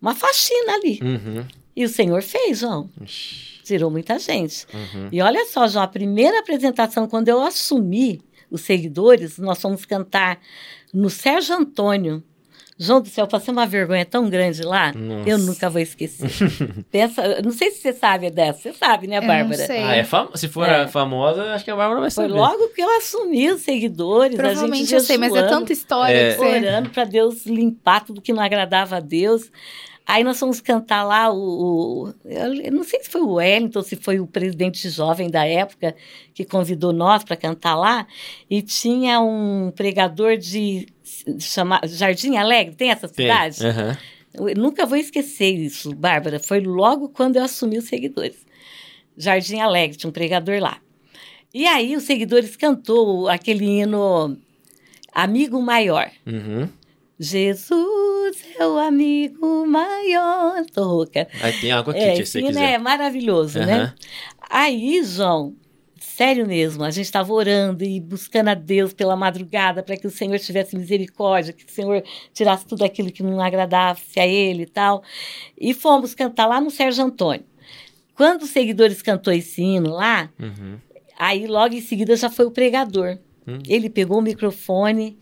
uma 0.00 0.14
faxina 0.14 0.76
ali. 0.76 0.98
Uhum. 1.02 1.46
E 1.76 1.84
o 1.84 1.88
Senhor 1.90 2.22
fez, 2.22 2.60
João. 2.60 2.88
Ixi. 3.02 3.47
Tirou 3.68 3.90
muita 3.90 4.18
gente. 4.18 4.66
Uhum. 4.72 5.08
E 5.12 5.20
olha 5.20 5.44
só, 5.44 5.68
João, 5.68 5.84
a 5.84 5.88
primeira 5.88 6.40
apresentação, 6.40 7.06
quando 7.06 7.28
eu 7.28 7.40
assumi 7.42 8.22
os 8.50 8.62
seguidores, 8.62 9.36
nós 9.38 9.60
fomos 9.60 9.84
cantar 9.84 10.38
no 10.92 11.10
Sérgio 11.10 11.54
Antônio. 11.54 12.22
João 12.80 13.00
do 13.02 13.08
céu, 13.08 13.24
eu 13.24 13.28
passei 13.28 13.52
uma 13.52 13.66
vergonha 13.66 14.06
tão 14.06 14.30
grande 14.30 14.62
lá, 14.62 14.92
Nossa. 14.94 15.28
eu 15.28 15.36
nunca 15.36 15.68
vou 15.68 15.80
esquecer. 15.82 16.30
Pensa, 16.92 17.42
não 17.42 17.50
sei 17.50 17.72
se 17.72 17.80
você 17.82 17.92
sabe 17.92 18.30
dessa, 18.30 18.60
você 18.60 18.72
sabe, 18.72 19.08
né, 19.08 19.16
Eu 19.16 19.20
não 19.22 19.26
Bárbara? 19.28 19.66
sei. 19.66 19.82
Ah, 19.82 19.96
é 19.96 20.04
fam... 20.04 20.28
Se 20.36 20.46
for 20.48 20.66
É. 20.66 20.82
a 20.84 20.88
famosa, 20.88 21.42
acho 21.54 21.64
que 21.64 21.70
a 21.72 21.76
Bárbara 21.76 22.00
vai 22.00 22.10
Foi 22.10 22.24
saber. 22.28 22.38
logo 22.38 22.68
que 22.68 22.80
eu 22.80 22.96
assumi 22.96 23.50
os 23.50 23.62
seguidores, 23.62 24.38
a 24.38 24.42
Provavelmente 24.42 24.82
gente 24.84 24.94
eu 24.94 25.00
sei, 25.00 25.18
mas 25.18 25.34
é 25.34 25.42
tanta 25.48 25.72
história 25.72 26.14
É. 26.16 26.30
que 26.30 26.38
você... 26.38 26.46
orando 26.68 26.90
para 26.90 27.02
Deus 27.04 27.44
limpar 27.46 28.04
tudo 28.04 28.22
que 28.22 28.32
não 28.32 28.42
agradava 28.42 28.96
a 28.96 29.00
Deus. 29.00 29.50
Aí 30.10 30.24
nós 30.24 30.38
fomos 30.40 30.58
cantar 30.58 31.04
lá 31.04 31.30
o, 31.30 32.06
o- 32.08 32.14
eu 32.24 32.72
não 32.72 32.82
sei 32.82 33.00
se 33.02 33.10
foi 33.10 33.20
o 33.20 33.32
Wellington, 33.34 33.82
se 33.82 33.94
foi 33.94 34.18
o 34.18 34.26
presidente 34.26 34.88
jovem 34.88 35.28
da 35.30 35.44
época 35.44 35.94
que 36.32 36.46
convidou 36.46 36.94
nós 36.94 37.22
para 37.22 37.36
cantar 37.36 37.74
lá, 37.76 38.06
e 38.48 38.62
tinha 38.62 39.20
um 39.20 39.70
pregador 39.70 40.38
de 40.38 40.86
chama, 41.38 41.78
Jardim 41.84 42.36
Alegre, 42.36 42.74
tem 42.74 42.90
essa 42.90 43.06
Tem. 43.06 43.26
cidade? 43.26 43.66
Aham. 43.66 43.98
Eu 44.32 44.54
nunca 44.56 44.86
vou 44.86 44.96
esquecer 44.96 45.50
isso, 45.54 45.94
Bárbara. 45.94 46.38
Foi 46.40 46.60
logo 46.60 47.08
quando 47.10 47.36
eu 47.36 47.42
assumi 47.42 47.76
os 47.76 47.84
seguidores. 47.84 48.46
Jardim 49.16 49.58
Alegre, 49.60 49.96
tinha 49.98 50.08
um 50.08 50.12
pregador 50.12 50.58
lá. 50.60 50.78
E 51.52 51.66
aí 51.66 51.96
os 51.96 52.04
seguidores 52.04 52.56
cantou 52.56 53.28
aquele 53.28 53.64
hino 53.64 54.38
Amigo 55.12 55.60
Maior. 55.60 56.10
Uhum. 56.26 56.68
Jesus 57.18 58.36
é 58.58 58.66
o 58.66 58.78
amigo 58.78 59.66
maior. 59.66 60.64
Tô 60.72 60.84
rouca. 60.84 61.26
Aí 61.42 61.52
tem 61.60 61.72
água 61.72 61.92
aqui, 61.92 62.02
É, 62.02 62.14
se 62.16 62.26
você 62.26 62.38
hino 62.40 62.48
quiser. 62.48 62.72
é 62.72 62.78
maravilhoso, 62.78 63.58
né? 63.60 63.74
Aham. 63.74 63.94
Aí, 64.50 65.02
João, 65.04 65.54
sério 66.00 66.46
mesmo, 66.46 66.84
a 66.84 66.90
gente 66.90 67.04
estava 67.06 67.32
orando 67.32 67.84
e 67.84 68.00
buscando 68.00 68.48
a 68.48 68.54
Deus 68.54 68.92
pela 68.92 69.16
madrugada 69.16 69.82
para 69.82 69.96
que 69.96 70.06
o 70.06 70.10
Senhor 70.10 70.38
tivesse 70.38 70.76
misericórdia, 70.76 71.52
que 71.52 71.64
o 71.64 71.70
Senhor 71.70 72.02
tirasse 72.32 72.66
tudo 72.66 72.84
aquilo 72.84 73.10
que 73.10 73.22
não 73.22 73.40
agradasse 73.40 74.18
a 74.20 74.26
Ele 74.26 74.62
e 74.62 74.66
tal. 74.66 75.02
E 75.60 75.74
fomos 75.74 76.14
cantar 76.14 76.46
lá 76.46 76.60
no 76.60 76.70
Sérgio 76.70 77.04
Antônio. 77.04 77.44
Quando 78.14 78.42
os 78.42 78.50
seguidores 78.50 79.00
cantou 79.02 79.32
esse 79.32 79.62
hino 79.62 79.90
lá, 79.90 80.30
Uhum. 80.40 80.76
aí 81.18 81.46
logo 81.46 81.74
em 81.74 81.80
seguida 81.80 82.16
já 82.16 82.28
foi 82.30 82.46
o 82.46 82.50
pregador. 82.50 83.18
Hum. 83.46 83.58
Ele 83.66 83.88
pegou 83.88 84.18
o 84.18 84.22
microfone 84.22 85.16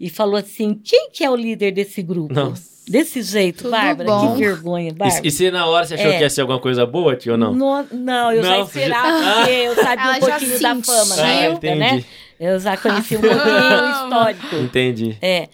e 0.00 0.08
falou 0.10 0.36
assim: 0.36 0.74
quem 0.82 1.10
que 1.12 1.22
é 1.22 1.30
o 1.30 1.36
líder 1.36 1.70
desse 1.72 2.02
grupo? 2.02 2.32
Nossa. 2.34 2.70
Desse 2.88 3.22
jeito, 3.22 3.58
Tudo 3.58 3.70
Bárbara, 3.70 4.08
bom. 4.10 4.32
que 4.34 4.38
vergonha, 4.42 4.92
Bárbara. 4.92 5.20
E, 5.24 5.28
e 5.28 5.30
se 5.30 5.48
na 5.52 5.64
hora 5.66 5.86
você 5.86 5.94
achou 5.94 6.10
É. 6.10 6.16
que 6.16 6.22
ia 6.24 6.30
ser 6.30 6.40
alguma 6.40 6.58
coisa 6.58 6.84
boa, 6.84 7.14
tio, 7.14 7.32
ou 7.32 7.38
não? 7.38 7.54
No- 7.54 7.86
não, 7.92 8.32
eu 8.32 8.42
já 8.42 8.50
Não, 8.50 8.56
já- 8.58 8.64
esperava, 8.64 9.34
porque 9.36 9.50
eu 9.52 9.74
sabia 9.76 10.04
Ela 10.04 10.16
um 10.16 10.20
já 10.20 10.26
pouquinho 10.30 10.60
da 10.60 10.82
fama 10.82 11.16
na 11.16 11.22
Ah, 11.24 11.28
época, 11.42 11.66
entendi. 11.68 11.78
né? 11.78 12.04
Eu 12.40 12.58
já 12.58 12.76
conheci 12.76 13.16
um 13.16 13.20
pouquinho 13.20 13.44
o 13.44 13.90
histórico. 13.92 14.56
Entendi. 14.56 15.16
É. 15.22 15.48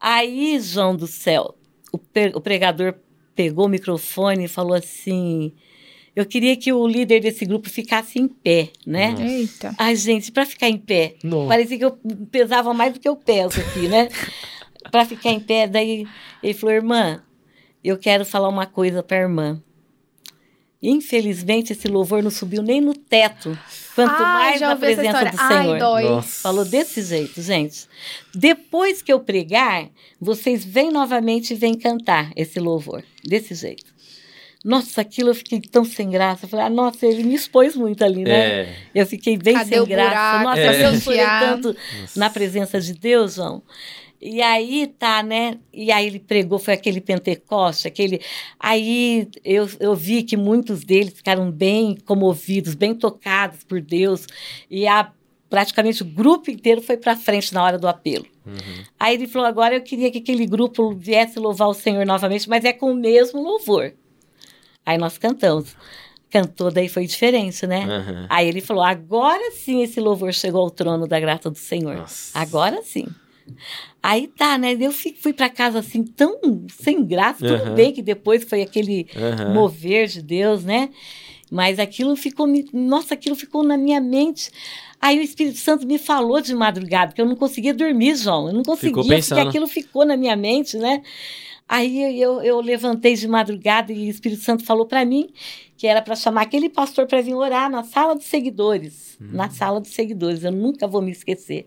Aí, 0.00 0.58
João 0.60 0.96
do 0.96 1.06
céu, 1.06 1.54
o, 1.92 1.98
pe- 1.98 2.32
o 2.34 2.40
pregador 2.40 2.94
pegou 3.34 3.66
o 3.66 3.68
microfone 3.68 4.44
e 4.44 4.48
falou 4.48 4.74
assim: 4.74 5.52
Eu 6.14 6.26
queria 6.26 6.54
que 6.56 6.72
o 6.72 6.86
líder 6.86 7.20
desse 7.20 7.44
grupo 7.46 7.70
ficasse 7.70 8.18
em 8.18 8.28
pé, 8.28 8.68
né? 8.86 9.14
Eita. 9.18 9.74
Ai, 9.78 9.96
gente, 9.96 10.30
para 10.30 10.44
ficar 10.44 10.68
em 10.68 10.76
pé, 10.76 11.16
Não. 11.24 11.48
parecia 11.48 11.78
que 11.78 11.84
eu 11.84 11.98
pesava 12.30 12.74
mais 12.74 12.92
do 12.92 13.00
que 13.00 13.08
eu 13.08 13.16
peso 13.16 13.58
aqui, 13.60 13.88
né? 13.88 14.08
para 14.90 15.04
ficar 15.06 15.30
em 15.30 15.40
pé, 15.40 15.66
daí 15.66 16.06
ele 16.42 16.54
falou: 16.54 16.74
Irmã, 16.74 17.22
eu 17.82 17.96
quero 17.96 18.24
falar 18.24 18.48
uma 18.48 18.66
coisa 18.66 19.02
para 19.02 19.16
a 19.16 19.20
irmã. 19.20 19.62
Infelizmente, 20.82 21.72
esse 21.72 21.86
louvor 21.86 22.24
não 22.24 22.30
subiu 22.30 22.60
nem 22.60 22.80
no 22.80 22.92
teto, 22.92 23.56
quanto 23.94 24.14
Ai, 24.14 24.58
mais 24.58 24.60
na 24.60 24.74
presença 24.74 25.24
do 25.26 25.36
Senhor. 25.36 25.74
Ai, 25.74 25.78
dói. 25.78 26.02
Nossa. 26.02 26.40
Falou 26.40 26.64
desse 26.64 27.02
jeito, 27.02 27.40
gente. 27.40 27.86
Depois 28.34 29.00
que 29.00 29.12
eu 29.12 29.20
pregar, 29.20 29.88
vocês 30.20 30.64
vêm 30.64 30.90
novamente 30.90 31.52
e 31.52 31.56
vêm 31.56 31.74
cantar 31.74 32.32
esse 32.34 32.58
louvor. 32.58 33.04
Desse 33.24 33.54
jeito. 33.54 33.91
Nossa, 34.64 35.00
aquilo 35.00 35.30
eu 35.30 35.34
fiquei 35.34 35.60
tão 35.60 35.84
sem 35.84 36.08
graça. 36.10 36.44
Eu 36.44 36.48
Falei, 36.48 36.66
ah, 36.66 36.70
nossa, 36.70 37.04
ele 37.06 37.24
me 37.24 37.34
expôs 37.34 37.74
muito 37.74 38.04
ali, 38.04 38.22
né? 38.22 38.60
É. 38.62 38.76
Eu 38.94 39.06
fiquei 39.06 39.36
bem 39.36 39.54
Cadê 39.54 39.76
sem 39.76 39.84
graça. 39.86 40.38
buraco? 40.38 40.44
Nossa, 40.44 40.60
É. 40.60 40.86
eu 40.86 41.00
chorei 41.00 41.20
tanto 41.40 41.76
na 42.16 42.30
presença 42.30 42.80
de 42.80 42.92
Deus, 42.94 43.34
João. 43.34 43.62
E 44.24 44.40
aí 44.40 44.86
tá, 44.86 45.20
né? 45.20 45.58
E 45.72 45.90
aí 45.90 46.06
ele 46.06 46.20
pregou, 46.20 46.56
foi 46.60 46.74
aquele 46.74 47.00
Pentecoste, 47.00 47.88
aquele. 47.88 48.20
Aí 48.58 49.28
eu, 49.44 49.68
eu 49.80 49.96
vi 49.96 50.22
que 50.22 50.36
muitos 50.36 50.84
deles 50.84 51.12
ficaram 51.12 51.50
bem 51.50 51.96
comovidos, 52.04 52.76
bem 52.76 52.94
tocados 52.94 53.64
por 53.64 53.80
Deus. 53.80 54.28
E 54.70 54.86
a, 54.86 55.10
praticamente 55.50 56.02
o 56.02 56.06
grupo 56.06 56.52
inteiro 56.52 56.80
foi 56.80 56.96
para 56.96 57.16
frente 57.16 57.52
na 57.52 57.64
hora 57.64 57.76
do 57.76 57.88
apelo. 57.88 58.24
Uhum. 58.46 58.84
Aí 58.98 59.14
ele 59.14 59.26
falou: 59.26 59.48
agora 59.48 59.74
eu 59.74 59.82
queria 59.82 60.08
que 60.08 60.18
aquele 60.18 60.46
grupo 60.46 60.94
viesse 60.94 61.40
louvar 61.40 61.66
o 61.68 61.74
Senhor 61.74 62.06
novamente, 62.06 62.48
mas 62.48 62.64
é 62.64 62.72
com 62.72 62.92
o 62.92 62.94
mesmo 62.94 63.42
louvor. 63.42 63.92
Aí 64.84 64.98
nós 64.98 65.18
cantamos. 65.18 65.76
Cantou, 66.30 66.70
daí 66.70 66.88
foi 66.88 67.06
diferente, 67.06 67.66
né? 67.66 67.84
Aham. 67.84 68.26
Aí 68.28 68.48
ele 68.48 68.60
falou: 68.60 68.82
agora 68.82 69.50
sim 69.52 69.82
esse 69.82 70.00
louvor 70.00 70.32
chegou 70.32 70.62
ao 70.62 70.70
trono 70.70 71.06
da 71.06 71.20
graça 71.20 71.50
do 71.50 71.58
Senhor. 71.58 71.96
Nossa. 71.96 72.38
Agora 72.38 72.82
sim. 72.82 73.06
Aí 74.02 74.26
tá, 74.26 74.58
né? 74.58 74.76
Eu 74.78 74.92
fui, 74.92 75.32
para 75.32 75.48
casa 75.48 75.78
assim, 75.78 76.02
tão 76.02 76.38
sem 76.70 77.04
graça. 77.04 77.46
Tudo 77.46 77.54
Aham. 77.54 77.74
bem 77.74 77.92
que 77.92 78.02
depois 78.02 78.44
foi 78.44 78.62
aquele 78.62 79.06
Aham. 79.16 79.52
mover 79.52 80.08
de 80.08 80.22
Deus, 80.22 80.64
né? 80.64 80.90
Mas 81.50 81.78
aquilo 81.78 82.16
ficou, 82.16 82.46
nossa, 82.72 83.12
aquilo 83.12 83.36
ficou 83.36 83.62
na 83.62 83.76
minha 83.76 84.00
mente. 84.00 84.50
Aí 84.98 85.18
o 85.18 85.22
Espírito 85.22 85.58
Santo 85.58 85.86
me 85.86 85.98
falou 85.98 86.40
de 86.40 86.54
madrugada, 86.54 87.08
porque 87.08 87.20
eu 87.20 87.26
não 87.26 87.36
conseguia 87.36 87.74
dormir, 87.74 88.16
João. 88.16 88.48
Eu 88.48 88.54
não 88.54 88.62
conseguia, 88.62 89.18
porque 89.18 89.40
aquilo 89.40 89.66
ficou 89.66 90.06
na 90.06 90.16
minha 90.16 90.34
mente, 90.34 90.78
né? 90.78 91.02
Aí 91.74 92.20
eu, 92.20 92.42
eu 92.42 92.60
levantei 92.60 93.14
de 93.14 93.26
madrugada 93.26 93.90
e 93.94 94.06
o 94.06 94.10
Espírito 94.10 94.42
Santo 94.42 94.62
falou 94.62 94.84
para 94.84 95.02
mim 95.06 95.30
que 95.78 95.86
era 95.86 96.02
para 96.02 96.14
chamar 96.14 96.42
aquele 96.42 96.68
pastor 96.68 97.06
para 97.06 97.22
vir 97.22 97.32
orar 97.34 97.70
na 97.70 97.82
sala 97.82 98.14
dos 98.14 98.26
seguidores. 98.26 99.16
Hum. 99.18 99.28
Na 99.32 99.48
sala 99.48 99.80
dos 99.80 99.90
seguidores, 99.94 100.44
eu 100.44 100.52
nunca 100.52 100.86
vou 100.86 101.00
me 101.00 101.10
esquecer. 101.10 101.66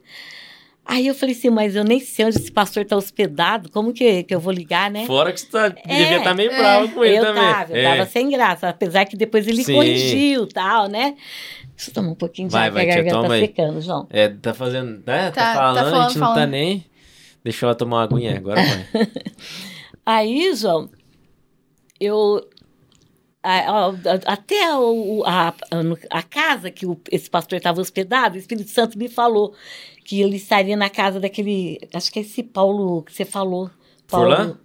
Aí 0.86 1.08
eu 1.08 1.16
falei 1.16 1.34
assim, 1.34 1.49
mas 1.49 1.76
eu 1.76 1.84
nem 1.84 1.99
sei 1.99 2.26
onde 2.26 2.38
esse 2.38 2.51
pastor 2.51 2.84
está 2.84 2.95
hospedado, 2.95 3.72
como 3.72 3.91
que, 3.91 4.22
que 4.22 4.36
eu 4.36 4.39
vou 4.39 4.53
ligar, 4.53 4.91
né? 4.91 5.08
Fora 5.08 5.34
que 5.34 5.39
você 5.41 5.47
tá, 5.47 5.70
devia 5.70 6.18
estar 6.20 6.36
meio 6.36 6.51
é. 6.51 6.56
bravo 6.60 6.93
com 6.93 7.03
ele 7.03 7.18
eu 7.18 7.24
também. 7.26 7.41
tava, 7.43 7.74
eu 7.74 7.78
É. 7.78 7.84
tava 7.97 8.06
sem 8.12 8.30
graça, 8.30 8.70
apesar 8.70 9.06
que 9.06 9.18
depois 9.18 9.47
ele 9.47 9.64
Sim. 9.64 9.74
corrigiu 9.74 10.43
e 10.43 10.49
tal, 10.49 10.88
né? 10.88 11.16
Deixa 11.76 11.89
eu 11.89 11.93
tomar 11.95 12.10
um 12.12 12.16
pouquinho 12.16 12.47
de 12.47 12.51
Vai, 12.51 12.68
água, 12.68 12.76
vai, 12.76 12.86
que 12.86 12.91
a 12.91 12.95
garganta 13.01 13.28
tá 13.28 13.34
aí. 13.34 13.41
secando, 13.41 13.82
João. 13.82 14.06
É, 14.12 14.30
tá 14.30 14.53
fazendo. 14.53 15.01
Né? 15.03 15.32
Tá, 15.32 15.32
Tá- 15.32 15.53
tá 15.53 15.53
falando, 15.56 15.78
a 15.78 15.82
falando, 15.89 16.08
gente 16.10 16.20
não 16.20 16.28
tá 16.28 16.34
falando. 16.36 16.49
nem. 16.51 16.86
Deixa 17.43 17.66
ela 17.66 17.74
tomar 17.76 17.97
uma 17.97 18.03
aguinha 18.03 18.38
agora, 18.38 18.62
vai. 18.64 19.08
Aí, 20.06 20.53
João, 20.56 20.89
eu. 21.99 22.47
a- 23.47 23.89
a- 23.89 24.34
até 24.34 24.76
o- 24.76 25.24
a, 25.24 25.53
a 26.10 26.24
casa 26.24 26.72
que 26.72 26.86
o- 26.86 26.99
esse 27.12 27.30
pastor 27.30 27.58
estava 27.58 27.80
hospedado, 27.80 28.36
o 28.36 28.39
Espírito 28.39 28.72
Santo 28.72 28.97
me 28.97 29.08
falou 29.08 29.53
que 30.03 30.20
ele 30.20 30.38
estaria 30.38 30.76
na 30.76 30.89
casa 30.89 31.20
daquele. 31.20 31.80
Acho 31.93 32.12
que 32.12 32.20
é 32.20 32.22
esse 32.24 32.41
Paulo 32.41 33.03
que 33.03 33.14
você 33.14 33.24
falou. 33.24 33.70
Paulo, 34.08 34.36
Furlan? 34.36 34.60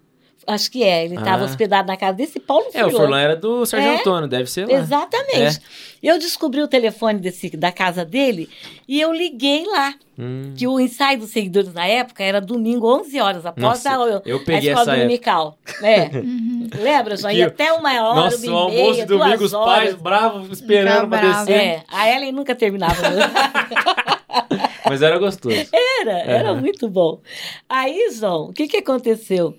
Acho 0.55 0.70
que 0.70 0.82
é. 0.82 1.05
Ele 1.05 1.14
estava 1.16 1.42
Ah. 1.42 1.46
hospedado 1.46 1.88
na 1.88 1.96
casa 1.96 2.14
desse 2.14 2.40
Paulo 2.40 2.64
É, 2.74 2.84
o 2.84 2.90
Furlan. 2.90 3.05
Furlan 3.05 3.20
era 3.20 3.36
do 3.36 3.64
Sérgio 3.66 3.90
É, 3.90 4.01
Antônio, 4.01 4.28
deve 4.28 4.51
ser 4.51 4.66
lá. 4.66 4.74
Exatamente. 4.78 5.61
Eu 6.03 6.18
descobri 6.18 6.62
o 6.62 6.68
telefone 6.68 7.18
desse, 7.20 7.51
da 7.57 7.70
casa 7.70 8.05
dele 8.05 8.48
e 8.88 9.01
eu 9.01 9.12
liguei 9.12 9.64
lá. 9.66 9.94
Hum. 10.18 10.53
Que 10.57 10.66
o 10.66 10.78
ensaio 10.78 11.18
dos 11.18 11.30
seguidores 11.30 11.72
na 11.72 11.86
época 11.86 12.22
era 12.22 12.40
domingo, 12.42 12.86
11 12.86 13.18
horas 13.20 13.46
após 13.46 13.62
Nossa, 13.84 13.90
a, 13.90 14.20
eu 14.26 14.36
a 14.36 14.40
peguei 14.44 14.70
escola 14.70 14.96
dominical. 14.96 15.59
É. 15.82 16.11
Uhum. 16.20 16.68
Lembra, 16.82 17.16
João? 17.16 17.32
Ia 17.32 17.46
até 17.46 17.72
uma 17.72 17.90
hora, 17.90 18.14
Nossa, 18.20 18.46
uma 18.51 18.66
o 18.66 18.68
e 18.68 18.72
meia, 18.72 18.82
almoço 18.84 19.07
domingo, 19.07 19.44
os 19.44 19.53
pais 19.53 19.94
bravos 19.94 20.51
esperando 20.51 21.09
pra 21.09 21.18
bravo. 21.20 21.46
descer. 21.46 21.61
É, 21.61 21.82
a 21.88 22.09
Ellen 22.14 22.32
nunca 22.32 22.55
terminava. 22.55 22.94
Mas 24.88 25.03
era 25.03 25.18
gostoso. 25.18 25.55
Era, 26.01 26.18
era 26.20 26.51
Aham. 26.51 26.61
muito 26.61 26.88
bom. 26.88 27.20
Aí, 27.68 28.11
João, 28.12 28.46
o 28.46 28.53
que, 28.53 28.66
que 28.68 28.78
aconteceu? 28.78 29.55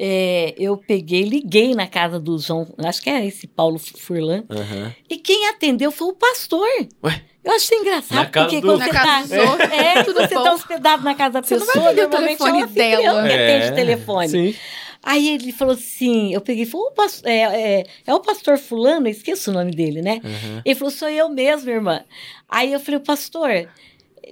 É, 0.00 0.54
eu 0.56 0.76
peguei, 0.76 1.22
liguei 1.22 1.74
na 1.74 1.86
casa 1.88 2.20
do 2.20 2.38
João, 2.38 2.66
acho 2.78 3.02
que 3.02 3.10
era 3.10 3.24
esse 3.24 3.48
Paulo 3.48 3.78
Furlan, 3.80 4.44
Aham. 4.48 4.94
e 5.10 5.16
quem 5.18 5.48
atendeu 5.48 5.90
foi 5.90 6.08
o 6.08 6.12
pastor. 6.14 6.68
Ué? 7.02 7.22
Eu 7.42 7.52
achei 7.52 7.78
engraçado, 7.78 8.30
porque 8.30 8.60
do- 8.60 8.66
quando 8.68 8.78
Na 8.80 8.86
você 9.24 9.36
tá, 9.38 9.74
é, 9.74 10.02
tudo 10.04 10.20
você 10.20 10.28
tá 10.34 10.52
hospedado 10.52 11.02
na 11.02 11.14
casa 11.14 11.40
da 11.40 11.42
Você 11.42 11.56
não 11.56 11.66
vai 11.66 11.74
pessoa, 11.74 11.86
o 11.88 11.90
é 11.90 12.08
telefone 12.08 12.62
o 12.62 12.66
dela. 12.68 13.22
que 13.28 13.32
atende 13.34 13.72
o 13.72 13.74
telefone. 13.74 14.28
Sim. 14.28 14.54
Aí 15.02 15.28
ele 15.34 15.52
falou 15.52 15.74
assim, 15.74 16.34
eu 16.34 16.40
peguei 16.40 16.64
e 16.64 16.66
falei, 16.66 16.86
"Ô, 16.86 16.90
pas- 16.90 17.22
é, 17.24 17.38
é, 17.80 17.84
é 18.06 18.14
o 18.14 18.20
pastor 18.20 18.58
fulano, 18.58 19.06
eu 19.06 19.12
esqueço 19.12 19.50
o 19.50 19.54
nome 19.54 19.70
dele, 19.70 20.02
né? 20.02 20.20
Aham. 20.24 20.62
Ele 20.64 20.74
falou, 20.74 20.90
sou 20.90 21.08
eu 21.08 21.28
mesmo, 21.28 21.70
irmã. 21.70 22.04
Aí 22.48 22.72
eu 22.72 22.80
falei, 22.80 23.00
pastor. 23.00 23.68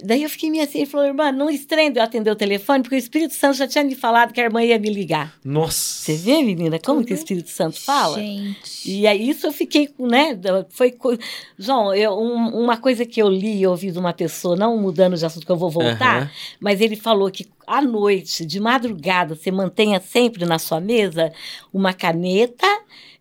Daí 0.03 0.23
eu 0.23 0.29
fiquei 0.29 0.49
meio 0.49 0.63
assim, 0.63 0.79
ele 0.79 0.85
falou, 0.87 1.05
irmã, 1.07 1.31
não 1.31 1.49
estranho 1.49 1.91
de 1.91 1.99
eu 1.99 2.03
atender 2.03 2.29
o 2.31 2.35
telefone, 2.35 2.83
porque 2.83 2.95
o 2.95 2.97
Espírito 2.97 3.33
Santo 3.33 3.57
já 3.57 3.67
tinha 3.67 3.83
me 3.83 3.95
falado 3.95 4.33
que 4.33 4.39
a 4.39 4.43
irmã 4.43 4.63
ia 4.63 4.77
me 4.79 4.89
ligar. 4.89 5.33
Nossa. 5.43 5.77
Você 6.03 6.15
vê, 6.15 6.41
menina, 6.43 6.79
como 6.79 7.03
que 7.03 7.13
o 7.13 7.15
Espírito 7.15 7.49
Santo 7.49 7.79
fala? 7.81 8.17
Gente. 8.19 8.89
E 8.89 9.05
aí 9.07 9.29
isso 9.29 9.47
eu 9.47 9.51
fiquei, 9.51 9.89
né? 9.99 10.37
Foi 10.69 10.91
co- 10.91 11.17
João, 11.57 11.93
eu, 11.93 12.11
um- 12.11 12.61
uma 12.63 12.77
coisa 12.77 13.05
que 13.05 13.21
eu 13.21 13.29
li 13.29 13.59
e 13.61 13.67
ouvi 13.67 13.91
de 13.91 13.99
uma 13.99 14.13
pessoa, 14.13 14.55
não 14.55 14.77
mudando 14.77 15.15
de 15.17 15.25
assunto 15.25 15.45
que 15.45 15.51
eu 15.51 15.57
vou 15.57 15.69
voltar, 15.69 16.17
Aham. 16.23 16.31
mas 16.59 16.79
ele 16.81 16.95
falou 16.95 17.29
que 17.31 17.45
à 17.65 17.81
noite, 17.81 18.45
de 18.45 18.59
madrugada, 18.59 19.35
você 19.35 19.51
mantenha 19.51 19.99
sempre 19.99 20.45
na 20.45 20.57
sua 20.57 20.79
mesa 20.79 21.33
uma 21.73 21.93
caneta 21.93 22.65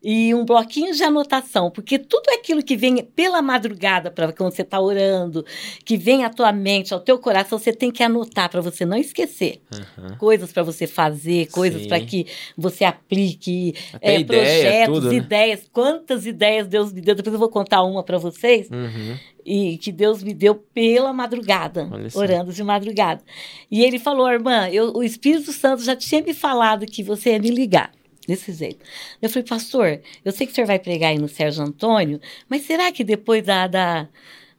e 0.08 0.32
um 0.32 0.44
bloquinho 0.44 0.94
de 0.94 1.02
anotação, 1.02 1.68
porque 1.68 1.98
tudo 1.98 2.28
aquilo 2.38 2.62
que 2.62 2.76
vem 2.76 3.02
pela 3.04 3.42
madrugada 3.42 4.08
para 4.08 4.32
quando 4.32 4.52
você 4.52 4.62
está 4.62 4.78
orando, 4.80 5.44
que 5.84 5.96
vem 5.96 6.24
à 6.24 6.30
tua 6.30 6.52
mente, 6.52 6.94
ao 6.94 7.00
teu 7.00 7.18
coração, 7.18 7.58
você 7.58 7.72
tem 7.72 7.90
que 7.90 8.04
anotar 8.04 8.48
para 8.48 8.60
você 8.60 8.84
não 8.86 8.96
esquecer. 8.96 9.60
Aham. 9.98 10.16
Coisas 10.16 10.52
para 10.52 10.62
você 10.62 10.86
fazer, 10.86 11.46
coisas 11.48 11.88
para 11.88 11.98
que 11.98 12.24
você 12.56 12.84
aplique, 12.84 13.74
é, 14.00 14.20
ideia, 14.20 14.24
projetos, 14.26 14.94
tudo, 14.94 15.08
né? 15.10 15.16
ideias. 15.16 15.68
Quantas 15.72 16.24
ideias 16.24 16.68
Deus 16.68 16.92
me 16.92 17.00
deu? 17.00 17.16
Depois 17.16 17.32
eu 17.34 17.40
vou 17.40 17.48
contar 17.48 17.82
uma 17.82 18.04
para 18.04 18.16
vocês 18.16 18.68
Uhum. 18.70 19.16
e 19.44 19.76
que 19.78 19.90
Deus 19.90 20.22
me 20.22 20.32
deu 20.32 20.54
pela 20.54 21.12
madrugada, 21.12 21.88
orando 22.14 22.52
de 22.52 22.62
madrugada. 22.62 23.22
E 23.68 23.82
ele 23.82 23.98
falou, 23.98 24.30
irmã, 24.30 24.68
eu- 24.68 24.92
o 24.94 25.02
Espírito 25.02 25.52
Santo 25.52 25.82
já 25.82 25.96
tinha 25.96 26.22
me 26.22 26.32
falado 26.32 26.86
que 26.86 27.02
você 27.02 27.30
ia 27.32 27.40
me 27.40 27.50
ligar. 27.50 27.90
Desse 28.26 28.52
jeito. 28.52 28.84
Eu 29.22 29.28
falei, 29.30 29.44
pastor, 29.48 30.00
eu 30.24 30.32
sei 30.32 30.46
que 30.46 30.52
o 30.52 30.54
senhor 30.54 30.66
vai 30.66 30.78
pregar 30.78 31.10
aí 31.10 31.18
no 31.18 31.28
Sérgio 31.28 31.62
Antônio, 31.62 32.20
mas 32.48 32.62
será 32.62 32.90
que 32.90 33.04
depois 33.04 33.44
da, 33.44 33.66
da, 33.68 34.08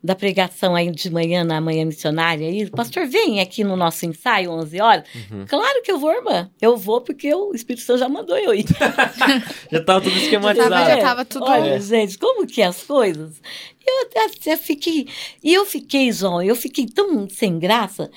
da 0.02 0.16
pregação 0.16 0.74
aí 0.74 0.90
de 0.90 1.10
manhã, 1.12 1.44
na 1.44 1.60
manhã 1.60 1.84
missionária, 1.84 2.48
aí, 2.48 2.70
pastor, 2.70 3.06
vem 3.08 3.42
aqui 3.42 3.64
no 3.66 3.76
nosso 3.76 4.06
ensaio, 4.06 4.52
11 4.52 4.80
horas? 4.80 5.04
Uhum. 5.30 5.46
Claro 5.48 5.82
que 5.84 5.92
eu 5.92 6.00
vou, 6.00 6.12
irmã. 6.14 6.50
Eu 6.62 6.78
vou 6.78 7.02
porque 7.02 7.34
o 7.34 7.54
Espírito 7.54 7.84
Santo 7.84 8.00
já 8.00 8.08
mandou 8.08 8.38
eu 8.38 8.54
ir. 8.54 8.66
Já 9.72 9.84
tava 9.84 10.02
tudo 10.02 10.16
esquematizado. 10.18 10.70
já 10.92 10.98
tava 11.02 11.26
tudo- 11.26 11.46
Olha, 11.46 11.80
gente, 11.82 12.18
como 12.18 12.48
que 12.48 12.62
é 12.62 12.66
as 12.68 12.84
coisas? 12.84 13.42
Eu 13.86 14.02
até 14.06 14.54
eu 14.54 14.58
fiquei. 14.58 15.08
E 15.44 15.54
eu 15.54 15.66
fiquei, 15.66 16.12
João, 16.12 16.42
eu 16.42 16.56
fiquei 16.56 16.86
tão 16.86 17.28
sem 17.30 17.58
graça 17.60 18.10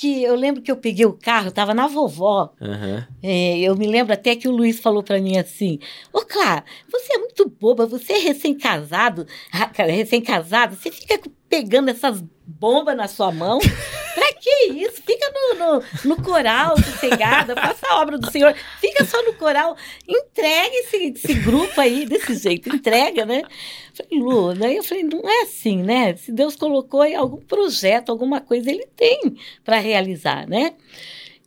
que 0.00 0.22
eu 0.22 0.34
lembro 0.34 0.62
que 0.62 0.70
eu 0.70 0.76
peguei 0.76 1.04
o 1.04 1.12
carro, 1.12 1.50
tava 1.50 1.74
na 1.74 1.86
vovó. 1.86 2.54
Aham. 2.58 3.06
É, 3.22 3.58
eu 3.58 3.76
me 3.76 3.86
lembro 3.86 4.14
até 4.14 4.34
que 4.34 4.48
o 4.48 4.50
Luiz 4.50 4.80
falou 4.80 5.02
para 5.02 5.20
mim 5.20 5.36
assim: 5.36 5.78
Ô, 6.10 6.20
Clara, 6.22 6.64
você 6.90 7.14
é 7.14 7.18
muito 7.18 7.46
boba, 7.60 7.84
você 7.84 8.14
é 8.14 8.18
recém-casado, 8.18 9.26
recém-casado, 9.76 10.74
você 10.74 10.90
fica 10.90 11.18
com- 11.18 11.30
pegando 11.50 11.90
essas 11.90 12.22
bombas 12.46 12.96
na 12.96 13.08
sua 13.08 13.30
mão. 13.30 13.58
Pra 14.14 14.32
que 14.32 14.72
isso? 14.72 15.02
Fica 15.02 15.32
no, 15.32 15.54
no, 15.54 15.84
no 16.04 16.22
coral, 16.22 16.76
sossegada, 16.76 17.54
faça 17.54 17.86
a 17.88 18.00
obra 18.00 18.18
do 18.18 18.28
Senhor, 18.30 18.54
fica 18.80 19.04
só 19.04 19.22
no 19.24 19.34
coral, 19.34 19.76
entregue 20.06 20.76
esse, 20.78 20.96
esse 21.14 21.34
grupo 21.34 21.80
aí 21.80 22.06
desse 22.06 22.34
jeito, 22.34 22.74
entrega, 22.74 23.24
né? 23.24 23.42
Falei, 23.94 24.20
Lu, 24.20 24.52
daí 24.52 24.76
eu 24.76 24.82
falei, 24.82 25.04
não 25.04 25.28
é 25.28 25.42
assim, 25.42 25.82
né? 25.82 26.16
Se 26.16 26.32
Deus 26.32 26.56
colocou 26.56 27.02
aí 27.02 27.14
algum 27.14 27.40
projeto, 27.40 28.10
alguma 28.10 28.40
coisa, 28.40 28.68
ele 28.68 28.86
tem 28.96 29.36
para 29.64 29.78
realizar, 29.78 30.48
né? 30.48 30.74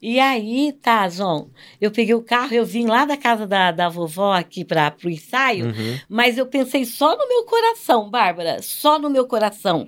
E 0.05 0.19
aí, 0.19 0.73
tá, 0.81 1.07
João, 1.07 1.49
eu 1.79 1.89
peguei 1.89 2.13
o 2.13 2.21
carro, 2.21 2.53
eu 2.53 2.65
vim 2.65 2.85
lá 2.87 3.05
da 3.05 3.15
casa 3.15 3.47
da, 3.47 3.71
da 3.71 3.87
vovó 3.87 4.33
aqui 4.33 4.65
para 4.65 4.93
o 5.01 5.09
ensaio, 5.09 5.67
Uhum. 5.67 5.97
mas 6.09 6.37
eu 6.37 6.45
pensei 6.45 6.83
só 6.83 7.15
no 7.15 7.25
meu 7.25 7.45
coração, 7.45 8.09
Bárbara, 8.09 8.61
só 8.61 8.99
no 8.99 9.09
meu 9.09 9.25
coração. 9.25 9.87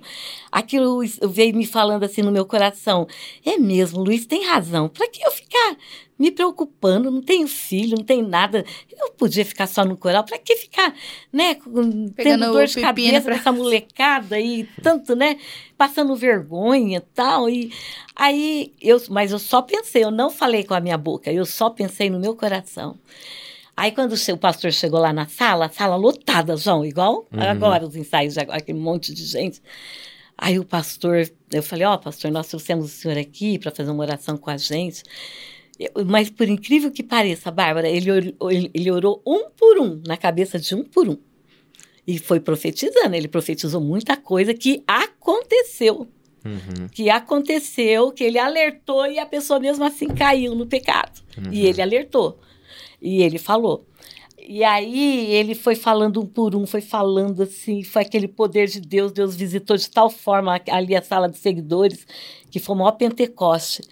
Aquilo 0.50 1.02
veio 1.28 1.54
me 1.54 1.66
falando 1.66 2.04
assim 2.04 2.22
no 2.22 2.32
meu 2.32 2.46
coração. 2.46 3.06
É 3.44 3.58
mesmo, 3.58 4.02
Luiz 4.02 4.24
tem 4.24 4.46
razão. 4.46 4.88
Para 4.88 5.06
que 5.06 5.22
eu 5.22 5.30
ficar 5.30 5.76
me 6.18 6.30
preocupando? 6.30 7.10
Não 7.10 7.20
tenho 7.20 7.46
filho, 7.46 7.96
não 7.96 8.04
tenho 8.04 8.26
nada. 8.26 8.64
Eu 8.90 9.10
podia 9.12 9.44
ficar 9.44 9.66
só 9.66 9.84
no 9.84 9.96
coral. 9.96 10.24
Para 10.24 10.38
que 10.38 10.56
ficar, 10.56 10.94
né, 11.32 11.54
com- 11.56 12.08
Pegando 12.10 12.12
tendo 12.14 12.52
dor 12.52 12.66
de 12.66 12.80
cabeça 12.80 13.20
pra- 13.22 13.34
dessa 13.36 13.52
molecada 13.52 14.40
e 14.40 14.64
tanto, 14.82 15.14
né, 15.14 15.38
passando 15.76 16.14
vergonha 16.16 16.98
e 16.98 17.14
tal. 17.14 17.48
E 17.50 17.70
aí 18.14 18.72
eu, 18.80 19.00
mas 19.10 19.32
eu 19.32 19.38
só 19.38 19.60
pensei, 19.62 20.04
eu 20.04 20.10
não 20.10 20.30
falei 20.30 20.64
com 20.64 20.74
a 20.74 20.80
minha 20.80 20.96
boca, 20.98 21.30
eu 21.30 21.44
só 21.44 21.68
pensei 21.70 22.08
no 22.10 22.18
meu 22.18 22.34
coração. 22.34 22.96
Aí, 23.78 23.92
quando 23.92 24.12
o 24.12 24.16
seu 24.16 24.38
pastor 24.38 24.72
chegou 24.72 24.98
lá 24.98 25.12
na 25.12 25.26
sala, 25.28 25.66
a 25.66 25.68
sala 25.68 25.96
lotada, 25.96 26.56
João, 26.56 26.82
igual 26.82 27.26
Uhum. 27.30 27.42
agora 27.42 27.84
os 27.86 27.94
ensaios, 27.94 28.32
de 28.32 28.40
agora, 28.40 28.56
aquele 28.56 28.78
monte 28.78 29.12
de 29.12 29.22
gente. 29.22 29.60
Aí 30.38 30.58
o 30.58 30.64
pastor, 30.64 31.30
eu 31.52 31.62
falei, 31.62 31.84
ó, 31.86 31.94
pastor, 31.98 32.30
nós 32.30 32.48
trouxemos 32.48 32.86
o 32.86 32.88
senhor 32.88 33.18
aqui 33.18 33.58
para 33.58 33.70
fazer 33.70 33.90
uma 33.90 34.02
oração 34.02 34.38
com 34.38 34.48
a 34.48 34.56
gente. 34.56 35.02
Mas, 36.06 36.30
por 36.30 36.48
incrível 36.48 36.90
que 36.90 37.02
pareça, 37.02 37.50
Bárbara, 37.50 37.88
ele, 37.88 38.10
ele, 38.10 38.70
ele 38.72 38.90
orou 38.90 39.22
um 39.26 39.50
por 39.50 39.78
um, 39.78 40.00
na 40.06 40.16
cabeça 40.16 40.58
de 40.58 40.74
um 40.74 40.82
por 40.82 41.08
um. 41.08 41.18
E 42.06 42.18
foi 42.18 42.40
profetizando, 42.40 43.14
ele 43.14 43.28
profetizou 43.28 43.80
muita 43.80 44.16
coisa 44.16 44.54
que 44.54 44.82
aconteceu 44.86 46.08
Uhum. 46.46 46.88
que 46.92 47.10
aconteceu, 47.10 48.12
que 48.12 48.22
ele 48.22 48.38
alertou 48.38 49.04
e 49.06 49.18
a 49.18 49.26
pessoa 49.26 49.58
mesmo 49.58 49.84
assim 49.84 50.06
caiu 50.06 50.54
no 50.54 50.64
pecado. 50.64 51.20
E 51.50 51.66
ele 51.66 51.82
alertou. 51.82 52.38
E 53.02 53.20
ele 53.20 53.36
falou. 53.36 53.84
E 54.48 54.62
aí 54.62 55.26
ele 55.32 55.56
foi 55.56 55.74
falando 55.74 56.20
um 56.20 56.26
por 56.26 56.54
um, 56.54 56.64
foi 56.66 56.80
falando 56.80 57.42
assim, 57.42 57.82
foi 57.82 58.02
aquele 58.02 58.28
poder 58.28 58.68
de 58.68 58.80
Deus, 58.80 59.10
Deus 59.10 59.34
visitou 59.34 59.76
de 59.76 59.90
tal 59.90 60.08
forma 60.08 60.60
ali 60.70 60.94
a 60.94 61.02
sala 61.02 61.28
de 61.28 61.36
seguidores, 61.36 62.06
que 62.58 62.64
foi 62.64 62.74
o 62.74 62.78
maior 62.78 62.92
Pentecoste. 62.92 63.82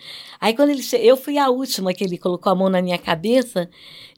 Aí 0.40 0.54
quando 0.54 0.70
ele 0.70 0.82
eu 1.00 1.16
fui 1.18 1.36
a 1.36 1.50
última 1.50 1.92
que 1.92 2.02
ele 2.02 2.16
colocou 2.16 2.50
a 2.50 2.54
mão 2.54 2.70
na 2.70 2.80
minha 2.80 2.96
cabeça, 2.96 3.68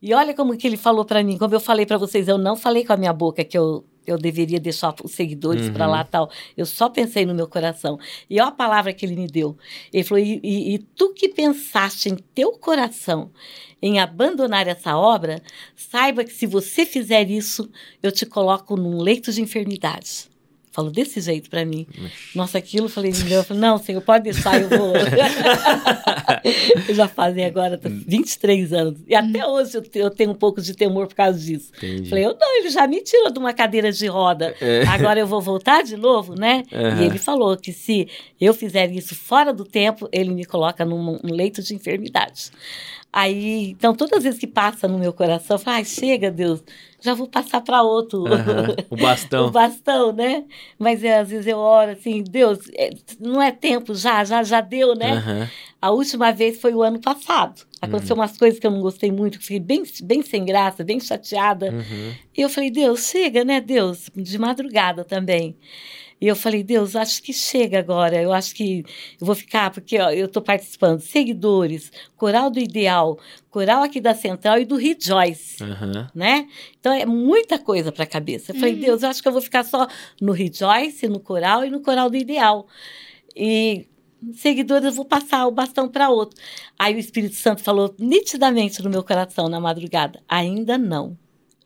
e 0.01 0.15
olha 0.15 0.33
como 0.35 0.57
que 0.57 0.65
ele 0.67 0.77
falou 0.77 1.05
para 1.05 1.23
mim, 1.25 1.37
como 1.37 1.53
eu 1.53 1.59
falei 1.59 1.85
para 1.85 1.99
vocês, 1.99 2.29
eu 2.29 2.39
não 2.39 2.55
falei 2.57 2.85
com 2.85 2.93
a 2.93 2.97
minha 2.97 3.13
boca 3.13 3.43
que 3.45 3.59
eu 3.59 3.85
eu 4.07 4.17
deveria 4.17 4.61
deixar 4.61 4.95
os 5.03 5.11
seguidores 5.11 5.69
para 5.69 5.87
Uhum. 5.87 5.91
lá 5.91 6.05
tal. 6.05 6.31
Eu 6.57 6.65
só 6.65 6.89
pensei 6.89 7.27
no 7.27 7.35
meu 7.35 7.49
coração. 7.49 7.99
E 8.31 8.39
olha 8.41 8.51
a 8.51 8.53
palavra 8.53 8.93
que 8.93 9.05
ele 9.05 9.17
me 9.17 9.27
deu. 9.27 9.57
Ele 9.93 10.05
falou: 10.05 10.23
e, 10.23 10.39
e- 10.45 10.75
e 10.75 10.79
tu 10.79 11.13
que 11.13 11.29
pensaste 11.29 12.09
em 12.09 12.15
teu 12.15 12.53
coração 12.53 13.33
em 13.83 13.99
abandonar 13.99 14.69
essa 14.69 14.97
obra, 14.97 15.43
saiba 15.75 16.23
que 16.23 16.33
se 16.33 16.47
você 16.47 16.87
fizer 16.87 17.29
isso, 17.29 17.69
eu 18.01 18.13
te 18.13 18.25
coloco 18.25 18.77
num 18.77 18.99
leito 19.03 19.33
de 19.33 19.43
enfermidade. 19.43 20.29
Falou 20.77 20.91
desse 20.91 21.23
jeito 21.23 21.49
para 21.49 21.65
mim. 21.65 21.87
Nossa, 22.35 22.59
aquilo, 22.59 22.85
eu 22.85 22.91
falei, 22.91 23.11
eu 23.31 23.43
falei, 23.43 23.63
não, 23.63 23.79
senhor, 23.79 24.03
pode 24.03 24.25
deixar, 24.25 24.61
eu 24.61 24.69
vou. 24.69 24.93
eu 26.87 26.95
já 26.95 27.09
fazem 27.09 27.47
agora 27.47 27.81
23 27.83 28.75
anos. 28.75 28.99
E 29.09 29.15
até 29.15 29.47
hoje 29.47 29.75
eu 29.79 29.81
te- 29.83 29.99
eu 29.99 30.11
tenho 30.11 30.33
um 30.33 30.35
pouco 30.35 30.61
de 30.61 30.75
temor 30.75 31.07
por 31.07 31.15
causa 31.15 31.39
disso. 31.39 31.73
Entendi. 31.79 32.11
Falei, 32.11 32.27
eu 32.27 32.37
não, 32.39 32.59
ele 32.59 32.69
já 32.69 32.87
me 32.87 33.01
tirou 33.03 33.31
de 33.33 33.39
uma 33.39 33.55
cadeira 33.55 33.91
de 33.91 34.07
roda. 34.07 34.55
É. 34.61 34.83
Agora 34.93 35.19
eu 35.19 35.27
vou 35.27 35.41
voltar 35.41 35.83
de 35.83 35.97
novo, 35.97 36.35
né? 36.35 36.63
Aham. 36.71 37.03
E 37.03 37.07
ele 37.07 37.19
falou 37.19 37.57
que 37.57 37.73
se 37.73 38.07
eu 38.39 38.53
fizer 38.53 38.91
isso 38.93 39.15
fora 39.15 39.55
do 39.55 39.65
tempo, 39.65 40.07
ele 40.13 40.29
me 40.31 40.45
coloca 40.45 40.85
num, 40.85 41.19
num 41.23 41.33
leito 41.35 41.63
de 41.63 41.75
enfermidade. 41.75 42.51
Aí, 43.13 43.71
então, 43.71 43.95
todas 43.95 44.19
as 44.19 44.25
vezes 44.25 44.39
que 44.39 44.47
passa 44.47 44.87
no 44.87 44.99
meu 44.99 45.11
coração, 45.11 45.55
eu 45.57 45.59
falo, 45.59 45.77
ai, 45.79 45.87
chega, 45.87 46.31
Deus, 46.31 46.63
já 47.07 47.15
vou 47.15 47.29
passar 47.29 47.61
para 47.61 47.83
outro. 47.83 48.27
Aham, 48.27 48.75
O 48.91 48.97
bastão. 48.97 49.47
o 49.49 49.51
bastão, 49.51 50.13
né? 50.13 50.45
Mas 50.79 51.03
é, 51.03 51.21
às 51.21 51.31
vezes 51.31 51.47
eu 51.47 51.57
oro 51.57 51.93
assim, 51.93 52.23
Deus, 52.23 52.59
é, 52.75 52.91
não 53.21 53.41
é 53.41 53.53
tempo 53.53 53.95
já, 53.95 54.25
já, 54.25 54.43
já 54.43 54.61
deu, 54.61 54.95
né? 54.95 55.13
Aham. 55.13 55.49
A 55.81 55.91
última 55.91 56.33
vez 56.33 56.61
foi 56.61 56.75
o 56.75 56.83
ano 56.83 57.01
passado. 57.01 57.63
Aconteceu 57.81 58.17
umas 58.17 58.37
coisas 58.37 58.59
que 58.59 58.67
eu 58.67 58.71
não 58.71 58.81
gostei 58.81 59.13
muito, 59.13 59.39
que 59.39 59.45
fiquei 59.45 59.61
bem, 59.61 59.85
bem 60.03 60.23
sem 60.23 60.45
graça, 60.45 60.83
bem 60.83 60.99
chateada. 60.99 61.71
Uhum. 61.71 62.13
E 62.37 62.41
eu 62.43 62.49
falei, 62.49 62.71
Deus, 62.71 63.07
chega, 63.07 63.45
né, 63.45 63.61
Deus? 63.61 64.11
De 64.17 64.39
madrugada 64.39 65.05
também. 65.05 65.57
E 66.21 66.27
eu 66.27 66.35
falei, 66.35 66.63
Deus, 66.63 66.97
acho 66.97 67.23
que 67.23 67.33
chega 67.33 67.79
agora. 67.79 68.21
Eu 68.21 68.33
acho 68.33 68.55
que 68.55 68.85
eu 69.21 69.27
vou 69.27 69.35
ficar, 69.35 69.71
porque 69.71 69.99
ó, 69.99 70.11
eu 70.11 70.27
estou 70.27 70.43
participando. 70.43 71.01
Seguidores, 71.01 71.93
Coral 72.17 72.51
do 72.51 72.59
Ideal, 72.59 73.19
Coral 73.51 73.83
aqui 73.83 74.01
da 74.01 74.15
Central 74.15 74.59
e 74.59 74.65
do 74.65 74.77
Rejoice. 74.77 75.63
Aham. 75.63 76.11
Né? 76.15 76.49
Então 76.81 76.93
é 76.93 77.05
muita 77.05 77.59
coisa 77.59 77.93
para 77.93 78.05
a 78.05 78.07
cabeça. 78.07 78.53
Eu 78.53 78.57
falei, 78.57 78.77
Deus, 78.77 79.03
eu 79.03 79.11
acho 79.11 79.21
que 79.21 79.29
eu 79.29 79.33
vou 79.33 79.43
ficar 79.43 79.65
só 79.65 79.87
no 80.21 80.33
Rejoice, 80.33 81.07
no 81.07 81.21
Coral 81.21 81.65
e 81.65 81.71
no 81.71 81.81
Coral 81.81 82.09
do 82.09 82.17
Ideal. 82.17 82.67
E 83.35 83.87
seguidores, 84.33 84.87
eu 84.87 84.93
vou 84.93 85.05
passar 85.05 85.47
o 85.47 85.51
bastão 85.51 85.89
para 85.89 86.09
outro. 86.09 86.41
Aí 86.79 86.95
o 86.95 86.99
Espírito 86.99 87.35
Santo 87.35 87.63
falou 87.63 87.95
nitidamente 87.99 88.83
no 88.83 88.89
meu 88.89 89.05
coração 89.05 89.49
na 89.49 89.61
madrugada: 89.61 90.23
ainda 90.27 90.79
não. 90.79 91.19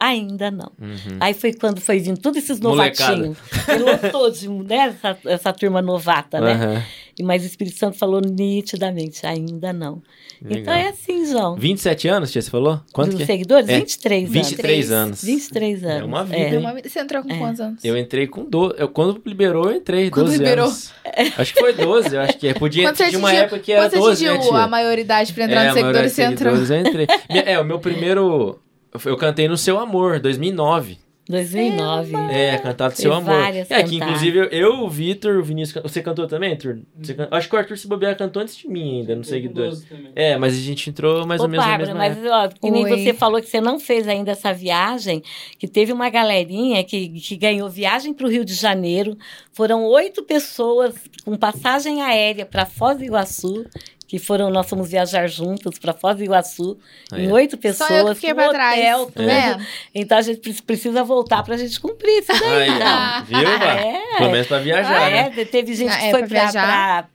Ainda 0.03 0.51
não. 0.51 0.73
Uhum. 0.81 1.19
Aí 1.21 1.35
foi 1.35 1.53
quando 1.53 1.79
foi 1.79 1.99
vindo 1.99 2.19
todos 2.19 2.43
esses 2.43 2.59
novatinhos. 2.59 3.37
Lotou 3.79 4.31
de 4.31 4.49
né, 4.49 4.95
essa, 4.99 5.19
essa 5.27 5.53
turma 5.53 5.83
novata, 5.83 6.41
né? 6.41 6.53
Aham. 6.55 6.83
E 7.19 7.23
Mas 7.23 7.43
o 7.43 7.47
Espírito 7.47 7.77
Santo 7.79 7.99
falou 7.99 8.19
nitidamente: 8.23 9.27
ainda 9.27 9.75
não. 9.75 10.03
Então 10.43 10.57
Legal. 10.57 10.75
é 10.75 10.89
assim, 10.89 11.27
João. 11.27 11.55
27 11.55 12.09
anos, 12.09 12.33
tia, 12.33 12.41
você 12.41 12.51
falou? 12.51 12.81
Quanto 12.95 13.09
Dos 13.11 13.17
que 13.19 13.23
é? 13.25 13.27
seguidores? 13.27 13.69
É, 13.69 13.79
23 13.79 14.25
anos. 14.31 14.33
23 14.49 14.91
anos. 14.93 15.23
23 15.23 15.85
anos. 15.85 16.01
É 16.01 16.05
uma 16.05 16.25
vida, 16.25 16.37
Deu 16.39 16.49
hein? 16.53 16.59
uma 16.61 16.73
vida- 16.75 16.89
Você 16.89 16.99
entrou 16.99 17.23
com 17.23 17.31
É. 17.31 17.39
quantos 17.39 17.61
anos? 17.61 17.85
Eu 17.85 17.99
entrei 17.99 18.27
com 18.27 18.45
12. 18.49 18.75
Eu, 18.79 18.89
quando 18.89 19.21
liberou, 19.27 19.67
eu 19.71 19.77
entrei. 19.77 20.09
Quando 20.09 20.27
12 20.29 20.39
liberou. 20.39 20.65
anos. 20.65 20.95
Acho 21.37 21.53
que 21.53 21.61
foi 21.61 21.75
12, 21.75 22.15
eu 22.17 22.23
acho 22.23 22.39
que 22.39 22.49
é. 22.49 22.55
Podia 22.55 22.85
Quando 22.85 22.97
você 22.97 23.09
tinha 23.09 23.19
uma 23.19 23.35
época 23.35 23.59
que 23.59 23.71
era 23.71 23.83
Quando 23.83 23.91
você 23.91 23.99
12, 23.99 24.25
né, 24.25 24.31
atingiu 24.31 24.51
tia? 24.53 24.61
a 24.63 24.67
maioridade 24.67 25.33
pra 25.35 25.45
entrar 25.45 25.63
é, 25.65 25.69
no 25.69 25.75
seguidores, 25.75 26.13
você 26.13 26.27
de 26.27 26.33
entrou. 26.33 26.55
eu 26.57 26.81
entrei. 26.81 27.07
É, 27.29 27.61
o 27.61 27.65
meu 27.65 27.79
primeiro... 27.79 28.59
Eu 29.05 29.17
cantei 29.17 29.47
no 29.49 29.57
Seu 29.57 29.79
Amor, 29.79 30.19
2009. 30.21 30.99
2009. 31.29 32.13
É, 32.33 32.59
cantado 32.59 32.97
Seu 32.97 33.13
Amor. 33.13 33.33
É, 33.35 33.63
que 33.63 33.69
cantadas. 33.69 33.93
inclusive 33.93 34.39
eu, 34.39 34.45
eu, 34.47 34.73
o 34.81 34.89
Vitor, 34.91 35.37
o 35.39 35.45
Vinícius... 35.45 35.81
Você 35.85 36.03
cantou 36.03 36.27
também, 36.27 36.51
Arthur? 36.53 36.81
Você 37.01 37.15
can- 37.15 37.29
Acho 37.31 37.49
que 37.49 37.55
o 37.55 37.59
Arthur 37.59 37.79
se 37.79 37.87
bobear 37.87 38.17
cantou 38.17 38.43
antes 38.43 38.57
de 38.57 38.67
mim 38.67 38.99
ainda, 39.01 39.15
no 39.15 39.23
Seguidores. 39.23 39.87
É, 40.17 40.37
mas 40.37 40.55
a 40.55 40.61
gente 40.61 40.91
entrou 40.91 41.25
mais 41.25 41.41
Ô, 41.41 41.45
ou 41.45 41.49
menos 41.49 41.65
na 41.65 41.71
Bárbara, 41.71 41.95
mesma 41.95 42.09
mas 42.09 42.19
época. 42.19 42.57
ó, 42.57 42.67
que 42.67 42.71
nem 42.73 42.85
Oi. 42.85 42.91
você 43.05 43.15
falou 43.15 43.41
que 43.41 43.47
você 43.49 43.61
não 43.61 43.79
fez 43.79 44.09
ainda 44.09 44.33
essa 44.33 44.53
viagem, 44.53 45.23
que 45.57 45.69
teve 45.69 45.93
uma 45.93 46.11
galerinha 46.11 46.83
que, 46.83 47.09
que 47.11 47.37
ganhou 47.37 47.69
viagem 47.71 48.13
para 48.13 48.27
o 48.27 48.31
Rio 48.31 48.45
de 48.45 48.55
Janeiro. 48.55 49.17
Foram 49.53 49.85
oito 49.85 50.25
pessoas 50.25 50.95
com 51.25 51.37
passagem 51.37 52.03
aérea 52.03 52.45
para 52.45 52.67
Foz 52.67 52.99
do 52.99 53.05
Iguaçu, 53.05 53.65
que 54.11 54.19
foram, 54.19 54.51
nós 54.51 54.69
fomos 54.69 54.91
viajar 54.91 55.29
juntos 55.29 55.79
para 55.79 55.93
Foz 55.93 56.17
do 56.17 56.25
Iguaçu, 56.25 56.77
em 57.15 57.31
ó. 57.31 57.35
oito 57.35 57.53
Só 57.55 57.63
pessoas, 57.63 57.91
eu 57.93 58.07
que 58.09 58.15
fiquei 58.17 58.35
pra 58.35 58.49
trás. 58.49 58.77
hotel, 58.77 59.07
Tá 59.07 59.13
tudo. 59.15 59.27
vendo? 59.27 59.67
Então 59.95 60.19
a 60.19 60.23
gente 60.23 60.41
pre- 60.41 60.63
precisa 60.67 61.05
voltar 61.05 61.45
para 61.45 61.55
a 61.55 61.57
gente 61.57 61.79
cumprir 61.79 62.19
isso 62.19 62.33
daí. 62.33 62.71
Aí, 62.71 62.71
ó. 62.71 63.23
Viu, 63.23 63.59
Bá? 63.59 63.65
É. 63.67 64.01
Pelo 64.19 64.31
menos 64.33 64.47
pra 64.49 64.59
viajar, 64.59 64.97
Ah, 65.07 65.11
né? 65.11 65.33
é, 65.37 65.45
teve 65.45 65.75
gente 65.77 65.93
Ah, 65.93 65.97
que 65.99 66.05
é, 66.07 66.11
foi 66.11 66.27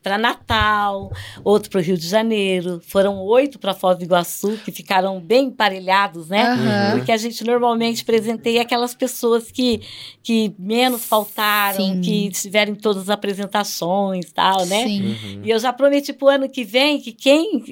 para 0.01 0.17
Natal, 0.17 1.11
outro 1.43 1.69
para 1.69 1.79
o 1.79 1.83
Rio 1.83 1.97
de 1.97 2.07
Janeiro. 2.07 2.81
Foram 2.87 3.17
oito 3.19 3.59
para 3.59 3.73
Foz 3.73 3.97
do 3.97 4.05
Iguaçu, 4.05 4.57
que 4.63 4.71
ficaram 4.71 5.19
bem 5.19 5.47
emparelhados, 5.47 6.29
né? 6.29 6.43
Aham. 6.43 6.91
Porque 6.97 7.11
a 7.11 7.17
gente 7.17 7.43
normalmente 7.43 8.05
presenteia 8.05 8.61
aquelas 8.61 8.95
pessoas 8.95 9.51
que, 9.51 9.81
que 10.23 10.55
menos 10.57 11.03
faltaram, 11.03 11.75
Sim. 11.77 11.99
que 11.99 12.27
estiveram 12.27 12.71
em 12.71 12.75
todas 12.75 13.03
as 13.03 13.09
apresentações 13.09 14.27
e 14.27 14.33
tal, 14.33 14.65
né? 14.65 14.83
Sim. 14.85 15.05
Uhum. 15.07 15.41
E 15.43 15.49
eu 15.49 15.59
já 15.59 15.73
prometi 15.73 16.13
pro 16.13 16.29
ano 16.29 16.47
que 16.47 16.63
vem 16.63 16.84
que 16.99 17.11
quem 17.11 17.63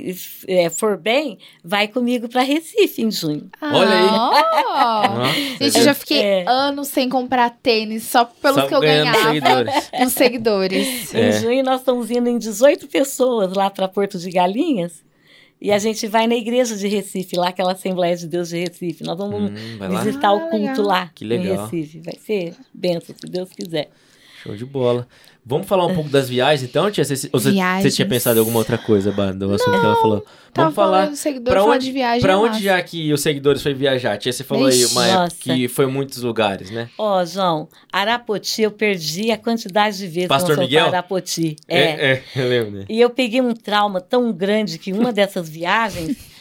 eh, 0.48 0.70
for 0.70 0.98
bem 0.98 1.38
vai 1.64 1.88
comigo 1.88 2.28
para 2.28 2.42
Recife 2.42 3.02
em 3.02 3.12
junho. 3.12 3.50
Olha 3.62 3.90
aí. 3.90 4.08
Ah. 4.76 5.04
Ó, 5.22 5.26
Gente, 5.64 5.78
eu 5.78 5.84
já 5.84 5.94
fiquei 5.94 6.22
É. 6.22 6.46
anos 6.48 6.88
sem 6.90 7.08
comprar 7.10 7.50
tênis 7.62 8.04
só 8.04 8.26
pelos 8.26 8.62
só 8.62 8.68
que 8.68 8.76
eu 8.76 8.82
ganhava 8.82 9.18
seguidores. 9.32 9.74
nos 10.00 10.14
seguidores. 10.14 11.14
É. 11.16 11.30
Em 11.30 11.32
junho 11.42 11.64
nós 11.64 11.80
estamos 11.82 12.10
indo 12.12 12.30
em 12.30 12.38
18 12.38 12.88
pessoas 12.88 13.54
lá 13.54 13.70
para 13.70 13.88
Porto 13.88 14.18
de 14.18 14.30
Galinhas. 14.32 15.04
E 15.62 15.72
a 15.72 15.78
gente 15.80 16.08
vai 16.08 16.28
na 16.28 16.36
igreja 16.36 16.76
de 16.76 16.88
Recife, 16.90 17.38
lá 17.38 17.48
aquela 17.48 17.72
Assembleia 17.72 18.18
de 18.18 18.28
Deus 18.28 18.50
de 18.50 18.60
Recife. 18.60 19.02
Nós 19.04 19.18
vamos 19.18 19.50
Hum, 19.50 19.56
visitar 20.04 20.28
Ah, 20.28 20.34
o 20.34 20.50
culto 20.50 20.82
legal. 20.82 20.86
lá 20.86 21.12
Que 21.16 21.24
legal. 21.24 21.56
em 21.56 21.62
Recife. 21.62 22.00
Vai 22.02 22.16
ser 22.16 22.54
bênção, 22.74 23.16
se 23.18 23.26
Deus 23.32 23.50
quiser. 23.50 23.90
Show 24.44 24.58
de 24.58 24.66
bola. 24.66 25.08
Vamos 25.46 25.68
falar 25.68 25.86
um 25.86 25.94
pouco 25.94 26.10
das 26.10 26.30
viagens, 26.30 26.70
então, 26.70 26.90
tia? 26.90 27.04
Você, 27.04 27.30
você, 27.30 27.92
tinha 27.92 28.08
pensado 28.08 28.38
em 28.38 28.40
alguma 28.40 28.60
outra 28.60 28.78
coisa, 28.78 29.12
Bá, 29.12 29.34
do 29.34 29.54
assunto 29.54 29.78
que 29.78 29.86
ela 29.86 29.96
falou? 29.98 30.26
Tava 30.54 30.70
Vamos 30.70 30.76
falar. 30.76 31.10
Pra 31.44 31.60
falar 31.60 31.74
onde, 31.76 31.86
de 31.86 31.92
viagem. 31.92 32.22
pra 32.22 32.34
é 32.34 32.36
onde 32.38 32.64
já 32.64 32.82
que 32.82 33.12
os 33.12 33.20
seguidores 33.20 33.62
foi 33.62 33.74
viajar? 33.74 34.18
Tia, 34.18 34.32
você 34.32 34.44
falou 34.44 34.68
aí 34.68 34.82
Ixi, 34.82 34.94
uma 34.94 35.06
época 35.06 35.24
nossa. 35.24 35.36
que 35.36 35.68
foi 35.68 35.86
muitos 35.86 36.24
lugares, 36.24 36.72
né? 36.72 36.90
Ó, 36.98 37.26
João, 37.26 37.68
Arapoti, 37.92 38.62
eu 38.62 38.72
perdi 38.72 39.32
a 39.32 39.38
quantidade 39.38 39.98
de 39.98 40.08
vezes 40.08 40.30
Pastor 40.30 40.52
que 40.52 40.56
fomos 40.56 40.70
Miguel? 40.70 40.86
para 40.88 41.00
Arapoti. 41.00 41.58
É. 41.68 42.12
é, 42.12 42.24
eu 42.38 42.48
lembro, 42.48 42.72
né? 42.72 42.86
E 42.88 43.02
eu 43.02 43.10
peguei 43.10 43.42
um 43.42 43.54
trauma 43.54 44.00
tão 44.00 44.32
grande 44.32 44.78
que 44.78 44.94
uma 44.94 45.12
dessas 45.12 45.50
viagens 45.50 46.16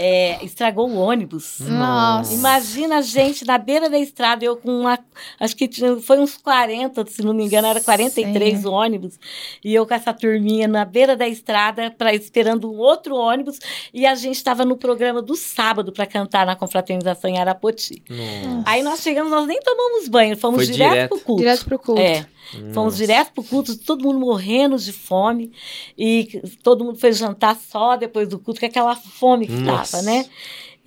é, 0.00 0.38
estragou 0.44 0.88
o 0.88 0.96
ônibus. 0.96 1.58
Nossa. 1.58 2.32
Imagina 2.32 2.98
a 2.98 3.02
gente 3.02 3.44
na 3.44 3.58
beira 3.58 3.90
da 3.90 3.98
estrada, 3.98 4.44
eu 4.44 4.56
com 4.56 4.70
uma. 4.82 4.96
Acho 5.40 5.56
que 5.56 5.66
tinha- 5.66 5.96
foi 6.00 6.20
uns 6.20 6.36
40, 6.36 7.04
se 7.06 7.20
não 7.22 7.34
me 7.34 7.44
engano, 7.44 7.66
era 7.66 7.80
43 7.80 8.60
Senhor. 8.60 8.72
ônibus. 8.72 9.18
E 9.64 9.74
eu 9.74 9.84
com 9.84 9.92
essa 9.92 10.12
turminha 10.14 10.68
na 10.68 10.84
beira 10.84 11.16
da 11.16 11.26
estrada, 11.26 11.90
pra, 11.90 12.14
esperando 12.14 12.70
um 12.72 12.76
outro 12.78 13.16
ônibus. 13.16 13.58
E 13.92 14.06
a 14.06 14.14
gente 14.14 14.36
estava 14.36 14.64
no 14.64 14.76
programa 14.76 15.20
do 15.20 15.34
sábado 15.34 15.90
para 15.92 16.06
cantar 16.06 16.46
na 16.46 16.54
confraternização 16.54 17.28
em 17.28 17.38
Arapoti. 17.40 18.00
Nossa. 18.08 18.62
Aí 18.66 18.82
nós 18.84 19.00
chegamos, 19.00 19.32
nós 19.32 19.48
nem 19.48 19.60
tomamos 19.60 20.06
banho, 20.06 20.36
fomos 20.36 20.64
Foi 20.64 20.72
direto, 20.72 20.92
direto. 20.92 21.08
pro 21.08 21.20
culto. 21.20 21.42
Direto 21.42 21.64
pro 21.64 21.78
culto. 21.78 22.00
É. 22.00 22.24
Fomos 22.52 22.74
Nossa. 22.74 22.96
direto 22.96 23.32
pro 23.32 23.44
culto, 23.44 23.76
todo 23.78 24.02
mundo 24.04 24.18
morrendo 24.18 24.76
de 24.78 24.92
fome. 24.92 25.52
E 25.96 26.40
todo 26.62 26.84
mundo 26.84 26.98
foi 26.98 27.12
jantar 27.12 27.56
só 27.56 27.96
depois 27.96 28.28
do 28.28 28.38
culto, 28.38 28.60
com 28.60 28.66
aquela 28.66 28.96
fome 28.96 29.46
que 29.46 29.52
Nossa. 29.52 29.98
tava, 29.98 30.02
né? 30.04 30.26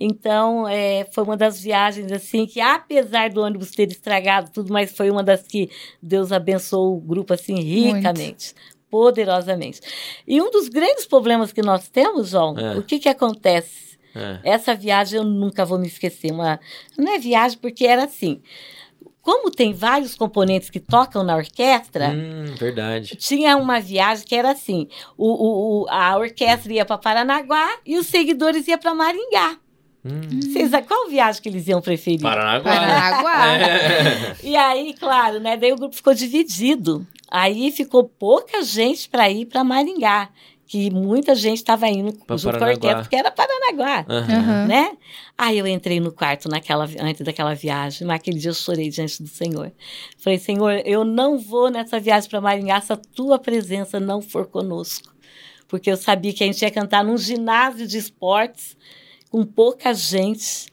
Então, 0.00 0.66
é, 0.68 1.06
foi 1.12 1.22
uma 1.22 1.36
das 1.36 1.60
viagens, 1.60 2.10
assim, 2.10 2.44
que 2.44 2.60
apesar 2.60 3.30
do 3.30 3.40
ônibus 3.40 3.70
ter 3.70 3.88
estragado 3.88 4.50
tudo, 4.50 4.72
mas 4.72 4.90
foi 4.90 5.08
uma 5.10 5.22
das 5.22 5.42
que 5.42 5.70
Deus 6.02 6.32
abençoou 6.32 6.96
o 6.96 7.00
grupo, 7.00 7.32
assim, 7.32 7.54
ricamente. 7.60 8.52
Poderosamente. 8.90 9.80
E 10.26 10.40
um 10.42 10.50
dos 10.50 10.68
grandes 10.68 11.06
problemas 11.06 11.52
que 11.52 11.62
nós 11.62 11.88
temos, 11.88 12.30
João, 12.30 12.58
É. 12.58 12.76
o 12.76 12.82
que 12.82 12.98
que 12.98 13.08
acontece? 13.08 13.92
É. 14.14 14.40
Essa 14.44 14.74
viagem 14.74 15.18
eu 15.18 15.24
nunca 15.24 15.64
vou 15.64 15.78
me 15.78 15.86
esquecer. 15.86 16.30
Uma, 16.32 16.60
não 16.98 17.14
é 17.14 17.18
viagem 17.18 17.56
porque 17.58 17.86
era 17.86 18.04
assim. 18.04 18.42
Como 19.22 19.50
tem 19.52 19.72
vários 19.72 20.16
componentes 20.16 20.68
que 20.68 20.80
tocam 20.80 21.22
na 21.22 21.36
orquestra, 21.36 22.10
Hum, 22.10 22.54
verdade. 22.58 23.14
tinha 23.16 23.56
uma 23.56 23.78
viagem 23.80 24.26
que 24.26 24.34
era 24.34 24.50
assim: 24.50 24.88
o, 25.16 25.26
o- 25.28 25.82
o- 25.84 25.86
a 25.88 26.16
orquestra 26.18 26.72
ia 26.72 26.84
para 26.84 26.98
Paranaguá 26.98 27.78
e 27.86 27.96
os 27.96 28.08
seguidores 28.08 28.66
iam 28.66 28.78
para 28.78 28.94
Maringá. 28.94 29.56
Hum. 30.04 30.40
Vocês, 30.42 30.70
qual 30.88 31.08
viagem 31.08 31.40
que 31.40 31.48
eles 31.48 31.68
iam 31.68 31.80
preferir? 31.80 32.20
Paranaguá. 32.22 32.72
Paranaguá. 32.74 33.56
É. 33.56 34.36
E 34.42 34.56
aí, 34.56 34.92
claro, 34.98 35.38
né? 35.38 35.56
Daí 35.56 35.72
o 35.72 35.76
grupo 35.76 35.94
ficou 35.94 36.12
dividido. 36.12 37.06
Aí 37.30 37.70
ficou 37.70 38.04
pouca 38.04 38.62
gente 38.62 39.08
para 39.08 39.30
ir 39.30 39.46
para 39.46 39.62
Maringá, 39.64 40.28
que 40.72 40.90
muita 40.90 41.34
gente 41.34 41.58
estava 41.58 41.86
indo 41.86 42.14
Pra 42.24 42.34
junto 42.38 42.56
com 42.56 42.64
a 42.64 42.68
Paranaguá. 42.68 42.72
orquestra, 42.88 43.02
porque 43.02 43.16
era 43.16 43.30
Paranaguá. 43.30 44.06
Aham. 44.08 44.66
né? 44.66 44.96
Aí 45.36 45.58
eu 45.58 45.66
entrei 45.66 46.00
no 46.00 46.10
quarto 46.10 46.48
naquela, 46.48 46.88
antes 46.98 47.20
daquela 47.20 47.54
viagem, 47.54 48.06
naquele 48.06 48.38
dia 48.38 48.48
eu 48.52 48.54
chorei 48.54 48.88
diante 48.88 49.22
do 49.22 49.28
Senhor. 49.28 49.70
Falei, 50.16 50.38
Senhor, 50.38 50.80
eu 50.86 51.04
não 51.04 51.38
vou 51.38 51.70
nessa 51.70 52.00
viagem 52.00 52.30
para 52.30 52.40
Maringá 52.40 52.80
se 52.80 52.90
a 52.90 52.96
tua 52.96 53.38
presença 53.38 54.00
não 54.00 54.22
for 54.22 54.46
conosco. 54.46 55.12
Porque 55.68 55.90
eu 55.90 55.96
sabia 55.98 56.32
que 56.32 56.42
a 56.42 56.46
gente 56.46 56.62
ia 56.62 56.70
cantar 56.70 57.04
num 57.04 57.18
ginásio 57.18 57.86
de 57.86 57.98
esportes, 57.98 58.74
com 59.28 59.44
pouca 59.44 59.92
gente. 59.92 60.72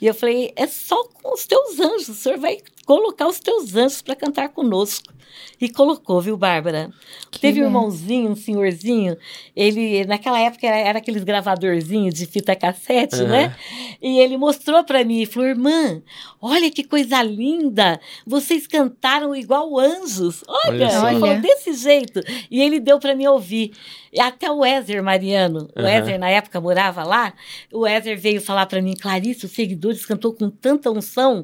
E 0.00 0.06
eu 0.06 0.14
falei, 0.14 0.52
é 0.54 0.68
só 0.68 1.02
com 1.20 1.34
os 1.34 1.46
teus 1.48 1.80
anjos, 1.80 2.10
o 2.10 2.14
Senhor 2.14 2.38
vai 2.38 2.58
colocar 2.92 3.26
os 3.26 3.40
teus 3.40 3.74
anjos 3.74 4.02
para 4.02 4.14
cantar 4.14 4.50
conosco. 4.50 5.14
E 5.58 5.66
colocou, 5.70 6.20
viu, 6.20 6.36
Bárbara? 6.36 6.90
Que 7.30 7.38
Teve 7.40 7.62
um 7.62 7.64
irmãozinho, 7.64 8.30
um 8.30 8.36
senhorzinho, 8.36 9.16
ele, 9.56 10.04
naquela 10.04 10.38
época, 10.38 10.66
era, 10.66 10.76
era 10.76 10.98
aqueles 10.98 11.24
gravadorzinhos 11.24 12.12
de 12.12 12.26
fita 12.26 12.54
cassete, 12.54 13.16
Aham. 13.16 13.28
né? 13.28 13.56
E 14.02 14.18
ele 14.18 14.36
mostrou 14.36 14.84
para 14.84 15.02
mim 15.04 15.22
e 15.22 15.26
falou: 15.26 15.48
irmã, 15.48 16.02
olha 16.38 16.70
que 16.70 16.84
coisa 16.84 17.22
linda! 17.22 17.98
Vocês 18.26 18.66
cantaram 18.66 19.34
igual 19.34 19.78
anjos. 19.78 20.44
Olha, 20.46 21.00
Olha 21.00 21.18
falou 21.18 21.40
desse 21.40 21.72
jeito. 21.72 22.20
E 22.50 22.60
ele 22.60 22.78
deu 22.78 22.98
para 22.98 23.16
mim 23.16 23.26
ouvir. 23.26 23.72
E 24.12 24.20
até 24.20 24.50
o 24.50 24.62
Ézer 24.62 25.02
Mariano, 25.02 25.70
o 25.74 25.80
Aham. 25.80 25.88
Ézer 25.88 26.18
na 26.18 26.28
época 26.28 26.60
morava 26.60 27.04
lá, 27.04 27.32
o 27.72 27.86
Ézer 27.86 28.18
veio 28.18 28.40
falar 28.42 28.66
para 28.66 28.82
mim: 28.82 28.94
Clarice, 28.94 29.46
os 29.46 29.52
seguidores 29.52 30.04
cantou 30.04 30.34
com 30.34 30.50
tanta 30.50 30.90
unção 30.90 31.42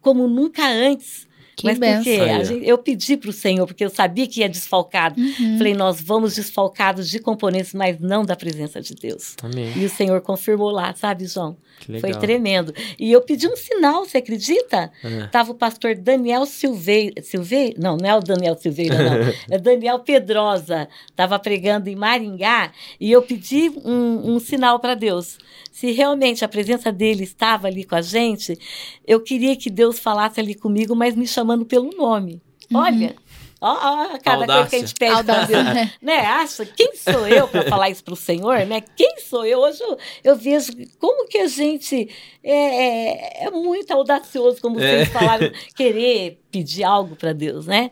como 0.00 0.26
nunca 0.28 0.66
antes. 0.66 1.29
Que 1.60 1.66
Mas 1.66 1.78
porque 1.78 2.18
benção. 2.18 2.40
Ó. 2.40 2.44
gente- 2.44 2.66
eu 2.66 2.78
pedi 2.78 3.16
para 3.16 3.30
o 3.30 3.32
Senhor, 3.32 3.66
porque 3.66 3.84
eu 3.84 3.90
sabia 3.90 4.26
que 4.26 4.40
ia 4.40 4.48
desfalcado. 4.48 5.20
Uhum. 5.20 5.58
Falei, 5.58 5.74
nós 5.74 6.00
vamos 6.00 6.34
desfalcados 6.36 7.08
de 7.10 7.18
componentes, 7.18 7.74
mas 7.74 8.00
não 8.00 8.24
da 8.24 8.34
presença 8.34 8.80
de 8.80 8.94
Deus. 8.94 9.36
Amém. 9.42 9.72
E 9.76 9.84
o 9.84 9.90
Senhor 9.90 10.20
confirmou 10.22 10.70
lá, 10.70 10.94
sabe, 10.94 11.26
João? 11.26 11.56
Que 11.80 11.92
legal. 11.92 12.10
Foi 12.10 12.20
tremendo. 12.20 12.74
E 12.98 13.10
eu 13.12 13.20
pedi 13.22 13.46
um 13.48 13.56
sinal, 13.56 14.04
você 14.04 14.18
acredita? 14.18 14.90
Ah, 15.04 15.28
Tava 15.28 15.52
o 15.52 15.54
pastor 15.54 15.94
Daniel 15.94 16.44
Silveira. 16.46 17.22
Silveira? 17.22 17.74
Não, 17.78 17.96
não 17.96 18.08
é 18.08 18.16
o 18.16 18.20
Daniel 18.20 18.56
Silveira, 18.58 18.96
não. 18.96 19.32
É 19.50 19.58
Daniel 19.58 19.98
Pedrosa. 19.98 20.88
Estava 21.10 21.38
pregando 21.38 21.88
em 21.88 21.96
Maringá 21.96 22.70
e 23.00 23.10
eu 23.10 23.22
pedi 23.22 23.70
um, 23.84 24.34
um 24.34 24.38
sinal 24.40 24.78
para 24.78 24.94
Deus. 24.94 25.38
Se 25.72 25.92
realmente 25.92 26.44
a 26.44 26.48
presença 26.48 26.92
dele 26.92 27.22
estava 27.24 27.66
ali 27.68 27.84
com 27.84 27.94
a 27.94 28.02
gente, 28.02 28.58
eu 29.06 29.20
queria 29.20 29.56
que 29.56 29.70
Deus 29.70 29.98
falasse 29.98 30.38
ali 30.40 30.54
comigo, 30.54 30.94
mas 30.94 31.14
me 31.16 31.26
chamando 31.50 31.64
pelo 31.66 31.90
nome. 31.96 32.40
Olha. 32.72 33.16
Ó, 33.62 33.72
ó, 33.72 34.18
cada 34.24 34.46
coisa 34.46 34.70
que 34.70 34.76
a 34.76 34.78
gente 34.78 34.94
pede 34.94 35.22
pra 35.24 35.34
Audácia. 35.36 35.62
Deus 35.64 35.90
né? 36.00 36.16
Acha, 36.20 36.64
quem 36.64 36.96
sou 36.96 37.28
eu 37.28 37.46
para 37.46 37.64
falar 37.64 37.90
isso 37.90 38.02
para 38.02 38.14
o 38.14 38.16
Senhor, 38.16 38.64
né? 38.64 38.80
Quem 38.96 39.18
sou 39.18 39.44
eu? 39.44 39.58
Hoje 39.58 39.82
eu, 39.82 39.98
eu 40.24 40.36
vejo 40.36 40.72
como 40.98 41.28
que 41.28 41.36
a 41.36 41.46
gente 41.46 42.08
é, 42.42 43.42
é, 43.42 43.44
é 43.46 43.50
muito 43.50 43.90
audacioso, 43.90 44.62
como 44.62 44.80
É. 44.80 45.04
vocês 45.04 45.08
falaram, 45.10 45.50
querer 45.76 46.40
pedir 46.50 46.84
algo 46.84 47.14
para 47.16 47.34
Deus, 47.34 47.66
né? 47.66 47.90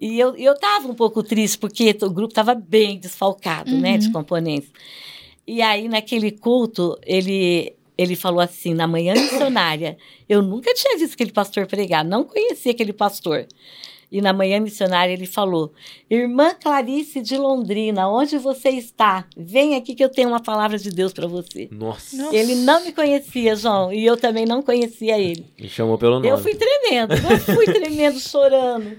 E 0.00 0.18
eu, 0.18 0.34
eu 0.36 0.58
tava 0.58 0.88
um 0.88 0.94
pouco 0.94 1.22
triste, 1.22 1.58
porque 1.58 1.94
o 2.00 2.10
grupo 2.10 2.32
estava 2.32 2.54
bem 2.54 2.98
desfalcado, 2.98 3.76
né, 3.76 3.98
de 3.98 4.06
Uhum. 4.06 4.12
componentes. 4.14 4.70
E 5.46 5.60
aí, 5.60 5.86
naquele 5.86 6.30
culto, 6.30 6.98
ele, 7.04 7.74
ele 7.96 8.16
falou 8.16 8.40
assim, 8.40 8.74
na 8.74 8.86
manhã 8.86 9.14
missionária, 9.14 9.96
eu 10.28 10.42
nunca 10.42 10.72
tinha 10.74 10.98
visto 10.98 11.14
aquele 11.14 11.32
pastor 11.32 11.66
pregar, 11.66 12.04
não 12.04 12.24
conhecia 12.24 12.72
aquele 12.72 12.92
pastor. 12.92 13.46
E 14.14 14.20
na 14.20 14.32
manhã 14.32 14.60
missionária 14.60 15.12
ele 15.12 15.26
falou: 15.26 15.72
Irmã 16.08 16.54
Clarice 16.54 17.20
de 17.20 17.36
Londrina, 17.36 18.08
onde 18.08 18.38
você 18.38 18.68
está? 18.68 19.26
Vem 19.36 19.74
aqui 19.74 19.92
que 19.92 20.04
eu 20.04 20.08
tenho 20.08 20.28
uma 20.28 20.40
palavra 20.40 20.78
de 20.78 20.88
Deus 20.92 21.12
para 21.12 21.26
você. 21.26 21.68
Nossa. 21.72 22.16
Nossa. 22.16 22.36
Ele 22.36 22.54
não 22.54 22.84
me 22.84 22.92
conhecia, 22.92 23.56
João, 23.56 23.92
e 23.92 24.06
eu 24.06 24.16
também 24.16 24.46
não 24.46 24.62
conhecia 24.62 25.18
ele. 25.18 25.44
Me 25.58 25.68
chamou 25.68 25.98
pelo 25.98 26.14
nome. 26.14 26.28
Eu 26.28 26.38
fui 26.38 26.54
tremendo, 26.54 27.12
eu 27.12 27.38
fui 27.56 27.64
tremendo, 27.64 28.20
chorando. 28.22 28.96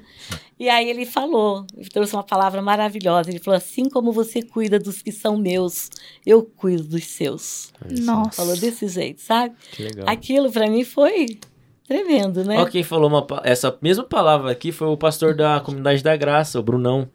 E 0.60 0.68
aí 0.68 0.90
ele 0.90 1.06
falou, 1.06 1.66
ele 1.78 1.88
trouxe 1.88 2.14
uma 2.14 2.24
palavra 2.24 2.62
maravilhosa. 2.62 3.30
Ele 3.30 3.40
falou: 3.40 3.58
assim 3.58 3.88
como 3.88 4.12
você 4.12 4.42
cuida 4.42 4.78
dos 4.78 5.02
que 5.02 5.14
são 5.14 5.38
meus, 5.38 5.90
eu 6.26 6.44
cuido 6.44 6.84
dos 6.84 7.06
seus. 7.06 7.72
Nossa. 8.02 8.32
Falou 8.32 8.58
desse 8.58 8.86
jeito, 8.90 9.22
sabe? 9.22 9.56
Que 9.72 9.84
legal. 9.84 10.10
Aquilo 10.10 10.52
para 10.52 10.70
mim 10.70 10.84
foi 10.84 11.40
tremendo, 11.88 12.44
né? 12.44 12.60
Ó, 12.60 12.66
quem 12.66 12.84
falou 12.84 13.10
uma 13.10 13.26
essa 13.44 13.76
mesma 13.82 14.04
palavra 14.04 14.52
aqui 14.52 14.72
foi 14.72 14.88
o 14.88 14.98
pastor 14.98 15.36
da 15.36 15.60
Comunidade 15.60 16.04
da 16.04 16.16
Graça, 16.16 16.60
o 16.60 16.64
Brunão. 16.64 17.08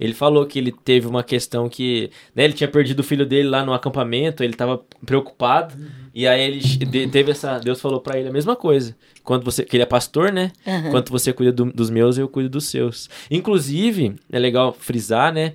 Ele 0.00 0.14
falou 0.14 0.46
que 0.46 0.60
ele 0.60 0.70
teve 0.70 1.08
uma 1.08 1.24
questão 1.24 1.68
que, 1.68 2.08
né, 2.32 2.44
ele 2.44 2.52
tinha 2.52 2.68
perdido 2.68 3.00
o 3.00 3.02
filho 3.02 3.26
dele 3.26 3.48
lá 3.48 3.64
no 3.64 3.72
acampamento, 3.74 4.44
ele 4.44 4.52
tava 4.54 4.80
preocupado, 5.04 5.74
e 6.14 6.24
aí 6.24 6.40
ele 6.40 7.08
teve 7.08 7.32
essa, 7.32 7.58
Deus 7.58 7.80
falou 7.80 8.00
pra 8.00 8.16
ele 8.16 8.28
a 8.28 8.32
mesma 8.32 8.54
coisa. 8.54 8.94
Quando 9.24 9.42
você, 9.44 9.64
que 9.64 9.74
ele 9.74 9.82
é 9.82 9.86
pastor, 9.86 10.30
né? 10.32 10.52
Quanto 10.92 11.10
você 11.10 11.32
cuida 11.32 11.50
do- 11.50 11.72
dos 11.72 11.90
meus, 11.90 12.16
eu 12.16 12.28
cuido 12.28 12.48
dos 12.48 12.66
seus. 12.66 13.10
Inclusive, 13.28 14.14
é 14.30 14.38
legal 14.38 14.72
frisar, 14.72 15.32
né? 15.32 15.54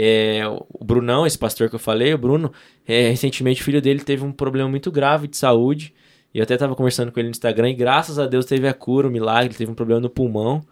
é, 0.00 0.42
o 0.46 0.84
Brunão, 0.84 1.26
esse 1.26 1.36
pastor 1.38 1.68
que 1.68 1.74
eu 1.74 1.78
falei, 1.78 2.12
o 2.14 2.18
Bruno, 2.18 2.52
é, 2.86 3.08
recentemente 3.08 3.62
o 3.62 3.64
filho 3.64 3.82
dele 3.82 3.98
teve 4.00 4.22
um 4.22 4.30
problema 4.30 4.68
muito 4.68 4.92
grave 4.92 5.26
de 5.26 5.36
saúde. 5.36 5.92
E 6.34 6.38
eu 6.38 6.42
até 6.42 6.56
tava 6.56 6.74
conversando 6.74 7.10
com 7.10 7.18
ele 7.20 7.28
no 7.28 7.32
Instagram 7.32 7.70
e 7.70 7.74
graças 7.74 8.18
a 8.18 8.26
Deus 8.26 8.44
teve 8.44 8.68
a 8.68 8.74
cura, 8.74 9.08
o 9.08 9.10
milagre, 9.10 9.54
teve 9.56 9.70
um 9.70 9.74
problema 9.74 10.00
no 10.00 10.10
pulmão 10.10 10.62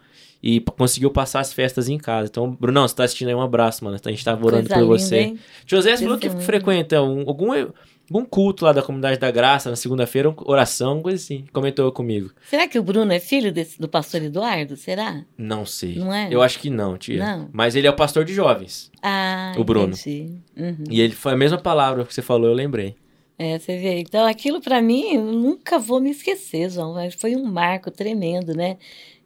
e 0.42 0.60
conseguiu 0.60 1.10
passar 1.10 1.40
as 1.40 1.52
festas 1.52 1.88
em 1.88 1.96
casa. 1.98 2.28
Então, 2.28 2.50
Brunão, 2.52 2.86
você 2.86 2.94
tá 2.94 3.04
assistindo 3.04 3.28
aí, 3.28 3.34
um 3.34 3.40
abraço, 3.40 3.82
mano. 3.84 3.98
A 4.04 4.08
gente 4.10 4.24
tava 4.24 4.44
orando 4.46 4.68
Coisa 4.68 4.74
por 4.74 4.80
linda, 4.92 4.98
você. 4.98 5.16
hein? 5.18 5.38
José, 5.66 5.96
você 5.96 6.04
falou 6.04 6.18
que 6.18 6.28
frequenta 6.28 7.00
um- 7.02 7.24
algum, 7.26 7.52
algum 7.52 8.24
culto 8.26 8.66
lá 8.66 8.72
da 8.72 8.82
Comunidade 8.82 9.18
da 9.18 9.30
Graça, 9.30 9.70
na 9.70 9.76
segunda-feira, 9.76 10.32
oração, 10.44 11.00
coisa 11.00 11.16
assim. 11.16 11.46
Comentou 11.54 11.90
comigo. 11.90 12.30
Será 12.48 12.68
que 12.68 12.78
o 12.78 12.82
Bruno 12.82 13.10
é 13.10 13.18
filho 13.18 13.50
desse, 13.50 13.80
do 13.80 13.88
pastor 13.88 14.22
Eduardo? 14.22 14.76
Será? 14.76 15.24
Não 15.38 15.64
sei. 15.64 15.96
Não 15.96 16.12
é? 16.12 16.28
Eu 16.30 16.42
acho 16.42 16.60
que 16.60 16.68
não, 16.68 16.98
tia. 16.98 17.18
Não. 17.24 17.48
Mas 17.50 17.74
ele 17.74 17.86
é 17.86 17.90
o 17.90 17.96
pastor 17.96 18.26
de 18.26 18.34
jovens. 18.34 18.90
Ah, 19.02 19.54
O 19.56 19.64
Bruno. 19.64 19.94
entendi. 19.94 20.34
Uhum. 20.54 20.84
E 20.90 21.00
ele 21.00 21.14
foi 21.14 21.32
a 21.32 21.36
mesma 21.36 21.56
palavra 21.58 22.04
que 22.04 22.12
você 22.14 22.20
falou, 22.22 22.46
eu 22.48 22.54
lembrei. 22.54 22.94
É, 23.38 23.58
você 23.58 23.76
vê. 23.76 24.00
Então, 24.00 24.26
aquilo 24.26 24.60
para 24.60 24.80
mim, 24.80 25.14
eu 25.14 25.22
nunca 25.22 25.78
vou 25.78 26.00
me 26.00 26.10
esquecer, 26.10 26.70
João. 26.70 26.94
Foi 27.18 27.36
um 27.36 27.44
marco 27.44 27.90
tremendo, 27.90 28.54
né? 28.54 28.78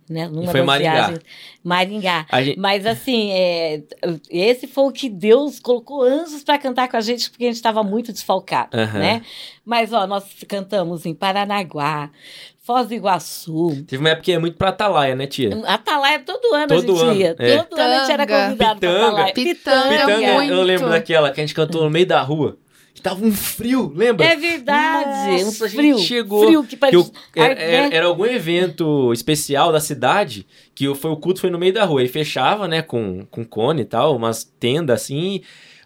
né? 0.09 0.27
Numa 0.27 0.51
foi 0.51 0.63
Maringá. 0.63 0.93
viagens. 0.93 1.21
Maringá. 1.63 2.27
Gente- 2.43 2.59
Mas 2.59 2.85
assim, 2.85 3.31
é, 3.31 3.83
esse 4.29 4.67
foi 4.67 4.85
o 4.85 4.91
que 4.91 5.09
Deus 5.09 5.61
colocou 5.61 6.03
anjos 6.03 6.43
para 6.43 6.59
cantar 6.59 6.89
com 6.89 6.97
a 6.97 7.01
gente, 7.01 7.31
porque 7.31 7.45
a 7.45 7.47
gente 7.47 7.55
estava 7.55 7.85
muito 7.85 8.13
desfalcado, 8.13 8.77
Aham. 8.77 8.99
né? 8.99 9.23
Mas, 9.65 9.93
ó, 9.93 10.05
nós 10.09 10.25
cantamos 10.49 11.07
em 11.07 11.15
Paranaguá, 11.15 12.11
Foz 12.59 12.89
do 12.89 12.95
Iguaçu, 12.95 13.85
Teve 13.87 13.99
uma 14.03 14.11
época 14.11 14.25
que 14.25 14.33
é 14.33 14.39
muito 14.41 14.57
pra 14.57 14.71
Atalaia, 14.71 15.15
né, 15.15 15.27
tia? 15.29 15.51
Atalaia 15.67 16.19
todo 16.21 16.55
ano 16.55 16.67
Todo 16.67 16.93
a 16.93 16.97
gente 16.97 17.03
ano, 17.05 17.15
ia. 17.21 17.37
é. 17.39 17.63
Todo 17.63 17.79
ano 17.81 17.95
a 17.95 17.99
gente 18.01 18.13
era 18.13 18.27
Pitanga. 18.27 18.45
convidado 18.47 18.81
Pitanga. 18.81 19.07
Atalaia. 19.07 19.35
Pitanga. 19.35 19.89
Pitanga, 19.89 20.27
eu 20.27 20.35
muito. 20.35 20.55
lembro 20.63 20.89
daquela 20.91 21.31
que 21.31 21.41
a 21.41 21.47
gente 21.47 21.55
cantou 21.55 21.85
no 21.85 21.91
meio 21.91 22.07
da 22.07 22.21
rua. 22.21 22.59
Que 23.01 23.05
tava 23.05 23.25
um 23.25 23.33
frio, 23.33 23.91
lembra? 23.97 24.27
É 24.27 24.37
verdade, 24.37 25.43
Nossa, 25.45 25.65
um 25.65 25.67
a 25.67 25.69
gente 25.69 25.77
frio. 25.77 25.99
chegou 26.01 26.45
Frio 26.45 26.63
que 26.63 26.69
Que 26.71 26.77
parecia. 26.77 27.01
o- 27.01 27.13
era, 27.35 27.55
né? 27.55 27.89
era 27.93 28.07
algum 28.07 28.27
evento 28.27 29.11
especial 29.13 29.73
da 29.73 29.81
cidade 29.81 30.47
que 30.75 30.87
o, 30.87 30.95
foi, 30.95 31.11
o 31.11 31.17
culto 31.17 31.41
foi 31.41 31.49
no 31.49 31.59
meio 31.59 31.73
da 31.73 31.85
rua. 31.85 32.01
Ele 32.03 32.11
fechava, 32.11 32.69
né, 32.69 32.83
com, 32.83 33.25
com 33.31 33.43
cone 33.43 33.83
e 33.83 33.85
tal, 33.87 34.15
umas 34.15 34.45
tendas 34.45 35.01
assim. 35.03 35.41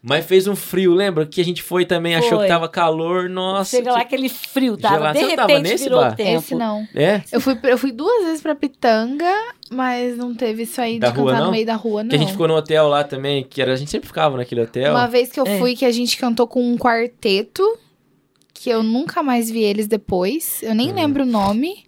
Mas 0.07 0.27
fez 0.27 0.47
um 0.47 0.55
frio, 0.55 0.93
lembra? 0.93 1.25
Que 1.25 1.41
a 1.41 1.45
gente 1.45 1.63
foi 1.63 1.87
também, 1.87 2.15
achou 2.15 2.33
Foi. 2.37 2.43
que 2.43 2.49
tava 2.49 2.69
calor, 2.69 3.27
nossa. 3.31 3.77
Chega 3.79 3.91
lá 3.91 4.01
que- 4.01 4.05
aquele 4.15 4.29
frio, 4.29 4.77
tava. 4.77 4.97
Gelado. 4.97 5.15
De 5.19 5.21
Você 5.25 5.29
não 5.31 5.37
tava 5.37 5.49
repente 5.49 5.71
nesse, 5.73 5.85
virou 5.85 6.05
o 6.05 6.15
tempo. 6.15 6.39
Esse 6.41 6.55
não. 6.55 6.89
É, 6.95 7.23
Eu 7.33 7.41
fui, 7.41 7.59
eu 7.65 7.79
fui 7.79 7.91
duas 7.91 8.25
vezes 8.27 8.43
pra 8.43 8.55
Pitanga, 8.55 9.33
mas 9.71 10.17
não 10.19 10.35
teve 10.35 10.65
isso 10.65 10.79
aí 10.81 10.99
Da 10.99 11.09
de 11.09 11.17
rua, 11.19 11.27
cantar 11.31 11.39
não? 11.41 11.47
no 11.47 11.53
meio 11.53 11.65
da 11.65 11.75
rua, 11.75 12.03
não. 12.03 12.11
que 12.11 12.17
a 12.17 12.19
gente 12.19 12.33
ficou 12.33 12.47
no 12.47 12.55
hotel 12.55 12.87
lá 12.87 13.03
também, 13.03 13.43
que 13.49 13.63
era, 13.63 13.73
a 13.73 13.77
gente 13.77 13.91
sempre 13.91 14.07
ficava 14.07 14.37
naquele 14.37 14.61
hotel. 14.61 14.93
Uma 14.93 15.07
vez 15.07 15.33
que 15.33 15.41
eu 15.41 15.47
É. 15.47 15.59
fui, 15.59 15.75
que 15.75 15.87
a 15.87 15.91
gente 15.91 16.19
cantou 16.19 16.47
com 16.47 16.63
um 16.63 16.77
quarteto, 16.77 17.63
que 18.53 18.69
eu 18.69 18.83
nunca 18.83 19.23
mais 19.23 19.51
vi 19.51 19.63
eles 19.63 19.87
depois. 19.87 20.63
Eu 20.63 20.75
nem 20.75 20.91
Hum. 20.93 20.95
lembro 20.97 21.23
o 21.23 21.27
nome. 21.27 21.85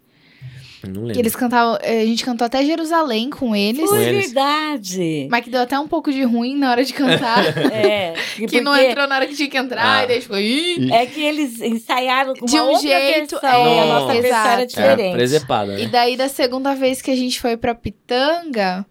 Não 0.83 0.93
Que 0.93 0.99
lembro. 0.99 1.19
eles 1.19 1.35
cantavam. 1.35 1.77
eh, 1.81 2.01
A 2.01 2.05
gente 2.05 2.23
cantou 2.23 2.45
até 2.45 2.63
Jerusalém 2.63 3.29
com 3.29 3.55
eles. 3.55 3.89
Foi 3.89 3.99
verdade. 3.99 5.27
Mas 5.29 5.43
que 5.43 5.49
deu 5.49 5.61
até 5.61 5.77
um 5.79 5.87
pouco 5.87 6.11
de 6.11 6.21
ruim 6.23 6.55
na 6.57 6.71
hora 6.71 6.83
de 6.85 6.93
cantar. 6.93 7.43
É. 7.73 8.13
que 8.47 8.61
não 8.61 8.73
porque 8.73 8.87
entrou 8.87 9.07
na 9.07 9.15
hora 9.15 9.25
que 9.27 9.35
tinha 9.35 9.49
que 9.49 9.57
entrar. 9.57 9.99
Ah. 9.99 10.03
E 10.03 10.07
daí 10.07 10.21
ficou. 10.21 10.37
"Ih". 10.39 10.91
É 10.91 11.05
que 11.05 11.21
eles 11.21 11.59
ensaiaram 11.61 12.33
com 12.35 12.45
De 12.45 12.55
uma 12.55 12.63
um 12.63 12.67
outra 12.73 12.81
jeito, 12.81 13.39
versão. 13.39 13.49
é, 13.49 13.75
e 13.75 13.79
a 13.79 13.85
nossa 13.85 14.13
versão 14.13 14.29
exato. 14.29 14.47
era 14.49 14.61
É, 14.61 14.65
diferente. 14.65 15.13
presepada, 15.13 15.71
né? 15.73 15.81
E 15.81 15.87
daí, 15.87 16.15
da 16.15 16.29
segunda 16.29 16.75
vez 16.75 17.01
que 17.01 17.11
a 17.11 17.15
gente 17.15 17.39
foi 17.41 17.57
pra 17.57 17.73
Pitanga, 17.75 18.85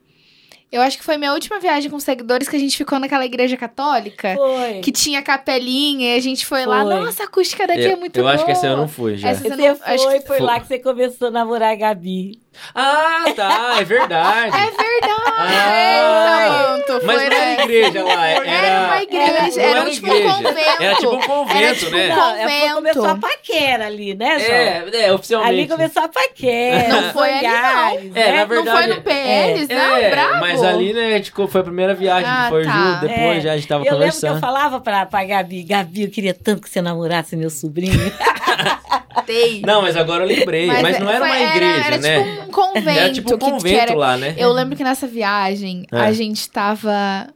eu 0.72 0.82
acho 0.82 0.98
que 0.98 1.04
foi 1.04 1.16
minha 1.16 1.32
última 1.32 1.58
viagem 1.58 1.90
com 1.90 1.98
seguidores 2.00 2.48
que 2.48 2.56
a 2.56 2.58
gente 2.58 2.76
ficou 2.76 2.98
naquela 2.98 3.24
igreja 3.24 3.56
católica. 3.56 4.34
Foi. 4.34 4.80
Que 4.80 4.90
tinha 4.92 5.22
capelinha 5.22 6.14
e 6.14 6.16
a 6.18 6.20
gente 6.20 6.44
foi, 6.44 6.66
lá. 6.66 6.82
Foi. 6.82 6.94
Nossa, 6.94 7.22
a 7.22 7.26
acústica 7.26 7.66
daqui 7.66 7.84
eu, 7.84 7.92
é 7.92 7.96
muito 7.96 8.16
eu 8.16 8.22
boa. 8.24 8.34
acho 8.34 8.44
que 8.44 8.50
essa 8.52 8.66
eu 8.66 8.76
não 8.76 8.88
fui 8.88 9.16
já. 9.16 9.28
Essa- 9.30 9.42
Você 9.42 9.48
Você 9.50 9.68
não- 9.68 9.76
foi, 9.76 9.94
acho 9.94 10.04
foi, 10.04 10.18
que 10.20 10.26
foi. 10.26 10.40
lá 10.40 10.60
que 10.60 10.66
você 10.66 10.78
começou 10.78 11.28
a 11.28 11.30
namorar 11.30 11.72
a 11.72 11.76
Gabi. 11.76 12.40
Ah, 12.74 13.24
tá, 13.36 13.76
é 13.80 13.84
verdade. 13.84 14.50
É 14.56 14.70
verdade! 14.70 15.26
Ah. 15.38 16.76
Pronto, 16.86 17.06
Mas 17.06 17.16
foi 17.16 17.28
não 17.28 17.36
era 17.36 17.46
nessa. 17.46 17.62
igreja 17.62 18.04
lá, 18.04 18.26
era... 18.28 18.46
Era 18.50 18.86
uma 18.86 19.02
igreja, 19.02 19.32
Não 19.32 19.62
era, 19.68 19.80
era 19.80 19.90
tipo 19.90 20.06
igreja. 20.06 20.28
um 20.28 20.32
convento. 20.42 20.82
Era 20.82 20.94
tipo 20.96 21.14
um 21.14 21.20
convento, 21.20 21.58
Era 21.64 21.74
tipo 21.74 21.90
né? 21.90 22.08
Não, 22.08 22.34
convento. 22.36 22.74
começou 22.74 23.06
a 23.06 23.16
paquera 23.16 23.86
ali, 23.86 24.14
né, 24.14 24.38
João? 24.38 24.50
É, 24.52 24.90
é, 25.06 25.12
oficialmente. 25.12 25.50
Ali 25.52 25.68
começou 25.68 26.02
a 26.02 26.08
paquera. 26.08 26.88
Não 26.88 27.12
foi 27.12 27.30
ali, 27.30 27.46
não. 27.46 27.88
É, 27.88 28.00
né? 28.02 28.32
na 28.36 28.44
verdade- 28.46 28.66
Não 28.70 28.76
foi 28.76 28.86
no 28.94 29.02
PLs, 29.02 29.68
não? 29.74 29.96
É, 29.96 30.10
Bravo? 30.10 30.40
mas 30.40 30.62
ali, 30.70 30.92
né, 30.92 31.22
co- 31.34 31.46
foi 31.48 31.60
a 31.60 31.64
primeira 31.64 31.94
viagem 31.94 32.28
Ah, 32.30 32.44
que 32.44 32.48
foi 32.50 32.64
tá. 32.64 32.72
junto, 32.72 33.00
depois 33.08 33.38
É. 33.38 33.40
já 33.40 33.52
a 33.52 33.56
gente 33.56 33.68
tava 33.68 33.84
eu 33.84 33.92
lembro 33.98 33.98
que 33.98 34.16
eu 34.16 34.20
conversando. 34.30 34.40
falava 34.40 34.80
pra, 34.80 35.06
pra 35.06 35.24
Gabi, 35.24 35.62
Gabi, 35.62 36.02
eu 36.02 36.10
queria 36.10 36.34
tanto 36.34 36.62
que 36.62 36.70
você 36.70 36.80
namorasse 36.82 37.36
meu 37.36 37.50
sobrinho. 37.50 37.92
Não, 39.66 39.82
mas 39.82 39.96
agora 39.96 40.22
eu 40.24 40.28
lembrei. 40.28 40.66
Mas, 40.66 40.96
é- 40.96 41.00
não 41.00 41.08
era 41.10 41.18
foi- 41.18 41.28
uma 41.28 41.40
igreja, 41.56 41.86
era, 41.86 41.98
né? 41.98 42.18
tipo 42.24 42.42
um 42.42 42.50
convento. 42.52 42.88
era 42.88 43.12
tipo 43.12 43.34
um 43.34 43.38
que- 43.38 43.44
que 43.44 43.50
convento 43.50 43.76
era- 43.82 43.94
lá, 43.94 44.16
né? 44.16 44.34
Eu 44.38 44.52
lembro 44.52 44.76
que 44.76 44.84
nessa 44.84 45.06
viagem 45.06 45.84
É. 45.90 45.98
a 45.98 46.12
gente 46.12 46.48
tava. 46.48 47.28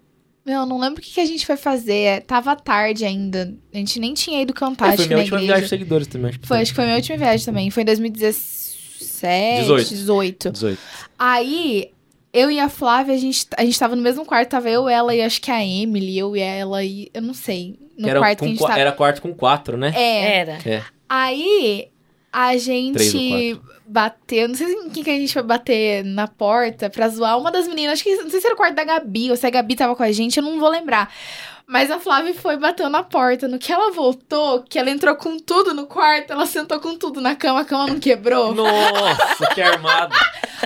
Meu, 0.47 0.65
não 0.67 0.79
lembro 0.79 1.01
o 1.01 1.03
que, 1.05 1.11
que 1.13 1.21
a 1.21 1.25
gente 1.27 1.45
foi 1.45 1.57
fazer. 1.57 2.23
Tava 2.23 2.55
tarde 2.57 3.05
ainda. 3.05 3.53
A 3.75 3.77
gente 3.77 3.99
nem 3.99 4.15
tinha 4.15 4.41
ido 4.41 4.53
cantar, 4.55 4.95
É, 4.95 4.97
foi 4.97 5.07
minha 5.07 5.17
na 5.17 5.23
última 5.23 5.39
igreja. 5.39 5.53
viagem 5.55 5.65
de 5.65 5.69
seguidores 5.69 6.07
também. 6.07 6.29
Acho 6.31 6.39
que 6.39 6.47
Foi, 6.49 6.61
acho 6.61 6.71
que 6.73 6.77
foi 6.77 6.85
minha 6.85 6.97
última 6.97 7.19
viagem 7.19 7.45
também. 7.47 7.71
Foi 7.71 7.83
em 7.83 7.87
2017, 7.87 9.61
18. 9.63 9.89
18. 9.91 10.51
18. 10.53 10.79
Aí, 11.19 11.91
eu 12.33 12.51
e 12.51 12.61
a 12.61 12.69
Flávia, 12.69 13.15
a 13.15 13.19
gente, 13.19 13.47
a 13.57 13.65
gente 13.65 13.79
tava 13.79 13.97
no 13.97 14.03
mesmo 14.03 14.25
quarto. 14.25 14.51
Tava 14.51 14.71
eu, 14.71 14.89
ela 14.89 15.15
e 15.15 15.23
acho 15.23 15.41
que 15.41 15.51
a 15.51 15.65
Emily. 15.65 16.19
Eu 16.19 16.37
e 16.37 16.41
ela 16.41 16.85
e... 16.85 17.11
Eu 17.13 17.23
não 17.23 17.35
sei. 17.35 17.79
No 17.99 18.09
era, 18.09 18.21
quarto 18.21 18.39
com 18.39 18.45
que 18.45 18.51
a 18.51 18.55
gente 18.55 18.67
tava. 18.67 18.81
era 18.81 18.93
quarto 18.93 19.23
com 19.23 19.35
quatro, 19.35 19.77
né? 19.77 19.93
É. 19.95 20.39
Era. 20.39 20.59
Aí, 21.09 21.89
a 22.33 22.57
gente 22.57 23.61
bateu... 23.85 24.49
Não 24.49 24.55
sei 24.55 24.73
em 24.73 24.91
quem 24.91 25.03
que 25.03 25.11
a 25.11 25.19
gente 25.19 25.33
foi 25.33 25.43
bater 25.43 26.05
na 26.05 26.29
porta 26.29 26.89
pra 26.89 27.09
zoar. 27.09 27.37
Uma 27.37 27.51
das 27.51 27.67
meninas, 27.67 27.95
acho 27.95 28.05
que... 28.05 28.15
Não 28.17 28.31
sei 28.31 28.41
se 28.41 28.47
era 28.47 28.55
o 28.55 28.57
quarto 28.57 28.77
da 28.77 28.85
Gabi 28.85 29.31
ou 29.31 29.37
se 29.37 29.47
a 29.47 29.51
Gabi 29.51 29.75
tava 29.75 29.97
com 29.97 30.03
a 30.03 30.13
gente. 30.13 30.37
Eu 30.37 30.45
não 30.45 30.61
vou 30.61 30.69
lembrar. 30.69 31.13
Mas 31.71 31.89
a 31.91 32.01
Flávia 32.01 32.35
foi 32.35 32.57
bateu 32.57 32.89
na 32.91 33.03
porta. 33.05 33.47
No 33.47 33.59
que 33.59 33.73
ela 33.73 33.93
voltou, 33.93 34.63
que 34.69 34.77
ela 34.79 34.91
entrou 34.91 35.15
com 35.15 35.39
tudo 35.39 35.73
no 35.73 35.87
quarto, 35.87 36.33
ela 36.33 36.45
sentou 36.45 36.81
com 36.81 36.97
tudo 36.97 37.21
na 37.21 37.37
cama, 37.37 37.61
a 37.61 37.65
cama 37.65 37.87
não 37.87 38.01
quebrou. 38.01 38.53
Nossa, 38.55 39.47
que 39.55 39.63
armado. 39.63 40.15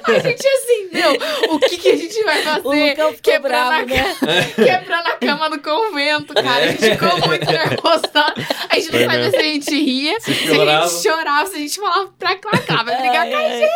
A 0.06 0.18
gente 0.18 0.46
assim, 0.46 0.88
meu, 0.92 1.12
o 1.54 1.58
que, 1.60 1.78
que 1.78 1.88
a 1.88 1.96
gente 1.96 2.22
vai 2.24 2.42
fazer? 2.42 2.60
Lucão 2.90 3.12
ficou 3.12 3.32
Quebrando 3.32 3.86
bravo, 3.86 3.94
a 3.94 4.26
né? 4.26 4.44
Quebrando 4.54 5.06
a 5.06 5.12
cama 5.16 5.48
no 5.48 5.62
convento, 5.62 6.34
cara. 6.34 6.64
A 6.64 6.66
gente 6.66 6.90
ficou 6.90 7.26
muito 7.28 7.46
nervoso. 7.46 8.02
tá? 8.12 8.34
A 8.68 8.74
gente 8.74 8.86
não 8.92 8.98
Foi 8.98 9.04
sabia 9.04 9.18
mesmo. 9.18 9.30
se 9.30 9.36
a 9.38 9.42
gente 9.42 9.70
ria, 9.82 10.20
Se 10.20 10.34
se 10.34 10.50
a 10.60 10.80
gente 10.82 11.02
chorava, 11.02 11.46
se 11.46 11.54
a 11.56 11.58
gente 11.60 11.76
falava 11.80 12.10
pra 12.18 12.36
cá, 12.36 12.82
vai 12.82 12.96
brigar 13.00 13.30
com 13.30 13.36
a 13.36 13.42
É, 13.42 13.58
gente. 13.60 13.72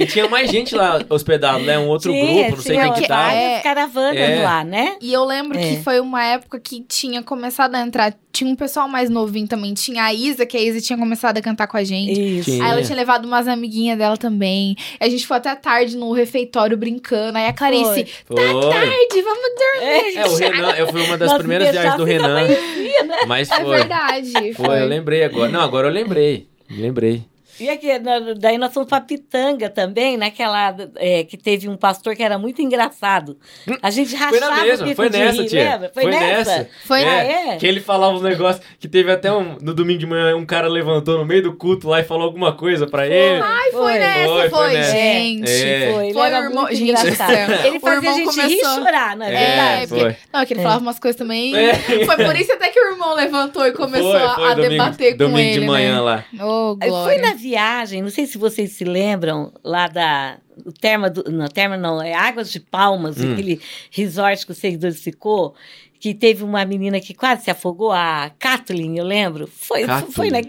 E 0.00 0.06
tinha 0.06 0.28
mais 0.28 0.48
gente 0.48 0.74
lá 0.76 1.00
hospedado, 1.10 1.58
né? 1.64 1.76
Um 1.76 1.88
outro 1.88 2.12
tinha, 2.12 2.24
grupo, 2.44 2.56
não 2.56 2.62
sei 2.62 2.76
tinha 2.76 2.92
quem 2.92 3.02
que 3.02 3.08
tá. 3.08 3.16
várias 3.26 3.62
caravanas 3.62 4.16
É. 4.16 4.42
lá, 4.44 4.64
né? 4.64 4.96
E 5.02 5.12
eu 5.12 5.24
lembro 5.24 5.58
É. 5.58 5.62
que 5.62 5.82
foi 5.82 5.98
uma 6.00 6.24
época 6.24 6.57
que 6.60 6.82
tinha 6.88 7.22
começado 7.22 7.74
a 7.74 7.80
entrar. 7.80 8.14
Tinha 8.32 8.50
um 8.50 8.54
pessoal 8.56 8.88
mais 8.88 9.10
novinho 9.10 9.48
também. 9.48 9.74
Tinha 9.74 10.04
a 10.04 10.14
Isa, 10.14 10.46
que 10.46 10.56
a 10.56 10.60
Isa 10.60 10.80
tinha 10.80 10.98
começado 10.98 11.38
a 11.38 11.40
cantar 11.42 11.66
com 11.66 11.76
a 11.76 11.82
gente. 11.84 12.38
Isso. 12.40 12.50
Aí 12.62 12.70
ela 12.70 12.82
tinha 12.82 12.96
levado 12.96 13.24
umas 13.26 13.48
amiguinhas 13.48 13.98
dela 13.98 14.16
também. 14.16 14.76
A 15.00 15.08
gente 15.08 15.26
foi 15.26 15.36
até 15.38 15.54
tarde 15.54 15.96
no 15.96 16.12
refeitório 16.12 16.76
brincando. 16.76 17.36
Aí 17.38 17.46
a 17.46 17.52
Clarice, 17.52 18.06
Foi. 18.26 18.36
tarde, 18.36 19.22
vamos 19.22 19.50
dormir. 19.58 20.16
É, 20.16 20.26
o 20.26 20.36
Renan, 20.36 20.70
eu 20.76 20.86
fui 20.88 21.02
uma 21.02 21.18
das 21.18 21.28
Nós 21.30 21.38
primeiras 21.38 21.70
viagens 21.70 21.96
do 21.96 22.04
deixasse 22.04 22.26
Renan. 22.28 22.48
né? 22.48 23.26
Mas 23.26 23.50
É 23.50 23.60
foi. 23.60 23.76
verdade. 23.76 24.54
Foi, 24.54 24.82
eu 24.82 24.86
lembrei 24.86 25.24
agora. 25.24 25.50
Não, 25.50 25.60
agora 25.60 25.88
eu 25.88 25.92
lembrei. 25.92 26.46
Lembrei. 26.70 27.24
E 27.60 27.68
aqui, 27.68 27.98
na- 27.98 28.34
daí 28.38 28.56
nós 28.58 28.72
fomos 28.72 28.88
pra 28.88 29.00
Pitanga 29.00 29.68
também, 29.68 30.16
naquela 30.16 30.74
é, 30.96 31.24
que 31.24 31.36
teve 31.36 31.68
um 31.68 31.76
pastor 31.76 32.14
que 32.14 32.22
era 32.22 32.38
muito 32.38 32.60
engraçado. 32.62 33.36
A 33.82 33.90
gente 33.90 34.14
Hum, 34.14 34.18
Foi 34.18 34.38
rachava 34.38 34.56
na 34.56 34.62
o 34.62 34.66
mesma, 34.66 34.94
foi 34.94 35.10
de 35.10 35.18
nessa, 35.18 35.42
rir, 35.42 35.48
tia. 35.48 35.70
lembra? 35.72 35.90
Foi, 35.94 36.04
nessa? 36.06 36.68
Foi 36.84 37.04
Ah, 37.04 37.24
é, 37.24 37.48
é? 37.50 37.56
Que 37.56 37.66
ele 37.66 37.80
falava 37.80 38.14
uns 38.14 38.22
negócios 38.22 38.64
que 38.78 38.88
teve 38.88 39.10
até 39.10 39.32
um. 39.32 39.56
No 39.60 39.74
domingo 39.74 39.98
de 39.98 40.06
manhã, 40.06 40.36
um 40.36 40.46
cara 40.46 40.68
levantou 40.68 41.18
no 41.18 41.24
meio 41.24 41.42
do 41.42 41.52
culto 41.54 41.88
lá 41.88 42.00
e 42.00 42.04
falou 42.04 42.24
alguma 42.24 42.52
coisa 42.52 42.86
pra 42.86 43.06
ele. 43.06 43.40
Ai, 43.42 43.70
foi, 43.70 43.80
Foi. 43.82 43.98
nessa, 43.98 44.28
Foi, 44.28 44.40
foi, 44.40 44.50
foi 44.50 44.72
nessa. 44.74 44.92
gente. 44.92 45.50
É. 45.50 45.92
Foi, 45.92 46.04
ele 46.04 46.12
Foi 46.14 46.26
era 46.26 46.40
o 46.40 46.44
irmão- 46.44 46.62
muito 46.64 46.76
gente 46.76 46.92
do 46.94 47.00
engraçado. 47.08 47.66
Ele 47.66 47.80
fazia 47.80 48.10
a 48.10 48.12
gente 48.14 48.40
rir 48.40 48.52
e 48.54 48.60
começou- 48.60 48.74
chorar, 48.82 49.16
não 49.16 49.26
é, 49.26 49.28
É, 49.34 49.46
verdade? 49.46 49.86
foi. 49.88 49.98
porque, 49.98 50.16
não, 50.32 50.46
que 50.46 50.52
ele 50.52 50.60
É. 50.60 50.62
falava 50.62 50.80
umas 50.82 50.98
coisas 50.98 51.18
também. 51.18 51.56
É. 51.56 51.74
Foi 52.04 52.16
por 52.16 52.36
isso 52.36 52.52
até 52.52 52.68
que 52.68 52.78
o 52.80 52.90
irmão 52.92 53.14
levantou 53.14 53.66
e 53.66 53.72
começou 53.72 54.12
foi, 54.12 54.22
a- 54.22 54.34
foi 54.34 54.44
a 54.44 54.54
domingo, 54.54 54.70
debater 54.70 55.12
com 55.12 55.18
domingo 55.18 55.38
ele. 55.40 55.60
de 55.60 55.66
manhã 55.66 55.94
né? 55.96 56.00
lá. 56.00 56.24
Aí 56.32 56.88
glória. 56.88 57.14
Foi 57.14 57.18
na 57.18 57.34
viagem, 57.48 58.02
não 58.02 58.10
sei 58.10 58.26
se 58.26 58.36
vocês 58.38 58.72
se 58.72 58.84
lembram, 58.84 59.52
lá 59.64 59.88
da. 59.88 60.38
O 60.66 60.72
terma 60.72 61.08
do, 61.08 61.30
não, 61.30 61.46
terma 61.48 61.76
não, 61.76 62.02
é 62.02 62.12
Águas 62.14 62.50
de 62.50 62.58
Palmas, 62.60 63.16
Hum. 63.18 63.32
aquele 63.32 63.60
resort 63.90 64.44
que 64.44 64.52
os 64.52 64.58
seguidores 64.58 65.00
ficou, 65.00 65.54
que 66.00 66.12
teve 66.14 66.42
uma 66.42 66.64
menina 66.64 66.98
que 67.00 67.14
quase 67.14 67.44
se 67.44 67.50
afogou, 67.50 67.92
a 67.92 68.30
Kathleen, 68.38 68.98
eu 68.98 69.04
lembro. 69.04 69.46
Foi, 69.46 69.84
Kathleen. 69.84 70.12
foi 70.12 70.30
na. 70.30 70.40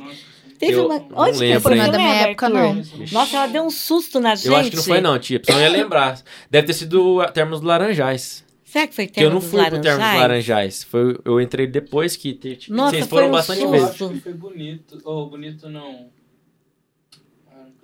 Teve 0.58 0.74
Eu 0.74 0.86
uma. 0.88 1.00
não 1.00 1.08
Onde 1.16 1.32
que 1.34 1.38
lembro, 1.40 1.62
foi? 1.62 1.74
hein? 1.74 1.80
Você 1.80 1.82
Não 1.82 1.86
é 1.86 1.92
da 1.92 1.98
minha 1.98 2.16
época, 2.16 2.50
não. 2.50 2.84
Nossa, 3.14 3.38
ela 3.38 3.48
deu 3.48 3.64
um 3.64 3.70
susto 3.70 4.20
na 4.20 4.36
gente. 4.36 4.48
Eu 4.48 4.56
acho 4.58 4.70
que 4.72 4.76
não 4.76 4.84
foi, 4.84 5.00
não, 5.00 5.18
tia. 5.18 5.42
Eu 5.48 5.54
não 5.56 5.62
ia 5.62 5.70
lembrar. 5.70 6.22
Deve 6.52 6.68
ter 6.68 6.74
sido 6.74 7.22
a 7.22 7.30
Termas 7.32 7.60
dos 7.62 7.68
Laranjais. 7.68 8.44
Será 8.66 8.86
que 8.86 8.94
foi 8.94 9.08
Porque 9.08 9.20
eu 9.22 9.30
terma 9.30 9.34
não 9.36 9.42
fui 9.42 9.52
pro 9.52 9.80
Termas 9.80 9.82
dos 9.82 9.86
Laranjais? 9.98 10.20
Laranjais. 10.22 10.84
Foi, 10.84 11.18
eu 11.24 11.40
entrei 11.40 11.66
depois 11.66 12.16
que. 12.18 12.34
te- 12.34 12.70
Nossa, 12.72 12.92
vocês 12.92 13.08
foi 13.08 13.18
foram 13.18 13.28
um 13.30 13.32
bastante 13.32 13.60
susto. 13.62 13.66
Eu 13.76 13.80
vezes. 13.80 13.90
acho 14.02 14.10
que 14.10 14.20
foi 14.20 14.34
bonito. 14.34 15.02
Oh, 15.06 15.26
bonito 15.28 15.70
não. 15.70 16.08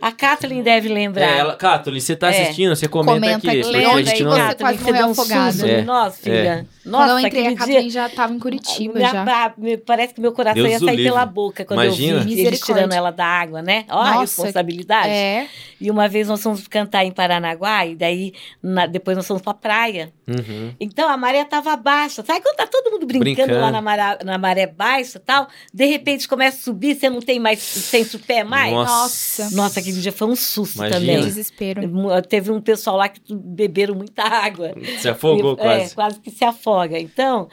A 0.02 0.12
Kathleen 0.12 0.62
deve 0.62 0.88
lembrar. 0.90 1.26
É, 1.26 1.38
ela, 1.40 1.56
Kathleen, 1.56 2.00
você 2.00 2.16
tá 2.16 2.32
É. 2.32 2.42
assistindo, 2.44 2.76
você 2.76 2.88
comenta, 2.88 3.14
Comenta 3.14 3.38
aqui. 3.38 3.62
aqui. 3.62 3.64
Lembra 3.72 3.92
a 3.92 3.96
aí 3.96 4.06
gente 4.06 4.24
não... 4.24 4.32
você 4.32 4.38
Kathleen, 4.42 4.58
quase 4.60 4.78
você 4.78 4.84
morreu 4.84 4.98
deu 4.98 5.08
um 5.08 5.12
afogada. 5.12 5.52
susto 5.52 5.66
É, 5.66 5.80
em 5.80 5.84
nós, 5.86 6.20
filha. 6.20 6.68
Nossa, 6.86 7.06
Quando 7.08 7.10
eu 7.20 7.26
entrei, 7.26 7.42
a 7.42 7.48
dia... 7.50 7.58
Catherine 7.58 7.90
já 7.90 8.10
tava 8.10 8.34
em 8.34 8.38
Curitiba 8.40 8.94
Minha 8.94 9.10
já. 9.12 9.54
me- 9.58 9.78
Parece 9.78 10.14
que 10.14 10.22
meu 10.22 10.32
coração 10.34 10.62
Deus 10.62 10.74
ia 10.74 10.80
sair 10.80 10.96
livre. 10.98 11.04
pela 11.12 11.26
boca 11.26 11.66
quando 11.66 11.84
Imagina. 11.84 12.20
eu 12.20 12.24
vi 12.24 12.40
eles 12.46 12.60
tirando 12.60 12.94
ela 12.94 13.10
da 13.10 13.26
água, 13.26 13.62
né? 13.64 13.86
Ó, 13.90 14.00
a 14.00 14.06
Nossa, 14.06 14.20
responsabilidade. 14.22 15.10
É. 15.10 15.48
E 15.82 15.90
uma 15.90 16.08
vez 16.08 16.28
nós 16.28 16.44
fomos 16.44 16.68
cantar 16.68 17.04
em 17.04 17.12
Paranaguá 17.12 17.86
e 17.88 17.96
daí 17.96 18.34
na- 18.62 18.86
depois 18.86 19.18
nós 19.18 19.26
fomos 19.26 19.42
pra 19.42 19.54
praia. 19.56 20.14
Uhum. 20.28 20.74
Então 20.80 21.10
a 21.10 21.18
maré 21.18 21.44
tava 21.44 21.76
baixa. 21.76 22.24
Sabe 22.24 22.42
quando 22.42 22.56
tá 22.58 22.68
todo 22.68 22.92
mundo 22.92 23.06
brincando, 23.08 23.36
Brincando. 23.36 23.60
lá 23.60 23.72
na 23.72 23.82
maré, 23.82 24.18
na 24.24 24.38
maré 24.38 24.68
baixa 24.68 25.18
e 25.18 25.22
tal? 25.22 25.48
De 25.74 25.86
repente 25.86 26.28
começa 26.28 26.58
a 26.58 26.62
subir, 26.62 26.96
você 26.96 27.10
não 27.10 27.20
tem 27.20 27.40
mais, 27.40 27.60
sente 27.60 28.16
o 28.16 28.20
pé 28.20 28.44
mais? 28.44 28.72
Nossa. 28.72 29.50
Nossa. 29.56 29.82
Aquele 29.90 30.02
dia 30.02 30.12
foi 30.12 30.28
um 30.28 30.36
susto 30.36 30.78
Imagina. 30.78 31.00
também. 31.00 31.22
Desespero. 31.22 31.82
Teve 32.28 32.52
um 32.52 32.62
pessoal 32.62 32.98
lá 32.98 33.08
que 33.10 33.22
beberam 33.34 33.96
muita 33.96 34.24
água. 34.24 34.74
Se 35.00 35.08
afogou 35.10 35.54
E- 35.54 35.58
quase. 35.58 35.84
É, 35.84 35.90
quase 35.90 36.20
que 36.20 36.32
se 36.32 36.44
afoga. 36.44 37.00
Então, 37.00 37.48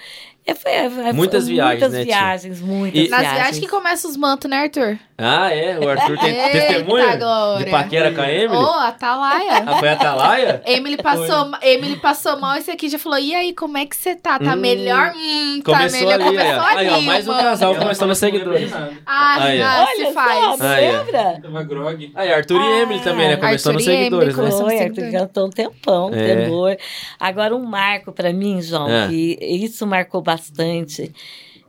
é, 0.46 0.54
foi, 0.54 0.72
é, 0.72 0.90
foi- 0.90 1.12
Muitas 1.12 1.46
viagens, 1.48 1.80
muitas 1.80 1.92
né, 1.92 2.04
tia? 2.04 2.14
viagens, 2.18 2.60
muitas 2.60 3.00
E- 3.00 3.08
Nas 3.08 3.20
viagens. 3.20 3.40
viagens 3.42 3.58
que 3.64 3.68
começam 3.70 4.10
os 4.10 4.16
mantos, 4.16 4.50
né, 4.50 4.56
Arthur? 4.62 4.98
Ah, 5.16 5.54
é? 5.54 5.78
O 5.78 5.88
Arthur 5.88 6.18
tem 6.18 6.30
Eita, 6.34 6.50
testemunha 6.50 7.16
glória. 7.16 7.64
de 7.64 7.70
paquera 7.70 8.12
com 8.12 8.20
a 8.20 8.28
Emily? 8.32 8.56
Ô, 8.60 8.70
Atalaia. 8.70 9.62
Ah, 9.66 9.76
foi 9.78 9.88
a 9.88 9.92
Atalaia? 9.92 10.62
Emily 10.66 10.96
passou, 10.96 11.50
Emily 11.62 11.96
passou 11.96 12.40
mal, 12.40 12.56
esse 12.56 12.70
aqui 12.72 12.88
já 12.88 12.98
falou, 12.98 13.18
e 13.20 13.32
aí, 13.32 13.52
como 13.54 13.78
é 13.78 13.86
que 13.86 13.94
você 13.96 14.16
tá? 14.16 14.38
Tá 14.40 14.54
Hum, 14.54 14.56
melhor? 14.56 15.12
Hum, 15.14 15.60
tá 15.64 15.72
Começou 15.72 16.00
melhor. 16.00 16.14
ali, 16.14 16.24
Começou 16.24 16.50
aí, 16.50 16.56
ó. 16.58 16.78
Aí, 16.78 16.88
ó, 16.90 16.94
ali, 16.94 17.06
mais 17.06 17.28
um 17.28 17.32
casal 17.34 17.74
começando 17.76 18.10
a 18.10 18.14
seguidores. 18.16 18.72
Ah, 19.06 19.36
Aí, 19.44 19.62
ah, 19.62 19.86
Olha 19.88 20.06
se 20.08 20.12
faz. 20.12 20.60
Aí, 20.60 20.90
lembra? 20.90 21.40
Tava 21.40 21.62
grog. 21.62 22.12
Aí, 22.16 22.32
Arthur 22.32 22.60
e 22.60 22.80
Emily 22.82 23.00
também, 23.00 23.28
né? 23.28 23.36
Começando 23.36 23.76
Arthur 23.76 23.90
e 23.90 23.94
Emily 23.94 24.04
seguidores, 24.10 24.36
né? 24.36 24.50
Foi, 24.50 24.60
Arthur 24.78 24.94
seguidores. 24.96 25.12
cantou 25.12 25.46
um 25.46 25.50
tempão, 25.50 26.10
É. 26.12 26.34
tenor. 26.34 26.76
Agora, 27.20 27.54
um 27.54 27.64
marco 27.64 28.10
para 28.12 28.32
mim, 28.32 28.60
João, 28.60 28.90
É. 28.90 29.06
que 29.06 29.38
isso 29.40 29.86
marcou 29.86 30.20
bastante. 30.20 30.31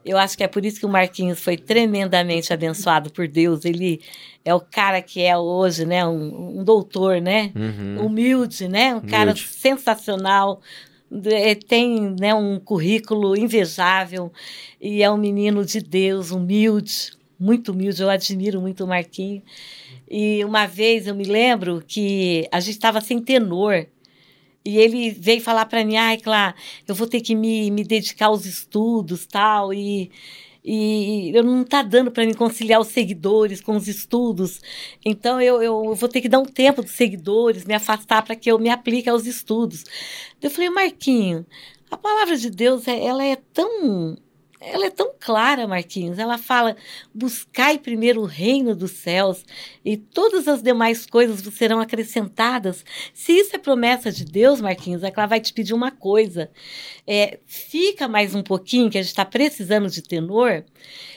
Eu 0.06 0.18
acho 0.18 0.38
que 0.38 0.44
é 0.44 0.48
por 0.48 0.66
isso 0.66 0.80
que 0.80 0.86
o 0.86 0.90
Marquinhos 0.90 1.40
foi 1.40 1.56
tremendamente 1.56 2.52
abençoado 2.52 3.10
por 3.10 3.28
Deus. 3.28 3.64
Ele 3.64 4.02
é 4.44 4.54
o 4.54 4.60
cara 4.60 5.02
que 5.02 5.22
é 5.22 5.38
hoje, 5.38 5.86
né? 5.86 6.06
Um, 6.06 6.60
um 6.60 6.64
doutor, 6.64 7.22
né? 7.22 7.52
Uhum. 7.56 8.06
humilde, 8.06 8.68
né? 8.68 8.94
Um 8.94 9.02
cara 9.02 9.32
Humilde. 9.32 9.48
sensacional. 9.48 10.62
eh, 11.26 11.56
Tem 11.56 12.14
né, 12.20 12.34
um 12.34 12.60
currículo 12.60 13.38
invejável 13.38 14.32
e 14.82 15.02
é 15.02 15.10
um 15.10 15.18
menino 15.18 15.64
de 15.64 15.80
Deus, 15.80 16.32
humilde, 16.32 17.12
muito 17.40 17.72
humilde. 17.72 18.02
Eu 18.02 18.10
admiro 18.10 18.60
muito 18.60 18.84
o 18.84 18.88
Marquinho. 18.88 19.42
E 20.10 20.44
uma 20.44 20.66
vez 20.66 21.08
eu 21.08 21.16
me 21.16 21.24
lembro 21.24 21.82
que 21.88 22.46
a 22.52 22.60
gente 22.60 22.76
estava 22.76 23.00
sem 23.00 23.20
tenor. 23.22 23.86
E 24.66 24.78
ele 24.78 25.12
veio 25.12 25.42
falar 25.42 25.66
para 25.66 25.84
mim, 25.84 25.98
ai, 25.98 26.18
Clá, 26.18 26.56
eu 26.88 26.96
vou 26.96 27.08
ter 27.08 27.22
que 27.22 27.36
me, 27.36 27.70
me 27.70 27.84
dedicar 27.84 28.28
aos 28.28 28.46
estudos 28.46 29.26
tal, 29.26 29.74
e, 29.74 30.10
e 30.64 31.32
eu 31.36 31.44
não 31.44 31.64
tá 31.66 31.82
dando 31.82 32.10
para 32.12 32.26
me 32.26 32.34
conciliar 32.34 32.80
os 32.80 32.88
seguidores 32.88 33.60
com 33.62 33.76
os 33.76 33.88
estudos. 33.88 34.62
Então 35.04 35.42
eu, 35.42 35.62
eu 35.62 35.94
vou 35.96 36.08
ter 36.10 36.22
que 36.22 36.30
dar 36.30 36.40
um 36.40 36.46
tempo 36.46 36.82
dos 36.82 36.92
seguidores, 36.92 37.66
me 37.66 37.74
afastar 37.74 38.24
para 38.24 38.36
que 38.36 38.50
eu 38.52 38.58
me 38.58 38.70
aplique 38.70 39.10
aos 39.10 39.26
estudos. 39.26 39.84
Eu 40.42 40.50
falei, 40.50 40.70
Marquinho, 40.70 41.46
a 41.92 41.98
palavra 41.98 42.38
de 42.38 42.50
Deus, 42.50 42.88
é- 42.88 43.04
ela 43.06 43.24
é 43.26 43.36
tão 43.54 44.18
ela 44.66 44.86
é 44.86 44.90
tão 44.90 45.14
clara, 45.20 45.68
Marquinhos. 45.68 46.18
Ela 46.18 46.38
fala: 46.38 46.76
buscai 47.14 47.78
primeiro 47.78 48.22
o 48.22 48.26
reino 48.26 48.76
dos 48.76 48.92
céus 48.92 49.44
e 49.84 49.98
todas 49.98 50.48
as 50.48 50.62
demais 50.62 51.06
coisas 51.06 51.42
vos 51.42 51.56
serão 51.56 51.80
acrescentadas. 51.80 52.86
Se 53.14 53.34
isso 53.34 53.56
é 53.56 53.60
promessa 53.60 54.12
de 54.12 54.24
Deus, 54.24 54.62
Marquinhos, 54.62 55.04
é 55.04 55.12
que 55.12 55.20
ela 55.20 55.28
vai 55.28 55.42
te 55.42 55.54
pedir 55.54 55.74
uma 55.74 55.92
coisa. 55.92 56.50
É, 57.06 57.40
fica 57.46 58.08
mais 58.08 58.34
um 58.34 58.42
pouquinho, 58.42 58.90
que 58.90 58.98
a 58.98 59.02
gente 59.02 59.10
está 59.10 59.26
precisando 59.26 59.90
de 59.90 60.02
tenor, 60.02 60.64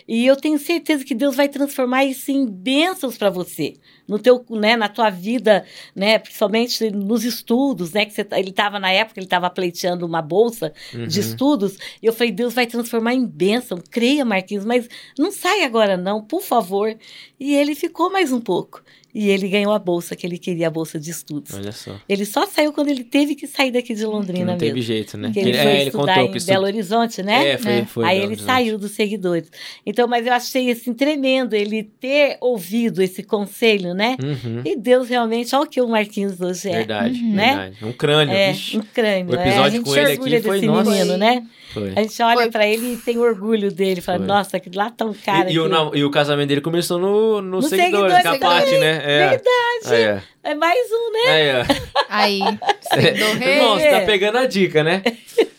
e 0.08 0.26
eu 0.26 0.34
tenho 0.34 0.58
certeza 0.58 1.04
que 1.04 1.14
Deus 1.14 1.36
vai 1.36 1.48
transformar 1.48 2.04
isso 2.04 2.30
em 2.32 2.44
bênçãos 2.44 3.16
para 3.16 3.30
você, 3.30 3.74
no 4.06 4.18
teu, 4.18 4.44
né, 4.50 4.74
na 4.76 4.88
tua 4.88 5.10
vida, 5.10 5.64
né, 5.94 6.18
principalmente 6.18 6.90
nos 6.90 7.24
estudos, 7.24 7.92
né, 7.92 8.04
que 8.04 8.12
você, 8.12 8.24
tá- 8.24 8.38
ele 8.38 8.50
estava 8.50 8.80
na 8.80 8.90
época, 8.90 9.20
ele 9.20 9.26
estava 9.26 9.48
pleiteando 9.48 10.04
uma 10.04 10.20
bolsa 10.22 10.72
de 10.92 10.98
Uhum. 10.98 11.08
estudos, 11.08 11.76
e 12.02 12.06
eu 12.06 12.12
falei, 12.12 12.32
Deus 12.32 12.52
vai 12.54 12.66
transformar 12.66 13.14
em 13.14 13.24
bênção, 13.24 13.78
creia, 13.88 14.24
Marquinhos, 14.24 14.64
mas 14.64 14.88
não 15.16 15.30
sai 15.30 15.62
agora 15.62 15.96
não, 15.96 16.20
por 16.20 16.42
favor. 16.42 16.96
E 17.38 17.54
ele 17.54 17.74
ficou 17.76 18.10
mais 18.10 18.32
um 18.32 18.40
pouco. 18.40 18.82
E 19.18 19.30
ele 19.30 19.48
ganhou 19.48 19.72
a 19.72 19.78
bolsa 19.78 20.14
que 20.14 20.26
ele 20.26 20.36
queria, 20.36 20.66
a 20.66 20.70
bolsa 20.70 21.00
de 21.00 21.10
estudos. 21.10 21.54
Olha 21.54 21.72
só. 21.72 21.96
Ele 22.06 22.26
só 22.26 22.44
saiu 22.46 22.70
quando 22.70 22.88
ele 22.88 23.02
teve 23.02 23.34
que 23.34 23.46
sair 23.46 23.70
daqui 23.70 23.94
de 23.94 24.04
Londrina 24.04 24.52
não 24.52 24.58
teve 24.58 24.74
mesmo. 24.74 24.86
jeito, 24.86 25.16
né? 25.16 25.28
Porque 25.28 25.40
ele 25.40 25.56
é, 25.56 25.62
foi 25.62 25.72
ele 25.72 25.82
estudar 25.86 26.14
contou 26.16 26.36
em 26.36 26.44
Belo 26.44 26.64
Horizonte, 26.66 27.22
né? 27.22 27.48
É, 27.52 27.56
foi, 27.56 27.72
É. 27.72 27.84
foi. 27.86 28.04
Aí 28.04 28.10
Belo 28.10 28.18
ele 28.18 28.26
Horizonte. 28.34 28.46
saiu 28.46 28.78
dos 28.78 28.90
seguidores. 28.90 29.50
Então, 29.86 30.06
mas 30.06 30.26
eu 30.26 30.34
achei 30.34 30.70
assim 30.70 30.92
tremendo 30.92 31.54
ele 31.54 31.82
ter 31.82 32.36
ouvido 32.42 33.02
esse 33.02 33.22
conselho, 33.22 33.94
né? 33.94 34.18
Uhum. 34.22 34.60
E 34.66 34.76
Deus 34.76 35.08
realmente, 35.08 35.54
olha 35.56 35.64
o 35.64 35.66
que 35.66 35.80
o 35.80 35.88
Marquinhos 35.88 36.38
hoje 36.38 36.68
é. 36.68 36.72
Verdade, 36.72 37.18
Uhum. 37.18 37.32
Né? 37.32 37.46
verdade. 37.46 37.84
Um 37.86 37.92
crânio, 37.92 38.34
É, 38.34 38.54
um 38.74 38.80
crânio. 38.92 39.32
O 39.32 39.36
é. 39.36 39.38
A 39.42 39.46
episódio 39.46 39.72
gente 39.78 39.84
com 39.84 39.96
ele 39.96 40.10
orgulha 40.12 40.36
aqui 40.38 40.46
foi, 40.46 40.56
desse 40.60 40.66
nossa. 40.66 40.90
menino, 40.90 41.16
né? 41.16 41.46
Foi. 41.72 41.92
A 41.94 42.02
gente 42.02 42.22
olha 42.22 42.36
Foi. 42.42 42.50
pra 42.50 42.66
ele 42.66 42.94
e 42.94 42.96
tem 42.96 43.18
orgulho 43.18 43.70
dele. 43.70 44.00
Fala, 44.00 44.18
Foi. 44.18 44.26
nossa, 44.26 44.58
que 44.58 44.70
lá 44.74 44.88
tá 44.90 45.04
um 45.04 45.12
cara. 45.12 45.50
E, 45.50 45.54
e 45.54 45.58
o, 45.60 45.94
e 45.94 46.04
o 46.04 46.10
casamento 46.10 46.48
dele 46.48 46.60
começou 46.62 46.98
no, 46.98 47.42
no, 47.42 47.56
No 47.56 47.62
seguidor, 47.62 48.08
seguidor 48.08 48.10
com 48.10 48.16
a 48.16 48.22
também. 48.22 48.40
Paty, 48.40 48.78
né? 48.78 49.02
É. 49.08 49.28
Verdade. 49.28 50.22
Ó. 50.44 50.48
É 50.50 50.54
mais 50.54 50.86
um, 50.90 51.12
né? 51.12 51.30
Aí, 51.30 51.50
ó. 51.52 51.64
Aí, 52.08 52.40
rei. 53.38 53.58
Nossa, 53.60 53.86
tá 53.90 54.00
pegando 54.00 54.38
a 54.38 54.46
dica, 54.46 54.82
né? 54.82 55.02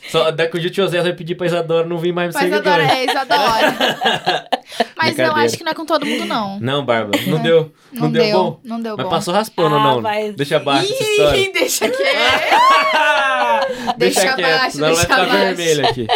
Só 0.10 0.32
daqui 0.32 0.56
o 0.58 0.60
dia 0.60 0.70
o 0.70 0.74
tio 0.74 0.88
Zé 0.88 1.02
vai 1.02 1.12
pedir 1.14 1.36
pra 1.36 1.46
Isadora 1.48 1.86
não 1.86 1.98
vir 1.98 2.14
mais 2.14 2.34
no 2.34 2.40
Mas 2.42 2.50
seguidor. 2.50 2.74
adora, 2.74 2.94
é, 2.98 3.06
Isadora. 3.06 4.48
Mas 4.98 5.20
eu 5.20 5.32
acho 5.36 5.58
que 5.58 5.64
não 5.66 5.72
é 5.72 5.76
com 5.76 5.86
todo 5.86 6.06
mundo, 6.06 6.26
não. 6.26 6.60
Não, 6.62 6.86
Bárbara, 6.86 7.22
não 7.28 7.42
deu. 7.42 7.74
Não, 7.92 8.04
Não 8.04 8.12
deu, 8.12 8.24
deu, 8.24 8.38
bom. 8.44 8.60
não 8.64 8.82
deu 8.82 8.96
Mas 8.98 9.04
bom. 9.06 9.10
passou 9.10 9.34
raspando 9.34 9.76
Ah, 9.76 9.84
não? 9.84 10.02
mas- 10.02 10.36
Deixa 10.36 10.58
abaixo 10.58 10.92
essa 10.94 11.04
história. 11.04 11.38
Ih, 11.38 11.52
deixa 11.52 11.90
quieto. 11.92 11.98
Deixa, 13.98 14.22
Deixa 14.22 14.34
quieto, 14.36 14.54
abaixo, 14.56 14.76
senão 14.78 14.94
vai 14.96 15.04
ficar 15.04 15.24
vermelho 15.26 15.88
aqui. 15.88 16.08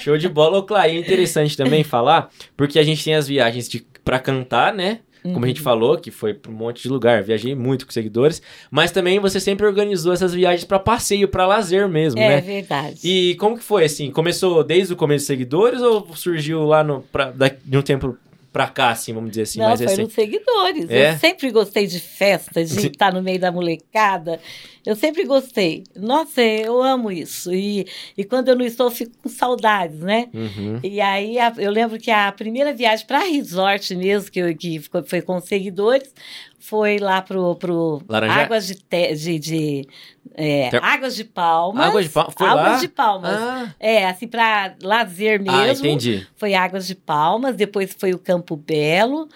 Show 0.00 0.16
de 0.18 0.28
bola. 0.28 0.58
Ô, 0.58 0.62
Clay, 0.64 0.96
é 0.96 1.00
interessante 1.00 1.56
também 1.56 1.84
falar, 1.84 2.28
porque 2.56 2.78
a 2.78 2.82
gente 2.82 3.04
tem 3.04 3.14
as 3.14 3.28
viagens 3.28 3.68
de, 3.68 3.84
pra 4.04 4.18
cantar, 4.18 4.72
né? 4.72 4.98
Como 5.22 5.44
a 5.44 5.48
gente 5.48 5.60
falou, 5.60 5.96
que 5.98 6.10
foi 6.10 6.32
pra 6.34 6.50
um 6.50 6.54
monte 6.54 6.82
de 6.82 6.88
lugar, 6.88 7.22
viajei 7.22 7.54
muito 7.54 7.86
com 7.86 7.92
seguidores, 7.92 8.40
mas 8.70 8.90
também 8.90 9.18
você 9.20 9.38
sempre 9.40 9.66
organizou 9.66 10.12
essas 10.12 10.32
viagens 10.34 10.64
pra 10.64 10.78
passeio, 10.78 11.28
pra 11.28 11.46
lazer 11.46 11.88
mesmo, 11.88 12.20
É 12.20 12.28
né? 12.36 12.40
verdade. 12.40 13.00
E 13.04 13.34
como 13.36 13.56
que 13.58 13.64
foi, 13.64 13.84
assim? 13.84 14.10
Começou 14.10 14.62
desde 14.64 14.92
o 14.92 14.96
começo 14.96 15.22
dos 15.22 15.26
seguidores 15.26 15.80
ou 15.82 16.08
surgiu 16.14 16.64
lá 16.64 16.82
no, 16.82 17.02
pra, 17.12 17.30
da- 17.30 17.50
de 17.64 17.76
um 17.78 17.82
tempo 17.82 18.16
pra 18.52 18.66
cá, 18.68 18.90
assim, 18.90 19.12
vamos 19.12 19.30
dizer 19.30 19.42
assim, 19.42 19.58
Não, 19.60 19.66
mais 19.68 19.78
foi 19.80 19.86
recente? 19.88 20.04
nos 20.06 20.12
seguidores. 20.14 20.90
É? 20.90 21.12
Eu 21.12 21.18
sempre 21.18 21.50
gostei 21.50 21.86
de 21.86 22.00
festa, 22.00 22.64
de 22.64 22.86
estar 22.88 23.12
no 23.12 23.22
meio 23.22 23.38
da 23.38 23.52
molecada. 23.52 24.40
Eu 24.84 24.96
sempre 24.96 25.24
gostei. 25.24 25.84
Nossa, 25.94 26.40
eu 26.42 26.82
amo 26.82 27.12
isso. 27.12 27.52
E, 27.54 27.86
e 28.16 28.24
quando 28.24 28.48
eu 28.48 28.56
não 28.56 28.64
estou, 28.64 28.86
eu 28.86 28.90
fico 28.90 29.12
com 29.22 29.28
saudades, 29.28 30.00
né? 30.00 30.28
Uhum. 30.32 30.80
E 30.82 31.00
aí, 31.00 31.36
eu 31.58 31.70
lembro 31.70 31.98
que 31.98 32.10
a 32.10 32.32
primeira 32.32 32.72
viagem 32.72 33.06
para 33.06 33.20
resort 33.20 33.94
mesmo, 33.94 34.30
que, 34.30 34.40
eu- 34.40 34.56
que 34.56 34.80
foi 35.06 35.20
com 35.22 35.38
seguidores, 35.40 36.12
foi 36.60 36.98
lá 36.98 37.20
pro, 37.22 37.56
pro? 37.56 38.02
Águas 38.08 38.66
de, 38.66 38.74
Te- 38.76 39.14
de, 39.14 39.38
de, 39.38 39.88
é, 40.34 40.68
Ter- 40.70 40.84
Águas 40.84 41.16
de 41.16 41.24
Palmas. 41.24 41.86
Águas 41.86 42.04
de 42.04 42.10
Palmas? 42.10 42.34
Foi 42.36 42.46
Águas 42.48 42.64
lá? 42.64 42.78
de 42.78 42.88
Palmas. 42.88 43.30
Ah, 43.32 43.74
É, 43.80 44.06
assim, 44.06 44.28
para 44.28 44.74
lazer 44.82 45.40
mesmo. 45.40 45.58
ah, 45.58 45.72
entendi. 45.72 46.26
Foi 46.36 46.54
Águas 46.54 46.86
de 46.86 46.94
Palmas, 46.94 47.56
depois 47.56 47.96
foi 47.98 48.12
o 48.12 48.18
Campo 48.18 48.56
Belo, 48.56 49.26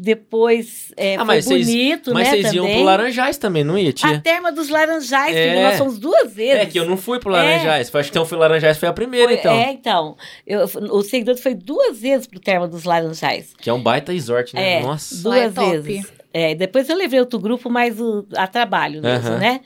depois 0.00 0.92
é, 0.96 1.14
Ah, 1.16 1.18
foi 1.18 1.24
mas 1.26 1.44
vocês- 1.44 1.66
bonito, 1.66 2.14
Mas 2.14 2.28
né, 2.28 2.30
vocês 2.34 2.52
iam 2.52 2.64
também. 2.64 2.76
pro 2.76 2.84
Laranjais 2.84 3.36
também, 3.38 3.64
não 3.64 3.76
ia, 3.76 3.90
A 3.90 3.92
tia? 3.92 4.20
Terma 4.20 4.52
dos 4.52 4.68
Laranjais, 4.68 5.34
É. 5.34 5.54
que 5.54 5.62
nós 5.62 5.78
fomos 5.78 5.98
duas 5.98 6.32
vezes. 6.32 6.62
É 6.62 6.66
que 6.66 6.78
eu 6.78 6.84
não 6.86 6.96
fui 6.96 7.18
pro 7.18 7.30
Laranjais. 7.30 7.92
Acho 7.92 8.04
que 8.04 8.10
então 8.10 8.24
foi 8.24 8.38
Laranjais 8.38 8.78
foi 8.78 8.88
a 8.88 8.92
primeira, 8.92 9.26
Foi- 9.28 9.38
então. 9.38 9.52
É, 9.54 9.72
então. 9.72 10.16
Eu, 10.46 10.66
o 10.92 11.02
seguidor 11.02 11.36
foi 11.36 11.54
duas 11.54 11.98
vezes 11.98 12.26
pro 12.28 12.38
Terma 12.38 12.68
dos 12.68 12.84
Laranjais. 12.84 13.52
Que 13.58 13.68
é 13.68 13.72
um 13.72 13.82
baita 13.82 14.12
resort, 14.12 14.54
né? 14.54 14.74
É, 14.74 14.82
Nossa. 14.82 15.14
É 15.16 15.48
duas 15.48 15.54
top. 15.54 16.17
É, 16.38 16.54
depois 16.54 16.88
eu 16.88 16.96
levei 16.96 17.18
outro 17.18 17.38
grupo, 17.38 17.68
mas 17.68 18.00
o, 18.00 18.24
a 18.36 18.46
trabalho 18.46 19.02
mesmo, 19.02 19.30
Aham. 19.30 19.38
né? 19.38 19.60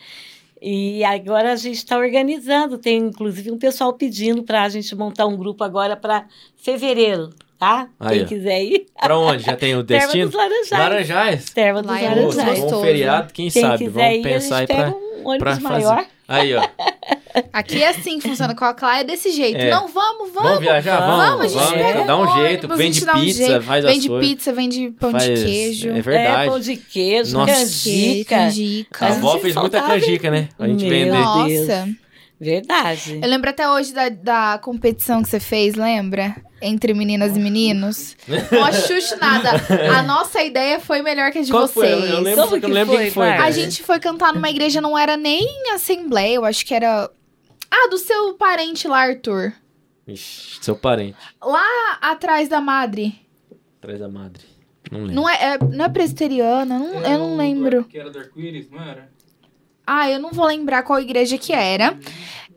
E 0.60 1.04
agora 1.04 1.52
a 1.52 1.56
gente 1.56 1.76
está 1.76 1.98
organizando. 1.98 2.78
Tem 2.78 2.96
inclusive 2.98 3.50
um 3.50 3.58
pessoal 3.58 3.92
pedindo 3.92 4.42
para 4.42 4.62
a 4.62 4.68
gente 4.68 4.94
montar 4.94 5.26
um 5.26 5.36
grupo 5.36 5.62
agora 5.64 5.96
para 5.96 6.26
fevereiro, 6.56 7.30
tá? 7.62 7.86
Aí, 8.00 8.18
Quem 8.18 8.26
quiser 8.26 8.60
ir. 8.64 8.86
Pra 9.00 9.16
onde? 9.16 9.44
Já 9.44 9.54
tem 9.56 9.76
o 9.76 9.84
Terma 9.84 10.02
destino? 10.06 10.26
dos 10.26 10.34
Laranjais. 10.36 10.70
Laranjais? 10.72 11.44
Terma 11.50 11.80
dos 11.82 11.96
é 11.96 12.08
muito 12.16 12.36
Laranjais. 12.36 12.60
bom 12.72 12.82
feriado, 12.82 13.32
quem, 13.32 13.48
Quem 13.50 13.62
sabe? 13.62 13.88
Vamos 13.88 14.16
ir, 14.16 14.22
pensar 14.22 14.56
aí 14.58 14.66
pra, 14.66 14.88
um 14.90 15.28
ônibus 15.28 15.38
pra 15.38 15.52
fazer. 15.56 15.84
maior. 15.86 16.04
Aí, 16.26 16.54
ó. 16.56 16.62
Aqui 17.52 17.82
é 17.82 17.88
assim 17.88 18.18
que 18.18 18.28
funciona 18.28 18.54
com 18.54 18.64
a 18.64 18.74
Clara, 18.74 19.00
é 19.00 19.04
desse 19.04 19.30
jeito. 19.30 19.56
É. 19.58 19.70
Não, 19.70 19.86
vamos, 19.88 20.32
Vamos, 20.32 20.42
vamos. 20.50 20.60
viajar? 20.60 20.98
vamos, 21.00 21.16
Vamos, 21.16 21.28
Vamos, 21.28 21.44
a 21.44 21.48
gente 21.48 21.78
vamos. 21.78 21.86
pega 21.92 22.04
Dá 22.06 22.16
um 22.16 22.20
ônibus, 22.22 22.40
jeito, 22.42 22.68
vende 22.76 23.04
dá 23.04 23.12
um 23.14 23.20
pizza, 23.20 23.46
jeito. 23.46 23.62
faz 23.62 23.84
as 23.84 23.92
Vende 23.92 24.08
coisas. 24.08 24.28
pizza, 24.28 24.52
vende 24.52 24.90
pão 24.98 25.10
Faz- 25.12 25.24
de 25.24 25.44
queijo. 25.44 25.88
É 25.90 25.98
É, 25.98 26.02
verdade. 26.02 26.50
pão 26.50 26.60
de 26.60 26.76
queijo, 26.76 27.32
Nossa. 27.38 27.52
canjica. 27.52 28.36
canjica. 28.36 29.04
A 29.04 29.08
A 29.08 29.12
avó 29.12 29.32
gente 29.32 29.42
fez 29.42 29.54
muita 29.56 29.82
canjica, 29.82 30.30
né? 30.30 30.48
A 30.58 30.66
gente 30.66 30.84
Meu. 30.84 31.04
Deus. 31.12 31.18
Nossa. 31.68 31.88
Verdade. 32.42 33.20
Eu 33.22 33.28
lembro 33.28 33.48
até 33.50 33.68
hoje 33.70 33.92
da, 33.94 34.08
da 34.08 34.58
competição 34.58 35.22
que 35.22 35.28
você 35.28 35.38
fez, 35.38 35.76
lembra? 35.76 36.34
Entre 36.60 36.92
meninas 36.92 37.36
e 37.36 37.40
meninos. 37.40 38.16
Não 38.50 38.64
achucho 38.64 39.16
nada. 39.20 39.50
A 39.96 40.02
nossa 40.02 40.42
ideia 40.42 40.80
foi 40.80 41.02
melhor 41.02 41.30
que 41.30 41.38
a 41.38 41.42
de 41.42 41.50
Qual 41.52 41.68
vocês. 41.68 41.72
foi? 41.72 41.92
Eu, 42.10 42.14
eu 42.16 42.20
lembro, 42.20 42.42
Como 42.44 42.58
que 42.60 42.64
eu 42.66 42.68
que 42.68 42.74
lembro 42.74 42.94
foi, 42.94 43.02
quem 43.04 43.10
foi. 43.12 43.28
A 43.30 43.36
cara. 43.36 43.52
gente 43.52 43.82
foi 43.82 44.00
cantar 44.00 44.34
numa 44.34 44.50
igreja, 44.50 44.80
não 44.80 44.98
era 44.98 45.16
nem 45.16 45.46
assembleia, 45.72 46.34
eu 46.34 46.44
acho 46.44 46.66
que 46.66 46.74
era. 46.74 47.08
Ah, 47.70 47.88
do 47.88 47.96
seu 47.98 48.34
parente 48.34 48.86
lá, 48.88 48.98
Arthur. 49.02 49.52
Ixi, 50.06 50.58
seu 50.62 50.74
parente. 50.76 51.16
Lá 51.40 51.98
atrás 52.00 52.48
da 52.48 52.60
madre. 52.60 53.14
Traz 53.80 54.02
a 54.02 54.08
madre. 54.08 54.42
Não 54.90 54.98
lembro. 55.00 55.14
Não 55.14 55.28
é, 55.28 55.34
é- 55.54 55.58
não 55.58 55.84
é 55.84 55.88
presbiteriana? 55.88 56.76
Não- 56.78 57.00
eu 57.02 57.18
não 57.18 57.36
lembro. 57.36 57.84
Que 57.84 57.98
era 57.98 58.10
do 58.10 58.18
arco-íris, 58.18 58.68
não 58.68 58.82
era? 58.82 59.11
Ah, 59.86 60.08
eu 60.10 60.18
não 60.20 60.30
vou 60.30 60.46
lembrar 60.46 60.82
qual 60.82 61.00
igreja 61.00 61.36
que 61.38 61.52
era. 61.52 61.98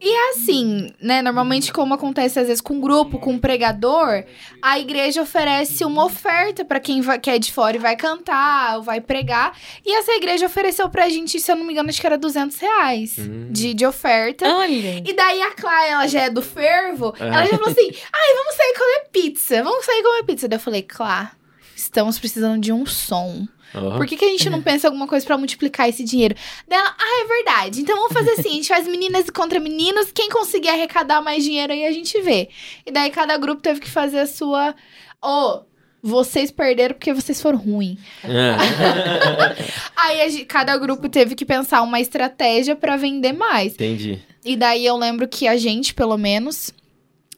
E 0.02 0.10
é 0.14 0.30
assim, 0.32 0.94
né? 1.02 1.22
Normalmente, 1.22 1.72
como 1.72 1.94
acontece 1.94 2.38
às 2.38 2.48
vezes 2.48 2.62
com 2.62 2.82
grupo, 2.82 3.18
com 3.18 3.40
pregador, 3.40 4.26
a 4.62 4.78
igreja 4.78 5.22
oferece 5.22 5.86
uma 5.86 6.04
oferta 6.06 6.66
pra 6.66 6.82
quem 6.82 7.00
vai, 7.02 7.18
que 7.18 7.30
é 7.30 7.40
de 7.40 7.52
fora 7.52 7.78
e 7.78 7.80
vai 7.80 7.96
cantar 7.96 8.76
ou 8.76 8.84
vai 8.84 9.00
pregar. 9.00 9.58
E 9.86 9.96
essa 9.98 10.12
igreja 10.12 10.46
ofereceu 10.46 10.90
pra 10.90 11.08
gente, 11.10 11.40
se 11.40 11.50
eu 11.50 11.56
não 11.56 11.64
me 11.66 11.72
engano, 11.72 11.90
acho 11.90 12.00
que 12.02 12.06
era 12.06 12.18
200 12.18 12.58
reais 12.60 13.16
Hum. 13.18 13.48
de, 13.52 13.74
de 13.74 13.86
oferta. 13.86 14.46
Olha. 14.46 15.02
E 15.04 15.14
daí 15.14 15.42
a 15.42 15.52
Clara, 15.56 15.88
ela 15.88 16.08
já 16.08 16.24
é 16.24 16.30
do 16.30 16.42
fervo, 16.42 17.16
É. 17.18 17.28
ela 17.28 17.46
já 17.46 17.58
falou 17.58 17.70
assim: 17.72 17.88
ai, 18.14 18.34
vamos 18.36 18.56
sair 18.56 18.74
comer 18.78 19.10
pizza, 19.14 19.64
vamos 19.64 19.86
sair 19.86 20.04
comer 20.04 20.24
pizza. 20.26 20.48
Daí 20.50 20.58
eu 20.58 20.62
falei, 20.62 20.82
Clara, 20.84 21.32
estamos 21.76 22.20
precisando 22.20 22.60
de 22.62 22.72
um 22.74 22.86
som. 22.86 23.48
Ó. 23.76 23.98
Por 23.98 24.06
que, 24.06 24.16
que 24.18 24.26
a 24.26 24.30
gente 24.30 24.50
não 24.50 24.62
pensa 24.62 24.88
em 24.88 24.90
alguma 24.90 25.08
coisa 25.08 25.26
pra 25.26 25.38
multiplicar 25.38 25.88
esse 25.90 26.04
dinheiro? 26.04 26.36
Dela, 26.68 26.96
ah, 26.98 27.24
é 27.24 27.28
verdade. 27.28 27.82
Então 27.82 27.96
vamos 27.96 28.14
fazer 28.14 28.32
assim: 28.32 28.50
a 28.50 28.54
gente 28.54 28.68
faz 28.68 28.88
meninas 28.88 29.30
contra 29.30 29.60
meninos. 29.60 30.12
Quem 30.14 30.30
conseguir 30.30 30.70
arrecadar 30.70 31.22
mais 31.22 31.44
dinheiro 31.44 31.74
aí 31.74 31.86
a 31.86 31.92
gente 31.92 32.20
vê. 32.22 32.50
E 32.86 32.92
daí 32.92 33.10
cada 33.12 33.38
grupo 33.38 33.62
teve 33.62 33.80
que 33.80 33.90
fazer 33.90 34.20
a 34.20 34.28
sua. 34.28 34.74
Ô, 35.22 35.62
vocês 36.02 36.52
perderam 36.52 36.94
porque 36.96 37.14
vocês 37.14 37.42
foram 37.42 37.58
ruins. 37.58 37.98
É. 38.24 38.56
Aí 39.96 40.22
a 40.22 40.30
gente- 40.30 40.46
cada 40.46 40.78
grupo 40.78 41.10
teve 41.10 41.34
que 41.34 41.44
pensar 41.46 41.82
uma 41.82 42.00
estratégia 42.00 42.76
pra 42.76 42.96
vender 42.96 43.34
mais. 43.34 43.74
Entendi. 43.74 44.20
E 44.44 44.56
daí 44.56 44.86
eu 44.86 44.96
lembro 44.98 45.28
que 45.28 45.48
a 45.48 45.58
gente, 45.58 45.94
pelo 45.96 46.16
menos. 46.18 46.72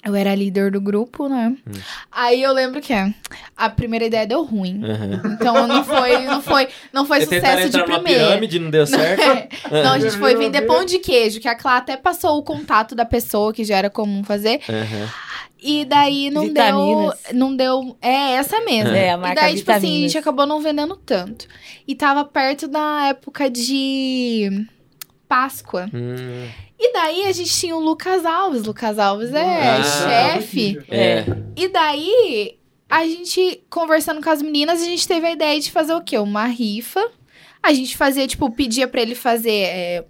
Eu 0.07 0.15
era 0.15 0.33
líder 0.33 0.71
do 0.71 0.79
grupo, 0.79 1.27
né? 1.27 1.53
Hum. 1.67 1.71
Aí 2.11 2.41
eu 2.41 2.53
lembro 2.53 2.79
que 2.79 2.93
a 3.57 3.69
primeira 3.69 4.05
ideia 4.05 4.25
deu 4.25 4.43
ruim. 4.43 4.81
Aham. 4.83 5.21
Então 5.33 5.67
não 5.67 5.83
foi, 5.83 6.25
não 6.25 6.41
foi, 6.41 6.67
não 6.93 7.05
foi 7.05 7.21
sucesso 7.25 7.69
de 7.69 7.83
primeira. 7.83 8.25
pirâmide, 8.27 8.57
não 8.59 8.69
deu 8.69 8.87
certo. 8.87 9.21
Não, 9.69 9.91
a 9.93 9.99
gente 9.99 10.15
foi 10.17 10.35
vender 10.35 10.61
pão 10.61 10.85
de 10.85 10.99
queijo, 10.99 11.41
que 11.41 11.47
a 11.47 11.55
Clá 11.55 11.77
até 11.77 11.97
passou 11.97 12.37
o 12.37 12.43
contato 12.43 12.95
da 12.95 13.03
pessoa, 13.03 13.51
que 13.51 13.65
já 13.65 13.75
era 13.75 13.89
comum 13.89 14.23
fazer. 14.23 14.61
Aham. 14.69 15.09
E 15.61 15.83
daí 15.85 16.29
não 16.29 16.43
Vitaminas. 16.43 17.15
deu. 17.29 17.33
Não 17.37 17.55
deu. 17.55 17.97
É 18.01 18.33
essa 18.33 18.61
mesmo. 18.61 18.91
É, 18.95 19.09
a 19.09 19.13
e 19.13 19.17
marca 19.17 19.41
daí, 19.41 19.55
tipo 19.55 19.69
assim, 19.71 19.77
a 19.77 19.79
Vitaminas. 19.81 20.11
gente 20.13 20.17
acabou 20.21 20.45
não 20.45 20.61
vendendo 20.61 20.95
tanto. 20.95 21.47
E 21.87 21.95
tava 21.95 22.23
perto 22.23 22.67
da 22.67 23.07
época 23.09 23.49
de 23.49 24.65
Páscoa. 25.27 25.89
Hum, 25.93 26.47
E 26.79 26.93
daí 26.93 27.25
a 27.25 27.31
gente 27.31 27.51
tinha 27.51 27.75
o 27.75 27.79
Lucas 27.79 28.25
Alves. 28.25 28.63
Lucas 28.63 28.99
Alves 28.99 29.33
é 29.33 29.77
Ah. 29.77 29.83
chefe. 29.83 30.79
é. 30.89 31.25
E 31.55 31.67
daí, 31.67 32.57
a 32.89 33.03
gente, 33.05 33.63
conversando 33.69 34.21
com 34.21 34.29
as 34.29 34.41
meninas, 34.41 34.81
a 34.81 34.85
gente 34.85 35.07
teve 35.07 35.25
a 35.27 35.31
ideia 35.31 35.59
de 35.59 35.71
fazer 35.71 35.93
o 35.93 36.01
quê? 36.01 36.17
Uma 36.17 36.45
rifa. 36.45 37.03
A 37.63 37.73
gente 37.73 37.97
fazia, 37.97 38.27
tipo, 38.27 38.49
pedia 38.51 38.87
pra 38.87 39.01
ele 39.01 39.15
fazer, 39.15 39.51
é, 39.51 40.05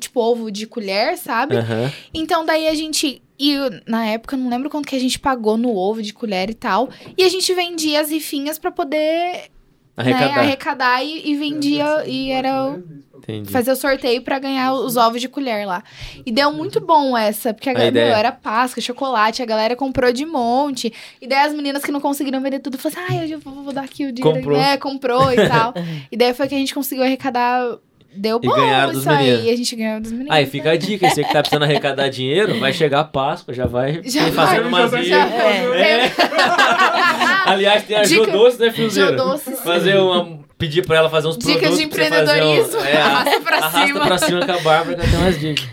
tipo, 0.00 0.18
ovo 0.20 0.50
de 0.50 0.66
colher, 0.66 1.18
sabe? 1.18 1.56
Aham. 1.56 1.92
Então, 2.14 2.44
daí 2.44 2.66
a 2.68 2.74
gente... 2.74 3.22
E 3.38 3.54
na 3.86 4.06
época, 4.06 4.34
eu 4.34 4.40
não 4.40 4.48
lembro 4.48 4.70
quanto 4.70 4.88
que 4.88 4.96
a 4.96 4.98
gente 4.98 5.18
pagou 5.18 5.58
no 5.58 5.76
ovo 5.76 6.00
de 6.02 6.14
colher 6.14 6.48
e 6.48 6.54
tal. 6.54 6.88
E 7.18 7.22
a 7.22 7.28
gente 7.28 7.52
vendia 7.52 8.00
as 8.00 8.08
rifinhas 8.10 8.58
pra 8.58 8.70
poder 8.70 9.50
Arrecadar. 9.96 10.28
Né, 10.28 10.40
arrecadar 10.40 11.02
e, 11.02 11.30
e 11.30 11.36
vendia, 11.36 12.04
e 12.06 12.30
era 12.30 12.78
Entendi. 13.16 13.50
fazer 13.50 13.72
o 13.72 13.76
sorteio 13.76 14.20
pra 14.20 14.38
ganhar 14.38 14.74
os 14.74 14.96
ovos 14.96 15.22
de 15.22 15.28
colher 15.28 15.66
lá. 15.66 15.82
E 16.24 16.30
deu 16.30 16.52
muito 16.52 16.80
bom 16.80 17.16
essa, 17.16 17.54
porque 17.54 17.70
a, 17.70 17.72
galera, 17.72 17.90
ideia. 17.90 18.06
meu, 18.08 18.16
era 18.16 18.30
Páscoa, 18.30 18.82
chocolate, 18.82 19.42
a 19.42 19.46
galera 19.46 19.74
comprou 19.74 20.12
de 20.12 20.26
monte. 20.26 20.92
E 21.20 21.26
daí 21.26 21.46
as 21.46 21.54
meninas 21.54 21.82
que 21.82 21.90
não 21.90 22.00
conseguiram 22.00 22.42
vender 22.42 22.58
tudo 22.58 22.76
falaram 22.76 23.04
assim: 23.04 23.18
ai, 23.18 23.32
eu 23.32 23.40
vou, 23.40 23.54
vou 23.64 23.72
dar 23.72 23.84
aqui 23.84 24.04
o 24.04 24.12
dinheiro. 24.12 24.38
Comprou. 24.38 24.60
É, 24.60 24.76
comprou 24.76 25.32
e 25.32 25.48
tal. 25.48 25.72
e 26.12 26.16
daí 26.16 26.34
foi 26.34 26.46
que 26.46 26.54
a 26.54 26.58
gente 26.58 26.74
conseguiu 26.74 27.02
arrecadar. 27.04 27.78
Deu 28.16 28.40
E 28.42 28.46
bom 28.46 28.54
ganharam 28.54 28.92
dos 28.92 29.06
aí. 29.06 29.16
meninos. 29.18 29.44
E 29.44 29.50
a 29.50 29.56
gente 29.56 29.76
ganhou 29.76 30.00
dos 30.00 30.10
meninos. 30.12 30.32
Aí 30.34 30.46
fica 30.46 30.70
a 30.70 30.76
dica, 30.76 31.08
você 31.10 31.22
que 31.24 31.32
tá 31.32 31.40
precisando 31.40 31.62
arrecadar 31.64 32.08
dinheiro, 32.08 32.58
vai 32.58 32.72
chegar 32.72 33.00
a 33.00 33.04
Páscoa, 33.04 33.52
já 33.54 33.66
vai 33.66 34.00
Já 34.06 34.30
fazendo 34.32 34.68
umas 34.68 34.90
vai. 34.90 35.10
É. 35.12 36.12
Aliás, 37.46 37.84
tem 37.84 37.96
a 37.96 38.02
Dica- 38.02 38.24
Jodoce, 38.24 38.60
né, 38.60 38.70
Filzeiro? 38.72 39.38
Sim. 39.38 39.56
Fazer 39.56 39.96
uma... 39.98 40.44
Pedir 40.58 40.86
pra 40.86 40.96
ela 40.96 41.10
fazer 41.10 41.28
uns 41.28 41.36
Dicas 41.36 41.56
produtos 41.58 41.78
de 41.78 41.84
você 41.94 42.08
fazer 42.08 42.16
empreendedorismo. 42.40 42.80
Um, 42.80 42.84
é, 42.86 42.96
Arrasta 42.96 43.40
pra 43.42 43.56
arrasta 43.58 43.86
cima. 43.86 44.00
pra 44.06 44.18
cima 44.18 44.46
com 44.46 44.52
a 44.52 44.58
Bárbara, 44.60 44.94
que 44.96 45.02
ela 45.02 45.10
tem 45.10 45.18
umas 45.20 45.38
dicas. 45.40 45.68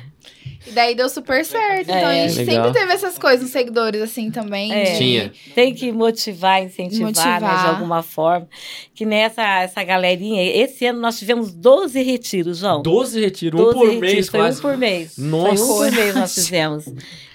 E 0.74 0.76
daí 0.76 0.96
deu 0.96 1.08
super 1.08 1.46
certo. 1.46 1.84
Então 1.84 1.96
É, 2.10 2.24
a 2.24 2.28
gente 2.28 2.44
legal. 2.46 2.66
sempre 2.66 2.80
teve 2.82 2.94
essas 2.94 3.20
coisas 3.20 3.42
nos 3.42 3.52
seguidores, 3.52 4.02
assim, 4.02 4.32
também. 4.32 4.74
É. 4.74 4.84
de- 4.94 4.98
Tinha. 4.98 5.32
Tem 5.54 5.72
que 5.72 5.92
motivar, 5.92 6.64
incentivar, 6.64 7.00
Né, 7.00 7.06
Motivar. 7.06 7.64
de 7.64 7.70
alguma 7.70 8.02
forma. 8.02 8.48
Que 8.96 9.06
nessa 9.06 9.44
essa 9.62 9.84
galerinha, 9.84 10.42
esse 10.44 10.84
ano 10.88 11.00
nós 11.00 11.20
tivemos 11.20 11.54
12 11.54 12.02
retiros, 12.02 12.58
João. 12.58 12.82
12 12.82 13.20
retiros, 13.20 13.60
um 13.60 13.64
12 13.66 13.76
por 13.78 13.86
retiros, 13.88 14.02
mês 14.14 14.30
foi 14.30 14.40
quase. 14.40 14.58
um 14.58 14.62
por 14.64 14.78
mês. 14.78 15.18
Nossa. 15.18 15.56
Foi 15.66 15.66
um 15.66 15.92
por 15.92 15.92
mês 15.92 16.16
nós 16.16 16.34
fizemos. 16.34 16.86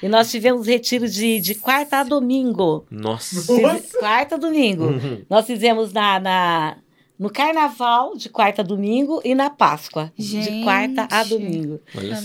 E 0.03 0.09
nós 0.09 0.31
tivemos 0.31 0.67
retiro 0.67 1.09
de, 1.09 1.39
de 1.41 1.55
quarta 1.55 1.99
a 1.99 2.03
domingo. 2.03 2.85
Nossa. 2.91 3.41
Fiz- 3.43 3.93
Quarta 4.01 4.35
a 4.35 4.39
domingo. 4.39 4.85
Uhum. 4.87 5.23
Nós 5.31 5.47
fizemos 5.47 5.93
na, 5.93 6.19
na- 6.19 6.77
no 7.19 7.29
carnaval, 7.31 8.17
de 8.17 8.29
quarta 8.29 8.63
a 8.63 8.65
domingo, 8.65 9.21
e 9.25 9.35
na 9.35 9.51
Páscoa, 9.51 10.13
de 10.17 10.43
Gente. 10.43 10.63
quarta 10.65 11.09
a 11.11 11.25
domingo. 11.25 11.81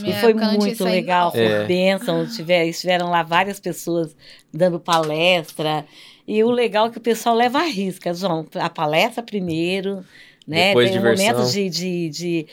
E 0.05 0.13
foi 0.13 0.33
muito 0.33 0.83
legal, 0.83 1.31
foi 1.31 1.41
É. 1.41 1.65
bênção. 1.65 2.27
Tiver, 2.27 2.67
estiveram 2.67 3.09
lá 3.09 3.23
várias 3.23 3.59
pessoas 3.59 4.15
dando 4.53 4.79
palestra. 4.79 5.85
E 6.27 6.43
o 6.43 6.51
legal 6.51 6.87
é 6.87 6.89
que 6.89 6.97
o 6.99 7.01
pessoal 7.01 7.35
leva 7.35 7.59
a 7.59 7.63
risca, 7.65 8.13
João. 8.13 8.45
A 8.55 8.69
palestra 8.69 9.23
primeiro, 9.23 10.05
né? 10.47 10.67
Depois 10.67 10.89
Tem 10.89 10.99
um 10.99 11.01
diversão. 11.01 11.25
momento 11.33 11.51
de, 11.51 11.69
de, 11.69 12.09
de, 12.09 12.47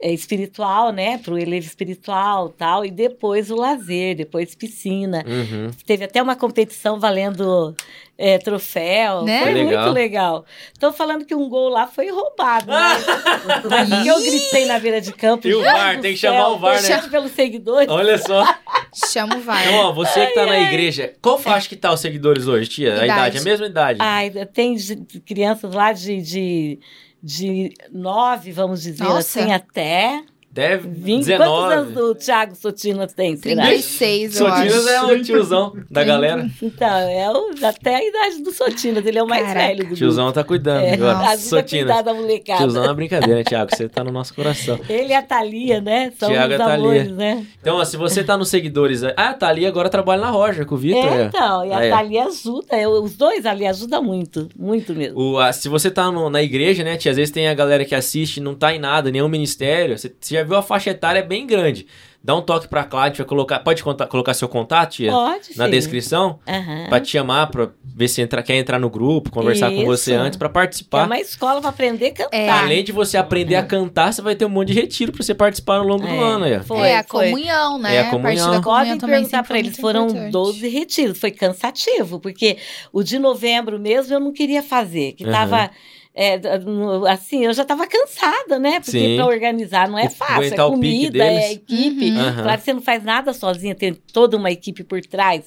espiritual, 0.00 0.92
né? 0.92 1.18
Para 1.18 1.34
o 1.34 1.38
elevo 1.38 1.66
espiritual 1.66 2.48
tal. 2.50 2.84
E 2.84 2.90
depois 2.90 3.50
o 3.50 3.56
lazer, 3.56 4.16
depois 4.16 4.54
piscina. 4.54 5.24
Uhum. 5.26 5.70
Teve 5.86 6.04
até 6.04 6.22
uma 6.22 6.36
competição 6.36 7.00
valendo 7.00 7.74
é, 8.16 8.38
troféu. 8.38 9.22
Né? 9.24 9.42
Foi 9.42 9.52
Foi 9.52 9.64
legal. 9.64 9.82
muito 9.84 9.94
legal. 9.94 10.44
Estão 10.72 10.92
falando 10.92 11.24
que 11.24 11.34
um 11.34 11.48
gol 11.48 11.68
lá 11.68 11.86
foi 11.86 12.10
roubado. 12.10 12.66
Né? 12.66 12.76
Mas 13.70 13.88
porque 13.90 14.10
eu 14.10 14.20
gritei 14.20 14.66
na 14.66 14.78
beira 14.78 15.00
de 15.00 15.12
campo. 15.12 15.46
E 15.46 15.54
o 15.54 15.58
"Jesus 15.62 15.72
VAR, 15.72 16.00
tem 16.00 16.12
que 16.14 16.18
céu", 16.18 16.32
chamar 16.32 16.48
o 16.48 16.58
VAR, 16.58 16.82
né? 16.82 17.08
pelos 17.08 17.32
seguidores. 17.32 17.88
Olha 17.88 18.18
só. 18.18 18.44
Chama 19.12 19.36
o 19.36 19.40
VAR. 19.40 19.66
Então, 19.66 19.74
ó, 19.86 19.92
você 19.92 20.26
que 20.26 20.34
tá 20.34 20.46
na 20.46 20.58
igreja, 20.60 21.12
qual 21.22 21.38
faixa 21.38 21.68
que 21.68 21.76
tá 21.76 21.92
os 21.92 22.00
seguidores 22.00 22.46
hoje, 22.46 22.68
tia? 22.68 22.92
A 22.92 23.04
Idade. 23.04 23.12
idade, 23.12 23.38
a 23.38 23.42
mesma 23.42 23.66
idade? 23.66 23.98
Ai, 24.00 24.30
tem 24.52 24.76
crianças 25.24 25.72
lá 25.72 25.92
de, 25.92 26.20
de, 26.20 26.78
de 27.22 27.72
nove, 27.90 28.52
vamos 28.52 28.82
dizer 28.82 29.04
Nossa. 29.04 29.40
assim, 29.40 29.52
até 29.52 30.22
Deve 30.58 30.88
20. 30.88 31.24
19. 31.24 31.38
Quantos 31.38 31.72
anos 31.72 31.96
o 32.10 32.14
Thiago 32.16 32.54
Sotinas 32.56 33.12
tem, 33.12 33.36
será? 33.36 33.62
36, 33.66 34.40
eu 34.40 34.46
Sotinas 34.48 34.86
acho. 34.88 34.88
é 34.88 35.12
o 35.12 35.22
tiozão 35.22 35.72
da 35.88 36.02
galera. 36.02 36.50
Então, 36.60 36.88
é 36.88 37.30
o, 37.30 37.50
até 37.64 37.94
a 37.94 38.04
idade 38.04 38.42
do 38.42 38.50
Sotinas, 38.50 39.06
ele 39.06 39.18
é 39.18 39.22
o 39.22 39.28
mais 39.28 39.46
Caraca. 39.46 39.66
velho 39.68 39.88
do 39.88 39.94
Tiozão 39.94 40.32
tá 40.32 40.42
cuidando 40.42 40.80
grupo. 40.80 41.04
É, 41.04 41.10
agora. 41.10 41.28
a 41.32 41.38
Sotinas. 41.38 42.04
da 42.04 42.12
molecada. 42.12 42.58
Tiozão 42.58 42.84
é 42.90 42.94
brincadeira, 42.94 43.44
Thiago? 43.44 43.70
Você 43.74 43.88
tá 43.88 44.02
no 44.02 44.10
nosso 44.10 44.34
coração. 44.34 44.80
Ele 44.88 45.10
e 45.10 45.14
a 45.14 45.22
Thalia, 45.22 45.80
né? 45.80 46.12
São 46.18 46.28
Thiago 46.28 46.54
os 46.54 46.60
a 46.60 46.64
Thalia. 46.64 46.74
amores, 46.76 47.12
né? 47.12 47.46
Então, 47.60 47.76
ó, 47.76 47.84
se 47.84 47.96
você 47.96 48.24
tá 48.24 48.36
nos 48.36 48.48
seguidores. 48.48 49.02
Ah, 49.16 49.32
tá 49.34 49.46
ali 49.48 49.64
agora 49.64 49.88
trabalha 49.88 50.22
na 50.22 50.30
Roja 50.30 50.64
com 50.64 50.74
o 50.74 50.78
Vitor. 50.78 51.04
É, 51.12 51.22
é. 51.22 51.24
então, 51.26 51.64
e 51.64 51.72
a 51.72 51.84
é. 51.84 51.90
Thalia 51.90 52.24
ajuda, 52.24 52.76
é, 52.76 52.88
os 52.88 53.14
dois 53.16 53.46
ali 53.46 53.64
ajudam 53.64 54.02
muito, 54.02 54.48
muito 54.58 54.92
mesmo. 54.92 55.18
O, 55.20 55.38
a- 55.38 55.52
se 55.52 55.68
você 55.68 55.88
tá 55.90 56.10
no- 56.10 56.28
na 56.28 56.42
igreja, 56.42 56.82
né, 56.82 56.96
tia? 56.96 57.12
Às 57.12 57.16
vezes 57.16 57.30
tem 57.32 57.46
a 57.48 57.54
galera 57.54 57.84
que 57.84 57.94
assiste 57.94 58.38
e 58.38 58.40
não 58.40 58.54
tá 58.54 58.74
em 58.74 58.78
nada, 58.80 59.10
nenhum 59.10 59.28
ministério. 59.28 59.96
Você, 59.96 60.12
você 60.20 60.34
já 60.34 60.47
viu 60.48 60.56
a 60.56 60.62
faixa 60.62 60.90
etária 60.90 61.20
é 61.20 61.22
bem 61.22 61.46
grande. 61.46 61.86
Dá 62.22 62.34
um 62.34 62.42
toque 62.42 62.66
pra 62.66 62.82
Cláudia, 62.82 63.24
colocar. 63.24 63.60
Pode 63.60 63.82
contar- 63.82 64.06
colocar 64.08 64.34
seu 64.34 64.48
contato, 64.48 64.90
tia? 64.94 65.10
Pode, 65.12 65.50
Na 65.56 65.64
filho. 65.66 65.70
descrição? 65.70 66.40
Aham. 66.48 66.86
Pra 66.88 67.00
te 67.00 67.08
chamar, 67.12 67.46
pra 67.46 67.68
ver 67.84 68.08
se 68.08 68.20
entra, 68.20 68.42
quer 68.42 68.56
entrar 68.56 68.78
no 68.80 68.90
grupo, 68.90 69.30
conversar 69.30 69.70
com 69.70 69.84
você 69.84 70.14
Isso. 70.14 70.20
antes, 70.20 70.36
pra 70.36 70.48
É 70.48 70.50
participar. 70.50 71.06
uma 71.06 71.18
escola 71.20 71.60
para 71.60 71.70
aprender 71.70 72.06
a 72.08 72.12
cantar. 72.12 72.36
É. 72.36 72.48
Além 72.50 72.82
de 72.82 72.90
você 72.90 73.16
aprender 73.16 73.54
a 73.54 73.62
cantar, 73.62 74.12
você 74.12 74.20
vai 74.20 74.34
ter 74.34 74.44
um 74.44 74.48
monte 74.48 74.72
de 74.72 74.80
retiro 74.80 75.12
pra 75.12 75.22
você 75.22 75.32
participar 75.32 75.76
ao 75.76 75.84
longo 75.84 76.02
do 76.06 76.12
É. 76.12 76.18
ano. 76.18 76.44
Aí. 76.44 76.60
Foi, 76.64 76.88
é 76.88 76.98
a 76.98 77.04
foi. 77.04 77.26
comunhão, 77.30 77.78
né? 77.78 77.94
É 77.94 78.00
a 78.00 78.08
A 78.08 78.10
comunhão. 78.10 78.34
da 78.50 78.60
comunhão 78.60 78.62
Podem 78.62 78.98
também 78.98 79.14
perguntar 79.20 79.44
foi 79.44 79.58
eles, 79.60 79.76
foram 79.78 80.06
importante. 80.08 80.32
12 80.32 80.68
retiros, 80.68 81.18
foi 81.20 81.30
cansativo, 81.30 82.18
porque 82.18 82.58
o 82.92 83.02
de 83.04 83.18
novembro 83.18 83.78
mesmo 83.78 84.12
eu 84.12 84.20
não 84.20 84.32
queria 84.32 84.62
fazer, 84.62 85.12
que 85.12 85.24
tava 85.24 85.70
é, 86.20 86.40
assim, 87.12 87.44
eu 87.44 87.52
já 87.52 87.62
estava 87.62 87.86
cansada, 87.86 88.58
né? 88.58 88.80
Porque 88.80 89.14
para 89.14 89.24
organizar 89.26 89.88
não 89.88 89.96
é 89.96 90.10
fácil, 90.10 90.52
é 90.52 90.56
comida, 90.56 91.24
é 91.24 91.52
equipe. 91.52 92.10
Uhum. 92.10 92.18
Aham. 92.18 92.42
Claro 92.42 92.58
que 92.58 92.64
você 92.64 92.72
não 92.72 92.82
faz 92.82 93.04
nada 93.04 93.32
sozinha, 93.32 93.72
tem 93.72 93.94
toda 93.94 94.36
uma 94.36 94.50
equipe 94.50 94.82
por 94.82 95.00
trás, 95.00 95.44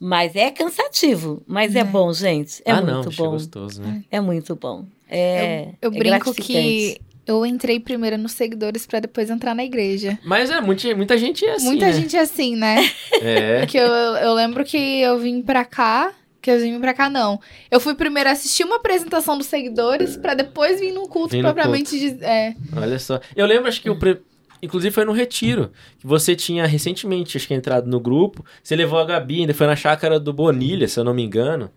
mas 0.00 0.34
é 0.34 0.50
cansativo, 0.50 1.40
mas 1.46 1.76
é, 1.76 1.80
É. 1.80 1.84
bom, 1.84 2.12
gente, 2.12 2.60
é 2.64 2.72
ah, 2.72 2.82
muito 2.82 3.08
não, 3.08 3.16
bom, 3.16 3.30
gostoso, 3.30 3.80
né? 3.80 4.02
é 4.10 4.20
muito 4.20 4.56
bom. 4.56 4.84
É, 5.08 5.68
Eu 5.80 5.92
é 5.92 5.96
brinco 5.96 6.34
que 6.34 7.00
eu 7.24 7.46
entrei 7.46 7.78
primeiro 7.78 8.18
nos 8.18 8.32
seguidores 8.32 8.86
pra 8.88 8.98
depois 8.98 9.30
entrar 9.30 9.54
na 9.54 9.64
igreja. 9.64 10.18
Mas 10.24 10.50
é, 10.50 10.60
muita, 10.60 10.92
muita 10.96 11.16
gente 11.16 11.44
é 11.46 11.52
assim, 11.52 11.66
Muita 11.66 11.86
né? 11.86 11.92
gente 11.92 12.16
é 12.16 12.20
assim, 12.20 12.56
né? 12.56 12.78
É. 13.22 13.60
Porque 13.60 13.78
eu, 13.78 13.86
eu 13.86 14.34
lembro 14.34 14.64
que 14.64 14.76
eu 14.76 15.18
vim 15.18 15.40
pra 15.40 15.64
cá. 15.64 16.12
Que 16.40 16.50
eu 16.50 16.58
vim 16.58 16.80
pra 16.80 16.94
cá, 16.94 17.10
não. 17.10 17.38
Eu 17.70 17.78
fui 17.78 17.94
primeiro 17.94 18.30
assistir 18.30 18.64
uma 18.64 18.76
apresentação 18.76 19.36
dos 19.36 19.46
seguidores 19.46 20.16
pra 20.16 20.34
depois 20.34 20.80
vir 20.80 20.92
num 20.92 21.06
culto 21.06 21.36
no 21.36 21.42
propriamente 21.42 21.98
de. 21.98 22.24
É. 22.24 22.54
Olha 22.74 22.98
só. 22.98 23.20
Eu 23.36 23.46
lembro, 23.46 23.68
acho 23.68 23.80
que 23.82 23.90
o. 23.90 23.98
Pre... 23.98 24.20
Inclusive 24.62 24.94
foi 24.94 25.04
no 25.04 25.12
retiro. 25.12 25.70
Que 25.98 26.06
você 26.06 26.34
tinha 26.34 26.66
recentemente, 26.66 27.36
acho 27.36 27.46
que 27.46 27.54
entrado 27.54 27.88
no 27.88 28.00
grupo. 28.00 28.44
Você 28.62 28.74
levou 28.74 28.98
a 28.98 29.04
Gabi, 29.04 29.40
ainda 29.40 29.54
foi 29.54 29.66
na 29.66 29.76
chácara 29.76 30.18
do 30.18 30.32
Bonilha, 30.32 30.88
se 30.88 30.98
eu 30.98 31.04
não 31.04 31.14
me 31.14 31.22
engano. 31.22 31.70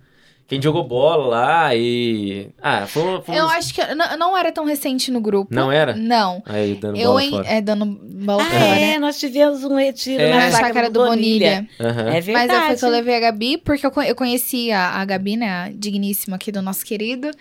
Quem 0.53 0.61
jogou 0.61 0.83
bola 0.83 1.25
lá 1.27 1.75
e. 1.75 2.49
Ah, 2.61 2.85
foi, 2.85 3.21
foi 3.21 3.35
Eu 3.37 3.45
uns- 3.45 3.51
acho 3.53 3.73
que 3.73 3.81
eu 3.81 3.95
não, 3.95 4.17
não 4.17 4.37
era 4.37 4.51
tão 4.51 4.65
recente 4.65 5.09
no 5.11 5.19
grupo. 5.19 5.53
Não 5.53 5.71
era? 5.71 5.95
Não. 5.95 6.43
Aí 6.45 6.75
dando 6.75 6.95
Eu 6.97 7.09
bola 7.09 7.23
em, 7.23 7.29
fora. 7.31 7.47
é 7.47 7.59
dando 7.61 7.85
bola 7.85 8.43
Ah, 8.43 8.45
fora, 8.45 8.63
é, 8.63 8.79
né? 8.93 8.99
nós 8.99 9.19
tivemos 9.19 9.63
um 9.63 9.75
retiro 9.75 10.21
É. 10.21 10.29
na 10.29 10.51
chácara 10.51 10.89
do 10.89 11.05
Bonilha. 11.05 11.67
Aham. 11.79 12.01
É 12.09 12.13
Mas 12.13 12.25
verdade. 12.25 12.51
aí 12.53 12.67
foi 12.67 12.75
que 12.77 12.85
eu 12.85 12.89
levei 12.89 13.15
a 13.15 13.19
Gabi, 13.19 13.57
porque 13.57 13.85
eu, 13.85 13.91
eu 14.03 14.15
conheci 14.15 14.71
a, 14.71 14.91
a 15.01 15.05
Gabi, 15.05 15.37
né? 15.37 15.49
A 15.49 15.69
digníssima 15.73 16.35
aqui 16.35 16.51
do 16.51 16.61
nosso 16.61 16.85
querido. 16.85 17.31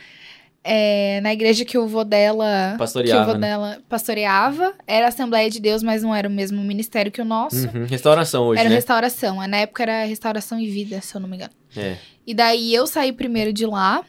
É, 0.65 1.21
na 1.23 1.33
igreja 1.33 1.65
que 1.65 1.77
o 1.77 1.87
vô 1.87 2.05
dela. 2.05 2.77
Pastoreava, 2.79 3.25
Que 3.25 3.31
o 3.31 3.33
vô 3.33 3.39
né? 3.39 3.49
dela 3.49 3.79
pastoreava. 3.89 4.75
Era 4.87 5.09
Assembleia 5.09 5.51
de 5.51 5.61
Deus, 5.61 5.83
mas 5.83 6.03
não 6.03 6.15
era 6.15 6.29
o 6.29 6.31
mesmo 6.31 6.63
ministério 6.63 7.11
que 7.11 7.21
o 7.21 7.25
nosso. 7.25 7.69
Uhum. 7.69 7.87
Restauração 7.87 8.45
hoje, 8.45 8.61
era 8.61 8.69
né? 8.69 8.75
restauração. 8.75 9.47
Na 9.47 9.57
época 9.59 9.83
era 9.83 10.05
restauração 10.05 10.59
e 10.59 10.71
vida, 10.71 11.01
se 11.01 11.15
eu 11.15 11.21
não 11.21 11.29
me 11.29 11.37
engano. 11.37 11.53
É. 11.77 11.97
E 12.27 12.35
daí 12.35 12.73
eu 12.75 12.87
saí 12.87 13.13
primeiro 13.13 13.53
de 13.53 13.67
lá. 13.67 14.05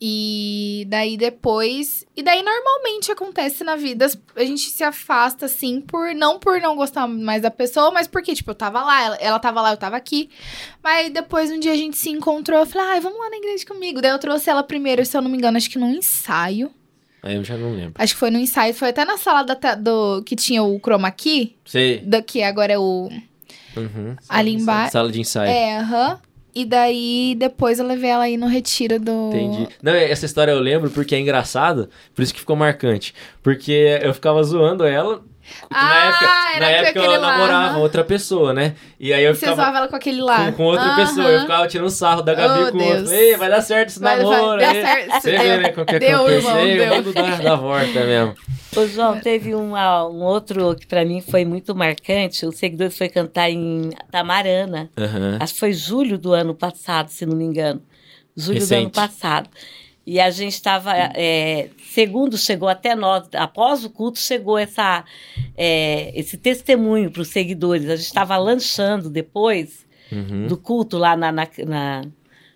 E 0.00 0.86
daí 0.88 1.16
depois. 1.16 2.04
E 2.14 2.22
daí 2.22 2.42
normalmente 2.42 3.10
acontece 3.10 3.64
na 3.64 3.76
vida. 3.76 4.06
A 4.34 4.44
gente 4.44 4.68
se 4.68 4.84
afasta, 4.84 5.46
assim, 5.46 5.80
por. 5.80 6.14
Não 6.14 6.38
por 6.38 6.60
não 6.60 6.76
gostar 6.76 7.06
mais 7.06 7.42
da 7.42 7.50
pessoa, 7.50 7.90
mas 7.90 8.06
porque, 8.06 8.34
tipo, 8.34 8.50
eu 8.50 8.54
tava 8.54 8.82
lá, 8.82 9.02
ela, 9.02 9.16
ela 9.16 9.38
tava 9.38 9.62
lá, 9.62 9.70
eu 9.72 9.76
tava 9.76 9.96
aqui. 9.96 10.28
Mas 10.82 11.10
depois 11.10 11.50
um 11.50 11.58
dia 11.58 11.72
a 11.72 11.76
gente 11.76 11.96
se 11.96 12.10
encontrou, 12.10 12.60
eu 12.60 12.66
falei, 12.66 12.88
ai, 12.88 13.00
vamos 13.00 13.18
lá 13.18 13.30
na 13.30 13.36
igreja 13.36 13.64
comigo. 13.64 14.02
Daí 14.02 14.10
eu 14.10 14.18
trouxe 14.18 14.50
ela 14.50 14.62
primeiro, 14.62 15.04
se 15.04 15.16
eu 15.16 15.22
não 15.22 15.30
me 15.30 15.38
engano, 15.38 15.56
acho 15.56 15.70
que 15.70 15.78
num 15.78 15.94
ensaio. 15.94 16.70
Aí 17.22 17.34
eu 17.34 17.42
já 17.42 17.56
não 17.56 17.72
lembro. 17.72 17.94
Acho 17.96 18.12
que 18.12 18.20
foi 18.20 18.30
no 18.30 18.38
ensaio, 18.38 18.74
foi 18.74 18.90
até 18.90 19.04
na 19.04 19.16
sala 19.16 19.42
da, 19.42 19.74
do, 19.74 20.22
que 20.24 20.36
tinha 20.36 20.62
o 20.62 20.78
chroma 20.78 21.10
key, 21.10 21.56
Sei. 21.64 21.98
da, 22.00 22.22
que 22.22 22.42
agora 22.42 22.74
é 22.74 22.78
o. 22.78 23.10
Uhum. 23.76 24.16
Ali 24.28 24.52
embaixo. 24.52 24.92
Sala 24.92 25.10
de 25.10 25.20
ensaio. 25.20 25.50
É, 25.50 25.78
aham. 25.78 26.20
E 26.56 26.64
daí, 26.64 27.36
depois 27.38 27.78
eu 27.78 27.86
levei 27.86 28.08
ela 28.08 28.24
aí 28.24 28.38
no 28.38 28.46
retiro 28.46 28.98
do. 28.98 29.28
Entendi. 29.28 29.68
Não, 29.82 29.92
essa 29.92 30.24
história 30.24 30.52
eu 30.52 30.58
lembro 30.58 30.88
porque 30.88 31.14
é 31.14 31.20
engraçado, 31.20 31.90
por 32.14 32.22
isso 32.22 32.32
que 32.32 32.40
ficou 32.40 32.56
marcante. 32.56 33.12
Porque 33.42 34.00
eu 34.00 34.14
ficava 34.14 34.42
zoando 34.42 34.82
ela. 34.82 35.22
Na 35.70 35.78
Ah, 35.78 36.08
época, 36.08 36.26
era 36.56 36.60
na 36.60 36.70
época 36.88 36.98
eu 37.00 37.10
lá, 37.10 37.18
namorava 37.32 37.66
aham. 37.74 37.78
outra 37.80 38.04
pessoa, 38.04 38.52
né? 38.52 38.74
E 38.98 39.12
aí 39.12 39.24
eu 39.24 39.34
Você 39.34 39.40
ficava 39.40 39.56
zoava 39.62 39.78
ela 39.78 39.88
com 39.88 39.96
aquele 39.96 40.20
lá. 40.22 40.46
com, 40.46 40.52
com 40.52 40.64
outra 40.64 40.84
Aham. 40.86 40.96
pessoa. 40.96 41.28
Eu 41.28 41.40
ficava 41.40 41.68
tirando 41.68 41.90
sarro 41.90 42.22
da 42.22 42.34
Gabi 42.34 42.64
Oh, 42.68 42.72
com 42.72 42.78
outra. 42.78 42.96
Deus. 42.98 43.10
Ei, 43.10 43.36
vai 43.36 43.48
dar 43.50 43.62
certo 43.62 43.88
esse 43.90 44.00
Vai- 44.00 44.22
vai- 44.22 44.36
namoro. 44.36 44.58
deu 44.58 44.68
aí. 44.68 44.80
certo. 44.82 45.10
Você 45.22 45.30
vê, 45.38 45.56
né? 45.58 45.68
Qualquer 45.72 45.98
Deu, 46.00 46.18
coisa. 46.20 46.48
o 46.48 46.54
mundo 46.96 47.12
da, 47.12 47.36
da 47.36 47.54
volta 47.56 48.00
mesmo. 48.04 48.34
Ô, 48.76 48.86
João, 48.86 49.18
teve 49.20 49.54
uma- 49.54 50.06
um 50.06 50.22
outro 50.22 50.74
que 50.76 50.86
para 50.86 51.04
mim 51.04 51.20
foi 51.22 51.44
muito 51.44 51.74
marcante. 51.74 52.44
O 52.44 52.52
seguidor 52.52 52.90
foi 52.90 53.08
cantar 53.08 53.48
em 53.50 53.90
Tamarana. 54.10 54.90
Aham. 54.98 55.38
Acho 55.40 55.54
que 55.54 55.60
foi 55.60 55.72
julho 55.72 56.18
do 56.18 56.32
ano 56.32 56.54
passado, 56.54 57.08
se 57.08 57.24
não 57.24 57.36
me 57.36 57.44
engano. 57.44 57.80
Julho 58.36 58.58
do 58.58 58.62
Recente. 58.62 58.82
ano 58.82 58.90
passado. 58.90 59.48
E 60.06 60.20
a 60.20 60.30
gente 60.30 60.52
estava, 60.52 60.92
é, 60.94 61.68
segundo 61.92 62.38
chegou 62.38 62.68
até 62.68 62.94
nós, 62.94 63.28
após 63.34 63.84
o 63.84 63.90
culto 63.90 64.20
chegou 64.20 64.56
essa, 64.56 65.04
é, 65.56 66.12
esse 66.18 66.36
testemunho 66.36 67.10
para 67.10 67.22
os 67.22 67.28
seguidores. 67.28 67.88
A 67.90 67.96
gente 67.96 68.06
estava 68.06 68.36
lanchando 68.36 69.10
depois 69.10 69.84
Uhum. 70.12 70.46
do 70.46 70.56
culto 70.56 70.96
lá 70.96 71.16
na, 71.16 71.32
na- 71.32 71.48
na- 71.66 72.04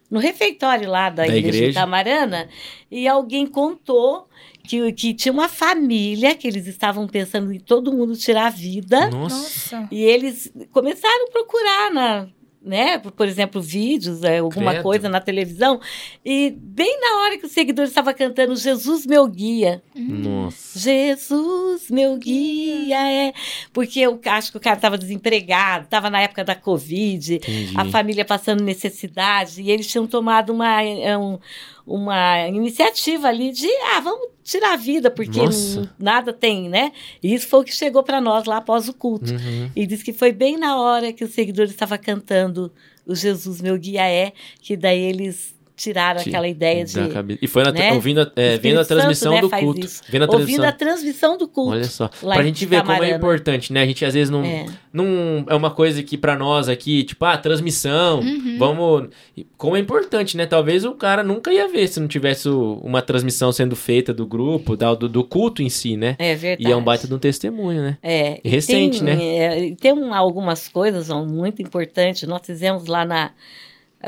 no 0.08 0.20
refeitório 0.20 0.88
lá 0.88 1.10
da, 1.10 1.24
Da 1.24 1.26
igreja, 1.26 1.48
igreja. 1.48 1.64
de 1.64 1.70
Itamarana 1.72 2.48
e 2.88 3.08
alguém 3.08 3.44
contou 3.46 4.28
que, 4.62 4.92
que 4.92 5.12
tinha 5.14 5.32
uma 5.32 5.48
família 5.48 6.36
que 6.36 6.46
eles 6.46 6.68
estavam 6.68 7.08
pensando 7.08 7.52
em 7.52 7.58
todo 7.58 7.92
mundo 7.92 8.16
tirar 8.16 8.46
a 8.46 8.50
vida. 8.50 9.10
Nossa. 9.10 9.88
e 9.90 10.02
eles 10.04 10.52
começaram 10.70 11.26
a 11.26 11.30
procurar 11.32 11.90
na 11.92 12.28
né, 12.62 12.98
por, 12.98 13.10
por 13.12 13.26
exemplo, 13.26 13.60
vídeos, 13.60 14.22
é, 14.22 14.38
alguma 14.38 14.72
Credo. 14.72 14.82
coisa 14.82 15.08
na 15.08 15.20
televisão, 15.20 15.80
e 16.24 16.50
bem 16.58 17.00
na 17.00 17.22
hora 17.22 17.38
que 17.38 17.46
o 17.46 17.48
seguidor 17.48 17.86
estava 17.86 18.12
cantando 18.12 18.54
Jesus 18.54 19.06
meu 19.06 19.26
guia, 19.26 19.82
Nossa. 19.94 20.78
Jesus, 20.78 21.90
meu 21.90 22.16
guia 22.16 22.98
é. 23.28 23.32
Porque 23.72 24.00
eu 24.00 24.20
acho 24.26 24.50
que 24.50 24.56
o 24.58 24.60
cara 24.60 24.76
estava 24.76 24.98
desempregado, 24.98 25.84
estava 25.84 26.10
na 26.10 26.20
época 26.20 26.44
da 26.44 26.54
Covid, 26.54 27.36
Entendi. 27.36 27.72
a 27.76 27.84
família 27.86 28.24
passando 28.24 28.62
necessidade, 28.62 29.62
e 29.62 29.70
eles 29.70 29.86
tinham 29.86 30.06
tomado 30.06 30.52
uma, 30.52 30.82
é, 30.82 31.16
um- 31.16 31.38
uma 31.86 32.46
iniciativa 32.48 33.28
ali 33.28 33.50
de, 33.52 33.66
ah, 33.94 34.00
vamos 34.00 34.28
tirar 34.50 34.72
a 34.72 34.76
vida, 34.76 35.10
porque 35.10 35.38
não- 35.76 35.88
nada 35.98 36.32
tem, 36.32 36.68
né? 36.68 36.92
E 37.22 37.32
isso 37.32 37.46
foi 37.46 37.60
o 37.60 37.64
que 37.64 37.74
chegou 37.74 38.02
para 38.02 38.20
nós 38.20 38.44
lá 38.46 38.56
após 38.56 38.88
o 38.88 38.92
culto. 38.92 39.32
Uhum. 39.32 39.70
E 39.76 39.86
diz 39.86 40.02
que 40.02 40.12
foi 40.12 40.32
bem 40.32 40.56
na 40.58 40.76
hora 40.80 41.12
que 41.12 41.24
o 41.24 41.28
seguidor 41.28 41.66
estava 41.66 41.96
cantando 41.96 42.72
o 43.06 43.14
Jesus, 43.14 43.60
meu 43.60 43.78
guia 43.78 44.08
é, 44.08 44.32
que 44.60 44.76
daí 44.76 45.00
eles 45.00 45.54
tiraram 45.80 46.20
Sim, 46.20 46.28
aquela 46.30 46.46
ideia 46.46 46.84
de. 46.84 46.94
E 47.40 47.46
foi 47.46 47.62
na, 47.64 47.72
né? 47.72 47.92
ouvindo, 47.92 48.20
a- 48.20 48.30
é, 48.36 48.58
vendo 48.58 48.80
a 48.80 48.84
transmissão 48.84 49.32
Santo, 49.32 49.50
né, 49.50 49.58
do 49.58 49.64
culto. 49.64 49.86
isso. 49.86 50.02
Vendo 50.08 50.22
a 50.22 50.26
Ouvindo 50.26 50.38
transmissão. 50.46 50.68
a 50.68 50.72
transmissão 50.72 51.38
do 51.38 51.48
culto. 51.48 51.70
Olha 51.72 51.84
só. 51.84 52.08
Pra 52.08 52.42
gente 52.42 52.66
ver 52.66 52.82
como 52.82 53.02
é 53.02 53.10
importante, 53.16 53.72
né? 53.72 53.82
A 53.82 53.86
gente 53.86 54.04
às 54.04 54.14
vezes 54.14 54.28
não, 54.30 54.44
É. 54.44 54.66
não 54.92 55.44
é 55.48 55.54
uma 55.54 55.70
coisa 55.70 56.02
que 56.02 56.18
pra 56.18 56.36
nós 56.36 56.68
aqui, 56.68 57.02
tipo, 57.04 57.24
ah, 57.24 57.36
transmissão, 57.38 58.20
Uhum. 58.20 58.56
vamos. 58.58 59.08
Como 59.56 59.76
é 59.76 59.80
importante, 59.80 60.36
né? 60.36 60.46
Talvez 60.46 60.84
o 60.84 60.92
cara 60.92 61.22
nunca 61.22 61.52
ia 61.52 61.66
ver 61.68 61.88
se 61.88 61.98
não 62.00 62.08
tivesse 62.08 62.48
uma 62.48 63.00
transmissão 63.00 63.50
sendo 63.52 63.74
feita 63.74 64.12
do 64.12 64.26
grupo, 64.26 64.76
da- 64.76 64.94
do, 64.94 65.08
do 65.08 65.24
culto 65.24 65.62
em 65.62 65.68
si, 65.70 65.96
né? 65.96 66.16
É 66.18 66.34
verdade. 66.34 66.68
E 66.68 66.72
é 66.72 66.76
um 66.76 66.82
baita 66.82 67.06
de 67.08 67.14
um 67.14 67.18
testemunho, 67.18 67.82
né? 67.82 67.98
É, 68.02 68.40
E 68.44 68.48
recente, 68.48 69.02
tem, 69.02 69.16
né? 69.16 69.36
é, 69.70 69.74
tem 69.74 69.92
um- 69.92 70.12
algumas 70.12 70.68
coisas 70.68 71.08
ó, 71.10 71.24
muito 71.24 71.62
importantes. 71.62 72.28
Nós 72.28 72.42
fizemos 72.44 72.86
lá 72.86 73.04
na. 73.04 73.30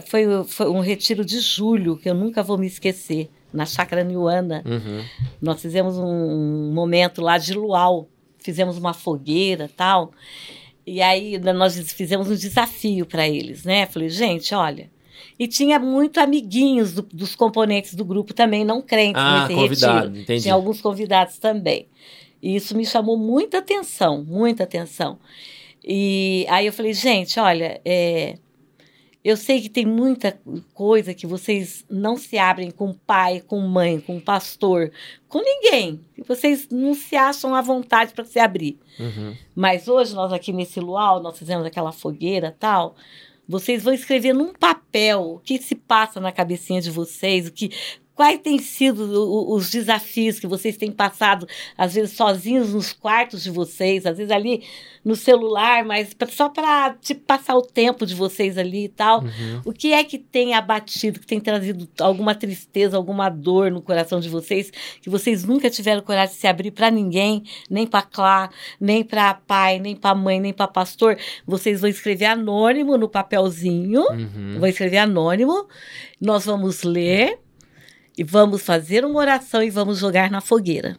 Foi, 0.07 0.25
foi 0.45 0.69
um 0.71 0.81
retiro 0.81 1.25
de 1.25 1.39
julho, 1.41 1.97
que 1.97 2.09
eu 2.09 2.15
nunca 2.15 2.43
vou 2.43 2.57
me 2.57 2.67
esquecer, 2.67 3.29
na 3.53 3.67
Chácara 3.67 4.03
Niuana. 4.03 4.63
Uhum. 4.65 5.05
Nós 5.41 5.61
fizemos 5.61 5.99
um 5.99 6.73
momento 6.73 7.21
lá 7.21 7.37
de 7.37 7.53
luau, 7.53 8.09
fizemos 8.39 8.79
uma 8.79 8.95
fogueira 8.95 9.69
tal. 9.77 10.13
E 10.87 11.03
aí 11.03 11.39
nós 11.39 11.77
fizemos 11.93 12.31
um 12.31 12.35
desafio 12.35 13.05
para 13.07 13.29
eles, 13.29 13.65
né? 13.65 13.87
Falei, 13.87 14.09
gente, 14.09 14.55
olha. 14.55 14.91
E 15.39 15.47
tinha 15.47 15.79
muito 15.79 16.19
amiguinhos 16.19 16.95
do- 16.95 17.03
dos 17.13 17.37
componentes 17.37 17.95
do 17.95 18.05
grupo 18.05 18.33
também, 18.35 18.65
não 18.65 18.81
crentes 18.83 19.21
Ah, 19.23 19.43
nesse 19.43 19.55
convidado, 19.55 20.07
retiro. 20.07 20.23
entendi. 20.23 20.43
Tinha 20.43 20.55
alguns 20.55 20.81
convidados 20.81 21.39
também. 21.39 21.87
E 22.43 22.57
isso 22.57 22.77
me 22.77 22.85
chamou 22.85 23.17
muita 23.17 23.59
atenção, 23.59 24.25
muita 24.25 24.65
atenção. 24.65 25.19
E 25.85 26.47
aí 26.49 26.67
eu 26.67 26.73
falei, 26.73 26.93
gente, 26.93 27.39
olha, 27.39 27.81
é, 27.85 28.37
eu 29.25 29.37
sei 29.37 29.61
que 29.61 29.69
tem 29.69 29.87
muita 29.87 30.37
coisa 30.75 31.15
que 31.15 31.27
vocês 31.27 31.85
não 31.89 32.17
se 32.17 32.37
abrem 32.37 32.73
com 32.73 32.93
pai, 32.93 33.41
com 33.41 33.61
mãe, 33.61 34.01
com 34.01 34.19
pastor, 34.19 34.91
com 35.29 35.41
ninguém. 35.41 36.01
Vocês 36.27 36.69
não 36.71 36.93
se 36.93 37.15
acham 37.15 37.55
à 37.55 37.63
vontade 37.63 38.13
para 38.15 38.25
se 38.25 38.41
abrir. 38.41 38.81
Uhum. 38.99 39.37
Mas 39.55 39.87
hoje 39.87 40.13
nós 40.15 40.33
aqui 40.33 40.53
nesse 40.53 40.81
luau, 40.81 41.23
nós 41.23 41.39
fizemos 41.39 41.65
aquela 41.65 41.93
fogueira 41.93 42.57
tal. 42.59 42.97
Vocês 43.49 43.85
vão 43.85 43.95
escrever 43.95 44.33
num 44.33 44.53
papel 44.53 45.35
o 45.35 45.39
que 45.39 45.59
se 45.59 45.77
passa 45.77 46.21
na 46.21 46.33
cabecinha 46.33 46.81
de 46.81 46.91
vocês, 46.91 47.47
o 47.47 47.53
que 47.53 47.71
quais 48.15 48.41
têm 48.41 48.59
sido 48.59 49.53
os 49.53 49.71
desafios 49.71 50.39
que 50.39 50.47
vocês 50.47 50.77
têm 50.77 50.93
passado, 50.93 51.47
às 51.77 51.95
vezes 51.95 52.17
sozinhos 52.17 52.73
nos 52.73 52.93
quartos 52.93 53.43
de 53.43 53.51
vocês, 53.51 54.05
às 54.07 54.17
vezes 54.17 54.31
ali 54.31 54.63
no 55.05 55.17
celular, 55.17 55.85
mas 55.85 56.15
só 56.31 56.49
para 56.49 56.95
tipo, 57.01 57.23
passar 57.23 57.57
o 57.57 57.63
tempo 57.63 58.07
de 58.07 58.15
vocês 58.15 58.57
ali 58.57 58.85
e 58.85 58.89
tal. 58.89 59.23
Uhum. 59.23 59.61
O 59.65 59.73
que 59.73 59.93
é 59.93 60.05
que 60.05 60.19
tem 60.19 60.55
abatido, 60.55 61.19
que 61.19 61.27
tem 61.27 61.41
trazido 61.41 61.89
alguma 62.01 62.35
tristeza, 62.35 62.97
alguma 62.97 63.29
dor 63.29 63.71
no 63.71 63.83
coração 63.83 64.21
de 64.21 64.29
vocês, 64.29 64.71
que 65.01 65.11
vocês 65.11 65.45
nunca 65.45 65.69
tiveram 65.69 66.03
coragem 66.03 66.35
de 66.35 66.41
se 66.41 66.47
abrir 66.47 66.71
para 66.71 66.91
ninguém, 66.91 67.43
nem 67.69 67.87
para 67.87 68.03
Clá, 68.03 68.51
nem 68.81 69.03
para 69.03 69.35
pai, 69.35 69.79
nem 69.81 69.97
para 69.97 70.15
mãe, 70.15 70.41
nem 70.41 70.53
para 70.53 70.69
pastor? 70.69 71.19
Vocês 71.47 71.81
vão 71.81 71.91
escrever 71.91 72.27
anônimo 72.27 72.97
no 72.97 73.09
papelzinho, 73.09 74.03
Uhum. 74.03 74.59
vão 74.59 74.69
escrever 74.69 74.99
anônimo, 74.99 75.67
nós 76.21 76.45
vamos 76.45 76.83
ler 76.83 77.39
e 78.17 78.23
vamos 78.25 78.63
fazer 78.63 79.05
uma 79.05 79.19
oração 79.21 79.63
e 79.63 79.71
vamos 79.71 79.99
jogar 79.99 80.31
na 80.31 80.41
fogueira. 80.41 80.99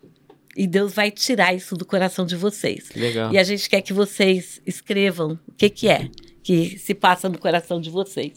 E 0.56 0.68
Deus 0.68 0.94
vai 0.94 1.10
tirar 1.10 1.54
isso 1.54 1.76
do 1.76 1.86
coração 1.86 2.26
de 2.26 2.36
vocês. 2.36 2.90
Legal. 2.96 3.34
E 3.34 3.38
a 3.40 3.44
gente 3.44 3.68
quer 3.70 3.82
que 3.82 3.92
vocês 3.94 4.62
escrevam 4.66 5.40
o 5.48 5.52
que, 5.54 5.70
que 5.70 5.88
é 5.90 6.10
que 6.44 6.78
se 6.78 6.94
passa 6.94 7.28
no 7.30 7.40
coração 7.40 7.80
de 7.82 7.90
vocês. 7.90 8.34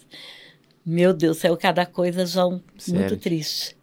Meu 0.85 1.13
Deus, 1.13 1.39
saiu 1.39 1.57
cada 1.57 1.85
coisa, 1.85 2.25
João, 2.25 2.63
Sério? 2.79 3.01
muito 3.01 3.17
triste. 3.19 3.77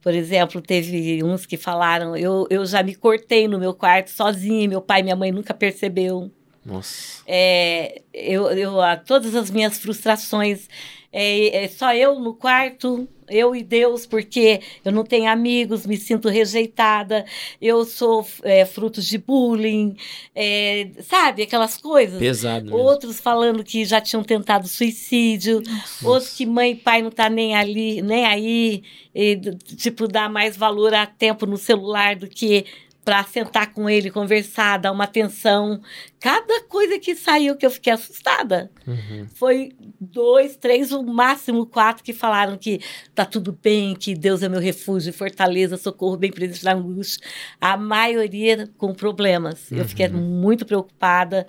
Por 0.00 0.14
exemplo, 0.14 0.60
teve 0.62 1.22
uns 1.22 1.44
que 1.44 1.56
falaram: 1.56 2.16
eu, 2.16 2.46
eu 2.50 2.64
já 2.64 2.82
me 2.82 2.94
cortei 2.94 3.46
no 3.46 3.58
meu 3.58 3.74
quarto 3.74 4.08
sozinha, 4.10 4.66
meu 4.68 4.80
pai 4.80 5.00
e 5.00 5.02
minha 5.02 5.16
mãe 5.16 5.30
nunca 5.30 5.52
percebeu. 5.52 6.30
Nossa. 6.64 7.22
É, 7.26 8.00
eu, 8.14 8.48
eu, 8.52 8.80
a- 8.80 8.96
todas 8.96 9.34
as 9.34 9.50
minhas 9.50 9.78
frustrações, 9.78 10.68
é, 11.12 11.64
é 11.64 11.68
só 11.68 11.94
eu 11.94 12.18
no 12.18 12.32
quarto, 12.34 13.06
eu 13.30 13.54
e 13.54 13.62
Deus, 13.62 14.06
porque 14.06 14.60
eu 14.84 14.92
não 14.92 15.04
tenho 15.04 15.30
amigos, 15.30 15.86
me 15.86 15.96
sinto 15.96 16.28
rejeitada, 16.28 17.24
eu 17.60 17.84
sou 17.84 18.26
é, 18.42 18.64
fruto 18.64 19.00
de 19.00 19.18
bullying, 19.18 19.96
é, 20.34 20.88
sabe, 21.02 21.42
aquelas 21.42 21.76
coisas. 21.76 22.18
Pesado 22.18 22.66
mesmo. 22.66 22.78
Outros 22.78 23.20
falando 23.20 23.64
que 23.64 23.84
já 23.84 24.00
tinham 24.00 24.22
tentado 24.22 24.66
suicídio, 24.68 25.62
outros 26.02 26.34
que 26.34 26.46
mãe 26.46 26.72
e 26.72 26.76
pai 26.76 27.02
não 27.02 27.10
tá 27.10 27.28
nem 27.28 27.54
ali, 27.54 28.02
nem 28.02 28.24
aí, 28.24 28.82
e, 29.14 29.36
tipo, 29.76 30.06
dá 30.06 30.28
mais 30.28 30.56
valor 30.56 30.94
a 30.94 31.06
tempo 31.06 31.46
no 31.46 31.56
celular 31.56 32.16
do 32.16 32.28
que 32.28 32.64
para 33.08 33.24
sentar 33.24 33.72
com 33.72 33.88
ele, 33.88 34.10
conversar, 34.10 34.76
dar 34.76 34.92
uma 34.92 35.04
atenção. 35.04 35.80
Cada 36.20 36.62
coisa 36.64 36.98
que 36.98 37.14
saiu 37.14 37.56
que 37.56 37.64
eu 37.64 37.70
fiquei 37.70 37.90
assustada. 37.90 38.70
Uhum. 38.86 39.26
Foi 39.34 39.72
dois, 39.98 40.58
três, 40.58 40.92
o 40.92 41.02
máximo 41.02 41.64
quatro 41.64 42.04
que 42.04 42.12
falaram 42.12 42.58
que 42.58 42.80
tá 43.14 43.24
tudo 43.24 43.58
bem, 43.62 43.94
que 43.94 44.14
Deus 44.14 44.42
é 44.42 44.48
meu 44.50 44.60
refúgio, 44.60 45.10
fortaleza, 45.10 45.78
socorro 45.78 46.18
bem 46.18 46.30
presente 46.30 46.62
na 46.62 46.74
angústia. 46.74 47.26
A 47.58 47.78
maioria 47.78 48.68
com 48.76 48.92
problemas. 48.92 49.72
Eu 49.72 49.86
fiquei 49.86 50.06
muito 50.08 50.66
preocupada. 50.66 51.46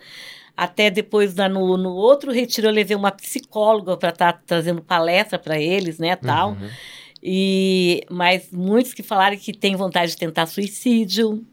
Até 0.55 0.89
depois, 0.89 1.33
da- 1.33 1.49
no, 1.49 1.75
no 1.75 1.89
outro 1.91 2.31
retiro, 2.31 2.67
eu 2.67 2.71
levei 2.71 2.95
uma 2.95 3.11
psicóloga 3.11 3.97
para 3.97 4.09
estar 4.09 4.41
trazendo 4.45 4.81
palestra 4.81 5.37
para 5.37 5.59
eles, 5.59 5.99
né, 5.99 6.15
tal. 6.15 6.51
Uhum. 6.51 6.69
E 7.21 8.03
mas 8.09 8.49
muitos 8.51 8.93
que 8.93 9.03
falaram 9.03 9.37
que 9.37 9.53
têm 9.53 9.75
vontade 9.75 10.11
de 10.11 10.17
tentar 10.17 10.45
suicídio. 10.45 11.45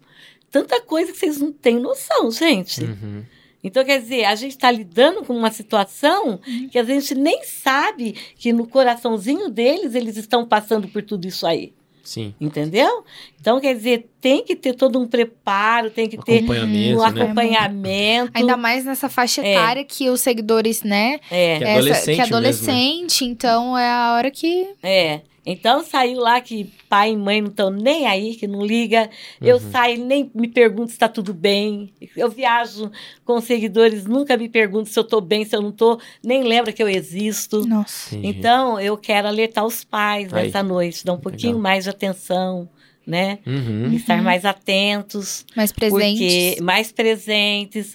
Tanta 0.50 0.80
coisa 0.80 1.12
que 1.12 1.18
vocês 1.18 1.38
não 1.38 1.52
têm 1.52 1.78
noção, 1.78 2.30
gente. 2.30 2.82
Uhum. 2.84 3.24
Então, 3.62 3.84
quer 3.84 4.00
dizer, 4.00 4.24
a 4.26 4.34
gente 4.36 4.52
está 4.52 4.70
lidando 4.70 5.24
com 5.24 5.36
uma 5.36 5.50
situação 5.50 6.38
que 6.70 6.78
a 6.78 6.84
gente 6.84 7.16
nem 7.16 7.42
sabe 7.42 8.12
que 8.36 8.52
no 8.52 8.66
coraçãozinho 8.66 9.50
deles 9.50 9.94
eles 9.96 10.16
estão 10.16 10.46
passando 10.46 10.86
por 10.86 11.02
tudo 11.02 11.26
isso 11.26 11.44
aí. 11.46 11.74
Sim. 12.04 12.32
Entendeu? 12.40 13.04
Então, 13.40 13.60
quer 13.60 13.74
dizer, 13.74 14.08
tem 14.20 14.44
que 14.44 14.54
ter 14.54 14.74
todo 14.74 15.00
um 15.00 15.08
preparo, 15.08 15.90
tem 15.90 16.08
que 16.08 16.16
ter 16.16 16.36
Acompanhamento, 16.36 17.00
um 17.00 17.02
né? 17.02 17.22
acompanhamento. 17.22 18.30
Ainda 18.34 18.56
mais 18.56 18.84
nessa 18.84 19.08
faixa 19.08 19.42
É. 19.44 19.52
etária 19.52 19.84
que 19.84 20.08
os 20.08 20.20
seguidores, 20.20 20.84
né? 20.84 21.18
É. 21.28 21.58
Que 21.58 21.64
é 21.64 21.72
adolescente 21.74 22.04
que 22.04 22.10
é 22.10 22.16
mesmo, 22.16 22.18
né? 22.18 22.22
adolescente, 22.36 23.24
então 23.24 23.76
é 23.76 23.90
a 23.90 24.14
hora 24.14 24.30
que. 24.30 24.68
É. 24.80 25.22
Então 25.48 25.84
saiu 25.84 26.18
lá 26.18 26.40
que 26.40 26.64
pai 26.88 27.12
e 27.12 27.16
mãe 27.16 27.40
não 27.40 27.50
estão 27.50 27.70
nem 27.70 28.04
aí, 28.06 28.34
que 28.34 28.48
não 28.48 28.64
liga. 28.66 29.08
Eu 29.40 29.56
Uhum. 29.58 29.70
saio, 29.70 30.04
nem 30.04 30.28
me 30.34 30.48
pergunto 30.48 30.88
se 30.88 30.94
está 30.94 31.08
tudo 31.08 31.32
bem. 31.32 31.92
Eu 32.16 32.28
viajo 32.28 32.90
com 33.24 33.40
seguidores, 33.40 34.04
nunca 34.06 34.36
me 34.36 34.48
pergunto 34.48 34.88
se 34.88 34.98
eu 34.98 35.02
estou 35.04 35.20
bem, 35.20 35.44
se 35.44 35.54
eu 35.54 35.62
não 35.62 35.70
estou, 35.70 36.00
nem 36.22 36.42
lembra 36.42 36.72
que 36.72 36.82
eu 36.82 36.88
existo. 36.88 37.64
Nossa. 37.66 38.16
Entendi. 38.16 38.38
Então, 38.38 38.80
eu 38.80 38.96
quero 38.96 39.28
alertar 39.28 39.64
os 39.64 39.84
pais 39.84 40.32
Aí. 40.34 40.46
nessa 40.46 40.62
noite, 40.64 41.04
dar 41.04 41.12
um 41.12 41.18
pouquinho 41.20 41.52
Legal. 41.52 41.62
mais 41.62 41.84
de 41.84 41.90
atenção, 41.90 42.68
né? 43.06 43.38
Uhum. 43.46 43.92
Estar 43.94 44.20
mais 44.22 44.44
atentos, 44.44 45.44
Mais 45.56 45.70
presentes. 45.72 46.18
porque 46.54 46.62
mais 46.62 46.90
presentes, 46.92 47.94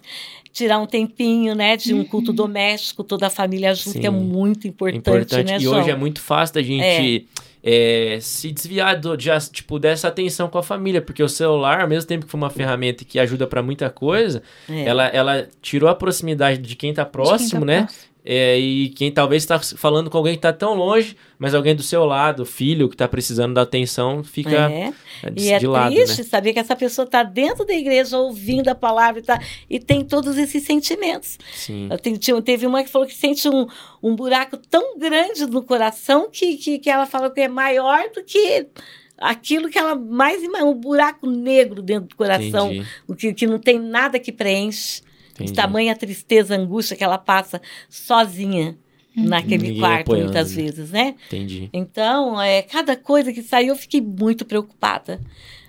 tirar 0.53 0.79
um 0.79 0.85
tempinho, 0.85 1.55
né, 1.55 1.77
de 1.77 1.93
um 1.93 1.99
Uhum. 1.99 2.05
culto 2.05 2.33
doméstico, 2.33 3.03
toda 3.03 3.27
a 3.27 3.29
família 3.29 3.73
junto, 3.73 3.99
que 3.99 4.07
é 4.07 4.09
muito 4.09 4.67
importante, 4.67 4.97
Importante. 5.09 5.45
né, 5.47 5.57
e 5.57 5.59
João? 5.61 5.79
hoje 5.79 5.89
é 5.91 5.95
muito 5.95 6.19
fácil 6.21 6.55
da 6.55 6.61
gente 6.61 7.27
é, 7.63 8.17
se 8.19 8.51
desviar 8.51 8.99
do, 8.99 9.15
de, 9.15 9.29
tipo, 9.51 9.77
dessa 9.77 10.07
atenção 10.07 10.49
com 10.49 10.57
a 10.57 10.63
família, 10.63 10.99
porque 10.99 11.21
o 11.21 11.29
celular, 11.29 11.81
ao 11.81 11.88
mesmo 11.88 12.07
tempo 12.07 12.25
que 12.25 12.31
foi 12.31 12.39
uma 12.39 12.49
ferramenta 12.49 13.05
que 13.05 13.19
ajuda 13.19 13.45
pra 13.45 13.61
muita 13.61 13.88
coisa, 13.89 14.41
É. 14.67 14.83
ela, 14.85 15.05
ela 15.09 15.47
tirou 15.61 15.88
a 15.88 15.93
proximidade 15.93 16.57
de 16.57 16.75
quem 16.75 16.91
tá 16.91 17.05
próximo, 17.05 17.59
tá 17.61 17.65
né? 17.67 17.79
próximo. 17.81 18.10
É, 18.23 18.60
e 18.60 18.89
quem 18.89 19.11
talvez 19.11 19.41
está 19.41 19.57
falando 19.60 20.07
com 20.10 20.15
alguém 20.18 20.35
que 20.35 20.41
tá 20.41 20.53
tão 20.53 20.76
longe, 20.76 21.18
mas 21.39 21.56
alguém 21.56 21.76
do 21.76 21.81
seu 21.81 22.06
lado, 22.06 22.45
filho 22.45 22.88
que 22.88 22.95
tá 22.95 23.07
precisando 23.07 23.56
da 23.56 23.64
atenção, 23.64 24.23
fica 24.23 24.69
É. 24.72 24.93
de, 25.31 25.45
E 25.48 25.52
é 25.52 25.57
de 25.57 25.65
lado, 25.65 25.95
triste 25.95 26.19
né? 26.19 26.23
saber 26.26 26.53
que 26.53 26.60
essa 26.60 26.76
pessoa 26.76 27.06
está 27.06 27.23
dentro 27.23 27.65
da 27.65 27.73
igreja 27.73 28.18
ouvindo 28.19 28.68
a 28.69 28.76
palavra 28.76 29.19
e, 29.22 29.23
tá, 29.23 29.41
e 29.68 29.80
tem 29.80 30.03
todos 30.06 30.38
esses 30.38 30.64
sentimentos. 30.64 31.39
Sim. 31.52 31.88
Eu 31.89 31.98
tenho- 31.98 32.41
teve 32.43 32.68
uma 32.68 32.84
que 32.84 32.89
falou 32.91 33.07
que 33.07 33.15
sente 33.15 33.49
um, 33.49 33.65
um 34.03 34.15
buraco 34.15 34.56
tão 34.56 34.99
grande 34.99 35.48
no 35.48 35.64
coração 35.64 36.30
que, 36.31 36.57
que, 36.57 36.77
que 36.77 36.89
ela 36.91 37.07
fala 37.07 37.30
que 37.31 37.41
é 37.41 37.48
maior 37.48 38.03
do 38.14 38.23
que 38.23 38.68
aquilo 39.18 39.68
que 39.69 39.77
ela 39.80 39.95
mais 39.95 40.41
um 40.43 40.73
buraco 40.76 41.27
negro 41.27 41.81
dentro 41.81 42.10
do 42.10 42.15
coração, 42.15 42.68
Entendi, 42.72 42.88
o 43.07 43.15
que, 43.15 43.34
que 43.34 43.48
não 43.48 43.57
tem 43.60 43.80
nada 43.80 44.19
que 44.19 44.31
preenche. 44.31 45.02
De 45.43 45.51
entendi. 45.51 45.55
tamanha 45.61 45.95
tristeza, 45.95 46.55
angústia 46.55 46.95
que 46.95 47.03
ela 47.03 47.18
passa 47.18 47.61
sozinha 47.89 48.77
naquele 49.15 49.63
Ninguém 49.63 49.80
quarto, 49.80 50.01
apoiando, 50.01 50.26
muitas 50.31 50.55
né? 50.55 50.63
vezes, 50.63 50.91
né? 50.91 51.15
Entendi. 51.27 51.69
Então, 51.73 52.41
é, 52.41 52.61
cada 52.61 52.95
coisa 52.95 53.34
que 53.34 53.43
saiu, 53.43 53.69
eu 53.69 53.76
fiquei 53.76 53.99
muito 54.01 54.45
preocupada. 54.45 55.19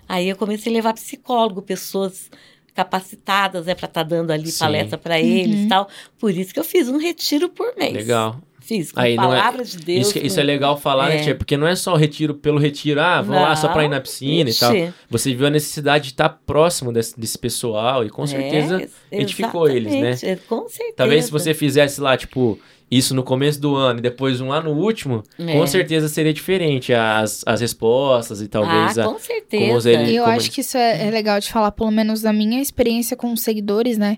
Aí 0.07 0.29
eu 0.29 0.35
comecei 0.35 0.71
a 0.71 0.75
levar 0.75 0.93
psicólogo, 0.93 1.61
pessoas 1.61 2.29
capacitadas 2.73 3.65
né, 3.65 3.75
para 3.75 3.85
estar 3.87 4.03
dando 4.03 4.31
ali 4.31 4.51
Sim. 4.51 4.59
palestra 4.59 4.97
para 4.97 5.19
eles 5.19 5.59
Uhum. 5.59 5.65
e 5.65 5.69
tal. 5.69 5.89
Por 6.17 6.31
isso 6.31 6.53
que 6.53 6.59
eu 6.59 6.63
fiz 6.63 6.87
um 6.89 6.97
retiro 6.97 7.49
por 7.49 7.75
mês. 7.77 7.93
Legal. 7.93 8.39
Fiz 8.65 8.91
com 8.93 8.99
Aí 8.99 9.15
não 9.17 9.33
é- 9.33 9.37
palavra 9.39 9.63
de 9.65 9.77
Deus. 9.77 10.07
Isso, 10.07 10.17
isso 10.25 10.39
é 10.39 10.43
legal 10.43 10.77
falar, 10.77 11.09
né, 11.09 11.17
É. 11.19 11.23
tia? 11.23 11.35
Porque 11.35 11.57
não 11.57 11.67
é 11.67 11.75
só 11.75 11.93
o 11.93 11.97
retiro 11.97 12.33
pelo 12.33 12.57
retiro, 12.57 13.01
ah, 13.01 13.21
vou 13.21 13.35
lá 13.35 13.55
só 13.57 13.67
pra 13.67 13.83
ir 13.83 13.89
na 13.89 13.97
Não, 13.97 14.01
piscina 14.03 14.49
e 14.49 14.53
tal. 14.53 14.73
ixi, 14.73 14.93
Você 15.09 15.35
viu 15.35 15.45
a 15.47 15.49
necessidade 15.49 16.05
de 16.05 16.09
estar 16.11 16.29
próximo 16.29 16.93
desse, 16.93 17.19
desse 17.19 17.37
pessoal 17.37 18.05
e 18.05 18.09
com 18.09 18.23
é, 18.23 18.27
certeza 18.27 18.87
edificou 19.11 19.67
eles, 19.69 19.91
né? 19.93 20.11
exatamente, 20.11 20.41
Com 20.47 20.67
certeza. 20.69 20.93
Talvez 20.95 21.25
se 21.25 21.31
você 21.31 21.53
fizesse 21.53 21.99
lá, 21.99 22.15
tipo, 22.15 22.57
isso 22.89 23.13
no 23.15 23.23
começo 23.23 23.59
do 23.59 23.75
ano 23.75 23.99
e 23.99 24.01
depois 24.01 24.39
um 24.39 24.47
lá 24.49 24.61
no 24.61 24.71
último, 24.71 25.23
É. 25.39 25.53
com 25.57 25.67
certeza 25.67 26.07
seria 26.07 26.31
diferente 26.33 26.93
as, 26.93 27.43
as 27.45 27.59
respostas 27.59 28.41
e 28.41 28.47
talvez 28.47 28.97
ah, 28.97 29.03
a- 29.03 29.07
com 29.11 29.19
certeza. 29.19 29.65
como 29.67 29.87
ele- 30.03 30.11
E 30.11 30.15
eu 30.15 30.23
como 30.23 30.35
acho 30.37 30.45
ele- 30.47 30.53
que 30.53 30.61
isso 30.61 30.77
é, 30.77 31.07
é 31.07 31.11
legal 31.11 31.39
de 31.39 31.51
falar, 31.51 31.71
pelo 31.71 31.91
menos 31.91 32.21
da 32.21 32.31
minha 32.31 32.61
experiência 32.61 33.17
com 33.17 33.33
os 33.33 33.41
seguidores, 33.41 33.97
né? 33.97 34.17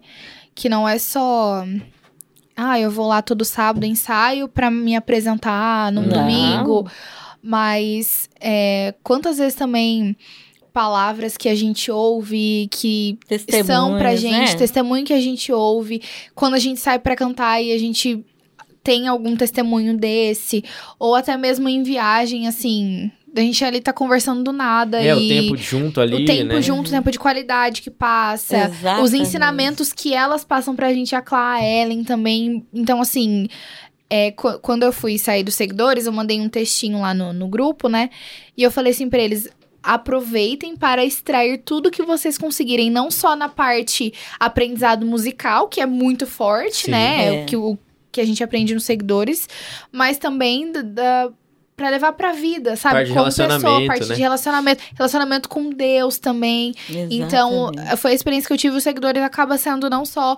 Que 0.54 0.70
não 0.70 0.88
é 0.88 0.98
só. 1.00 1.66
Ah, 2.56 2.80
eu 2.80 2.90
vou 2.90 3.08
lá 3.08 3.22
todo 3.22 3.44
sábado, 3.44 3.86
ensaio 3.86 4.48
pra 4.48 4.72
me 4.72 4.96
apresentar 4.96 5.92
no 5.92 6.02
Não. 6.02 6.10
domingo. 6.10 6.90
Mas 7.42 8.30
é, 8.40 8.94
quantas 9.04 9.38
vezes 9.38 9.56
também 9.56 10.16
palavras 10.74 11.38
que 11.38 11.48
a 11.48 11.56
gente 11.56 11.90
ouve 11.92 12.68
que 12.72 13.18
são 13.66 13.98
pra 13.98 14.16
gente, 14.16 14.52
né? 14.52 14.56
testemunho 14.56 15.06
que 15.06 15.14
a 15.14 15.22
gente 15.22 15.52
ouve, 15.52 16.02
quando 16.34 16.56
a 16.56 16.60
gente 16.60 16.80
sai 16.80 17.00
pra 17.00 17.16
cantar 17.16 17.62
e 17.62 17.72
a 17.72 17.78
gente 17.78 18.26
tem 18.84 19.08
algum 19.08 19.36
testemunho 19.36 19.98
desse, 19.98 20.64
ou 21.00 21.16
até 21.16 21.38
mesmo 21.38 21.68
em 21.70 21.82
viagem, 21.82 22.48
assim, 22.48 23.12
a 23.36 23.42
gente 23.42 23.64
ali 23.66 23.82
tá 23.82 23.92
conversando 23.94 24.44
do 24.44 24.52
nada 24.54 25.02
É, 25.02 25.08
e 25.10 25.14
o 25.14 25.28
tempo 25.28 25.58
junto 25.58 26.00
ali, 26.02 26.24
o 26.24 26.26
tempo 26.26 26.54
né? 26.54 26.62
junto, 26.62 26.88
o 26.88 26.92
tempo 26.92 27.12
de 27.12 27.20
qualidade 27.20 27.82
que 27.82 27.92
passa, 27.92 28.56
os 28.70 28.78
Exatamente. 28.80 29.18
ensinamentos 29.18 29.92
que 29.94 30.14
elas 30.14 30.44
passam 30.44 30.76
pra 30.76 30.94
gente, 30.94 31.16
a 31.16 31.22
Clá, 31.22 31.54
a 31.56 31.64
Ellen 31.64 32.04
também. 32.04 32.66
Então, 32.74 33.02
assim, 33.02 33.48
é, 34.10 34.32
qu- 34.32 34.60
quando 34.60 34.84
eu 34.84 34.92
fui 34.94 35.18
sair 35.18 35.44
dos 35.44 35.56
seguidores, 35.56 36.06
eu 36.06 36.12
mandei 36.14 36.40
um 36.40 36.48
textinho 36.50 37.02
lá 37.02 37.14
no, 37.14 37.34
no 37.34 37.48
grupo, 37.48 37.90
né? 37.90 38.10
E 38.56 38.64
eu 38.64 38.72
falei 38.72 38.92
assim 38.92 39.10
pra 39.10 39.20
eles. 39.20 39.50
Aproveitem 39.88 40.76
para 40.76 41.06
extrair 41.06 41.60
tudo 41.60 41.92
que 41.92 42.02
vocês 42.02 42.38
conseguirem, 42.40 42.90
não 42.90 43.12
só 43.12 43.36
na 43.36 43.48
parte 43.48 44.12
aprendizado 44.40 45.06
musical, 45.06 45.68
que 45.68 45.80
é 45.80 45.86
muito 45.86 46.26
forte, 46.26 46.86
Sim. 46.86 46.92
né? 46.92 47.28
É. 47.28 47.44
O 47.44 47.46
que, 47.46 47.56
o 47.56 47.78
que 48.12 48.20
a 48.20 48.26
gente 48.26 48.44
aprende 48.44 48.74
nos 48.74 48.84
seguidores, 48.84 49.48
mas 49.92 50.18
também 50.18 50.72
da, 50.72 50.82
da 50.82 51.32
para 51.76 51.90
levar 51.90 52.14
pra 52.14 52.32
vida, 52.32 52.76
sabe? 52.76 52.96
Parte 52.96 53.08
de 53.08 53.14
Como 53.14 53.26
pessoa, 53.26 53.86
parte 53.88 54.08
né? 54.08 54.16
de 54.16 54.22
relacionamento, 54.22 54.84
relacionamento 54.96 55.50
com 55.50 55.70
Deus 55.70 56.18
também. 56.18 56.74
Então, 56.90 57.70
Exatamente. 57.74 57.98
foi 57.98 58.12
a 58.12 58.14
experiência 58.14 58.48
que 58.48 58.54
eu 58.54 58.58
tive. 58.58 58.78
Os 58.78 58.84
seguidores 58.84 59.22
acaba 59.22 59.58
sendo 59.58 59.90
não 59.90 60.06
só 60.06 60.38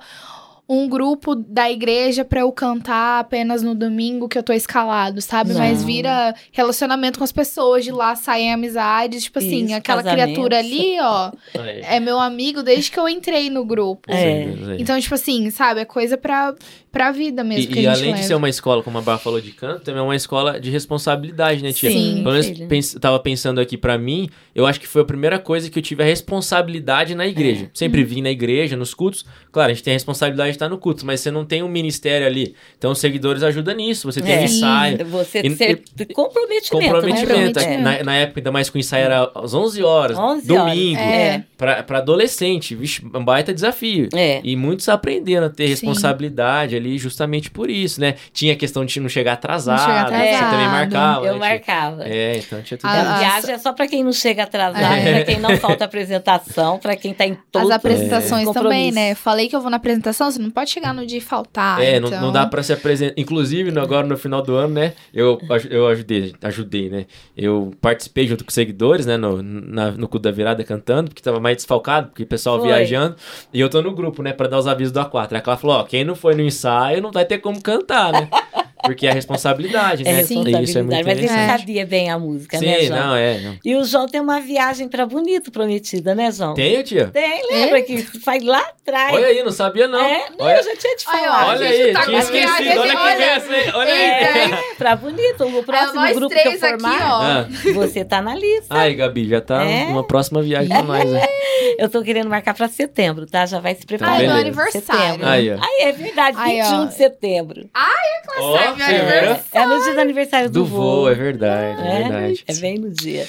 um 0.69 0.89
grupo 0.89 1.33
da 1.33 1.71
igreja 1.71 2.25
pra 2.25 2.41
eu 2.41 2.51
cantar 2.51 3.21
apenas 3.21 3.63
no 3.63 3.73
domingo 3.73 4.27
que 4.27 4.37
eu 4.37 4.43
tô 4.43 4.51
escalado, 4.51 5.21
sabe? 5.21 5.53
Não. 5.53 5.59
Mas 5.61 5.81
vira 5.81 6.35
relacionamento 6.51 7.19
com 7.19 7.23
as 7.23 7.31
pessoas, 7.31 7.85
de 7.85 7.91
lá 7.91 8.15
saem 8.15 8.51
amizades. 8.51 9.23
Tipo 9.23 9.39
assim, 9.39 9.65
Isso, 9.65 9.75
aquela 9.75 10.03
casamentos. 10.03 10.33
criatura 10.33 10.59
ali, 10.59 10.99
ó, 10.99 11.31
Aí, 11.57 11.81
é 11.83 11.99
meu 12.01 12.19
amigo 12.19 12.61
desde 12.61 12.91
que 12.91 12.99
eu 12.99 13.07
entrei 13.07 13.49
no 13.49 13.63
grupo. 13.63 14.11
É. 14.11 14.43
Então, 14.77 14.99
tipo 14.99 15.15
assim, 15.15 15.49
sabe? 15.51 15.79
É 15.81 15.85
coisa 15.85 16.17
pra, 16.17 16.53
pra 16.97 17.11
vida 17.11 17.43
mesmo 17.43 17.71
que 17.71 17.79
E, 17.79 17.83
e 17.83 17.87
a 17.87 17.91
gente 17.93 17.99
além 17.99 18.11
leva. 18.11 18.21
de 18.21 18.27
ser 18.27 18.35
uma 18.35 18.49
escola, 18.49 18.81
como 18.81 18.97
a 18.97 19.01
Bá 19.01 19.17
falou 19.17 19.39
de 19.39 19.51
canto, 19.51 19.81
também 19.83 19.99
é 19.99 20.03
uma 20.03 20.15
escola 20.15 20.59
de 20.59 20.69
responsabilidade, 20.71 21.61
né, 21.63 21.71
tia? 21.71 21.91
Sim, 21.91 22.21
Pelo 22.23 22.31
menos 22.33 22.49
pens, 22.67 22.93
tava 22.99 23.19
pensando 23.19 23.61
aqui 23.61 23.77
pra 23.77 23.97
mim, 23.97 24.29
eu 24.55 24.65
acho 24.65 24.79
que 24.79 24.87
foi 24.87 25.01
a 25.03 25.05
primeira 25.05 25.37
coisa 25.39 25.69
que 25.69 25.77
eu 25.77 25.83
tive 25.83 26.01
a 26.01 26.05
responsabilidade 26.05 27.13
na 27.15 27.27
igreja. 27.27 27.65
É. 27.65 27.69
Sempre 27.73 28.01
Uhum. 28.01 28.07
vim 28.07 28.21
na 28.21 28.29
igreja, 28.31 28.75
nos 28.75 28.93
cultos. 28.93 29.25
Claro, 29.51 29.71
a 29.71 29.73
gente 29.73 29.83
tem 29.83 29.91
a 29.93 29.95
responsabilidade 29.95 30.49
de 30.51 30.55
estar 30.55 30.69
no 30.69 30.77
culto, 30.77 31.05
mas 31.05 31.19
você 31.21 31.29
não 31.31 31.45
tem 31.45 31.63
um 31.63 31.67
ministério 31.67 32.25
ali. 32.27 32.55
Então 32.77 32.91
os 32.91 32.99
seguidores 32.99 33.43
ajudam 33.43 33.75
nisso. 33.75 34.11
Você 34.11 34.21
tem 34.21 34.33
É. 34.35 34.39
um 34.39 34.43
ensaio. 34.43 35.05
Você 35.05 35.39
E- 35.41 35.55
ser 35.55 35.81
comprometimento, 36.13 36.91
Comprometimento. 36.93 37.59
né? 37.59 37.73
É. 37.75 37.77
Na, 37.77 38.03
na 38.03 38.15
época, 38.15 38.39
ainda 38.39 38.51
mais 38.51 38.69
com 38.69 38.77
o 38.77 38.79
ensaio 38.79 39.05
era 39.05 39.31
às 39.35 39.53
11 39.53 39.83
horas, 39.83 40.17
11 40.17 40.51
horas. 40.51 40.73
domingo, 40.75 40.99
É. 40.99 41.43
pra, 41.57 41.83
pra 41.83 41.97
adolescente. 41.99 42.75
Vixe, 42.75 43.01
um 43.13 43.23
baita 43.23 43.53
desafio. 43.53 44.09
É. 44.13 44.41
E 44.43 44.55
muitos 44.55 44.87
aprenderam 44.89 45.47
a 45.47 45.49
ter 45.49 45.63
Sim. 45.65 45.69
responsabilidade 45.71 46.75
ali 46.75 46.86
justamente 46.97 47.49
por 47.49 47.69
isso, 47.71 47.99
né? 47.99 48.13
Tinha 48.31 48.53
a 48.53 48.55
questão 48.55 48.85
de 48.85 48.99
não 48.99 49.09
chegar 49.09 49.33
atrasado, 49.33 49.79
chegar 49.81 50.07
Você 50.09 50.13
atrasado. 50.15 50.51
também 50.51 50.67
marcava. 50.67 51.25
Eu 51.25 51.33
né, 51.33 51.39
tia? 51.39 51.49
marcava. 51.49 52.03
É, 52.07 52.37
então 52.37 52.61
tinha 52.61 52.77
tudo 52.77 52.89
A 52.89 52.97
isso. 53.01 53.17
viagem 53.19 53.51
é 53.55 53.57
só 53.57 53.73
para 53.73 53.87
quem 53.87 54.03
não 54.03 54.13
chega 54.13 54.43
atrasado, 54.43 54.83
É. 54.93 55.13
para 55.15 55.25
quem 55.25 55.39
não 55.39 55.57
falta 55.57 55.85
apresentação, 55.85 56.77
para 56.77 56.95
quem 56.95 57.11
está 57.11 57.25
em 57.25 57.37
todos 57.51 57.69
As 57.71 57.75
apresentações 57.77 58.47
os 58.47 58.53
também, 58.53 58.91
né? 58.91 59.15
Falei 59.15 59.47
que 59.47 59.55
eu 59.55 59.61
vou 59.61 59.69
na 59.71 59.77
apresentação, 59.77 60.29
você 60.29 60.39
não 60.39 60.51
pode 60.51 60.69
chegar 60.69 60.93
no 60.93 61.05
dia 61.05 61.17
e 61.17 61.21
faltar. 61.21 61.81
É, 61.81 61.99
não, 61.99 62.07
então... 62.09 62.21
não 62.21 62.31
dá 62.31 62.45
pra 62.45 62.61
se 62.61 62.73
apresentar. 62.73 63.13
Inclusive, 63.17 63.77
agora 63.79 64.05
no 64.05 64.17
final 64.17 64.41
do 64.41 64.55
ano, 64.55 64.73
né? 64.73 64.93
Eu, 65.13 65.39
eu 65.69 65.87
ajudei, 65.87 66.35
ajudei, 66.43 66.89
né? 66.89 67.05
Eu 67.35 67.71
participei 67.81 68.27
junto 68.27 68.43
com 68.43 68.49
os 68.49 68.53
seguidores, 68.53 69.05
né? 69.05 69.17
No, 69.17 69.41
na- 69.41 69.91
no 69.91 70.07
culto 70.07 70.19
da 70.23 70.31
virada 70.31 70.63
cantando, 70.63 71.09
porque 71.09 71.21
tava 71.21 71.39
mais 71.39 71.57
desfalcado, 71.57 72.07
porque 72.09 72.23
o 72.23 72.27
pessoal 72.27 72.59
Foi. 72.59 72.67
viajando. 72.67 73.15
E 73.53 73.59
eu 73.59 73.69
tô 73.69 73.81
no 73.81 73.93
grupo, 73.93 74.21
né? 74.21 74.33
Pra 74.33 74.47
dar 74.47 74.57
os 74.57 74.67
avisos 74.67 74.91
do 74.91 74.99
A4. 74.99 75.33
Aí 75.33 75.41
ela 75.45 75.57
falou: 75.57 75.77
ó, 75.77 75.83
quem 75.83 76.03
não 76.03 76.15
foi 76.15 76.35
no 76.35 76.41
ensaio 76.41 76.76
não 77.01 77.11
vai 77.11 77.25
ter 77.25 77.39
como 77.39 77.61
cantar, 77.61 78.11
né? 78.11 78.29
Porque 78.87 79.07
é 79.07 79.11
a 79.11 79.13
responsabilidade, 79.13 80.03
É 80.03 80.05
né? 80.11 80.17
responsabilidade, 80.19 80.63
Isso 80.63 80.77
é 80.79 80.81
muito 80.81 81.05
mas 81.05 81.17
ele 81.17 81.27
sabia 81.27 81.85
bem 81.85 82.09
a 82.09 82.17
música, 82.19 82.59
né, 82.59 82.79
Sim, 82.79 82.87
João? 82.87 82.99
não, 83.07 83.15
é. 83.15 83.39
Não. 83.39 83.57
E 83.63 83.75
o 83.75 83.83
João 83.83 84.07
tem 84.07 84.19
uma 84.21 84.39
viagem 84.39 84.87
para 84.87 85.05
Bonito 85.05 85.51
prometida, 85.51 86.15
né, 86.15 86.31
João? 86.31 86.53
Tem, 86.53 86.81
tia? 86.83 87.07
Tem, 87.07 87.41
lembra 87.51 87.81
que 87.81 88.01
faz 88.21 88.43
lá 88.43 88.59
atrás. 88.59 89.13
Olha 89.13 89.27
aí, 89.27 89.43
não 89.43 89.51
sabia 89.51 89.87
não. 89.87 89.99
É, 90.03 90.29
não, 90.37 90.45
olha 90.45 90.57
eu 90.57 90.63
já 90.63 90.75
tinha 90.75 90.95
te 90.95 91.07
Olha, 91.07 91.19
falado. 91.19 91.49
olha 91.49 91.57
gente 91.71 91.81
aí, 91.87 91.93
tá 91.93 92.01
tinha 92.05 92.19
esquecido. 92.19 92.79
Olha 92.79 92.91
que 92.91 92.97
olha. 92.97 93.57
hein? 93.57 93.71
Olha 93.73 93.93
aí. 93.93 94.01
É, 94.01 94.73
para 94.77 94.95
Bonito, 94.95 95.43
o 95.45 95.63
próximo 95.63 96.01
grupo 96.13 96.29
que 96.29 96.39
eu 96.39 96.41
três 96.43 96.63
aqui, 96.63 96.81
formar, 96.81 97.13
ó. 97.13 97.21
Ah. 97.21 97.47
você 97.73 98.03
tá 98.05 98.21
na 98.21 98.35
lista. 98.35 98.67
Aí, 98.69 98.95
Gabi, 98.95 99.27
já 99.29 99.41
tá 99.41 99.63
É? 99.63 99.85
uma 99.85 100.03
próxima 100.03 100.41
viagem 100.41 100.69
pra 100.69 100.83
nós, 100.83 101.09
né? 101.09 101.21
Eu 101.79 101.89
tô 101.89 102.01
querendo 102.01 102.29
marcar 102.29 102.53
para 102.53 102.67
setembro, 102.67 103.25
tá? 103.25 103.45
Já 103.45 103.59
vai 103.59 103.75
se 103.75 103.85
preparar. 103.85 104.15
Ai, 104.15 104.27
meu 104.27 104.35
beleza. 104.35 104.47
aniversário. 104.61 105.01
Setembro. 105.11 105.27
Aí, 105.27 105.51
ó. 105.51 105.57
Ai, 105.59 105.89
é 105.89 105.91
verdade, 105.91 106.37
Aí, 106.39 106.61
21 106.61 106.81
ó. 106.81 106.85
de 106.85 106.93
setembro. 106.93 107.69
Sai, 107.75 107.95
meu 108.13 108.75
você 108.75 108.76
aniversário. 108.83 109.43
É 109.53 109.65
no 109.65 109.83
dia 109.83 109.93
do 109.93 109.99
aniversário 110.01 110.49
do, 110.49 110.59
Do 110.59 110.65
voo, 110.65 111.09
é 111.09 111.13
verdade, 111.15 111.81
é, 111.81 111.87
É, 111.87 111.99
verdade. 112.09 112.43
é 112.47 112.53
bem 112.55 112.77
no 112.77 112.89
dia. 112.89 113.27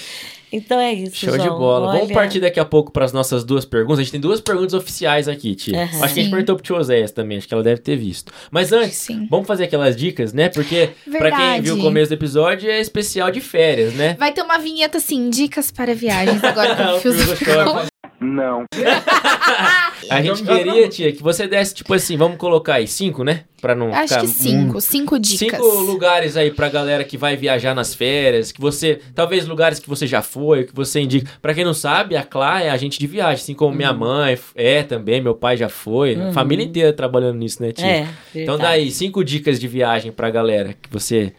Então 0.50 0.80
é 0.80 0.94
isso, 0.94 1.14
Show 1.14 1.36
de 1.36 1.44
João. 1.44 1.58
bola. 1.58 1.86
Vamos 1.88 2.06
Olha, 2.06 2.14
partir 2.14 2.40
daqui 2.40 2.58
a 2.58 2.64
pouco 2.64 2.90
para 2.90 3.04
as 3.04 3.12
nossas 3.12 3.44
duas 3.44 3.66
perguntas. 3.66 3.98
A 3.98 4.02
gente 4.02 4.12
tem 4.12 4.20
duas 4.20 4.40
perguntas 4.40 4.72
oficiais 4.72 5.28
aqui, 5.28 5.54
tia. 5.54 5.82
Aham. 5.82 6.02
Acho 6.02 6.14
que 6.14 6.20
a 6.20 6.22
gente 6.22 6.30
perguntou 6.30 6.56
pro 6.56 6.64
tio 6.64 6.76
Oséias 6.76 7.10
também, 7.12 7.36
acho 7.36 7.46
que 7.46 7.52
ela 7.52 7.62
deve 7.62 7.82
ter 7.82 7.96
visto. 7.96 8.32
Mas 8.50 8.72
antes, 8.72 8.96
Sim. 8.96 9.26
vamos 9.30 9.46
fazer 9.46 9.64
aquelas 9.64 9.94
dicas, 9.94 10.32
né? 10.32 10.48
Porque 10.48 10.88
pra 11.18 11.30
quem 11.36 11.60
viu 11.60 11.76
o 11.76 11.82
começo 11.82 12.08
do 12.08 12.14
episódio, 12.14 12.70
é 12.70 12.80
especial 12.80 13.30
de 13.30 13.42
férias, 13.42 13.92
né? 13.92 14.16
Vai 14.18 14.32
ter 14.32 14.40
uma 14.40 14.56
vinheta 14.58 14.96
assim, 14.96 15.28
dicas 15.28 15.70
para 15.70 15.94
viagens 15.94 16.42
agora 16.42 16.74
com 16.74 16.82
o 16.96 17.88
Não. 18.20 18.64
A 20.10 20.22
gente 20.22 20.42
queria, 20.42 20.88
tia, 20.88 21.12
que 21.12 21.22
você 21.22 21.46
desse, 21.46 21.74
tipo 21.74 21.92
assim, 21.92 22.16
vamos 22.16 22.38
colocar 22.38 22.74
aí 22.74 22.86
cinco, 22.86 23.22
né? 23.22 23.44
Pra 23.60 23.74
não 23.74 23.92
Acho 23.92 24.08
ficar 24.08 24.20
que 24.22 24.26
cinco, 24.28 24.80
cinco 24.80 25.18
dicas. 25.18 25.50
Cinco 25.60 25.66
lugares 25.80 26.36
aí 26.36 26.50
pra 26.50 26.68
galera 26.68 27.04
que 27.04 27.18
vai 27.18 27.36
viajar 27.36 27.74
nas 27.74 27.94
férias, 27.94 28.50
que 28.50 28.60
você, 28.60 29.00
talvez 29.14 29.46
lugares 29.46 29.78
que 29.78 29.88
você 29.88 30.06
já 30.06 30.22
foi, 30.22 30.64
que 30.64 30.74
você 30.74 31.00
indica. 31.00 31.30
Pra 31.42 31.52
quem 31.52 31.64
não 31.64 31.74
sabe, 31.74 32.16
a 32.16 32.22
Clá 32.22 32.62
é 32.62 32.70
agente 32.70 32.98
de 32.98 33.06
viagem, 33.06 33.34
assim 33.42 33.54
como 33.54 33.74
minha 33.74 33.92
mãe 33.92 34.38
é 34.54 34.82
também, 34.82 35.20
meu 35.20 35.34
pai 35.34 35.56
já 35.56 35.68
foi, 35.68 36.14
a 36.14 36.26
Uhum. 36.26 36.32
família 36.32 36.64
inteira 36.64 36.92
trabalhando 36.92 37.36
nisso, 37.38 37.62
né, 37.62 37.72
tia? 37.72 37.86
É, 37.86 38.00
Então 38.34 38.56
verdade. 38.56 38.62
daí, 38.62 38.90
cinco 38.90 39.22
dicas 39.22 39.60
de 39.60 39.68
viagem 39.68 40.10
pra 40.10 40.30
galera 40.30 40.74
que 40.80 40.88
você 40.90 41.32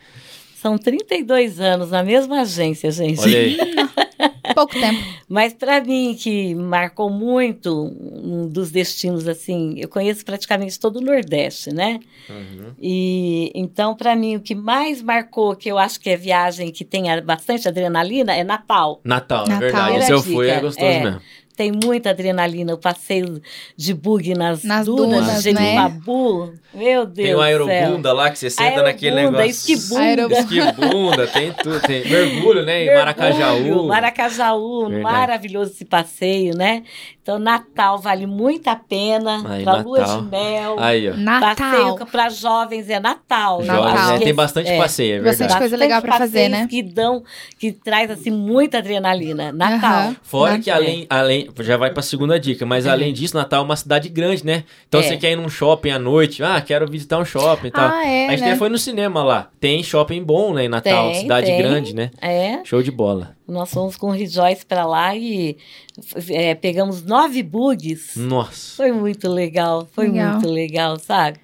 São 0.62 0.78
32 0.78 1.60
anos 1.60 1.90
na 1.92 2.04
mesma 2.04 2.42
agência, 2.42 2.92
gente. 2.92 3.20
Olha 3.22 3.38
aí. 3.40 3.58
Pouco 4.54 4.74
tempo. 4.74 5.00
Mas 5.28 5.54
para 5.54 5.82
mim, 5.82 6.16
que 6.20 6.56
marcou 6.56 7.10
muito 7.10 7.94
um 8.00 8.48
dos 8.48 8.72
destinos, 8.72 9.28
assim, 9.28 9.76
eu 9.78 9.88
conheço 9.88 10.26
praticamente 10.26 10.80
todo 10.80 10.98
o 10.98 11.02
Nordeste, 11.02 11.74
né? 11.74 12.00
Uhum. 12.30 12.74
E 12.80 13.52
então, 13.56 13.96
para 13.96 14.16
mim, 14.16 14.36
o 14.36 14.42
que 14.42 14.56
mais 14.56 15.02
marcou, 15.02 15.56
que 15.56 15.70
eu 15.70 15.78
acho 15.78 16.00
que 16.00 16.10
é 16.10 16.18
viagem 16.18 16.72
que 16.72 16.84
tem 16.84 17.04
bastante 17.24 17.68
adrenalina, 17.68 18.36
é 18.36 18.44
Natal. 18.44 19.02
Natal, 19.04 19.46
é 19.46 19.50
Natal. 19.50 19.60
verdade. 19.60 19.84
Primeira 19.84 20.06
Se 20.06 20.12
eu 20.12 20.24
fui, 20.24 20.50
é 20.50 20.60
gostoso 20.60 20.86
é. 20.86 21.04
mesmo. 21.04 21.22
Tem 21.60 21.74
muita 21.74 22.12
adrenalina, 22.12 22.74
o 22.74 22.78
passeio 22.78 23.42
de 23.76 23.94
bug 23.94 24.34
nas, 24.34 24.64
Nas 24.64 24.86
dunas, 24.86 25.26
dunas, 25.26 25.44
de 25.44 25.52
né? 25.52 25.62
Genipabu. 25.62 26.54
Meu 26.74 27.06
Deus 27.06 27.16
Tem 27.28 27.36
o 27.36 27.38
céu. 27.40 27.42
aerobunda 27.42 28.14
lá 28.14 28.30
que 28.30 28.40
você 28.40 28.50
senta 28.50 28.82
naquele 28.82 29.18
Aerobunda, 29.18 29.42
negócio. 29.42 29.74
esquibunda. 29.74 30.02
Aerobunda. 30.02 30.40
Esquibunda, 30.40 31.28
tem 31.28 31.52
tudo. 31.52 31.80
Tem 31.82 32.08
mergulho, 32.08 32.64
né? 32.64 32.84
Em 32.84 32.86
Mergulho, 32.86 33.00
Maracajaú. 33.00 33.88
Maracajaú, 33.88 34.80
Verdade. 34.90 35.04
maravilhoso 35.04 35.72
esse 35.72 35.84
passeio, 35.84 36.56
né? 36.56 36.84
Então, 37.22 37.38
Natal 37.38 38.00
vale 38.00 38.26
muito 38.26 38.68
a 38.70 38.76
pena. 38.76 39.44
Aí, 39.48 39.64
lua 39.66 40.00
Natal. 40.00 40.22
de 40.22 40.28
mel. 40.30 40.76
Aí, 40.80 41.10
ó. 41.12 41.14
Natal. 41.16 41.56
Passeio 41.56 42.06
para 42.08 42.30
jovens 42.30 42.90
é 42.90 43.00
Natal. 43.00 43.62
Natal. 43.64 44.14
Né? 44.18 44.20
Tem 44.26 44.34
bastante 44.34 44.70
é, 44.70 44.78
passeio, 44.78 45.16
é 45.16 45.20
Bastante 45.20 45.38
verdade. 45.40 45.60
coisa 45.60 45.78
legal 45.78 46.02
pra 46.02 46.18
fazer, 46.18 46.50
né? 46.50 46.68
Que 46.68 46.82
dão, 46.82 47.24
que 47.60 47.72
traz 47.72 48.10
assim 48.10 48.32
muita 48.32 48.78
adrenalina. 48.80 49.52
Natal. 49.52 49.92
Aham. 49.92 50.16
Fora 50.24 50.52
Natal. 50.52 50.64
que 50.64 50.72
além, 50.72 51.06
além, 51.10 51.49
já 51.60 51.78
vai 51.78 51.92
pra 51.92 52.02
segunda 52.02 52.40
dica, 52.40 52.66
mas 52.66 52.86
além 52.88 53.14
disso, 53.14 53.36
Natal 53.36 53.62
é 53.62 53.66
uma 53.66 53.76
cidade 53.76 54.10
grande, 54.10 54.46
né? 54.46 54.64
Então 54.88 55.00
É. 55.00 55.04
você 55.04 55.18
quer 55.18 55.32
ir 55.32 55.36
num 55.36 55.50
shopping 55.50 55.90
à 55.92 56.00
noite, 56.00 56.44
ah, 56.44 56.60
quero 56.62 56.90
visitar 56.90 57.18
um 57.18 57.26
shopping 57.26 57.68
e 57.68 57.72
tal. 57.72 57.90
Ah, 57.90 58.06
é, 58.08 58.28
a 58.28 58.32
gente 58.32 58.42
né? 58.42 58.48
até 58.48 58.56
foi 58.58 58.70
no 58.70 58.78
cinema 58.78 59.24
lá. 59.24 59.50
Tem 59.60 59.82
shopping 59.84 60.24
bom, 60.24 60.54
né, 60.54 60.66
em 60.66 60.70
Natal, 60.70 61.12
Tem, 61.12 61.22
cidade 61.22 61.48
tem. 61.48 61.58
grande, 61.58 61.94
né? 61.96 62.12
É, 62.22 62.64
Show 62.66 62.82
de 62.84 62.92
bola. 62.92 63.36
nós 63.48 63.70
fomos 63.72 63.96
com 63.96 64.08
o 64.08 64.12
Rejoice 64.12 64.66
para 64.66 64.86
lá 64.86 65.16
e 65.16 65.58
é, 66.30 66.54
pegamos 66.56 67.04
nove 67.04 67.42
bugs. 67.44 68.16
Nossa. 68.16 68.76
Foi 68.78 68.92
muito 68.92 69.30
legal, 69.30 69.88
foi 69.92 70.08
Legal. 70.08 70.34
muito 70.34 70.50
legal, 70.50 70.98
sabe? 71.00 71.40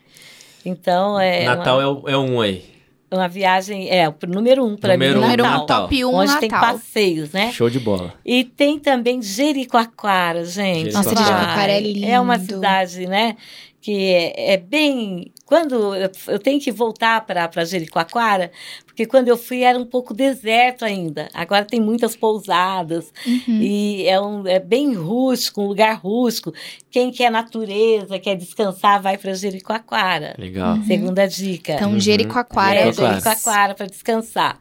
Então, 0.65 1.19
é 1.19 1.45
Natal 1.45 1.77
uma, 1.99 2.09
é, 2.09 2.13
é 2.13 2.17
um 2.17 2.41
aí. 2.41 2.74
Uma 3.11 3.27
viagem, 3.27 3.89
é, 3.89 4.09
o 4.09 4.13
número 4.27 4.65
um 4.65 4.75
para 4.75 4.97
mim, 4.97 5.05
Número 5.05 5.19
um, 5.19 5.21
Número 5.23 5.43
um, 5.43 5.47
Natal. 5.47 5.65
top 5.83 6.05
1 6.05 6.13
onde 6.13 6.39
tem 6.39 6.49
Natal. 6.49 6.73
passeios, 6.73 7.31
né? 7.31 7.51
Show 7.51 7.69
de 7.69 7.79
bola. 7.79 8.13
E 8.25 8.43
tem 8.43 8.79
também 8.79 9.21
Jericoacoara, 9.21 10.43
gente. 10.43 10.93
Nossa. 10.93 11.09
Jericoacoara 11.09 11.71
é 11.71 12.09
É 12.11 12.19
uma 12.19 12.35
lindo. 12.37 12.53
cidade, 12.55 13.05
né? 13.07 13.37
Que 13.85 14.11
é, 14.11 14.53
é 14.53 14.57
bem. 14.57 15.31
Quando 15.45 15.93
eu, 15.95 16.39
tenho 16.39 16.59
que 16.59 16.71
voltar 16.71 17.23
para 17.23 17.63
Jericoacoara, 17.63 18.51
porque 18.83 19.05
quando 19.05 19.27
eu 19.27 19.37
fui 19.37 19.61
era 19.61 19.77
um 19.77 19.85
pouco 19.85 20.11
deserto 20.11 20.83
ainda. 20.83 21.29
Agora 21.35 21.63
tem 21.63 21.79
muitas 21.79 22.15
pousadas 22.15 23.13
Uhum. 23.27 23.61
e 23.61 24.07
é, 24.07 24.19
um, 24.19 24.47
é 24.47 24.57
bem 24.57 24.95
rústico, 24.95 25.61
um 25.61 25.67
lugar 25.67 25.99
rústico. 25.99 26.51
Quem 26.89 27.11
quer 27.11 27.29
natureza, 27.29 28.17
quer 28.17 28.35
descansar, 28.35 28.99
vai 28.99 29.19
para 29.19 29.35
Jericoacoara. 29.35 30.33
Legal. 30.39 30.79
Segunda 30.87 31.27
dica. 31.27 31.73
Então, 31.73 31.91
Uhum. 31.91 31.99
Jericoacoara. 31.99 32.79
É, 32.79 32.83
Jericoacoara. 32.85 33.13
Jericoacoara 33.21 33.75
para 33.75 33.85
descansar. 33.85 34.57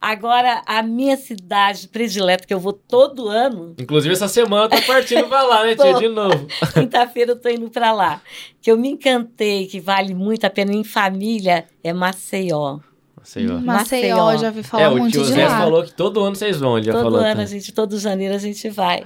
Agora, 0.00 0.62
a 0.66 0.82
minha 0.82 1.16
cidade 1.16 1.88
predileta, 1.88 2.46
que 2.46 2.52
eu 2.52 2.60
vou 2.60 2.72
todo 2.72 3.28
ano, 3.28 3.74
Inclusive, 3.78 4.12
essa 4.12 4.28
semana 4.28 4.64
eu 4.66 4.80
tô 4.80 4.86
partindo 4.86 5.24
pra 5.26 5.42
lá, 5.42 5.64
né, 5.64 5.74
tia? 5.76 5.92
Tô. 5.92 5.98
De 5.98 6.08
novo. 6.08 6.46
quinta-feira 6.74 7.32
eu 7.32 7.36
tô 7.36 7.48
indo 7.48 7.70
para 7.70 7.92
lá, 7.92 8.20
que 8.60 8.70
eu 8.70 8.76
me 8.76 8.90
encantei, 8.90 9.66
que 9.66 9.80
vale 9.80 10.14
muito 10.14 10.44
a 10.44 10.50
pena 10.50 10.72
em 10.72 10.84
família, 10.84 11.64
é 11.82 11.92
Maceió. 11.92 12.78
Maceió, 13.16 13.58
Maceió. 13.58 14.36
já 14.36 14.48
ouvi 14.48 14.62
falar 14.62 14.82
É, 14.84 14.88
o 14.88 14.96
muito 14.98 15.12
tio 15.14 15.22
de 15.22 15.32
Zé 15.32 15.48
lá. 15.48 15.58
falou 15.58 15.82
que 15.82 15.92
todo 15.92 16.22
ano 16.22 16.36
vocês 16.36 16.58
vão, 16.58 16.76
ele 16.76 16.86
já 16.86 16.92
todo 16.92 17.02
falou. 17.02 17.18
ano, 17.20 17.36
tá? 17.36 17.42
a 17.42 17.46
gente, 17.46 17.72
todo 17.72 17.98
janeiro 17.98 18.34
a 18.34 18.38
gente 18.38 18.68
vai. 18.68 19.02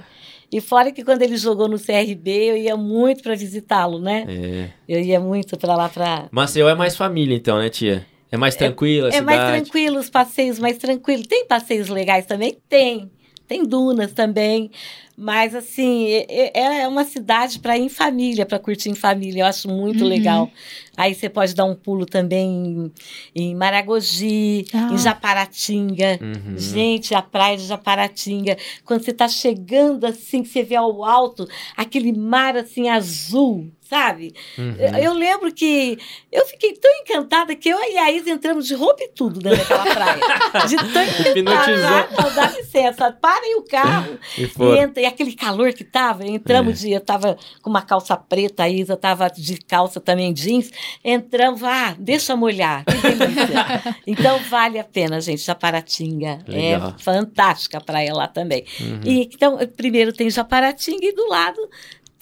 E 0.51 0.59
fora 0.59 0.91
que 0.91 1.03
quando 1.03 1.21
ele 1.21 1.37
jogou 1.37 1.67
no 1.69 1.79
CRB, 1.79 2.29
eu 2.51 2.57
ia 2.57 2.75
muito 2.75 3.23
para 3.23 3.33
visitá-lo, 3.35 3.99
né? 3.99 4.25
É. 4.27 4.69
Eu 4.87 4.99
ia 5.01 5.19
muito 5.19 5.57
para 5.57 5.75
lá 5.75 5.87
para 5.87 6.27
Maceió 6.29 6.67
é 6.69 6.75
mais 6.75 6.95
família, 6.95 7.33
então, 7.35 7.57
né, 7.57 7.69
tia? 7.69 8.05
É 8.31 8.37
mais 8.37 8.55
tranquila 8.55 9.07
a 9.07 9.09
É 9.09 9.13
cidade. 9.19 9.25
mais 9.25 9.63
tranquilo, 9.63 9.99
os 9.99 10.09
passeios 10.09 10.57
mais 10.59 10.77
tranquilos. 10.77 11.27
Tem 11.27 11.45
passeios 11.45 11.89
legais 11.89 12.25
também? 12.25 12.57
Tem. 12.69 13.11
Tem 13.47 13.65
dunas 13.65 14.13
também. 14.13 14.71
Mas, 15.17 15.53
assim, 15.53 16.07
é, 16.29 16.51
é 16.81 16.87
uma 16.87 17.03
cidade 17.03 17.59
para 17.59 17.77
ir 17.77 17.81
em 17.81 17.89
família, 17.89 18.45
para 18.45 18.57
curtir 18.57 18.89
em 18.89 18.95
família. 18.95 19.41
Eu 19.43 19.45
acho 19.47 19.67
muito 19.67 20.03
Uhum. 20.03 20.09
legal. 20.09 20.49
Aí 20.97 21.15
você 21.15 21.29
pode 21.29 21.55
dar 21.55 21.65
um 21.65 21.73
pulo 21.75 22.05
também 22.05 22.91
em, 23.35 23.43
em 23.49 23.55
Maragogi, 23.55 24.65
Ah. 24.73 24.89
em 24.91 24.97
Japaratinga. 24.97 26.19
Uhum. 26.21 26.57
Gente, 26.57 27.15
a 27.15 27.21
praia 27.21 27.57
de 27.57 27.65
Japaratinga. 27.65 28.57
Quando 28.85 29.03
você 29.03 29.11
está 29.11 29.27
chegando 29.27 30.05
assim, 30.05 30.43
que 30.43 30.49
você 30.49 30.63
vê 30.63 30.75
ao 30.75 31.03
alto 31.03 31.47
aquele 31.77 32.11
mar 32.11 32.55
assim 32.57 32.89
azul, 32.89 33.71
sabe? 33.81 34.33
Uhum. 34.57 34.75
Eu- 34.77 35.01
Eu 35.11 35.13
lembro 35.13 35.51
que 35.53 35.97
eu 36.31 36.45
fiquei 36.45 36.73
tão 36.73 36.91
encantada 37.01 37.55
que 37.55 37.67
eu 37.69 37.77
e 37.79 37.97
a 37.97 38.11
Isa 38.11 38.29
entramos 38.29 38.65
de 38.67 38.73
roupa 38.75 39.03
e 39.03 39.09
tudo 39.09 39.39
dentro 39.39 39.57
daquela 39.59 39.83
praia. 39.83 40.67
De 40.67 40.75
tão 40.77 41.03
encantada. 41.37 42.09
Não, 42.21 42.35
dá 42.35 42.47
licença, 42.51 43.11
parem 43.11 43.55
o 43.57 43.63
carro. 43.63 44.17
E 44.37 44.43
E, 44.43 44.77
entra, 44.79 45.01
e 45.03 45.05
aquele 45.05 45.33
calor 45.33 45.73
que 45.73 45.83
tava, 45.83 46.25
entramos 46.25 46.83
É. 46.83 46.87
de. 46.87 46.91
Eu 46.93 47.01
tava 47.01 47.37
com 47.61 47.69
uma 47.69 47.81
calça 47.81 48.15
preta, 48.15 48.63
a 48.63 48.69
Isa 48.69 48.95
tava 48.95 49.27
de 49.29 49.57
calça 49.57 49.99
também 49.99 50.31
jeans. 50.33 50.71
Entramos, 51.03 51.63
ah, 51.63 51.95
deixa 51.97 52.35
molhar. 52.35 52.83
Que 52.85 52.93
delícia. 53.15 53.95
então 54.05 54.39
vale 54.49 54.79
a 54.79 54.83
pena, 54.83 55.19
gente. 55.19 55.41
Japaratinga. 55.41 56.39
Legal. 56.47 56.95
É 56.97 57.01
fantástica 57.01 57.77
a 57.77 57.81
praia 57.81 58.13
lá 58.13 58.27
também. 58.27 58.65
Uhum. 58.79 59.01
E 59.05 59.29
então, 59.33 59.57
primeiro 59.75 60.13
tem 60.13 60.29
Japaratinga 60.29 61.05
e 61.05 61.13
do 61.13 61.27
lado 61.27 61.59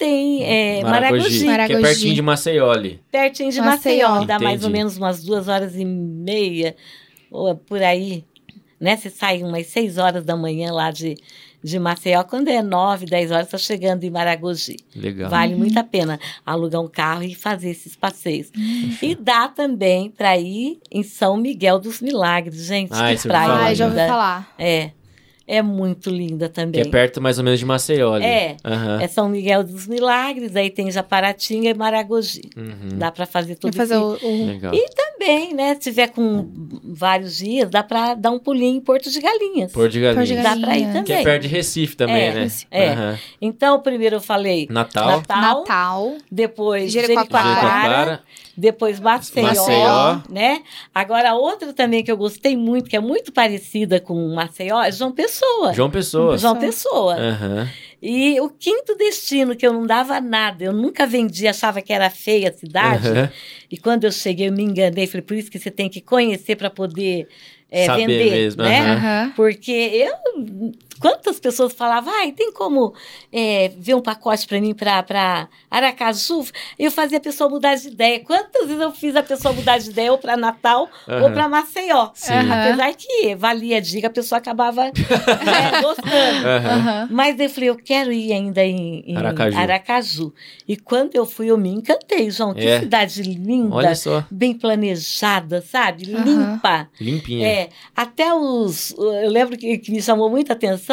tem 0.00 0.42
é, 0.42 0.82
Maragogi. 0.82 1.38
Que 1.38 1.44
é 1.44 1.46
Maragogi. 1.46 1.82
pertinho 1.82 2.14
de 2.14 2.22
Maceió 2.22 2.70
ali. 2.72 3.00
Pertinho 3.12 3.52
de 3.52 3.60
Maceió. 3.60 4.08
Maceió. 4.08 4.26
Dá 4.26 4.38
mais 4.38 4.64
ou 4.64 4.70
menos 4.70 4.96
umas 4.96 5.22
duas 5.22 5.46
horas 5.46 5.76
e 5.76 5.84
meia, 5.84 6.74
ou 7.30 7.54
por 7.54 7.82
aí. 7.82 8.24
Né? 8.80 8.96
Você 8.96 9.10
sai 9.10 9.42
umas 9.42 9.66
seis 9.66 9.98
horas 9.98 10.24
da 10.24 10.34
manhã 10.34 10.72
lá 10.72 10.90
de, 10.90 11.16
de 11.62 11.78
Maceió. 11.78 12.24
Quando 12.24 12.48
é 12.48 12.62
nove, 12.62 13.06
dez 13.06 13.30
horas, 13.30 13.46
está 13.46 13.58
chegando 13.58 14.04
em 14.04 14.10
Maragogi. 14.10 14.76
Legal. 14.94 15.30
Vale 15.30 15.54
muito 15.54 15.78
a 15.78 15.84
pena 15.84 16.18
alugar 16.44 16.80
um 16.80 16.88
carro 16.88 17.22
e 17.22 17.34
fazer 17.34 17.70
esses 17.70 17.96
passeios. 17.96 18.50
E 19.02 19.14
dá 19.14 19.48
também 19.48 20.10
para 20.10 20.36
ir 20.38 20.78
em 20.90 21.02
São 21.02 21.36
Miguel 21.36 21.78
dos 21.78 22.00
Milagres, 22.00 22.64
gente. 22.64 22.92
Ah, 22.92 23.14
que 23.14 23.28
praia 23.28 23.52
Ai, 23.52 23.74
já 23.74 23.86
ouvi 23.86 23.96
falar. 23.96 24.54
É. 24.58 24.90
É 25.52 25.62
muito 25.62 26.10
linda 26.10 26.48
Que 26.48 26.54
também. 26.54 26.80
é 26.82 26.84
perto 26.84 27.20
mais 27.20 27.38
ou 27.38 27.44
menos 27.44 27.58
de 27.58 27.66
Maceió 27.66 28.14
ali. 28.14 28.24
É. 28.24 28.56
Aham. 28.64 29.00
É 29.02 29.08
São 29.08 29.28
Miguel 29.28 29.64
dos 29.64 29.86
Milagres, 29.88 30.54
aí 30.54 30.70
tem 30.70 30.90
Japaratinga 30.90 31.68
e 31.70 31.74
Maragogi. 31.74 32.42
Uhum. 32.56 32.96
Dá 32.98 33.10
para 33.10 33.26
fazer 33.26 33.56
tudo 33.56 33.76
fazer 33.76 33.94
isso. 33.96 34.18
o, 34.22 34.26
o- 34.26 34.46
Legal. 34.46 34.72
E 34.74 34.86
também, 34.94 35.52
né? 35.54 35.74
Se 35.74 35.80
tiver 35.80 36.08
com 36.08 36.48
vários 36.84 37.38
dias, 37.38 37.68
dá 37.68 37.82
para 37.82 38.14
dar 38.14 38.30
um 38.30 38.38
pulinho 38.38 38.76
em 38.76 38.80
Porto 38.80 39.10
de 39.10 39.20
Galinhas. 39.20 39.72
Porto 39.72 39.90
de 39.92 40.00
Porto 40.00 40.24
de 40.24 40.34
Galinhas. 40.34 40.60
Dá 40.60 40.66
para 40.66 40.78
ir 40.78 40.86
também. 40.86 41.02
Que 41.04 41.12
é 41.14 41.22
perto 41.24 41.42
de 41.42 41.48
Recife 41.48 41.96
também, 41.96 42.16
É, 42.28 42.32
né? 42.34 42.48
é. 42.70 42.88
Aham. 42.90 43.18
Então, 43.40 43.80
primeiro 43.80 44.16
eu 44.16 44.20
falei 44.20 44.66
Natal. 44.70 45.06
Natal, 45.18 45.40
Natal. 45.60 46.12
depois. 46.30 46.92
Jericoacoara, 46.92 47.48
Jericoacoara. 47.48 48.22
Depois 48.60 49.00
Maceió, 49.00 49.46
Maceió. 49.46 50.20
né? 50.28 50.62
Agora, 50.94 51.34
outra 51.34 51.72
também 51.72 52.04
que 52.04 52.12
eu 52.12 52.16
gostei 52.16 52.56
muito, 52.56 52.88
que 52.88 52.96
é 52.96 53.00
muito 53.00 53.32
parecida 53.32 53.98
com 53.98 54.34
Maceió, 54.34 54.82
é 54.82 54.92
João 54.92 55.12
Pessoa. 55.12 55.72
João 55.72 55.90
Pessoa. 55.90 56.38
João 56.38 56.56
Pessoa. 56.56 57.16
Aham. 57.16 57.68
E 58.02 58.40
o 58.40 58.48
quinto 58.48 58.94
destino, 58.96 59.54
que 59.54 59.66
eu 59.66 59.72
não 59.72 59.86
dava 59.86 60.20
nada, 60.20 60.64
eu 60.64 60.72
nunca 60.72 61.06
vendi, 61.06 61.46
achava 61.46 61.82
que 61.82 61.92
era 61.92 62.08
feia 62.08 62.48
a 62.48 62.52
cidade. 62.52 63.08
Aham. 63.08 63.30
E 63.70 63.76
quando 63.76 64.04
eu 64.04 64.12
cheguei, 64.12 64.48
eu 64.48 64.52
me 64.52 64.62
enganei. 64.62 65.06
Falei, 65.06 65.22
por 65.22 65.36
isso 65.36 65.50
que 65.50 65.58
você 65.58 65.70
tem 65.70 65.88
que 65.88 66.00
conhecer 66.00 66.56
para 66.56 66.70
poder 66.70 67.28
é, 67.70 67.86
Saber 67.86 68.06
vender, 68.06 68.30
mesmo, 68.30 68.62
né? 68.62 68.80
Aham. 68.80 69.32
Porque 69.36 69.70
eu... 69.70 70.12
Quantas 71.00 71.40
pessoas 71.40 71.72
falavam, 71.72 72.12
ai, 72.14 72.30
tem 72.32 72.52
como 72.52 72.92
é, 73.32 73.70
ver 73.78 73.94
um 73.94 74.02
pacote 74.02 74.46
para 74.46 74.60
mim 74.60 74.74
para 74.74 75.48
Aracaju? 75.70 76.44
Eu 76.78 76.90
fazia 76.90 77.18
a 77.18 77.20
pessoa 77.20 77.48
mudar 77.48 77.74
de 77.76 77.88
ideia. 77.88 78.20
Quantas 78.20 78.66
vezes 78.66 78.82
eu 78.82 78.92
fiz 78.92 79.16
a 79.16 79.22
pessoa 79.22 79.54
mudar 79.54 79.78
de 79.78 79.90
ideia 79.90 80.12
ou 80.12 80.18
para 80.18 80.36
Natal 80.36 80.88
ou 81.08 81.14
Aham. 81.14 81.32
para 81.32 81.48
Maceió? 81.48 82.10
Sim. 82.14 82.32
Aham. 82.34 82.60
Apesar 82.60 82.94
que 82.94 83.34
valia 83.34 83.78
a 83.78 83.80
dica, 83.80 84.08
a 84.08 84.10
pessoa 84.10 84.38
acabava 84.38 84.86
é, 84.92 85.80
gostando. 85.80 86.46
Aham. 86.68 87.08
Mas 87.10 87.40
eu 87.40 87.48
falei, 87.48 87.70
eu 87.70 87.76
quero 87.76 88.12
ir 88.12 88.32
ainda 88.32 88.62
em, 88.62 89.02
em 89.06 89.16
Aracaju. 89.16 89.58
Aracaju. 89.58 90.34
E 90.68 90.76
quando 90.76 91.14
eu 91.16 91.24
fui, 91.24 91.46
eu 91.50 91.56
me 91.56 91.70
encantei, 91.70 92.30
João. 92.30 92.52
Que 92.52 92.66
É. 92.68 92.80
cidade 92.80 93.22
linda, 93.22 93.74
Olha 93.74 93.94
só. 93.94 94.24
bem 94.30 94.52
planejada, 94.52 95.62
sabe? 95.62 96.04
Limpa. 96.04 96.88
Limpinha. 97.00 97.46
É, 97.48 97.68
até 97.96 98.34
os. 98.34 98.90
Eu 98.98 99.30
lembro 99.30 99.56
que, 99.56 99.78
que 99.78 99.90
me 99.90 100.02
chamou 100.02 100.28
muita 100.28 100.52
atenção 100.52 100.89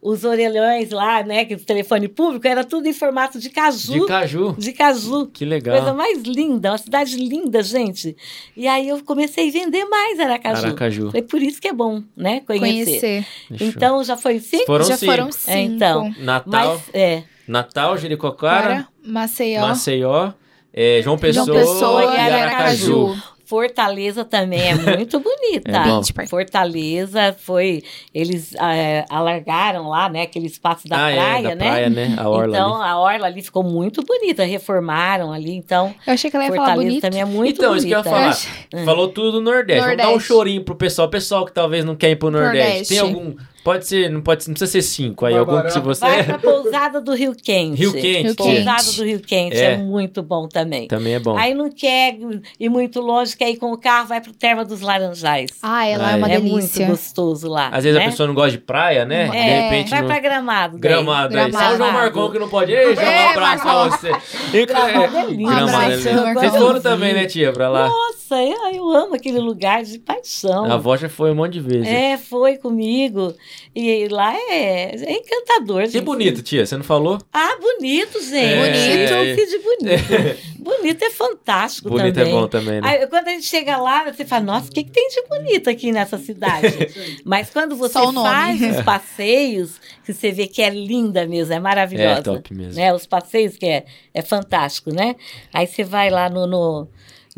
os 0.00 0.24
orelhões 0.24 0.90
lá, 0.90 1.22
né? 1.22 1.44
Que 1.44 1.54
o 1.54 1.58
telefone 1.58 2.08
público 2.08 2.46
era 2.46 2.64
tudo 2.64 2.86
em 2.88 2.92
formato 2.92 3.38
de 3.38 3.50
caju. 3.50 3.92
De 4.00 4.06
caju. 4.06 4.54
De 4.58 4.72
caju. 4.72 5.26
Que 5.26 5.44
legal. 5.44 5.76
Coisa 5.76 5.94
mais 5.94 6.22
linda, 6.22 6.70
uma 6.70 6.78
cidade 6.78 7.16
linda, 7.16 7.62
gente. 7.62 8.16
E 8.56 8.66
aí 8.66 8.88
eu 8.88 9.02
comecei 9.04 9.48
a 9.48 9.52
vender 9.52 9.84
mais 9.84 10.18
Aracaju. 10.18 10.66
Aracaju. 10.66 11.10
Foi 11.10 11.22
por 11.22 11.42
isso 11.42 11.60
que 11.60 11.68
é 11.68 11.72
bom, 11.72 12.02
né? 12.16 12.40
Conhecer. 12.46 13.24
Conhecer. 13.48 13.66
Então 13.76 14.02
já 14.04 14.16
foi 14.16 14.38
cinco? 14.40 14.66
Foram 14.66 14.84
Já 14.84 14.96
cinco. 14.96 15.12
foram 15.12 15.32
cinco. 15.32 15.50
É, 15.50 15.60
então. 15.62 16.14
Natal, 16.18 16.74
Mas, 16.74 16.82
é. 16.94 17.22
Natal, 17.46 17.96
Jericoacoara, 17.96 18.62
Para 18.62 18.88
Maceió, 19.02 19.60
Maceió, 19.66 20.32
é, 20.72 21.00
João 21.02 21.16
Pessoa, 21.16 21.46
João 21.46 21.58
Pessoa 21.58 22.02
e 22.04 22.16
e 22.16 22.18
Aracaju. 22.18 23.06
Aracaju. 23.06 23.37
Fortaleza 23.48 24.26
também 24.26 24.60
é 24.60 24.74
muito 24.76 25.18
bonita. 25.18 25.70
É 25.70 25.84
bom. 25.84 26.02
Fortaleza 26.28 27.34
foi. 27.38 27.82
Eles 28.14 28.54
eh, 28.54 29.06
alargaram 29.08 29.88
lá, 29.88 30.06
né? 30.10 30.22
Aquele 30.22 30.48
espaço 30.48 30.86
da 30.86 30.96
ah, 30.96 31.12
praia, 31.12 31.38
é, 31.38 31.42
da 31.42 31.54
né? 31.54 31.66
praia, 31.66 31.88
né? 31.88 32.14
A 32.18 32.28
orla 32.28 32.54
então, 32.54 32.74
ali. 32.74 32.90
a 32.90 32.98
orla 32.98 33.26
ali 33.26 33.40
ficou 33.40 33.62
muito 33.62 34.02
bonita, 34.04 34.44
reformaram 34.44 35.32
ali, 35.32 35.54
então 35.54 35.94
Eu 36.06 36.12
achei 36.12 36.30
que 36.30 36.36
ela 36.36 36.44
ia 36.44 36.50
falar 36.50 36.66
Fortaleza 36.66 36.88
bonito. 36.90 37.00
também 37.00 37.20
é 37.22 37.24
muito 37.24 37.58
então, 37.58 37.74
isso 37.74 37.86
que 37.86 37.94
eu 37.94 37.98
ia 37.98 38.04
bonita. 38.04 38.34
falar. 38.34 38.38
Hum. 38.74 38.84
Falou 38.84 39.08
tudo 39.08 39.32
do 39.32 39.40
Nordeste. 39.40 39.80
Vamos 39.80 39.96
dar 39.96 40.02
um 40.02 40.10
Nordeste. 40.10 40.28
chorinho 40.28 40.62
pro 40.62 40.74
pessoal. 40.76 41.08
Pessoal 41.08 41.46
que 41.46 41.52
talvez 41.52 41.86
não 41.86 41.96
quer 41.96 42.10
ir 42.10 42.16
pro 42.16 42.30
Nordeste. 42.30 42.68
Nordeste. 42.68 42.94
Tem 42.94 42.98
algum. 42.98 43.34
Pode 43.64 43.86
ser, 43.86 44.08
não 44.10 44.20
pode 44.22 44.46
não 44.48 44.54
precisa 44.54 44.70
ser 44.70 44.82
cinco. 44.82 45.26
Aí 45.26 45.36
algum 45.36 45.60
que 45.62 45.70
se 45.70 45.80
você. 45.80 46.00
Vai 46.00 46.22
pra 46.24 46.38
Pousada 46.38 47.00
do 47.00 47.14
Rio 47.14 47.34
Quente. 47.34 47.78
Rio 47.78 47.92
Quente. 47.92 48.22
Rio 48.22 48.34
Pousada 48.36 48.82
Quente. 48.82 48.96
do 48.96 49.04
Rio 49.04 49.20
Quente 49.20 49.56
É. 49.56 49.72
é. 49.72 49.76
muito 49.76 50.22
bom 50.22 50.48
também. 50.48 50.88
Também 50.88 51.14
é 51.14 51.18
bom. 51.18 51.36
Aí 51.36 51.52
não 51.54 51.70
quer 51.70 52.16
ir 52.58 52.68
muito 52.68 53.00
longe, 53.00 53.36
quer 53.36 53.50
ir 53.50 53.56
com 53.56 53.70
o 53.72 53.76
carro, 53.76 54.06
vai 54.08 54.20
pro 54.20 54.32
Terma 54.32 54.64
dos 54.64 54.80
Laranjais. 54.80 55.50
Ah, 55.62 55.86
ela 55.86 56.08
Ah, 56.08 56.12
é 56.12 56.16
uma 56.16 56.30
é. 56.30 56.34
é 56.34 56.38
muito 56.38 56.52
delícia. 56.54 56.86
gostoso 56.86 57.48
lá. 57.48 57.68
Às 57.68 57.84
vezes 57.84 57.98
né? 57.98 58.06
a 58.06 58.10
pessoa 58.10 58.26
não 58.26 58.34
gosta 58.34 58.52
de 58.52 58.58
praia, 58.58 59.04
né? 59.04 59.24
É, 59.26 59.28
de 59.30 59.62
repente 59.64 59.90
vai 59.90 60.00
não. 60.00 60.08
pra 60.08 60.18
Gramado. 60.20 60.78
daí. 60.78 60.80
Gramado 60.80 61.38
aí. 61.38 61.52
Só 61.52 61.58
o 61.58 61.60
João 61.60 61.76
Gramado. 61.76 61.92
Marcão 61.98 62.30
que 62.30 62.38
não 62.38 62.48
pode. 62.48 62.72
Ei, 62.72 62.94
João, 62.94 63.06
um 63.06 63.10
É, 63.10 63.28
abraço 63.30 63.62
pra 63.62 63.84
você. 63.88 64.10
E- 64.54 64.66
Gramado 64.66 65.16
é 65.16 65.24
lindo. 65.26 65.50
Gramado 65.50 65.92
é 65.92 65.96
lindo. 65.96 66.34
Vocês 66.34 66.56
foram 66.56 66.80
também, 66.80 67.12
né, 67.14 67.26
tia, 67.26 67.52
pra 67.52 67.68
lá? 67.68 67.88
Nossa, 67.88 68.17
eu, 68.36 68.72
eu 68.74 68.88
amo 68.90 69.14
aquele 69.14 69.38
lugar 69.38 69.82
de 69.82 69.98
paixão. 69.98 70.64
A 70.64 70.74
avó 70.74 70.96
já 70.96 71.08
foi 71.08 71.30
um 71.30 71.34
monte 71.34 71.54
de 71.54 71.60
vezes. 71.60 71.88
É, 71.88 72.16
foi 72.16 72.56
comigo. 72.56 73.34
E 73.74 74.08
lá 74.08 74.34
é, 74.34 74.94
é 74.94 75.12
encantador, 75.12 75.82
E 75.82 75.86
gente. 75.88 76.04
bonito, 76.04 76.42
tia, 76.42 76.64
você 76.66 76.76
não 76.76 76.84
falou? 76.84 77.18
Ah, 77.32 77.56
bonito, 77.60 78.20
gente. 78.20 78.36
É, 78.36 79.06
Bonito. 79.06 79.40
é. 79.40 79.46
De 79.46 79.58
bonito. 79.58 80.38
bonito 80.58 81.02
é 81.02 81.10
fantástico 81.10 81.88
Bonito 81.88 82.14
também. 82.14 82.32
é 82.32 82.34
bom 82.34 82.48
também, 82.48 82.80
né? 82.80 82.88
Aí, 82.88 83.06
quando 83.06 83.28
a 83.28 83.30
gente 83.30 83.46
chega 83.46 83.76
lá, 83.78 84.04
você 84.04 84.24
fala, 84.24 84.44
nossa, 84.44 84.68
o 84.68 84.72
que, 84.72 84.84
que 84.84 84.90
tem 84.90 85.08
de 85.08 85.22
bonito 85.28 85.70
aqui 85.70 85.92
nessa 85.92 86.18
cidade? 86.18 86.68
Mas 87.24 87.50
quando 87.50 87.76
você 87.76 87.94
faz 87.94 88.60
os 88.60 88.82
passeios, 88.84 89.80
que 90.04 90.12
você 90.12 90.30
vê 90.30 90.46
que 90.46 90.60
é 90.62 90.70
linda 90.70 91.26
mesmo, 91.26 91.54
é 91.54 91.60
maravilhosa. 91.60 92.18
É 92.20 92.22
top 92.22 92.54
mesmo. 92.54 92.74
Né? 92.74 92.92
Os 92.92 93.06
passeios 93.06 93.56
que 93.56 93.66
é, 93.66 93.84
é 94.12 94.22
fantástico, 94.22 94.92
né? 94.92 95.16
Aí 95.52 95.66
você 95.66 95.84
vai 95.84 96.10
lá 96.10 96.28
no, 96.28 96.46
no, 96.46 96.88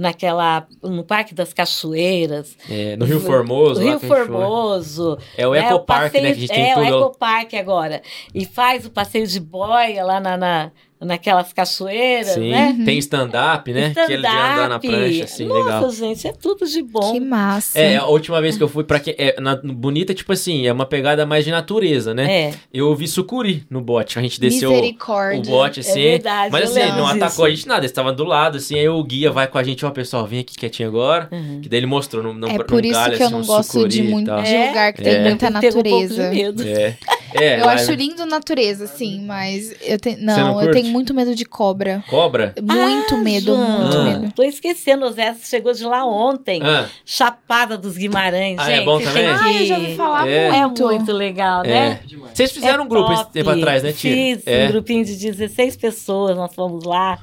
naquela, 0.01 0.66
no 0.82 1.05
Parque 1.05 1.35
das 1.35 1.52
Cachoeiras. 1.52 2.56
É, 2.70 2.97
no 2.97 3.05
Rio 3.05 3.20
Formoso. 3.20 3.82
Rio. 3.82 4.01
Formoso. 4.01 5.18
É 5.36 5.47
o 5.47 5.52
né? 5.52 5.66
Ecopark, 5.66 6.14
né? 6.14 6.20
Que 6.20 6.27
a 6.27 6.35
gente 6.35 6.48
tem 6.48 6.70
é, 6.70 6.74
tudo. 6.74 6.85
o 6.85 6.89
Ecopark 6.89 7.55
agora. 7.55 8.01
E 8.35 8.47
faz 8.47 8.86
o 8.86 8.90
passeio 8.90 9.27
de 9.27 9.39
boia 9.39 10.02
lá 10.02 10.18
na, 10.18 10.39
na, 10.39 10.72
naquelas 11.01 11.52
cachoeiras, 11.52 12.35
Sim, 12.35 12.51
né? 12.51 12.77
tem 12.85 12.98
stand-up, 12.98 13.72
né? 13.72 13.93
Aquele 13.97 14.20
de 14.22 14.27
andar 14.28 14.68
na 14.68 14.78
prancha, 14.78 15.24
assim, 15.24 15.47
Nossa, 15.47 15.64
legal. 15.64 15.90
gente, 15.90 16.28
é 16.28 16.32
tudo 16.32 16.66
de 16.66 16.82
bom. 16.82 17.12
Que 17.12 17.20
massa. 17.20 17.78
É, 17.78 17.97
a 17.97 18.06
última 18.06 18.40
vez 18.40 18.56
que 18.56 18.62
eu 18.62 18.68
fui 18.68 18.85
pra 18.85 19.01
que 19.01 19.14
é, 19.18 19.40
na, 19.40 19.56
no 19.62 19.72
Bonita, 19.72 20.12
tipo 20.12 20.32
assim, 20.32 20.66
é 20.66 20.72
uma 20.72 20.85
pegada 20.86 21.24
mais 21.24 21.44
de 21.44 21.51
natureza, 21.51 22.12
né? 22.12 22.31
É, 22.31 22.55
Eu 22.72 22.94
vi 22.94 23.09
sucuri 23.09 23.64
no 23.70 23.81
bote. 23.81 24.18
A 24.18 24.22
gente 24.22 24.39
desceu 24.40 24.72
o 24.72 25.43
bote, 25.43 25.81
assim. 25.81 26.02
verdade, 26.02 26.52
mas 26.52 26.64
eu 26.64 26.70
assim, 26.70 26.81
ele 26.81 26.93
não 26.93 27.06
atacou 27.06 27.44
a 27.44 27.51
gente 27.51 27.66
nada, 27.66 27.81
ele 27.81 27.86
estava 27.86 28.12
do 28.12 28.24
lado, 28.24 28.59
assim, 28.59 28.78
aí 28.78 28.89
o 28.89 29.02
guia 29.02 29.31
vai 29.31 29.47
com 29.47 29.56
a 29.59 29.62
gente, 29.62 29.85
ó, 29.86 29.90
pessoal, 29.90 30.27
vem 30.27 30.40
aqui 30.40 30.55
quietinho 30.56 30.89
agora. 30.89 31.28
Uhum. 31.32 31.60
Que 31.62 31.68
daí 31.68 31.78
ele 31.81 31.86
mostrou 31.86 32.22
num, 32.22 32.35
num, 32.35 32.48
É 32.48 32.59
por 32.62 32.85
isso 32.85 32.94
galho, 32.94 33.16
que 33.16 33.22
eu 33.22 33.27
assim, 33.27 33.35
não 33.35 33.43
um 33.43 33.47
gosto 33.47 33.72
sucuri 33.72 33.89
de 33.89 34.01
e 34.01 34.09
muito 34.09 34.27
tal. 34.27 34.43
de 34.43 34.55
É? 34.55 34.68
lugar 34.68 34.93
que 34.93 35.02
tem 35.02 35.14
É. 35.14 35.22
muita 35.24 35.51
Teve 35.60 35.78
um 35.78 35.82
pouco 35.82 36.09
de 36.09 36.18
natureza. 36.18 36.31
medo. 36.31 36.62
É. 36.68 36.97
É, 37.35 37.61
Eu 37.61 37.66
lá- 37.66 37.73
acho 37.74 37.93
lindo 37.93 38.24
natureza, 38.27 38.86
sim, 38.86 39.23
mas 39.24 39.74
eu 39.82 39.98
tenho. 39.98 40.19
não 40.20 40.36
Não, 40.36 40.62
eu 40.62 40.70
tenho 40.73 40.86
muito 40.89 41.12
medo 41.15 41.35
de 41.35 41.44
cobra. 41.44 42.02
Cobra? 42.09 42.55
Muito 42.61 43.15
Ah, 43.15 43.19
medo, 43.19 43.55
João, 43.55 43.81
muito 43.82 43.97
Ah. 43.97 44.05
medo. 44.05 44.32
Tô 44.35 44.43
esquecendo, 44.43 45.07
o 45.07 45.11
Zé 45.12 45.35
chegou 45.43 45.73
de 45.73 45.85
lá 45.85 46.05
ontem. 46.05 46.61
Ah, 46.62 46.86
Chapada 47.05 47.77
dos 47.78 47.97
Guimarães, 47.97 48.59
Ah, 48.59 48.65
gente. 48.65 48.81
é 48.81 48.85
bom 48.85 48.98
também? 49.01 49.24
que- 49.24 49.31
Ah, 49.44 49.52
eu 49.52 49.66
já 49.66 49.74
ouvi 49.78 49.94
falar 49.97 50.28
É. 50.28 50.47
É 50.48 50.66
muito. 50.66 50.85
muito 50.85 51.12
legal, 51.12 51.65
é. 51.65 51.69
né? 51.69 52.01
Vocês 52.35 52.51
fizeram 52.52 52.82
É 52.82 52.86
um 52.86 52.89
grupo 52.89 53.12
esse 53.12 53.31
tempo 53.31 53.51
atrás, 53.51 53.82
né, 53.82 53.93
tia? 53.93 54.12
Fiz 54.12 54.43
é. 54.47 54.66
um 54.66 54.69
grupinho 54.69 55.05
de 55.05 55.15
16 55.16 55.77
pessoas, 55.77 56.36
nós 56.36 56.55
fomos 56.55 56.85
lá. 56.85 57.19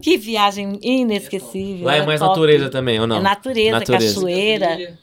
Que 0.00 0.16
viagem 0.16 0.78
inesquecível. 0.82 1.86
Lá 1.86 1.94
é 1.94 1.96
era 1.98 2.06
mais 2.06 2.18
top. 2.20 2.30
natureza 2.30 2.68
também, 2.68 2.98
ou 3.00 3.06
não? 3.06 3.18
É 3.18 3.20
natureza, 3.20 3.78
Natureza. 3.78 4.14
cachoeira, 4.14 4.66
trilha. 4.68 4.98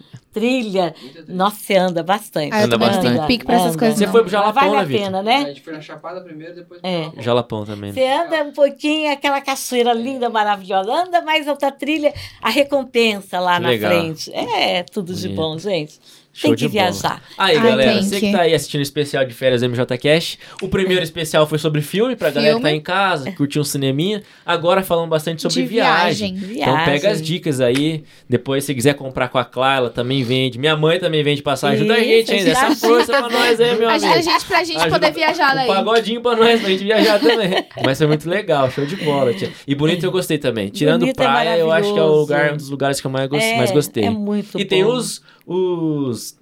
Nossa, 1.28 1.58
você 1.58 1.76
anda 1.76 2.04
bastante. 2.04 2.54
Ah, 2.54 2.60
eu 2.62 2.66
Anda 2.66 2.76
também 2.78 2.88
bastante. 2.90 3.14
tenho 3.16 3.28
pique 3.28 3.46
pra 3.46 3.56
essas 3.56 3.70
Anda. 3.70 3.80
coisas. 3.80 3.98
Você 3.98 4.06
não. 4.06 4.12
foi 4.12 4.22
pro 4.22 4.30
Jalapão, 4.30 4.70
Vale 4.72 4.76
né, 4.76 4.82
a 4.82 5.02
pena, 5.06 5.20
A 5.20 5.24
né? 5.24 5.46
gente 5.48 5.62
foi 5.62 5.74
na 5.74 5.82
Chapada 5.82 6.22
primeiro, 6.22 6.56
depois 6.56 6.80
É. 6.84 7.10
Jalapão 7.22 7.66
também. 7.66 7.92
Você 7.92 8.06
anda 8.06 8.44
um 8.44 8.52
pouquinho, 8.54 9.12
aquela 9.12 9.42
cachoeira 9.42 9.94
linda, 9.94 10.30
maravilhosa. 10.30 10.92
Anda 10.92 11.22
mais 11.22 11.48
outra 11.48 11.72
trilha, 11.72 12.14
a 12.42 12.50
recompensa 12.50 13.40
lá 13.40 13.56
Que 13.58 13.62
na 13.64 13.70
legal. 13.70 13.92
frente. 13.92 14.32
É 14.34 14.84
tudo 14.84 15.14
de 15.14 15.30
bom, 15.30 15.58
gente. 15.58 16.00
Show 16.32 16.56
Tem 16.56 16.70
que 16.70 16.74
bola. 16.78 16.92
viajar. 16.92 17.22
Aí, 17.38 17.58
Ai, 17.58 17.64
galera, 17.64 17.92
tem 17.94 18.04
você 18.04 18.20
que. 18.20 18.28
que 18.28 18.32
tá 18.32 18.42
aí 18.44 18.54
assistindo 18.54 18.80
o 18.80 18.84
especial 18.84 19.26
de 19.26 19.34
férias 19.34 19.62
MJ 19.64 19.98
Cash. 19.98 20.38
O 20.62 20.70
primeiro 20.70 21.04
especial 21.04 21.46
foi 21.48 21.58
sobre 21.58 21.82
filme, 21.82 22.16
pra 22.16 22.30
galera 22.30 22.56
que 22.56 22.62
tá 22.62 22.68
Filme. 22.68 22.80
em 22.80 22.82
casa, 22.82 23.32
curtir 23.32 23.60
um 23.60 23.64
cineminha. 23.64 24.24
Agora 24.46 24.84
falando 24.84 25.10
bastante 25.10 25.42
sobre 25.42 25.64
De 25.64 25.68
viagem. 25.68 26.36
viagem. 26.36 26.62
Então 26.62 26.86
pega 26.86 27.10
as 27.10 27.22
dicas 27.22 27.60
aí. 27.60 28.04
Depois, 28.30 28.64
se 28.64 28.74
quiser 28.76 28.94
comprar 28.94 29.28
com 29.30 29.40
a 29.40 29.44
Clara, 29.44 29.78
ela 29.78 29.90
também 30.24 30.44
vende. 30.44 30.60
Minha 30.60 30.76
mãe 30.78 31.00
também 31.00 31.24
vende 31.24 31.42
passagem. 31.42 31.80
Ajuda 31.80 31.96
a 31.96 32.00
gente, 32.04 32.34
hein? 32.34 32.44
Dá 32.46 32.52
essa 32.52 32.76
força 32.88 33.06
pra 33.12 33.30
nós 33.30 33.60
aí, 33.60 33.78
meu 33.78 33.90
Ajuda 33.90 34.08
a 34.08 34.14
amigo. 34.14 34.30
gente 34.32 34.46
pra 34.46 34.64
gente 34.64 34.78
Ajuda 34.78 34.92
poder 34.92 35.12
viajar 35.14 35.52
Um 35.52 35.56
daí. 35.56 35.68
pagodinho 35.68 36.22
pra 36.22 36.36
nós, 36.36 36.60
pra 36.60 36.70
gente 36.70 36.84
viajar 36.84 37.20
também. 37.20 37.66
Mas 37.84 37.98
foi 37.98 38.08
muito 38.08 38.30
legal, 38.30 38.70
show 38.72 38.86
de 38.86 38.96
bola, 38.98 39.34
tia. 39.34 39.52
E 39.68 39.76
bonito 39.76 40.06
eu 40.06 40.12
gostei 40.12 40.38
também. 40.38 40.70
Tirando 40.70 41.02
Bonito 41.02 41.20
é 41.20 41.24
praia, 41.24 41.58
eu 41.58 41.72
acho 41.72 41.94
que 41.94 42.00
é 42.00 42.04
o 42.04 42.16
lugar, 42.16 42.54
um 42.54 42.58
dos 42.58 42.70
lugares 42.70 43.00
que 43.02 43.08
eu 43.08 43.12
mais, 43.12 43.30
É, 43.32 43.58
mais 43.58 43.72
gostei. 43.72 44.04
É 44.06 44.10
muito 44.10 44.60
e 44.60 44.64
bom. 44.64 44.70
tem 44.70 44.84
os, 44.84 45.22
os 45.46 46.36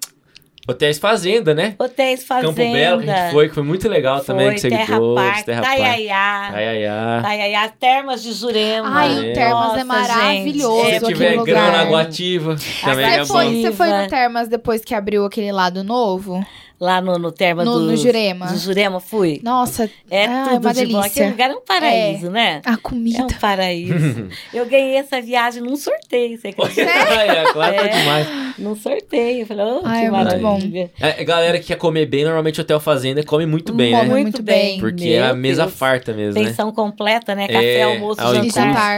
hotéis 0.68 0.98
fazenda, 0.98 1.54
né? 1.54 1.74
Hotéis 1.78 2.22
Fazenda. 2.24 2.48
Campo 2.54 2.72
Belo, 2.72 3.02
que 3.02 3.10
a 3.10 3.16
gente 3.24 3.32
foi, 3.32 3.48
que 3.48 3.54
foi 3.54 3.62
muito 3.62 3.88
legal 3.88 4.20
também, 4.20 4.52
que 4.52 4.60
você 4.60 4.68
Terra 4.68 4.96
trouxe, 4.96 5.14
Park, 5.24 5.44
Terra 5.46 5.62
Park. 5.62 5.76
Taiaiá. 5.78 6.48
Taiaiá. 6.52 7.20
Taiaiá, 7.22 7.68
Termas 7.70 8.22
de 8.22 8.32
Jurema. 8.32 8.88
Ai, 8.92 9.18
o 9.30 9.32
Termas 9.32 9.78
é 9.78 9.84
maravilhoso, 9.84 10.84
Se 10.84 10.90
gente, 10.90 10.96
aquele 10.96 11.14
tiver 11.14 11.36
lugar. 11.36 11.44
grana 11.46 11.78
água 11.82 12.00
ativa, 12.02 12.56
também 12.84 13.06
é 13.06 13.10
Você 13.24 13.32
bom. 13.32 13.38
foi, 13.38 13.62
você 13.62 13.72
foi 13.72 13.88
no. 13.92 14.08
Termas 14.08 14.48
depois 14.48 14.84
que 14.84 14.94
abriu 14.94 15.24
aquele 15.24 15.50
lado 15.52 15.82
novo? 15.82 16.44
Lá 16.80 17.00
no, 17.00 17.18
no 17.18 17.32
Terma 17.32 17.64
No- 17.64 17.80
do... 17.80 17.86
no 17.86 17.96
Jurema. 17.96 18.46
Do 18.46 18.56
Jurema, 18.56 19.00
fui. 19.00 19.40
Nossa, 19.42 19.90
É 20.08 20.26
ai, 20.26 20.44
tudo 20.54 20.64
uma 20.64 20.72
de 20.74 20.86
bom. 20.86 21.00
delícia. 21.00 21.06
Aquele 21.06 21.30
lugar 21.30 21.50
é 21.50 21.54
um 21.54 21.60
paraíso, 21.60 22.30
né? 22.30 22.62
a 22.64 22.72
É 22.74 22.76
comida. 22.76 23.24
um 23.24 23.26
paraíso. 23.40 24.28
Eu 24.54 24.64
ganhei 24.66 24.94
essa 24.96 25.20
viagem 25.20 25.60
num 25.60 25.74
sorteio, 25.76 26.38
você 26.40 26.48
acredita? 26.48 26.82
é, 26.88 27.52
claro 27.52 27.74
que 27.74 27.80
é 27.80 27.84
É. 27.84 27.88
demais. 27.88 28.26
num 28.58 28.76
sorteio. 28.76 29.40
Eu 29.40 29.46
falei, 29.46 29.64
oh, 29.66 29.80
Ai, 29.84 30.00
que 30.02 30.06
é 30.06 30.10
muito 30.10 30.40
maravilha. 30.40 30.90
É, 31.00 31.24
galera 31.24 31.58
que 31.58 31.66
quer 31.66 31.76
comer 31.76 32.06
bem, 32.06 32.22
normalmente 32.24 32.60
Hotel 32.60 32.78
Fazenda 32.78 33.24
come 33.24 33.44
muito 33.44 33.72
bem, 33.72 33.92
Come 33.92 34.04
né? 34.08 34.10
muito 34.14 34.40
bem. 34.42 34.78
Porque 34.78 35.08
é 35.08 35.22
a 35.22 35.26
Meu 35.32 35.36
mesa 35.36 35.62
Deus. 35.64 35.74
farta 35.74 36.12
mesmo, 36.12 36.40
né? 36.40 36.48
Pensão 36.48 36.70
completa, 36.70 37.34
né? 37.34 37.48
Café, 37.48 37.78
É, 37.78 37.82
almoço, 37.82 38.20
E 38.20 38.34
jantar. 38.50 38.50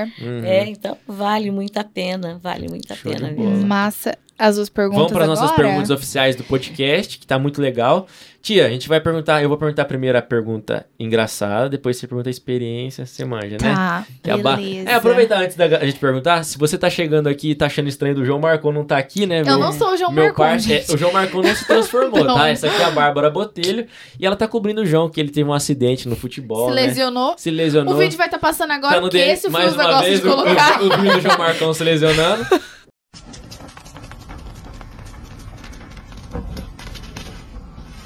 jantar. 0.06 0.08
Uhum. 0.20 0.44
É, 0.44 0.64
então 0.68 0.98
vale 1.08 1.50
muito 1.50 1.78
a 1.78 1.84
pena, 1.84 2.38
vale 2.42 2.68
muito 2.68 2.92
a 2.92 2.96
Show 2.96 3.10
pena. 3.10 3.32
Massa. 3.66 4.18
As 4.40 4.56
duas 4.56 4.70
perguntas 4.70 4.96
Vamos 4.98 5.12
para 5.12 5.22
as 5.24 5.28
nossas 5.28 5.54
perguntas 5.54 5.90
oficiais 5.90 6.34
do 6.34 6.42
podcast, 6.44 7.18
que 7.18 7.26
tá 7.26 7.38
muito 7.38 7.60
legal. 7.60 8.06
Tia, 8.42 8.64
a 8.66 8.70
gente 8.70 8.88
vai 8.88 8.98
perguntar, 8.98 9.42
eu 9.42 9.50
vou 9.50 9.58
perguntar 9.58 9.84
primeiro 9.84 10.16
a 10.16 10.22
pergunta 10.22 10.86
engraçada, 10.98 11.68
depois 11.68 11.98
você 11.98 12.06
pergunta 12.06 12.30
a 12.30 12.32
experiência, 12.32 13.04
você 13.04 13.22
manja, 13.22 13.58
né? 13.60 13.74
Tá, 13.74 14.06
Que 14.22 14.34
ba- 14.42 14.56
beleza. 14.56 14.88
É, 14.88 14.94
aproveitar 14.94 15.42
antes 15.42 15.58
da 15.58 15.68
gente 15.84 15.98
perguntar, 15.98 16.42
se 16.42 16.56
você 16.56 16.78
tá 16.78 16.88
chegando 16.88 17.28
aqui 17.28 17.50
e 17.50 17.54
tá 17.54 17.66
achando 17.66 17.90
estranho 17.90 18.14
do 18.14 18.24
João 18.24 18.38
Marcon 18.40 18.72
não 18.72 18.82
tá 18.82 18.96
aqui, 18.96 19.26
né? 19.26 19.42
Eu 19.42 19.44
meu- 19.44 19.58
não 19.58 19.72
sou 19.72 19.92
o 19.92 19.96
João 19.98 20.10
Marcon, 20.10 20.42
par- 20.42 20.56
é, 20.56 20.84
o 20.88 20.96
João 20.96 21.12
Marcon 21.12 21.42
não 21.42 21.54
se 21.54 21.66
transformou, 21.66 22.24
Não. 22.24 22.34
tá? 22.34 22.48
Essa 22.48 22.68
aqui 22.68 22.80
é 22.80 22.84
a 22.86 22.90
Bárbara 22.90 23.28
Botelho 23.28 23.86
e 24.18 24.24
ela 24.24 24.36
tá 24.36 24.48
cobrindo 24.48 24.80
o 24.80 24.86
João, 24.86 25.10
que 25.10 25.20
ele 25.20 25.28
teve 25.30 25.46
um 25.46 25.52
acidente 25.52 26.08
no 26.08 26.16
futebol, 26.16 26.70
Se 26.70 26.74
né? 26.76 26.86
lesionou. 26.86 27.34
Se 27.36 27.50
lesionou. 27.50 27.92
O 27.92 27.98
vídeo 27.98 28.16
vai 28.16 28.26
estar 28.28 28.38
passando 28.38 28.70
agora, 28.70 28.94
Tá 28.94 29.00
porque 29.02 29.18
DM, 29.18 29.32
esse 29.32 29.48
o 29.48 29.50
gosta 29.50 30.00
vez, 30.00 30.20
de 30.22 30.26
o- 30.26 30.30
colocar. 30.30 30.80
O, 30.82 30.86
o, 30.86 30.96
vídeo 30.96 31.12
do 31.16 31.20
João 31.20 31.36
Marcão 31.36 31.74
se 31.74 31.84
lesionando. 31.84 32.46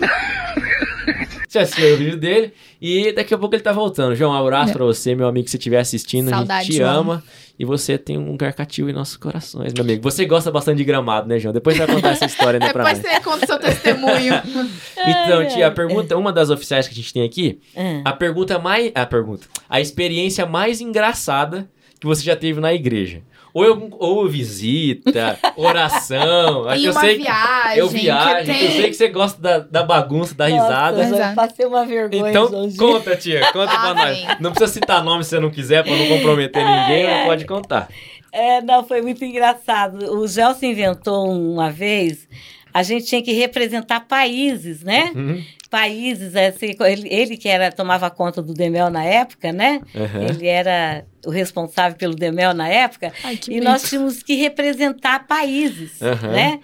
Já 1.51 1.61
assistiu 1.63 1.95
o 1.95 1.97
vídeo 1.97 2.17
dele. 2.17 2.53
E 2.81 3.13
daqui 3.13 3.33
a 3.33 3.39
pouco 3.39 3.55
ele 3.55 3.63
tá 3.63 3.73
voltando. 3.73 4.15
João, 4.17 4.33
um 4.33 4.35
abraço 4.37 4.73
pra 4.73 4.85
você, 4.85 5.15
meu 5.15 5.29
amigo, 5.29 5.45
que 5.45 5.51
você 5.53 5.57
estiver 5.57 5.79
assistindo. 5.79 6.29
a 6.29 6.39
Saudade, 6.39 6.65
gente 6.67 6.73
te 6.77 6.79
João. 6.79 7.01
ama. 7.01 7.23
E 7.57 7.65
você 7.65 7.97
tem 7.97 8.19
um 8.19 8.33
lugar 8.33 8.53
cativo 8.53 8.91
em 8.91 8.93
nossos 8.93 9.17
corações, 9.17 9.73
meu 9.73 9.85
amigo. 9.85 10.03
Você 10.03 10.27
gosta 10.27 10.51
bastante 10.51 10.79
de 10.79 10.85
gramado, 10.85 11.29
né, 11.29 11.39
João? 11.39 11.53
Depois 11.55 11.77
você 11.77 11.87
vai 11.87 11.95
contar 11.95 12.09
essa 12.11 12.25
história, 12.25 12.59
né, 12.59 12.73
pra 12.73 12.83
Depois 12.83 13.01
nós. 13.05 13.13
você 13.15 13.21
conta 13.23 13.45
o 13.45 13.47
seu 13.47 13.59
testemunho. 13.61 14.35
Então, 15.07 15.47
tia, 15.49 15.67
a 15.67 15.71
pergunta, 15.71 16.17
uma 16.17 16.33
das 16.33 16.49
oficiais 16.51 16.89
que 16.89 16.95
a 16.95 16.97
gente 16.97 17.13
tem 17.13 17.23
aqui, 17.25 17.61
Ah. 17.77 18.01
a 18.07 18.13
pergunta 18.15 18.59
mais. 18.59 18.91
A 18.95 19.05
pergunta. 19.05 19.47
A 19.69 19.79
experiência 19.81 20.47
mais 20.47 20.81
engraçada 20.81 21.69
que 22.01 22.07
você 22.07 22.23
já 22.25 22.35
teve 22.35 22.59
na 22.59 22.73
igreja. 22.73 23.21
Ou, 23.55 23.65
algum- 23.65 23.97
ou 24.01 24.29
visita, 24.29 25.39
oração. 25.57 26.67
e 26.77 26.85
eu 26.85 26.91
uma 26.91 27.01
sei 27.01 27.17
que 27.19 27.23
viagem. 27.23 27.79
eu 27.79 27.89
viagem. 27.89 28.53
que 28.53 28.59
tem... 28.61 28.65
Eu 28.65 28.71
sei 28.73 28.91
que 28.91 28.95
você 28.95 29.09
gosta 29.09 29.41
da, 29.41 29.59
da 29.61 29.83
bagunça, 29.85 30.35
da 30.35 30.47
risada. 30.47 30.97
Nossa, 30.99 31.15
Exato. 31.15 31.31
eu 31.31 31.35
passei 31.37 31.67
uma 31.67 31.87
vergonha, 31.87 32.31
Então, 32.31 32.51
conta, 32.77 33.17
tia. 33.17 33.41
Conta 33.53 33.67
pra 33.73 33.91
Ah, 33.91 33.95
nós. 33.95 34.41
Não 34.41 34.51
precisa 34.51 34.73
citar 34.73 35.05
nome 35.05 35.23
se 35.23 35.31
você 35.31 35.39
não 35.41 35.51
quiser, 35.51 35.85
pra 35.85 35.95
não 35.97 36.09
comprometer 36.09 36.65
ninguém, 36.65 37.05
mas 37.07 37.27
pode 37.27 37.45
contar. 37.47 37.89
É, 38.33 38.61
não, 38.61 38.83
foi 38.85 39.01
muito 39.01 39.25
engraçado. 39.25 40.13
O 40.19 40.27
Gelson 40.27 40.67
inventou 40.67 41.31
uma 41.31 41.71
vez, 41.71 42.29
a 42.73 42.83
gente 42.83 43.07
tinha 43.07 43.23
que 43.23 43.33
representar 43.33 44.01
países, 44.01 44.83
né? 44.83 45.13
Uhum. 45.15 45.41
Países, 45.71 46.35
assim, 46.35 46.75
ele, 46.81 47.09
ele 47.09 47.37
que 47.37 47.49
era, 47.49 47.71
tomava 47.71 48.11
conta 48.11 48.43
do 48.43 48.53
Demel 48.53 48.91
na 48.91 49.05
época, 49.05 49.53
né? 49.53 49.81
Uhum. 49.95 50.23
Ele 50.29 50.47
era 50.49 51.05
o 51.27 51.31
responsável 51.31 51.97
pelo 51.97 52.15
Demel 52.15 52.53
na 52.55 52.69
época. 52.69 53.13
Ai, 53.23 53.37
que 53.37 53.53
E 53.53 53.61
nós 53.61 53.89
tínhamos 53.89 54.23
que 54.23 54.35
representar 54.35 55.27
países, 55.27 56.01
Aham. 56.03 56.29
né? 56.33 56.61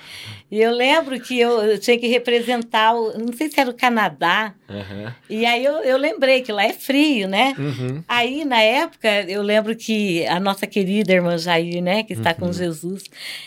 E 0.51 0.61
eu 0.61 0.73
lembro 0.73 1.19
que 1.21 1.39
eu, 1.39 1.63
eu 1.63 1.79
tinha 1.79 1.97
que 1.97 2.09
representar, 2.09 2.93
o, 2.95 3.17
não 3.17 3.33
sei 3.33 3.49
se 3.49 3.61
era 3.61 3.71
o 3.71 3.75
Canadá, 3.75 4.53
Uhum. 4.69 5.11
e 5.29 5.45
aí 5.47 5.65
eu, 5.65 5.75
eu 5.83 5.97
lembrei 5.97 6.43
que 6.43 6.51
lá 6.53 6.65
é 6.65 6.73
frio, 6.73 7.29
né? 7.29 7.55
Uhum. 7.59 8.03
Aí, 8.09 8.45
na 8.45 8.61
época, 8.61 9.09
eu 9.29 9.43
lembro 9.43 9.75
que 9.77 10.25
a 10.27 10.39
nossa 10.41 10.67
querida 10.67 11.13
irmã 11.13 11.37
Jair, 11.39 11.81
né, 11.83 12.03
que 12.05 12.13
está 12.15 12.31
Uhum. 12.31 12.37
com 12.49 12.53
Jesus, 12.53 13.05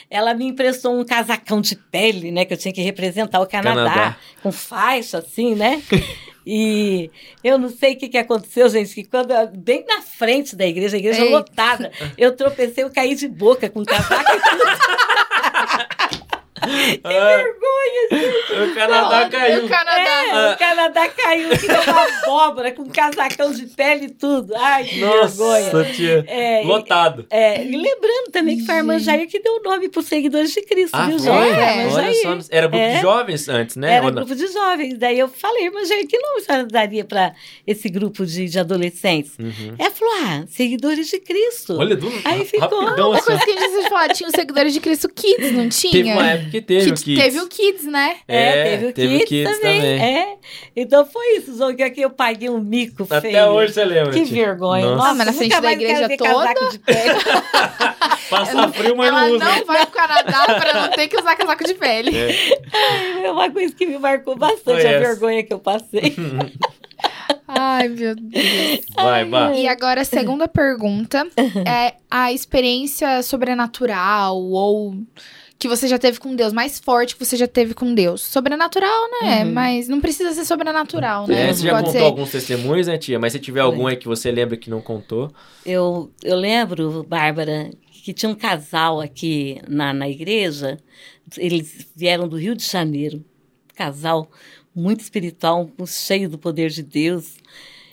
ela 0.09 0.33
me 0.33 0.45
emprestou 0.45 0.97
um 0.99 1.03
casacão 1.05 1.59
de 1.61 1.75
pele, 1.75 2.31
né, 2.31 2.43
que 2.45 2.53
eu 2.53 2.57
tinha 2.57 2.73
que 2.73 2.81
representar 2.81 3.39
o 3.41 3.47
Canadá, 3.47 3.83
Canadá. 3.89 4.17
com 4.41 4.51
faixa, 4.51 5.17
assim, 5.19 5.55
né? 5.55 5.81
E 6.45 7.09
eu 7.43 7.57
não 7.57 7.69
sei 7.69 7.93
o 7.93 7.97
que, 7.97 8.09
que 8.09 8.17
aconteceu, 8.17 8.67
gente, 8.69 8.93
que 8.93 9.03
quando, 9.03 9.33
bem 9.55 9.85
na 9.87 10.01
frente 10.01 10.55
da 10.55 10.65
igreja, 10.65 10.97
a 10.97 10.99
igreja 10.99 11.21
Eita. 11.21 11.31
lotada, 11.31 11.91
eu 12.17 12.35
tropecei, 12.35 12.83
eu 12.83 12.89
caí 12.89 13.15
de 13.15 13.27
boca 13.27 13.69
com 13.69 13.81
o 13.81 13.85
casaco 13.85 14.31
e 14.31 14.49
tudo. 14.49 14.63
vergonha, 17.03 18.71
O 18.71 18.75
Canadá 18.75 19.23
Não, 19.23 19.29
caiu. 19.29 19.65
O 19.65 19.69
Canadá. 19.69 20.25
É, 20.49 20.53
o 20.53 20.57
Canadá 20.57 21.09
caiu, 21.09 21.49
que 21.49 21.67
deu 21.67 21.81
uma 21.81 22.03
abóbora, 22.23 22.71
com 22.71 22.85
casacão 22.89 23.51
de 23.51 23.65
pele 23.67 24.05
e 24.05 24.09
tudo. 24.09 24.53
Ai, 24.55 24.83
que 24.85 24.99
vergonha. 24.99 25.73
Nossa, 25.73 25.85
tia. 25.93 26.25
É, 26.27 26.63
e- 26.63 26.67
Lotado. 26.67 27.25
É, 27.29 27.63
e 27.63 27.71
lembrando 27.75 28.31
também 28.31 28.57
que 28.57 28.65
foi 28.65 28.75
a 28.75 28.77
irmã 28.79 28.99
Jair 28.99 29.27
que 29.27 29.39
deu 29.39 29.53
o 29.57 29.61
nome 29.63 29.89
para 29.89 29.99
os 29.99 30.05
seguidores 30.05 30.51
de 30.53 30.61
Cristo, 30.61 30.95
Ah, 30.95 31.07
viu? 31.07 31.19
Jair? 31.19 31.53
É, 31.59 31.87
Olha 31.87 32.13
só, 32.13 32.37
era 32.49 32.67
grupo 32.67 32.83
É. 32.83 32.95
de 32.95 33.01
jovens 33.01 33.49
antes, 33.49 33.75
né? 33.75 33.93
Era 33.95 34.09
grupo 34.11 34.35
de 34.35 34.47
jovens. 34.47 34.97
Daí 34.97 35.19
eu 35.19 35.27
falei, 35.27 35.65
irmã 35.65 35.83
Jair, 35.85 36.07
que 36.07 36.17
nome 36.17 36.39
a 36.39 36.43
senhora 36.43 36.65
daria 36.65 37.03
para 37.05 37.33
esse 37.65 37.89
grupo 37.89 38.25
de, 38.25 38.47
de 38.47 38.59
adolescentes? 38.59 39.33
Uhum. 39.39 39.75
Ela 39.77 39.91
falou, 39.91 40.13
ah, 40.23 40.43
seguidores 40.47 41.07
de 41.09 41.19
Cristo. 41.19 41.77
Olha, 41.77 41.95
do... 41.95 42.11
Aí 42.25 42.45
ficou. 42.45 42.83
rapidão 42.83 43.09
Uma 43.09 43.17
assim. 43.17 43.25
coisa 43.25 43.45
que 43.45 43.51
a 43.51 43.59
gente 43.59 43.89
falar, 43.89 44.09
tinha 44.13 44.27
os 44.29 44.35
seguidores 44.35 44.73
de 44.73 44.79
Cristo 44.79 45.09
Kids, 45.09 45.51
não 45.51 45.69
tinha? 45.69 45.91
Teve 45.91 46.11
uma 46.11 46.29
época 46.31 46.52
que 46.53 46.61
teve 46.61 46.81
o 46.91 46.93
Kids- 46.93 47.03
Kids. 47.03 47.23
Teve 47.23 47.39
o 47.39 47.47
Kids, 47.47 47.83
né? 47.85 48.15
É, 48.27 48.63
teve 48.63 48.85
o 48.87 48.93
teve 48.93 49.19
Kids, 49.25 49.57
também. 49.57 49.81
É. 49.81 50.35
Então 50.75 51.03
foi 51.05 51.37
isso, 51.37 51.57
João, 51.57 51.75
que 51.75 51.81
aqui 51.81 52.01
eu 52.01 52.09
paguei 52.11 52.49
um 52.49 52.59
mico 52.59 53.03
Até 53.09 53.21
feio. 53.31 53.45
hoje 53.47 53.73
você 53.73 53.83
lembra. 53.85 54.13
Que 54.13 54.23
vergonha. 54.23 54.85
Nossa. 54.85 54.95
Nossa, 54.97 55.13
mas 55.15 55.25
na 55.27 55.33
frente 55.33 55.49
nunca 55.49 55.61
da 55.61 55.71
igreja 55.71 56.07
toda? 56.17 56.53
Passa 58.29 58.67
frio, 58.69 58.95
mas 58.95 59.07
Ela 59.09 59.27
não 59.27 59.35
usa. 59.35 59.45
não 59.45 59.65
vai 59.65 59.85
pro 59.85 59.95
Canadá 59.95 60.45
pra 60.45 60.73
não 60.81 60.89
ter 60.91 61.07
que 61.07 61.19
usar 61.19 61.35
casaco 61.35 61.63
de 61.65 61.73
pele. 61.73 62.11
É. 62.15 63.25
É 63.25 63.31
uma 63.31 63.49
coisa 63.51 63.73
que 63.75 63.85
me 63.85 63.97
marcou 63.97 64.35
bastante, 64.35 64.63
Foi 64.63 64.85
a 64.85 64.91
essa. 64.91 64.99
vergonha 64.99 65.43
que 65.43 65.53
eu 65.53 65.59
passei. 65.59 66.15
Ai, 67.47 67.87
meu 67.89 68.15
Deus. 68.15 68.85
Vai, 68.95 69.25
vai. 69.25 69.59
E 69.61 69.67
agora, 69.67 70.01
a 70.01 70.05
segunda 70.05 70.47
pergunta 70.47 71.27
é 71.67 71.93
a 72.09 72.31
experiência 72.31 73.21
sobrenatural 73.21 74.37
ou 74.41 74.95
que 75.57 75.67
você 75.67 75.87
já 75.87 75.97
teve 75.97 76.19
com 76.19 76.35
Deus, 76.35 76.51
mais 76.51 76.79
forte 76.79 77.15
que 77.15 77.25
você 77.25 77.37
já 77.37 77.47
teve 77.47 77.73
com 77.73 77.93
Deus. 77.93 78.21
Sobrenatural, 78.21 79.09
né? 79.21 79.43
Uhum. 79.43 79.53
Mas 79.53 79.87
não 79.87 80.01
precisa 80.01 80.33
ser 80.33 80.45
sobrenatural, 80.45 81.25
né? 81.27 81.49
É, 81.49 81.53
você 81.53 81.63
já 81.63 81.71
Pode 81.71 81.85
contou 81.85 82.01
ser. 82.01 82.05
alguns 82.05 82.31
testemunhos, 82.31 82.87
né, 82.87 82.97
tia? 82.97 83.19
Mas 83.19 83.33
se 83.33 83.39
tiver 83.39 83.61
algum 83.61 83.87
aí 83.87 83.95
que 83.95 84.07
você 84.07 84.31
lembra 84.31 84.57
que 84.57 84.69
não 84.69 84.81
contou. 84.81 85.31
Eu, 85.65 86.11
eu 86.21 86.35
lembro, 86.35 87.05
Bárbara, 87.07 87.69
que 88.03 88.13
tinha 88.13 88.29
um 88.29 88.35
casal 88.35 88.99
aqui 88.99 89.61
na, 89.67 89.93
na 89.93 90.09
igreja. 90.09 90.77
Eles 91.37 91.87
vieram 91.95 92.27
do 92.27 92.37
Rio 92.37 92.55
de 92.55 92.65
Janeiro. 92.65 93.23
Casal 93.73 94.29
muito 94.75 95.01
espiritual, 95.01 95.69
cheio 95.87 96.29
do 96.29 96.37
poder 96.37 96.69
de 96.69 96.83
Deus. 96.83 97.37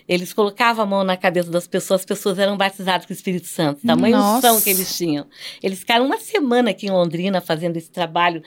Eles 0.07 0.33
colocavam 0.33 0.83
a 0.83 0.87
mão 0.87 1.03
na 1.03 1.15
cabeça 1.15 1.49
das 1.49 1.67
pessoas, 1.67 2.01
as 2.01 2.05
pessoas 2.05 2.37
eram 2.39 2.57
batizadas 2.57 3.05
com 3.05 3.13
o 3.13 3.15
Espírito 3.15 3.47
Santo. 3.47 3.85
Tamanho 3.85 4.17
Nossa. 4.17 4.37
unção 4.51 4.61
que 4.61 4.69
eles 4.69 4.95
tinham. 4.97 5.25
Eles 5.61 5.79
ficaram 5.79 6.05
uma 6.05 6.17
semana 6.17 6.71
aqui 6.71 6.87
em 6.87 6.91
Londrina 6.91 7.39
fazendo 7.41 7.77
esse 7.77 7.89
trabalho 7.89 8.41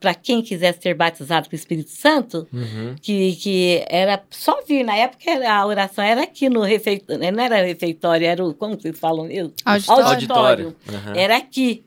para 0.00 0.14
quem 0.14 0.42
quisesse 0.42 0.80
ser 0.82 0.94
batizado 0.94 1.48
com 1.48 1.54
o 1.54 1.58
Espírito 1.58 1.90
Santo 1.90 2.46
Uhum. 2.52 2.94
que, 3.00 3.34
que 3.36 3.84
era 3.88 4.22
só 4.30 4.62
vir. 4.66 4.84
Na 4.84 4.96
época 4.96 5.30
era- 5.30 5.54
a 5.54 5.66
oração 5.66 6.04
era 6.04 6.22
aqui 6.22 6.48
no 6.48 6.62
refeitório, 6.62 7.32
não 7.32 7.42
era 7.44 7.62
refeitório, 7.64 8.26
era 8.26 8.44
o, 8.44 8.54
como 8.54 8.80
vocês 8.80 8.98
falam 8.98 9.24
mesmo? 9.26 9.52
Auditório. 9.64 10.04
Auditório. 10.06 10.76
Uhum. 10.88 11.14
Era 11.14 11.36
aqui. 11.36 11.84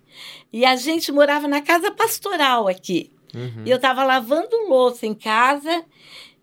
E 0.51 0.65
a 0.65 0.75
gente 0.75 1.11
morava 1.11 1.47
na 1.47 1.61
casa 1.61 1.91
pastoral 1.91 2.67
aqui. 2.67 3.11
Uhum. 3.33 3.63
E 3.65 3.69
eu 3.69 3.75
estava 3.75 4.03
lavando 4.03 4.49
louça 4.67 5.05
em 5.05 5.13
casa 5.13 5.83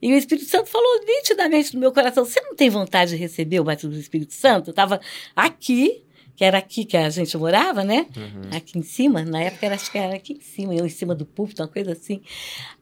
e 0.00 0.12
o 0.12 0.16
Espírito 0.18 0.48
Santo 0.48 0.68
falou 0.68 1.00
nitidamente 1.04 1.74
no 1.74 1.80
meu 1.80 1.92
coração: 1.92 2.24
Você 2.24 2.40
não 2.40 2.54
tem 2.54 2.68
vontade 2.70 3.12
de 3.12 3.16
receber 3.16 3.60
o 3.60 3.64
batismo 3.64 3.92
do 3.92 3.98
Espírito 3.98 4.34
Santo? 4.34 4.68
Eu 4.68 4.72
estava 4.72 5.00
aqui, 5.34 6.02
que 6.36 6.44
era 6.44 6.58
aqui 6.58 6.84
que 6.84 6.96
a 6.96 7.08
gente 7.08 7.36
morava, 7.38 7.82
né? 7.82 8.06
Uhum. 8.16 8.56
Aqui 8.56 8.78
em 8.78 8.82
cima, 8.82 9.24
na 9.24 9.40
época 9.42 9.64
era, 9.66 9.74
acho 9.74 9.90
que 9.90 9.96
era 9.96 10.14
aqui 10.16 10.34
em 10.34 10.40
cima, 10.40 10.74
eu 10.74 10.84
em 10.84 10.90
cima 10.90 11.14
do 11.14 11.24
púlpito, 11.24 11.62
uma 11.62 11.68
coisa 11.68 11.92
assim. 11.92 12.20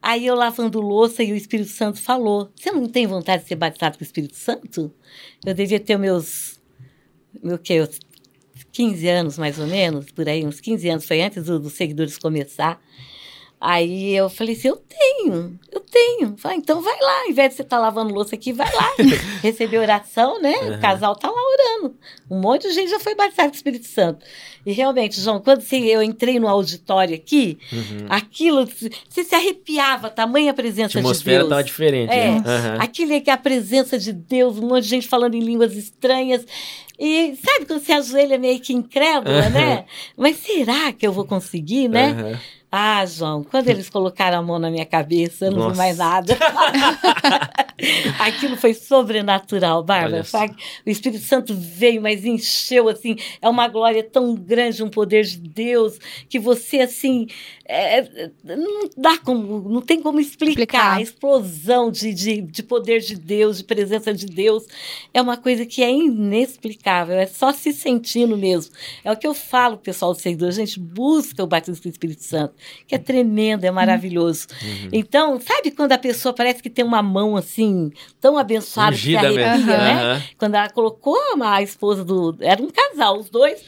Aí 0.01 0.25
eu 0.25 0.35
lavando 0.35 0.81
louça 0.81 1.23
e 1.23 1.31
o 1.31 1.35
Espírito 1.35 1.69
Santo 1.69 2.01
falou: 2.01 2.51
Você 2.55 2.71
não 2.71 2.87
tem 2.87 3.07
vontade 3.07 3.43
de 3.43 3.47
ser 3.49 3.55
batizado 3.55 3.97
com 3.97 4.03
o 4.03 4.05
Espírito 4.05 4.35
Santo? 4.35 4.91
Eu 5.45 5.53
devia 5.53 5.79
ter 5.79 5.97
meus. 5.97 6.59
Meu 7.41 7.57
quê? 7.57 7.81
Uns 7.81 7.99
15 8.71 9.07
anos, 9.07 9.37
mais 9.37 9.57
ou 9.57 9.67
menos, 9.67 10.11
por 10.11 10.27
aí, 10.27 10.45
uns 10.45 10.59
15 10.59 10.89
anos, 10.89 11.05
foi 11.05 11.21
antes 11.21 11.45
do- 11.45 11.59
dos 11.59 11.73
seguidores 11.73 12.17
começar. 12.17 12.81
Aí 13.59 14.13
eu 14.15 14.29
falei 14.29 14.53
assim: 14.55 14.67
eu 14.67 14.77
tenho, 14.77 15.57
eu 15.71 15.79
tenho. 15.79 16.35
Falei, 16.37 16.57
então 16.57 16.81
vai 16.81 16.99
lá, 16.99 17.21
ao 17.21 17.29
invés 17.29 17.49
de 17.49 17.55
você 17.55 17.61
estar 17.61 17.79
lavando 17.79 18.13
louça 18.13 18.35
aqui, 18.35 18.51
vai 18.53 18.71
lá. 18.73 18.91
Receber 19.41 19.77
oração, 19.79 20.41
né? 20.41 20.53
Uhum. 20.61 20.75
O 20.75 20.79
casal 20.79 21.15
tá 21.15 21.29
lá 21.29 21.39
orando. 21.41 21.95
Um 22.29 22.39
monte 22.39 22.67
de 22.67 22.73
gente 22.73 22.89
já 22.89 22.99
foi 22.99 23.15
batizado 23.15 23.49
com 23.49 23.53
o 23.53 23.57
Espírito 23.57 23.87
Santo. 23.87 24.25
E 24.65 24.71
realmente, 24.73 25.19
João, 25.21 25.39
quando 25.39 25.59
assim, 25.59 25.85
eu 25.85 26.01
entrei 26.01 26.39
no 26.39 26.47
auditório 26.47 27.15
aqui, 27.15 27.57
Uhum. 27.71 28.05
aquilo, 28.09 28.65
você 29.09 29.23
se 29.23 29.35
arrepiava, 29.35 30.09
tamanha 30.09 30.53
presença 30.53 30.97
A 30.97 31.01
de 31.01 31.07
atmosfera 31.07 31.37
Deus. 31.39 31.49
tava 31.49 31.63
diferente. 31.63 32.11
É. 32.11 32.31
né? 32.31 32.37
Uhum. 32.37 32.81
Aquilo 32.81 33.13
é 33.13 33.19
que 33.21 33.29
é 33.29 33.33
a 33.33 33.37
presença 33.37 33.97
de 33.97 34.11
Deus, 34.11 34.57
um 34.57 34.67
monte 34.67 34.83
de 34.83 34.89
gente 34.89 35.07
falando 35.07 35.35
em 35.35 35.39
línguas 35.39 35.75
estranhas. 35.75 36.45
E 36.99 37.35
sabe 37.45 37.65
quando 37.65 37.81
você 37.83 37.91
ajoelha 37.91 38.37
meio 38.37 38.59
que 38.59 38.73
incrédula, 38.73 39.49
né? 39.49 39.85
Mas 40.17 40.37
será 40.37 40.91
que 40.93 41.05
eu 41.05 41.11
vou 41.11 41.25
conseguir, 41.25 41.87
né? 41.89 42.39
Ah, 42.77 43.05
João, 43.05 43.41
quando 43.41 43.69
eles 43.69 43.89
colocaram 43.89 44.37
a 44.37 44.41
mão 44.41 44.59
na 44.59 44.69
minha 44.69 44.85
cabeça, 44.85 45.45
eu 45.45 45.51
não 45.51 45.59
Nossa. 45.59 45.71
vi 45.71 45.77
mais 45.77 45.97
nada. 45.97 46.37
Aquilo 48.19 48.57
foi 48.57 48.73
sobrenatural, 48.73 49.81
Bárbara. 49.81 50.25
O 50.85 50.89
Espírito 50.89 51.23
Santo 51.23 51.55
veio, 51.55 52.01
mas 52.01 52.25
encheu, 52.25 52.89
assim, 52.89 53.15
é 53.41 53.47
uma 53.47 53.69
glória 53.69 54.03
tão 54.03 54.35
grande, 54.35 54.83
um 54.83 54.89
poder 54.89 55.23
de 55.23 55.37
Deus, 55.37 55.97
que 56.27 56.37
você, 56.37 56.81
assim, 56.81 57.27
é, 57.67 57.99
é, 57.99 58.31
não 58.55 58.89
dá 58.95 59.17
como, 59.17 59.67
não 59.67 59.81
tem 59.81 59.99
como 59.99 60.19
explicar. 60.19 60.51
Explicar. 60.51 60.97
A 60.97 61.01
explosão 61.01 61.89
de, 61.89 62.13
de, 62.13 62.41
de 62.41 62.63
poder 62.63 62.99
de 63.01 63.15
Deus, 63.15 63.57
de 63.57 63.63
presença 63.63 64.13
de 64.13 64.27
Deus, 64.27 64.65
é 65.11 65.19
uma 65.21 65.35
coisa 65.35 65.65
que 65.65 65.81
é 65.81 65.91
inexplicável, 65.91 67.15
é 67.15 67.25
só 67.25 67.51
se 67.51 67.73
sentindo 67.73 68.37
mesmo. 68.37 68.71
É 69.03 69.11
o 69.11 69.17
que 69.17 69.25
eu 69.25 69.33
falo, 69.33 69.77
pessoal 69.77 70.13
do 70.13 70.19
seguidor, 70.19 70.49
a 70.49 70.51
gente 70.51 70.79
busca 70.79 71.43
o 71.43 71.47
batismo 71.47 71.81
do 71.81 71.89
Espírito 71.89 72.23
Santo. 72.23 72.53
que 72.87 72.93
é 72.93 72.99
tremendo, 72.99 73.63
é 73.63 73.71
maravilhoso. 73.71 74.47
Uhum. 74.61 74.89
Então, 74.93 75.41
sabe 75.41 75.71
quando 75.71 75.93
a 75.93 75.97
pessoa 75.97 76.33
parece 76.33 76.61
que 76.61 76.69
tem 76.69 76.85
uma 76.85 77.01
mão 77.01 77.35
assim, 77.35 77.91
tão 78.21 78.37
abençoada 78.37 78.91
que 78.95 79.01
se 79.01 79.07
Ungida 79.07 79.31
mesmo. 79.31 79.43
arrepia, 79.43 79.77
né? 79.77 79.93
Aham. 79.93 80.23
Quando 80.37 80.55
ela 80.55 80.69
colocou 80.69 81.17
a 81.41 81.61
esposa 81.61 82.03
do. 82.03 82.37
Era 82.39 82.61
um 82.61 82.69
casal, 82.69 83.17
os 83.19 83.29
dois. 83.29 83.63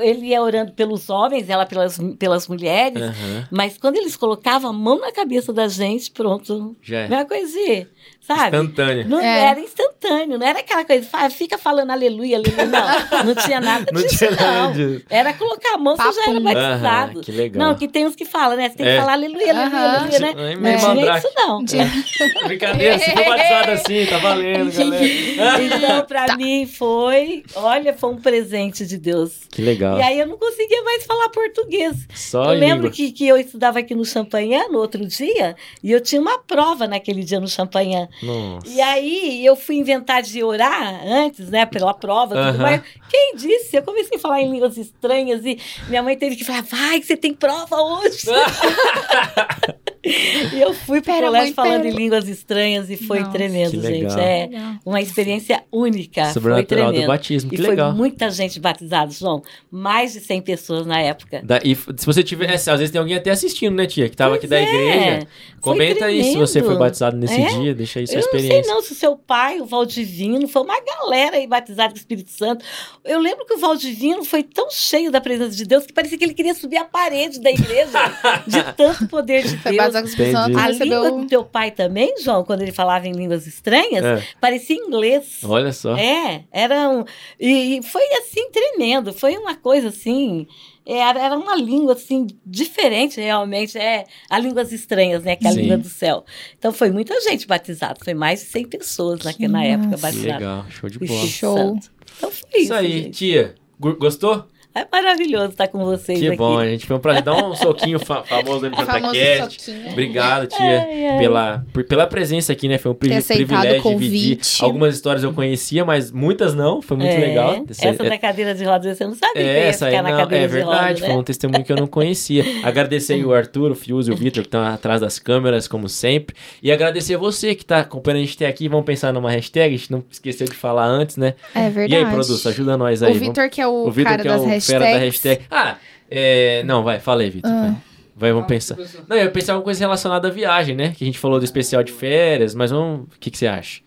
Ele 0.00 0.26
ia 0.26 0.42
orando 0.42 0.72
pelos 0.72 1.10
homens, 1.10 1.48
ela 1.48 1.66
pelas, 1.66 1.98
pelas 2.18 2.46
mulheres. 2.46 3.02
Aham. 3.32 3.48
Mas 3.50 3.78
quando 3.78 3.96
eles 3.96 4.16
colocavam 4.16 4.70
a 4.70 4.72
mão 4.72 4.98
na 5.00 5.12
cabeça 5.12 5.52
da 5.52 5.68
gente, 5.68 6.10
pronto. 6.10 6.76
Já 6.82 6.98
é. 7.00 7.08
Mesma 7.08 7.24
coisinha, 7.24 7.88
sabe? 8.20 8.56
Instantânea. 8.56 9.04
Não 9.08 9.20
É. 9.20 9.46
era 9.50 9.60
instantâneo, 9.60 10.38
não 10.38 10.46
era 10.46 10.60
aquela 10.60 10.84
coisa, 10.84 11.08
"Ah, 11.12 11.30
fica 11.30 11.56
falando 11.58 11.90
aleluia, 11.90 12.36
aleluia. 12.36 12.66
Não, 12.66 13.24
não 13.24 13.34
tinha 13.34 13.60
nada 13.60 13.86
Não 13.92 14.02
disso, 14.02 14.18
tinha 14.18 14.30
nada 14.30 14.52
não. 14.62 14.72
disso. 14.72 15.04
Era 15.10 15.32
colocar 15.34 15.74
a 15.74 15.78
mão, 15.78 15.96
você 15.96 16.12
já 16.12 16.22
era 16.22 16.32
Papum. 16.32 16.42
batizado. 16.44 17.12
Aham, 17.12 17.20
que 17.22 17.32
legal. 17.32 17.68
Não, 17.68 17.74
que 17.74 17.88
tem 17.88 18.06
uns 18.06 18.14
que 18.16 18.24
falam, 18.24 18.56
né? 18.56 18.68
Você 18.68 18.76
tem 18.76 18.86
que 18.86 18.92
É. 18.92 19.00
falar 19.00 19.12
aleluia, 19.12 19.50
aleluia, 19.50 19.78
Aham. 19.78 19.96
aleluia, 19.98 20.18
né? 20.20 20.28
É 20.36 20.54
Não 20.54 20.60
meio 20.62 20.78
tinha 20.78 21.18
isso, 21.18 21.28
não. 21.36 21.64
Brincadeira, 22.46 22.98
se 22.98 23.10
for 23.10 23.24
batizado 23.24 23.70
assim, 23.72 24.06
tá 24.06 24.18
valendo, 24.18 24.72
galera. 24.72 25.02
Então, 25.62 26.04
pra 26.06 26.36
mim, 26.36 26.66
foi, 26.66 27.42
olha, 27.54 27.92
foi 27.94 28.10
um 28.10 28.16
presente 28.16 28.86
de 28.86 28.98
Deus. 28.98 29.40
Que 29.50 29.62
legal. 29.62 29.98
E 29.98 30.02
aí 30.02 30.18
eu 30.18 30.26
não 30.26 30.36
conseguia 30.38 30.82
mais 30.82 31.04
falar 31.04 31.28
português. 31.28 31.96
Só 32.14 32.44
eu 32.46 32.54
em 32.56 32.60
lembro 32.60 32.76
língua. 32.84 32.90
que, 32.90 33.12
que 33.22 33.28
eu 33.28 33.36
estudava 33.36 33.78
aqui 33.78 33.94
no 33.94 34.04
Champagnat 34.04 34.68
no 34.68 34.78
outro 34.78 35.06
dia, 35.06 35.54
e 35.80 35.92
eu 35.92 36.00
tinha 36.00 36.20
uma 36.20 36.38
prova 36.38 36.88
naquele 36.88 37.22
dia 37.22 37.38
no. 37.46 38.08
Nossa. 38.20 38.66
E 38.66 38.80
aí 38.80 39.46
eu 39.46 39.54
fui 39.54 39.76
inventar 39.76 40.22
de 40.22 40.42
orar 40.42 41.06
antes, 41.06 41.48
né, 41.48 41.64
pela 41.64 41.94
prova, 41.94 42.34
tudo 42.34 42.48
Aham. 42.48 42.58
mais. 42.58 42.82
Quem 43.08 43.36
disse? 43.36 43.76
Eu 43.76 43.82
comecei 43.84 44.18
a 44.18 44.20
falar 44.20 44.40
em 44.40 44.50
línguas 44.50 44.76
estranhas 44.76 45.44
e 45.44 45.56
minha 45.88 46.02
mãe 46.02 46.18
teve 46.18 46.34
que 46.34 46.44
falar, 46.44 46.62
vai, 46.62 46.98
que 46.98 47.06
você 47.06 47.16
tem 47.16 47.32
prova 47.32 47.76
hoje. 47.80 48.26
e 50.04 50.60
eu 50.60 50.72
fui 50.74 51.00
pro 51.00 51.12
Pera, 51.12 51.26
colégio 51.26 51.46
mãe, 51.48 51.54
falando 51.54 51.82
pera. 51.82 51.94
em 51.94 51.96
línguas 51.96 52.28
estranhas 52.28 52.90
e 52.90 52.96
foi 52.96 53.20
Nossa, 53.20 53.32
tremendo, 53.32 53.80
gente. 53.80 54.18
É 54.18 54.48
uma 54.84 55.00
experiência 55.00 55.62
única. 55.70 56.24
foi 56.24 56.32
Sobrenatural 56.32 56.86
do 56.86 56.90
tremendo. 56.90 57.08
batismo, 57.08 57.48
E 57.52 57.56
que 57.56 57.62
foi 57.62 57.70
legal. 57.70 57.92
muita 57.92 58.30
gente 58.30 58.58
batizada, 58.58 59.10
João. 59.12 59.42
Mais 59.70 60.12
de 60.14 60.20
100 60.20 60.42
pessoas 60.42 60.86
na 60.86 61.00
época. 61.00 61.40
Da- 61.44 61.60
e 61.64 61.74
se 61.76 62.04
você 62.06 62.22
tiver, 62.22 62.50
é, 62.50 62.54
às 62.54 62.64
vezes 62.64 62.90
tem 62.90 62.98
alguém 63.00 63.16
até 63.16 63.30
assistindo, 63.30 63.74
né, 63.74 63.86
tia? 63.86 64.08
Que 64.08 64.16
tava 64.16 64.34
aqui 64.34 64.46
da 64.46 64.58
é. 64.58 64.62
igreja. 64.62 65.26
Foi 65.60 65.72
Comenta 65.72 66.06
aí 66.06 66.24
se 66.24 66.36
você 66.36 66.62
foi 66.62 66.76
batizado 66.76 67.16
nesse 67.16 67.40
É? 67.40 67.46
dia, 67.46 67.74
deixa 67.74 68.00
aí 68.00 68.06
sua 68.06 68.14
Eu 68.16 68.22
não 68.22 68.30
sei 68.30 68.40
experiência. 68.40 68.72
não 68.74 68.82
se 68.82 68.92
o 68.92 68.96
seu 68.96 69.16
pai, 69.16 69.60
o 69.60 69.64
Valdivino, 69.66 70.48
foi 70.48 70.62
uma 70.62 70.80
galera 70.80 71.36
aí 71.36 71.46
batizada 71.46 71.90
com 71.90 71.94
o 71.96 71.98
Espírito 71.98 72.30
Santo. 72.30 72.64
Eu 73.04 73.20
lembro 73.20 73.46
que 73.46 73.54
o 73.54 73.58
Valdivino 73.58 74.24
foi 74.24 74.42
tão 74.42 74.68
cheio 74.70 75.10
da 75.12 75.20
presença 75.20 75.56
de 75.56 75.64
Deus 75.64 75.86
que 75.86 75.92
parecia 75.92 76.18
que 76.18 76.24
ele 76.24 76.34
queria 76.34 76.54
subir 76.54 76.78
a 76.78 76.84
parede 76.84 77.40
da 77.40 77.50
igreja 77.50 77.98
de 78.46 78.62
tanto 78.74 79.06
poder 79.06 79.44
de 79.44 79.56
Foi 79.62 79.72
Deus. 79.72 79.91
Entendi. 80.00 80.56
A 80.58 80.66
recebeu... 80.66 81.04
língua 81.04 81.20
do 81.22 81.26
teu 81.26 81.44
pai 81.44 81.70
também, 81.70 82.14
João, 82.22 82.44
quando 82.44 82.62
ele 82.62 82.72
falava 82.72 83.06
em 83.06 83.12
línguas 83.12 83.46
estranhas, 83.46 84.04
É, 84.04 84.22
parecia 84.40 84.76
inglês. 84.76 85.40
olha 85.44 85.72
só. 85.72 85.96
É, 85.96 86.44
era 86.50 86.88
um. 86.88 87.04
E, 87.38 87.78
e 87.78 87.82
foi 87.82 88.02
assim, 88.18 88.50
tremendo. 88.50 89.12
Foi 89.12 89.36
uma 89.36 89.54
coisa 89.56 89.88
assim. 89.88 90.46
Era, 90.84 91.20
era 91.22 91.38
uma 91.38 91.54
língua 91.54 91.92
assim, 91.92 92.26
diferente 92.44 93.20
realmente. 93.20 93.78
É 93.78 94.04
a 94.28 94.38
línguas 94.38 94.72
estranhas, 94.72 95.22
né? 95.22 95.36
Que 95.36 95.46
é 95.46 95.50
a 95.50 95.52
Sim. 95.52 95.60
língua 95.62 95.78
do 95.78 95.88
céu. 95.88 96.24
Então 96.58 96.72
foi 96.72 96.90
muita 96.90 97.20
gente 97.20 97.46
batizada. 97.46 97.96
Foi 98.02 98.14
mais 98.14 98.40
de 98.40 98.46
100 98.46 98.64
pessoas 98.66 99.22
naquela 99.22 99.62
época 99.64 99.90
massa. 99.90 99.96
Que 99.96 100.02
batizadas. 100.02 100.40
legal, 100.40 100.66
show 100.70 100.90
de 100.90 100.98
bola. 100.98 101.26
Show. 101.26 101.56
Santo. 101.56 101.92
Então 102.16 102.30
foi 102.30 102.48
isso. 102.54 102.64
Isso 102.64 102.74
aí, 102.74 103.02
gente. 103.02 103.10
tia. 103.10 103.54
Gostou? 103.78 104.46
É 104.74 104.86
maravilhoso 104.90 105.50
estar 105.50 105.68
com 105.68 105.84
vocês 105.84 106.18
Que 106.18 106.28
aqui. 106.28 106.36
bom, 106.36 106.62
gente. 106.64 106.86
Foi 106.86 106.96
um 106.96 107.00
prazer. 107.00 107.22
Dá 107.22 107.34
um 107.34 107.54
soquinho 107.54 107.98
fa- 107.98 108.22
famoso 108.22 108.70
no 108.70 108.76
soquinho. 108.76 109.90
Obrigado, 109.90 110.46
tia, 110.46 110.58
Ai, 110.82 111.06
ai. 111.08 111.18
Pela, 111.18 111.64
por- 111.72 111.84
pela 111.84 112.06
presença 112.06 112.52
aqui, 112.52 112.68
né? 112.68 112.78
Foi 112.78 112.90
um 112.90 112.94
pri- 112.94 113.10
privilégio 113.22 113.82
dividir. 113.98 114.38
Algumas 114.60 114.94
histórias 114.94 115.22
eu 115.24 115.32
conhecia, 115.32 115.84
mas 115.84 116.10
muitas 116.10 116.54
não. 116.54 116.80
Foi 116.80 116.96
muito 116.96 117.10
É, 117.10 117.18
legal. 117.18 117.64
Essa- 117.68 117.88
Essa 117.88 118.04
da 118.04 118.18
cadeira 118.18 118.54
de 118.54 118.64
rodas, 118.64 118.96
você 118.96 119.04
não 119.04 119.14
sabia 119.14 119.42
que 119.42 119.48
É, 119.48 119.68
essa 119.68 119.86
aí 119.86 119.90
ficar 119.92 120.02
na 120.02 120.10
não, 120.10 120.16
cadeira 120.18 120.44
é 120.44 120.48
de 120.48 120.52
verdade, 120.54 120.78
rodas, 120.84 120.98
foi 121.00 121.08
né? 121.08 121.14
um 121.16 121.22
testemunho 121.22 121.64
que 121.64 121.72
eu 121.72 121.76
não 121.76 121.86
conhecia. 121.86 122.44
Agradecer 122.64 123.14
aí 123.14 123.24
o 123.24 123.32
Arthur, 123.34 123.72
o 123.72 123.74
Fius 123.74 124.08
e 124.08 124.10
o 124.10 124.16
Vitor 124.16 124.42
que 124.42 124.48
estão 124.48 124.62
atrás 124.64 125.00
das 125.00 125.18
câmeras, 125.18 125.68
como 125.68 125.88
sempre. 125.88 126.34
E 126.62 126.72
agradecer 126.72 127.16
você 127.16 127.54
que 127.54 127.62
está 127.62 127.80
acompanhando 127.80 128.18
a 128.18 128.24
gente 128.24 128.36
até 128.36 128.46
aqui. 128.46 128.68
Vamos 128.68 128.86
pensar 128.86 129.12
numa 129.12 129.30
hashtag, 129.30 129.74
a 129.74 129.78
gente 129.78 129.90
não 129.92 130.02
esqueceu 130.10 130.46
de 130.46 130.54
falar 130.54 130.86
antes, 130.86 131.16
né? 131.16 131.34
É 131.54 131.66
E 131.66 131.70
verdade. 131.70 132.04
aí, 132.04 132.10
produção, 132.10 132.50
ajuda 132.52 132.76
nós 132.76 133.02
aí. 133.02 133.12
O 133.12 133.14
Vitor, 133.20 133.50
que 133.50 133.60
é 133.60 133.66
o, 133.66 133.86
o 133.88 133.92
cara 133.94 134.22
que 134.22 134.28
é 134.28 134.30
das 134.30 134.40
o 134.40 134.44
hashtags. 134.44 134.61
Fera 134.62 134.84
da 134.84 134.98
hashtag. 134.98 135.44
Ah, 135.50 135.76
é... 136.10 136.62
não, 136.64 136.82
vai, 136.82 137.00
fala 137.00 137.22
aí, 137.22 137.30
Vitor. 137.30 137.50
Ah. 137.50 137.60
vai. 137.62 137.76
Vai, 138.14 138.32
vamos 138.32 138.46
pensar. 138.46 138.76
Não, 139.08 139.16
eu 139.16 139.24
ia 139.24 139.30
pensar 139.30 139.54
alguma 139.54 139.64
coisa 139.64 139.80
relacionada 139.80 140.28
à 140.28 140.30
viagem, 140.30 140.76
né? 140.76 140.92
Que 140.96 141.02
a 141.02 141.06
gente 141.06 141.18
falou 141.18 141.38
do 141.38 141.44
especial 141.44 141.82
de 141.82 141.90
férias, 141.90 142.54
mas 142.54 142.70
vamos... 142.70 143.06
O 143.06 143.18
que, 143.18 143.30
que 143.30 143.38
você 143.38 143.46
acha? 143.46 143.80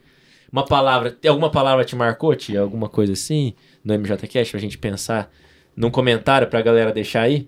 Uma 0.51 0.65
palavra... 0.65 1.11
Tem 1.11 1.29
alguma 1.29 1.49
palavra 1.51 1.85
te 1.85 1.95
marcou, 1.95 2.35
tia? 2.35 2.59
Alguma 2.59 2.89
coisa 2.89 3.13
assim? 3.13 3.53
No 3.83 3.93
MJCast 3.97 4.51
pra 4.51 4.59
gente 4.59 4.77
pensar 4.77 5.31
num 5.75 5.91
comentário 5.91 6.47
pra 6.47 6.61
galera 6.61 6.91
deixar 6.91 7.21
aí? 7.21 7.47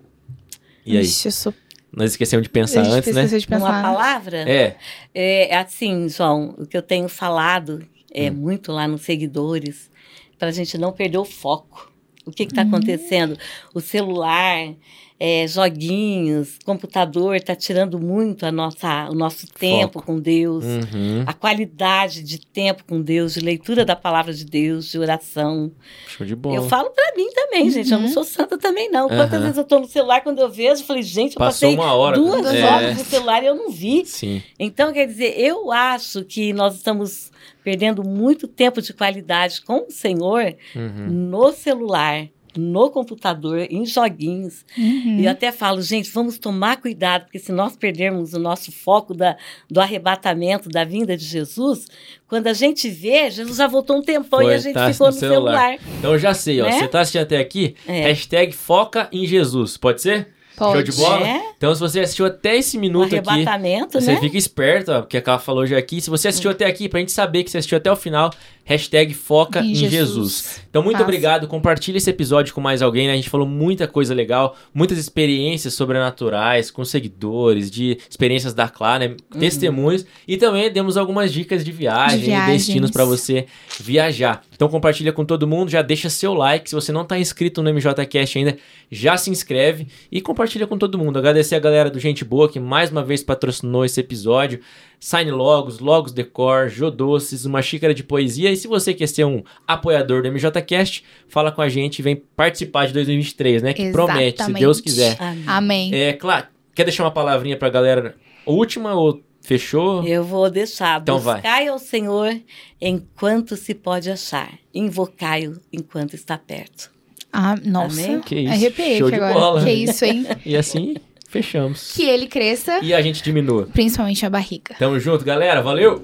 E 0.85 0.95
aí? 0.97 1.03
Ixi, 1.03 1.27
eu 1.27 1.31
sou... 1.31 1.53
Nós 1.91 2.11
esquecemos 2.11 2.43
de 2.43 2.49
pensar 2.49 2.81
a 2.81 2.83
gente 2.83 2.93
antes, 2.93 3.15
né? 3.15 3.23
esqueceu 3.23 3.39
de 3.39 3.47
Uma 3.47 3.57
pensar. 3.67 3.81
palavra? 3.81 4.37
É. 4.49 4.77
É 5.13 5.57
assim, 5.57 6.07
João, 6.07 6.53
o 6.57 6.65
que 6.67 6.77
eu 6.77 6.81
tenho 6.81 7.09
falado 7.09 7.83
é 8.13 8.29
Hum. 8.29 8.35
muito 8.35 8.71
lá 8.71 8.87
nos 8.87 9.01
seguidores, 9.01 9.89
para 10.37 10.49
a 10.49 10.51
gente 10.51 10.77
não 10.77 10.91
perder 10.91 11.17
o 11.17 11.25
foco. 11.25 11.91
O 12.27 12.31
que 12.31 12.43
está 12.43 12.61
Uhum. 12.61 12.67
acontecendo? 12.67 13.37
O 13.73 13.79
celular, 13.81 14.73
é, 15.19 15.47
joguinhos, 15.47 16.59
computador 16.63 17.35
está 17.35 17.55
tirando 17.55 17.99
muito 17.99 18.45
a 18.45 18.51
nossa, 18.51 19.09
o 19.09 19.15
nosso 19.15 19.47
tempo 19.47 20.01
com 20.01 20.19
Deus. 20.19 20.63
Uhum. 20.63 21.23
A 21.25 21.33
qualidade 21.33 22.21
de 22.21 22.39
tempo 22.39 22.83
com 22.87 23.01
Deus, 23.01 23.33
de 23.33 23.39
leitura 23.39 23.83
da 23.85 23.95
palavra 23.95 24.31
de 24.33 24.45
Deus, 24.45 24.91
de 24.91 24.99
oração. 24.99 25.71
Show 26.07 26.25
de 26.27 26.35
bola. 26.35 26.55
Eu 26.57 26.67
falo 26.67 26.89
para 26.91 27.15
mim 27.15 27.29
também, 27.33 27.69
gente. 27.71 27.91
Eu 27.91 27.97
não 27.97 28.05
Uhum. 28.07 28.13
sou 28.13 28.23
santa 28.23 28.57
também, 28.57 28.91
não. 28.91 29.07
Quantas 29.07 29.41
vezes 29.41 29.57
eu 29.57 29.63
tô 29.63 29.79
no 29.79 29.87
celular, 29.87 30.21
quando 30.21 30.39
eu 30.39 30.49
vejo, 30.49 30.81
eu 30.83 30.85
falei, 30.85 31.01
gente, 31.03 31.33
eu 31.35 31.39
Passou 31.39 31.69
passei 31.69 31.75
uma 31.75 31.93
hora. 31.93 32.15
duas 32.17 32.45
é. 32.53 32.63
horas 32.63 32.97
no 32.97 33.05
celular 33.05 33.41
e 33.41 33.47
eu 33.47 33.55
não 33.55 33.71
vi. 33.71 34.05
Sim. 34.05 34.43
Então, 34.59 34.93
quer 34.93 35.07
dizer, 35.07 35.33
eu 35.39 35.71
acho 35.71 36.23
que 36.25 36.53
nós 36.53 36.75
estamos 36.75 37.31
perdendo 37.67 38.01
muito 38.01 38.47
tempo 38.47 38.81
de 38.81 38.93
qualidade 38.93 39.59
com 39.61 39.87
o 39.87 39.91
Senhor 39.91 40.55
Uhum. 40.73 41.07
no 41.09 41.51
celular, 41.51 42.29
no 42.55 42.89
computador, 42.89 43.67
em 43.69 43.85
joguinhos. 43.85 44.63
Uhum. 44.77 45.19
E 45.19 45.25
eu 45.25 45.31
até 45.31 45.51
falo, 45.51 45.81
gente, 45.81 46.09
vamos 46.09 46.37
tomar 46.37 46.77
cuidado, 46.77 47.23
porque 47.25 47.39
se 47.39 47.51
nós 47.51 47.75
perdermos 47.75 48.33
o 48.33 48.39
nosso 48.39 48.71
foco 48.71 49.13
da, 49.13 49.35
do 49.69 49.81
arrebatamento, 49.81 50.69
da 50.69 50.85
vinda 50.85 51.17
de 51.17 51.25
Jesus, 51.25 51.87
quando 52.25 52.47
a 52.47 52.53
gente 52.53 52.87
vê, 52.89 53.29
Jesus 53.29 53.57
já 53.57 53.67
voltou 53.67 53.97
um 53.97 54.01
tempão 54.01 54.39
Foi, 54.39 54.53
e 54.53 54.55
a 54.55 54.57
gente 54.59 54.73
tá 54.73 54.89
ficou 54.93 55.07
no 55.07 55.13
no 55.13 55.19
celular. 55.19 55.77
celular. 55.77 55.97
Então 55.99 56.13
eu 56.13 56.19
já 56.19 56.33
sei, 56.33 56.61
ó. 56.61 56.67
Né? 56.67 56.71
Você 56.71 56.87
tá 56.87 57.01
assistindo 57.01 57.23
até 57.23 57.37
aqui? 57.37 57.75
É. 57.85 58.03
Hashtag 58.03 58.53
foca 58.53 59.09
em 59.11 59.27
Jesus. 59.27 59.75
Pode 59.75 60.01
ser? 60.01 60.29
Show 60.57 60.73
Pode. 60.73 60.91
de 60.91 60.97
bola? 60.97 61.27
É. 61.27 61.41
Então, 61.55 61.73
se 61.73 61.79
você 61.79 61.99
assistiu 61.99 62.25
até 62.25 62.57
esse 62.57 62.77
minuto 62.77 63.15
aqui, 63.15 63.29
arrebatamento, 63.29 64.01
você 64.01 64.13
né? 64.13 64.19
fica 64.19 64.37
esperto, 64.37 64.91
ó, 64.91 65.01
porque 65.01 65.17
a 65.17 65.21
Carla 65.21 65.39
falou 65.39 65.65
já 65.65 65.77
aqui. 65.77 66.01
Se 66.01 66.09
você 66.09 66.27
assistiu 66.27 66.49
até 66.49 66.65
aqui, 66.65 66.89
pra 66.89 66.99
gente 66.99 67.11
saber 67.11 67.43
que 67.43 67.51
você 67.51 67.59
assistiu 67.59 67.77
até 67.77 67.91
o 67.91 67.95
final, 67.95 68.31
hashtag 68.69 69.13
foca 69.13 69.61
em, 69.61 69.71
Em 69.71 69.75
Jesus. 69.75 69.89
Jesus. 69.91 70.61
Então, 70.69 70.83
muito 70.83 70.95
Passa. 70.97 71.05
obrigado. 71.05 71.47
Compartilhe 71.47 71.99
esse 71.99 72.09
episódio 72.09 72.53
com 72.53 72.59
mais 72.59 72.81
alguém, 72.81 73.07
né? 73.07 73.13
A 73.13 73.15
gente 73.15 73.29
falou 73.29 73.47
muita 73.47 73.87
coisa 73.87 74.13
legal, 74.13 74.57
muitas 74.73 74.97
experiências 74.97 75.73
sobrenaturais 75.73 76.69
com 76.69 76.83
seguidores, 76.83 77.71
de 77.71 77.97
experiências 78.09 78.53
da 78.53 78.67
Clara, 78.67 79.07
né? 79.07 79.15
Uhum. 79.33 79.39
testemunhos. 79.39 80.05
E 80.27 80.35
também 80.35 80.69
demos 80.69 80.97
algumas 80.97 81.31
dicas 81.31 81.63
de 81.63 81.71
viagem, 81.71 82.19
De 82.19 82.25
e 82.25 82.27
viagens. 82.27 82.65
destinos 82.65 82.91
pra 82.91 83.05
você 83.05 83.45
viajar. 83.79 84.43
Então, 84.53 84.67
compartilha 84.67 85.13
com 85.13 85.23
todo 85.23 85.47
mundo, 85.47 85.69
já 85.71 85.81
deixa 85.81 86.09
seu 86.09 86.33
like. 86.33 86.67
Se 86.69 86.75
você 86.75 86.91
não 86.91 87.05
tá 87.05 87.17
inscrito 87.17 87.63
no 87.63 87.73
MJCast 87.73 88.37
ainda, 88.37 88.57
já 88.91 89.15
se 89.15 89.29
inscreve 89.29 89.87
e 90.11 90.19
compartilha 90.19 90.67
com 90.67 90.77
todo 90.77 90.97
mundo. 90.97 91.17
Agradecer 91.17 91.55
a 91.55 91.59
galera 91.59 91.89
do 91.89 91.99
Gente 91.99 92.25
Boa 92.25 92.49
que 92.49 92.59
mais 92.59 92.91
uma 92.91 93.03
vez 93.03 93.23
patrocinou 93.23 93.85
esse 93.85 93.99
episódio. 94.01 94.59
Sign 94.99 95.29
Logos, 95.31 95.79
Logos 95.79 96.11
Decor, 96.11 96.69
Jodoces, 96.69 97.45
uma 97.45 97.61
xícara 97.61 97.93
de 97.93 98.03
poesia. 98.03 98.51
E 98.51 98.55
se 98.57 98.67
você 98.67 98.93
quer 98.93 99.07
ser 99.07 99.25
um 99.25 99.43
apoiador 99.67 100.23
do 100.23 100.31
MJCast, 100.31 101.03
fala 101.27 101.51
com 101.51 101.61
a 101.61 101.69
gente 101.69 101.99
e 101.99 102.01
vem 102.01 102.15
participar 102.15 102.87
de 102.87 102.93
2023, 102.93 103.61
né? 103.63 103.73
Que 103.73 103.91
promete, 103.91 104.37
se 104.37 104.43
Exatamente. 104.43 104.59
Deus 104.61 104.81
quiser. 104.81 105.17
Amém. 105.45 105.93
É, 105.93 106.13
claro, 106.13 106.47
quer 106.73 106.83
deixar 106.83 107.03
uma 107.03 107.11
palavrinha 107.11 107.57
pra 107.57 107.69
galera? 107.69 108.15
Última 108.45 108.93
ou 108.95 109.21
fechou? 109.41 110.03
Eu 110.05 110.23
vou 110.23 110.49
deixar. 110.49 111.01
Então 111.01 111.19
vai. 111.19 111.35
Buscai 111.35 111.67
ao 111.67 111.79
Senhor 111.79 112.35
enquanto 112.81 113.55
se 113.55 113.73
pode 113.73 114.09
achar. 114.09 114.51
Invocai-o 114.73 115.59
enquanto 115.71 116.13
está 116.15 116.37
perto. 116.37 116.91
Ah, 117.31 117.55
nossa. 117.63 118.01
Amém? 118.03 118.21
Que 118.21 118.39
isso, 118.39 118.53
Arrepiei 118.53 118.97
show 118.97 119.07
aqui 119.07 119.17
de 119.17 119.23
agora. 119.23 119.39
bola. 119.39 119.63
Que 119.63 119.71
isso, 119.71 120.05
hein? 120.05 120.25
E 120.45 120.55
assim, 120.57 120.95
fechamos. 121.27 121.91
que 121.93 122.03
ele 122.03 122.25
cresça, 122.27 122.79
E 122.81 122.93
a 122.93 123.01
gente 123.01 123.21
diminua. 123.21 123.67
principalmente 123.71 124.25
a 124.25 124.29
barriga. 124.29 124.75
Tamo 124.79 124.99
junto, 124.99 125.23
galera. 125.23 125.61
Valeu! 125.61 126.03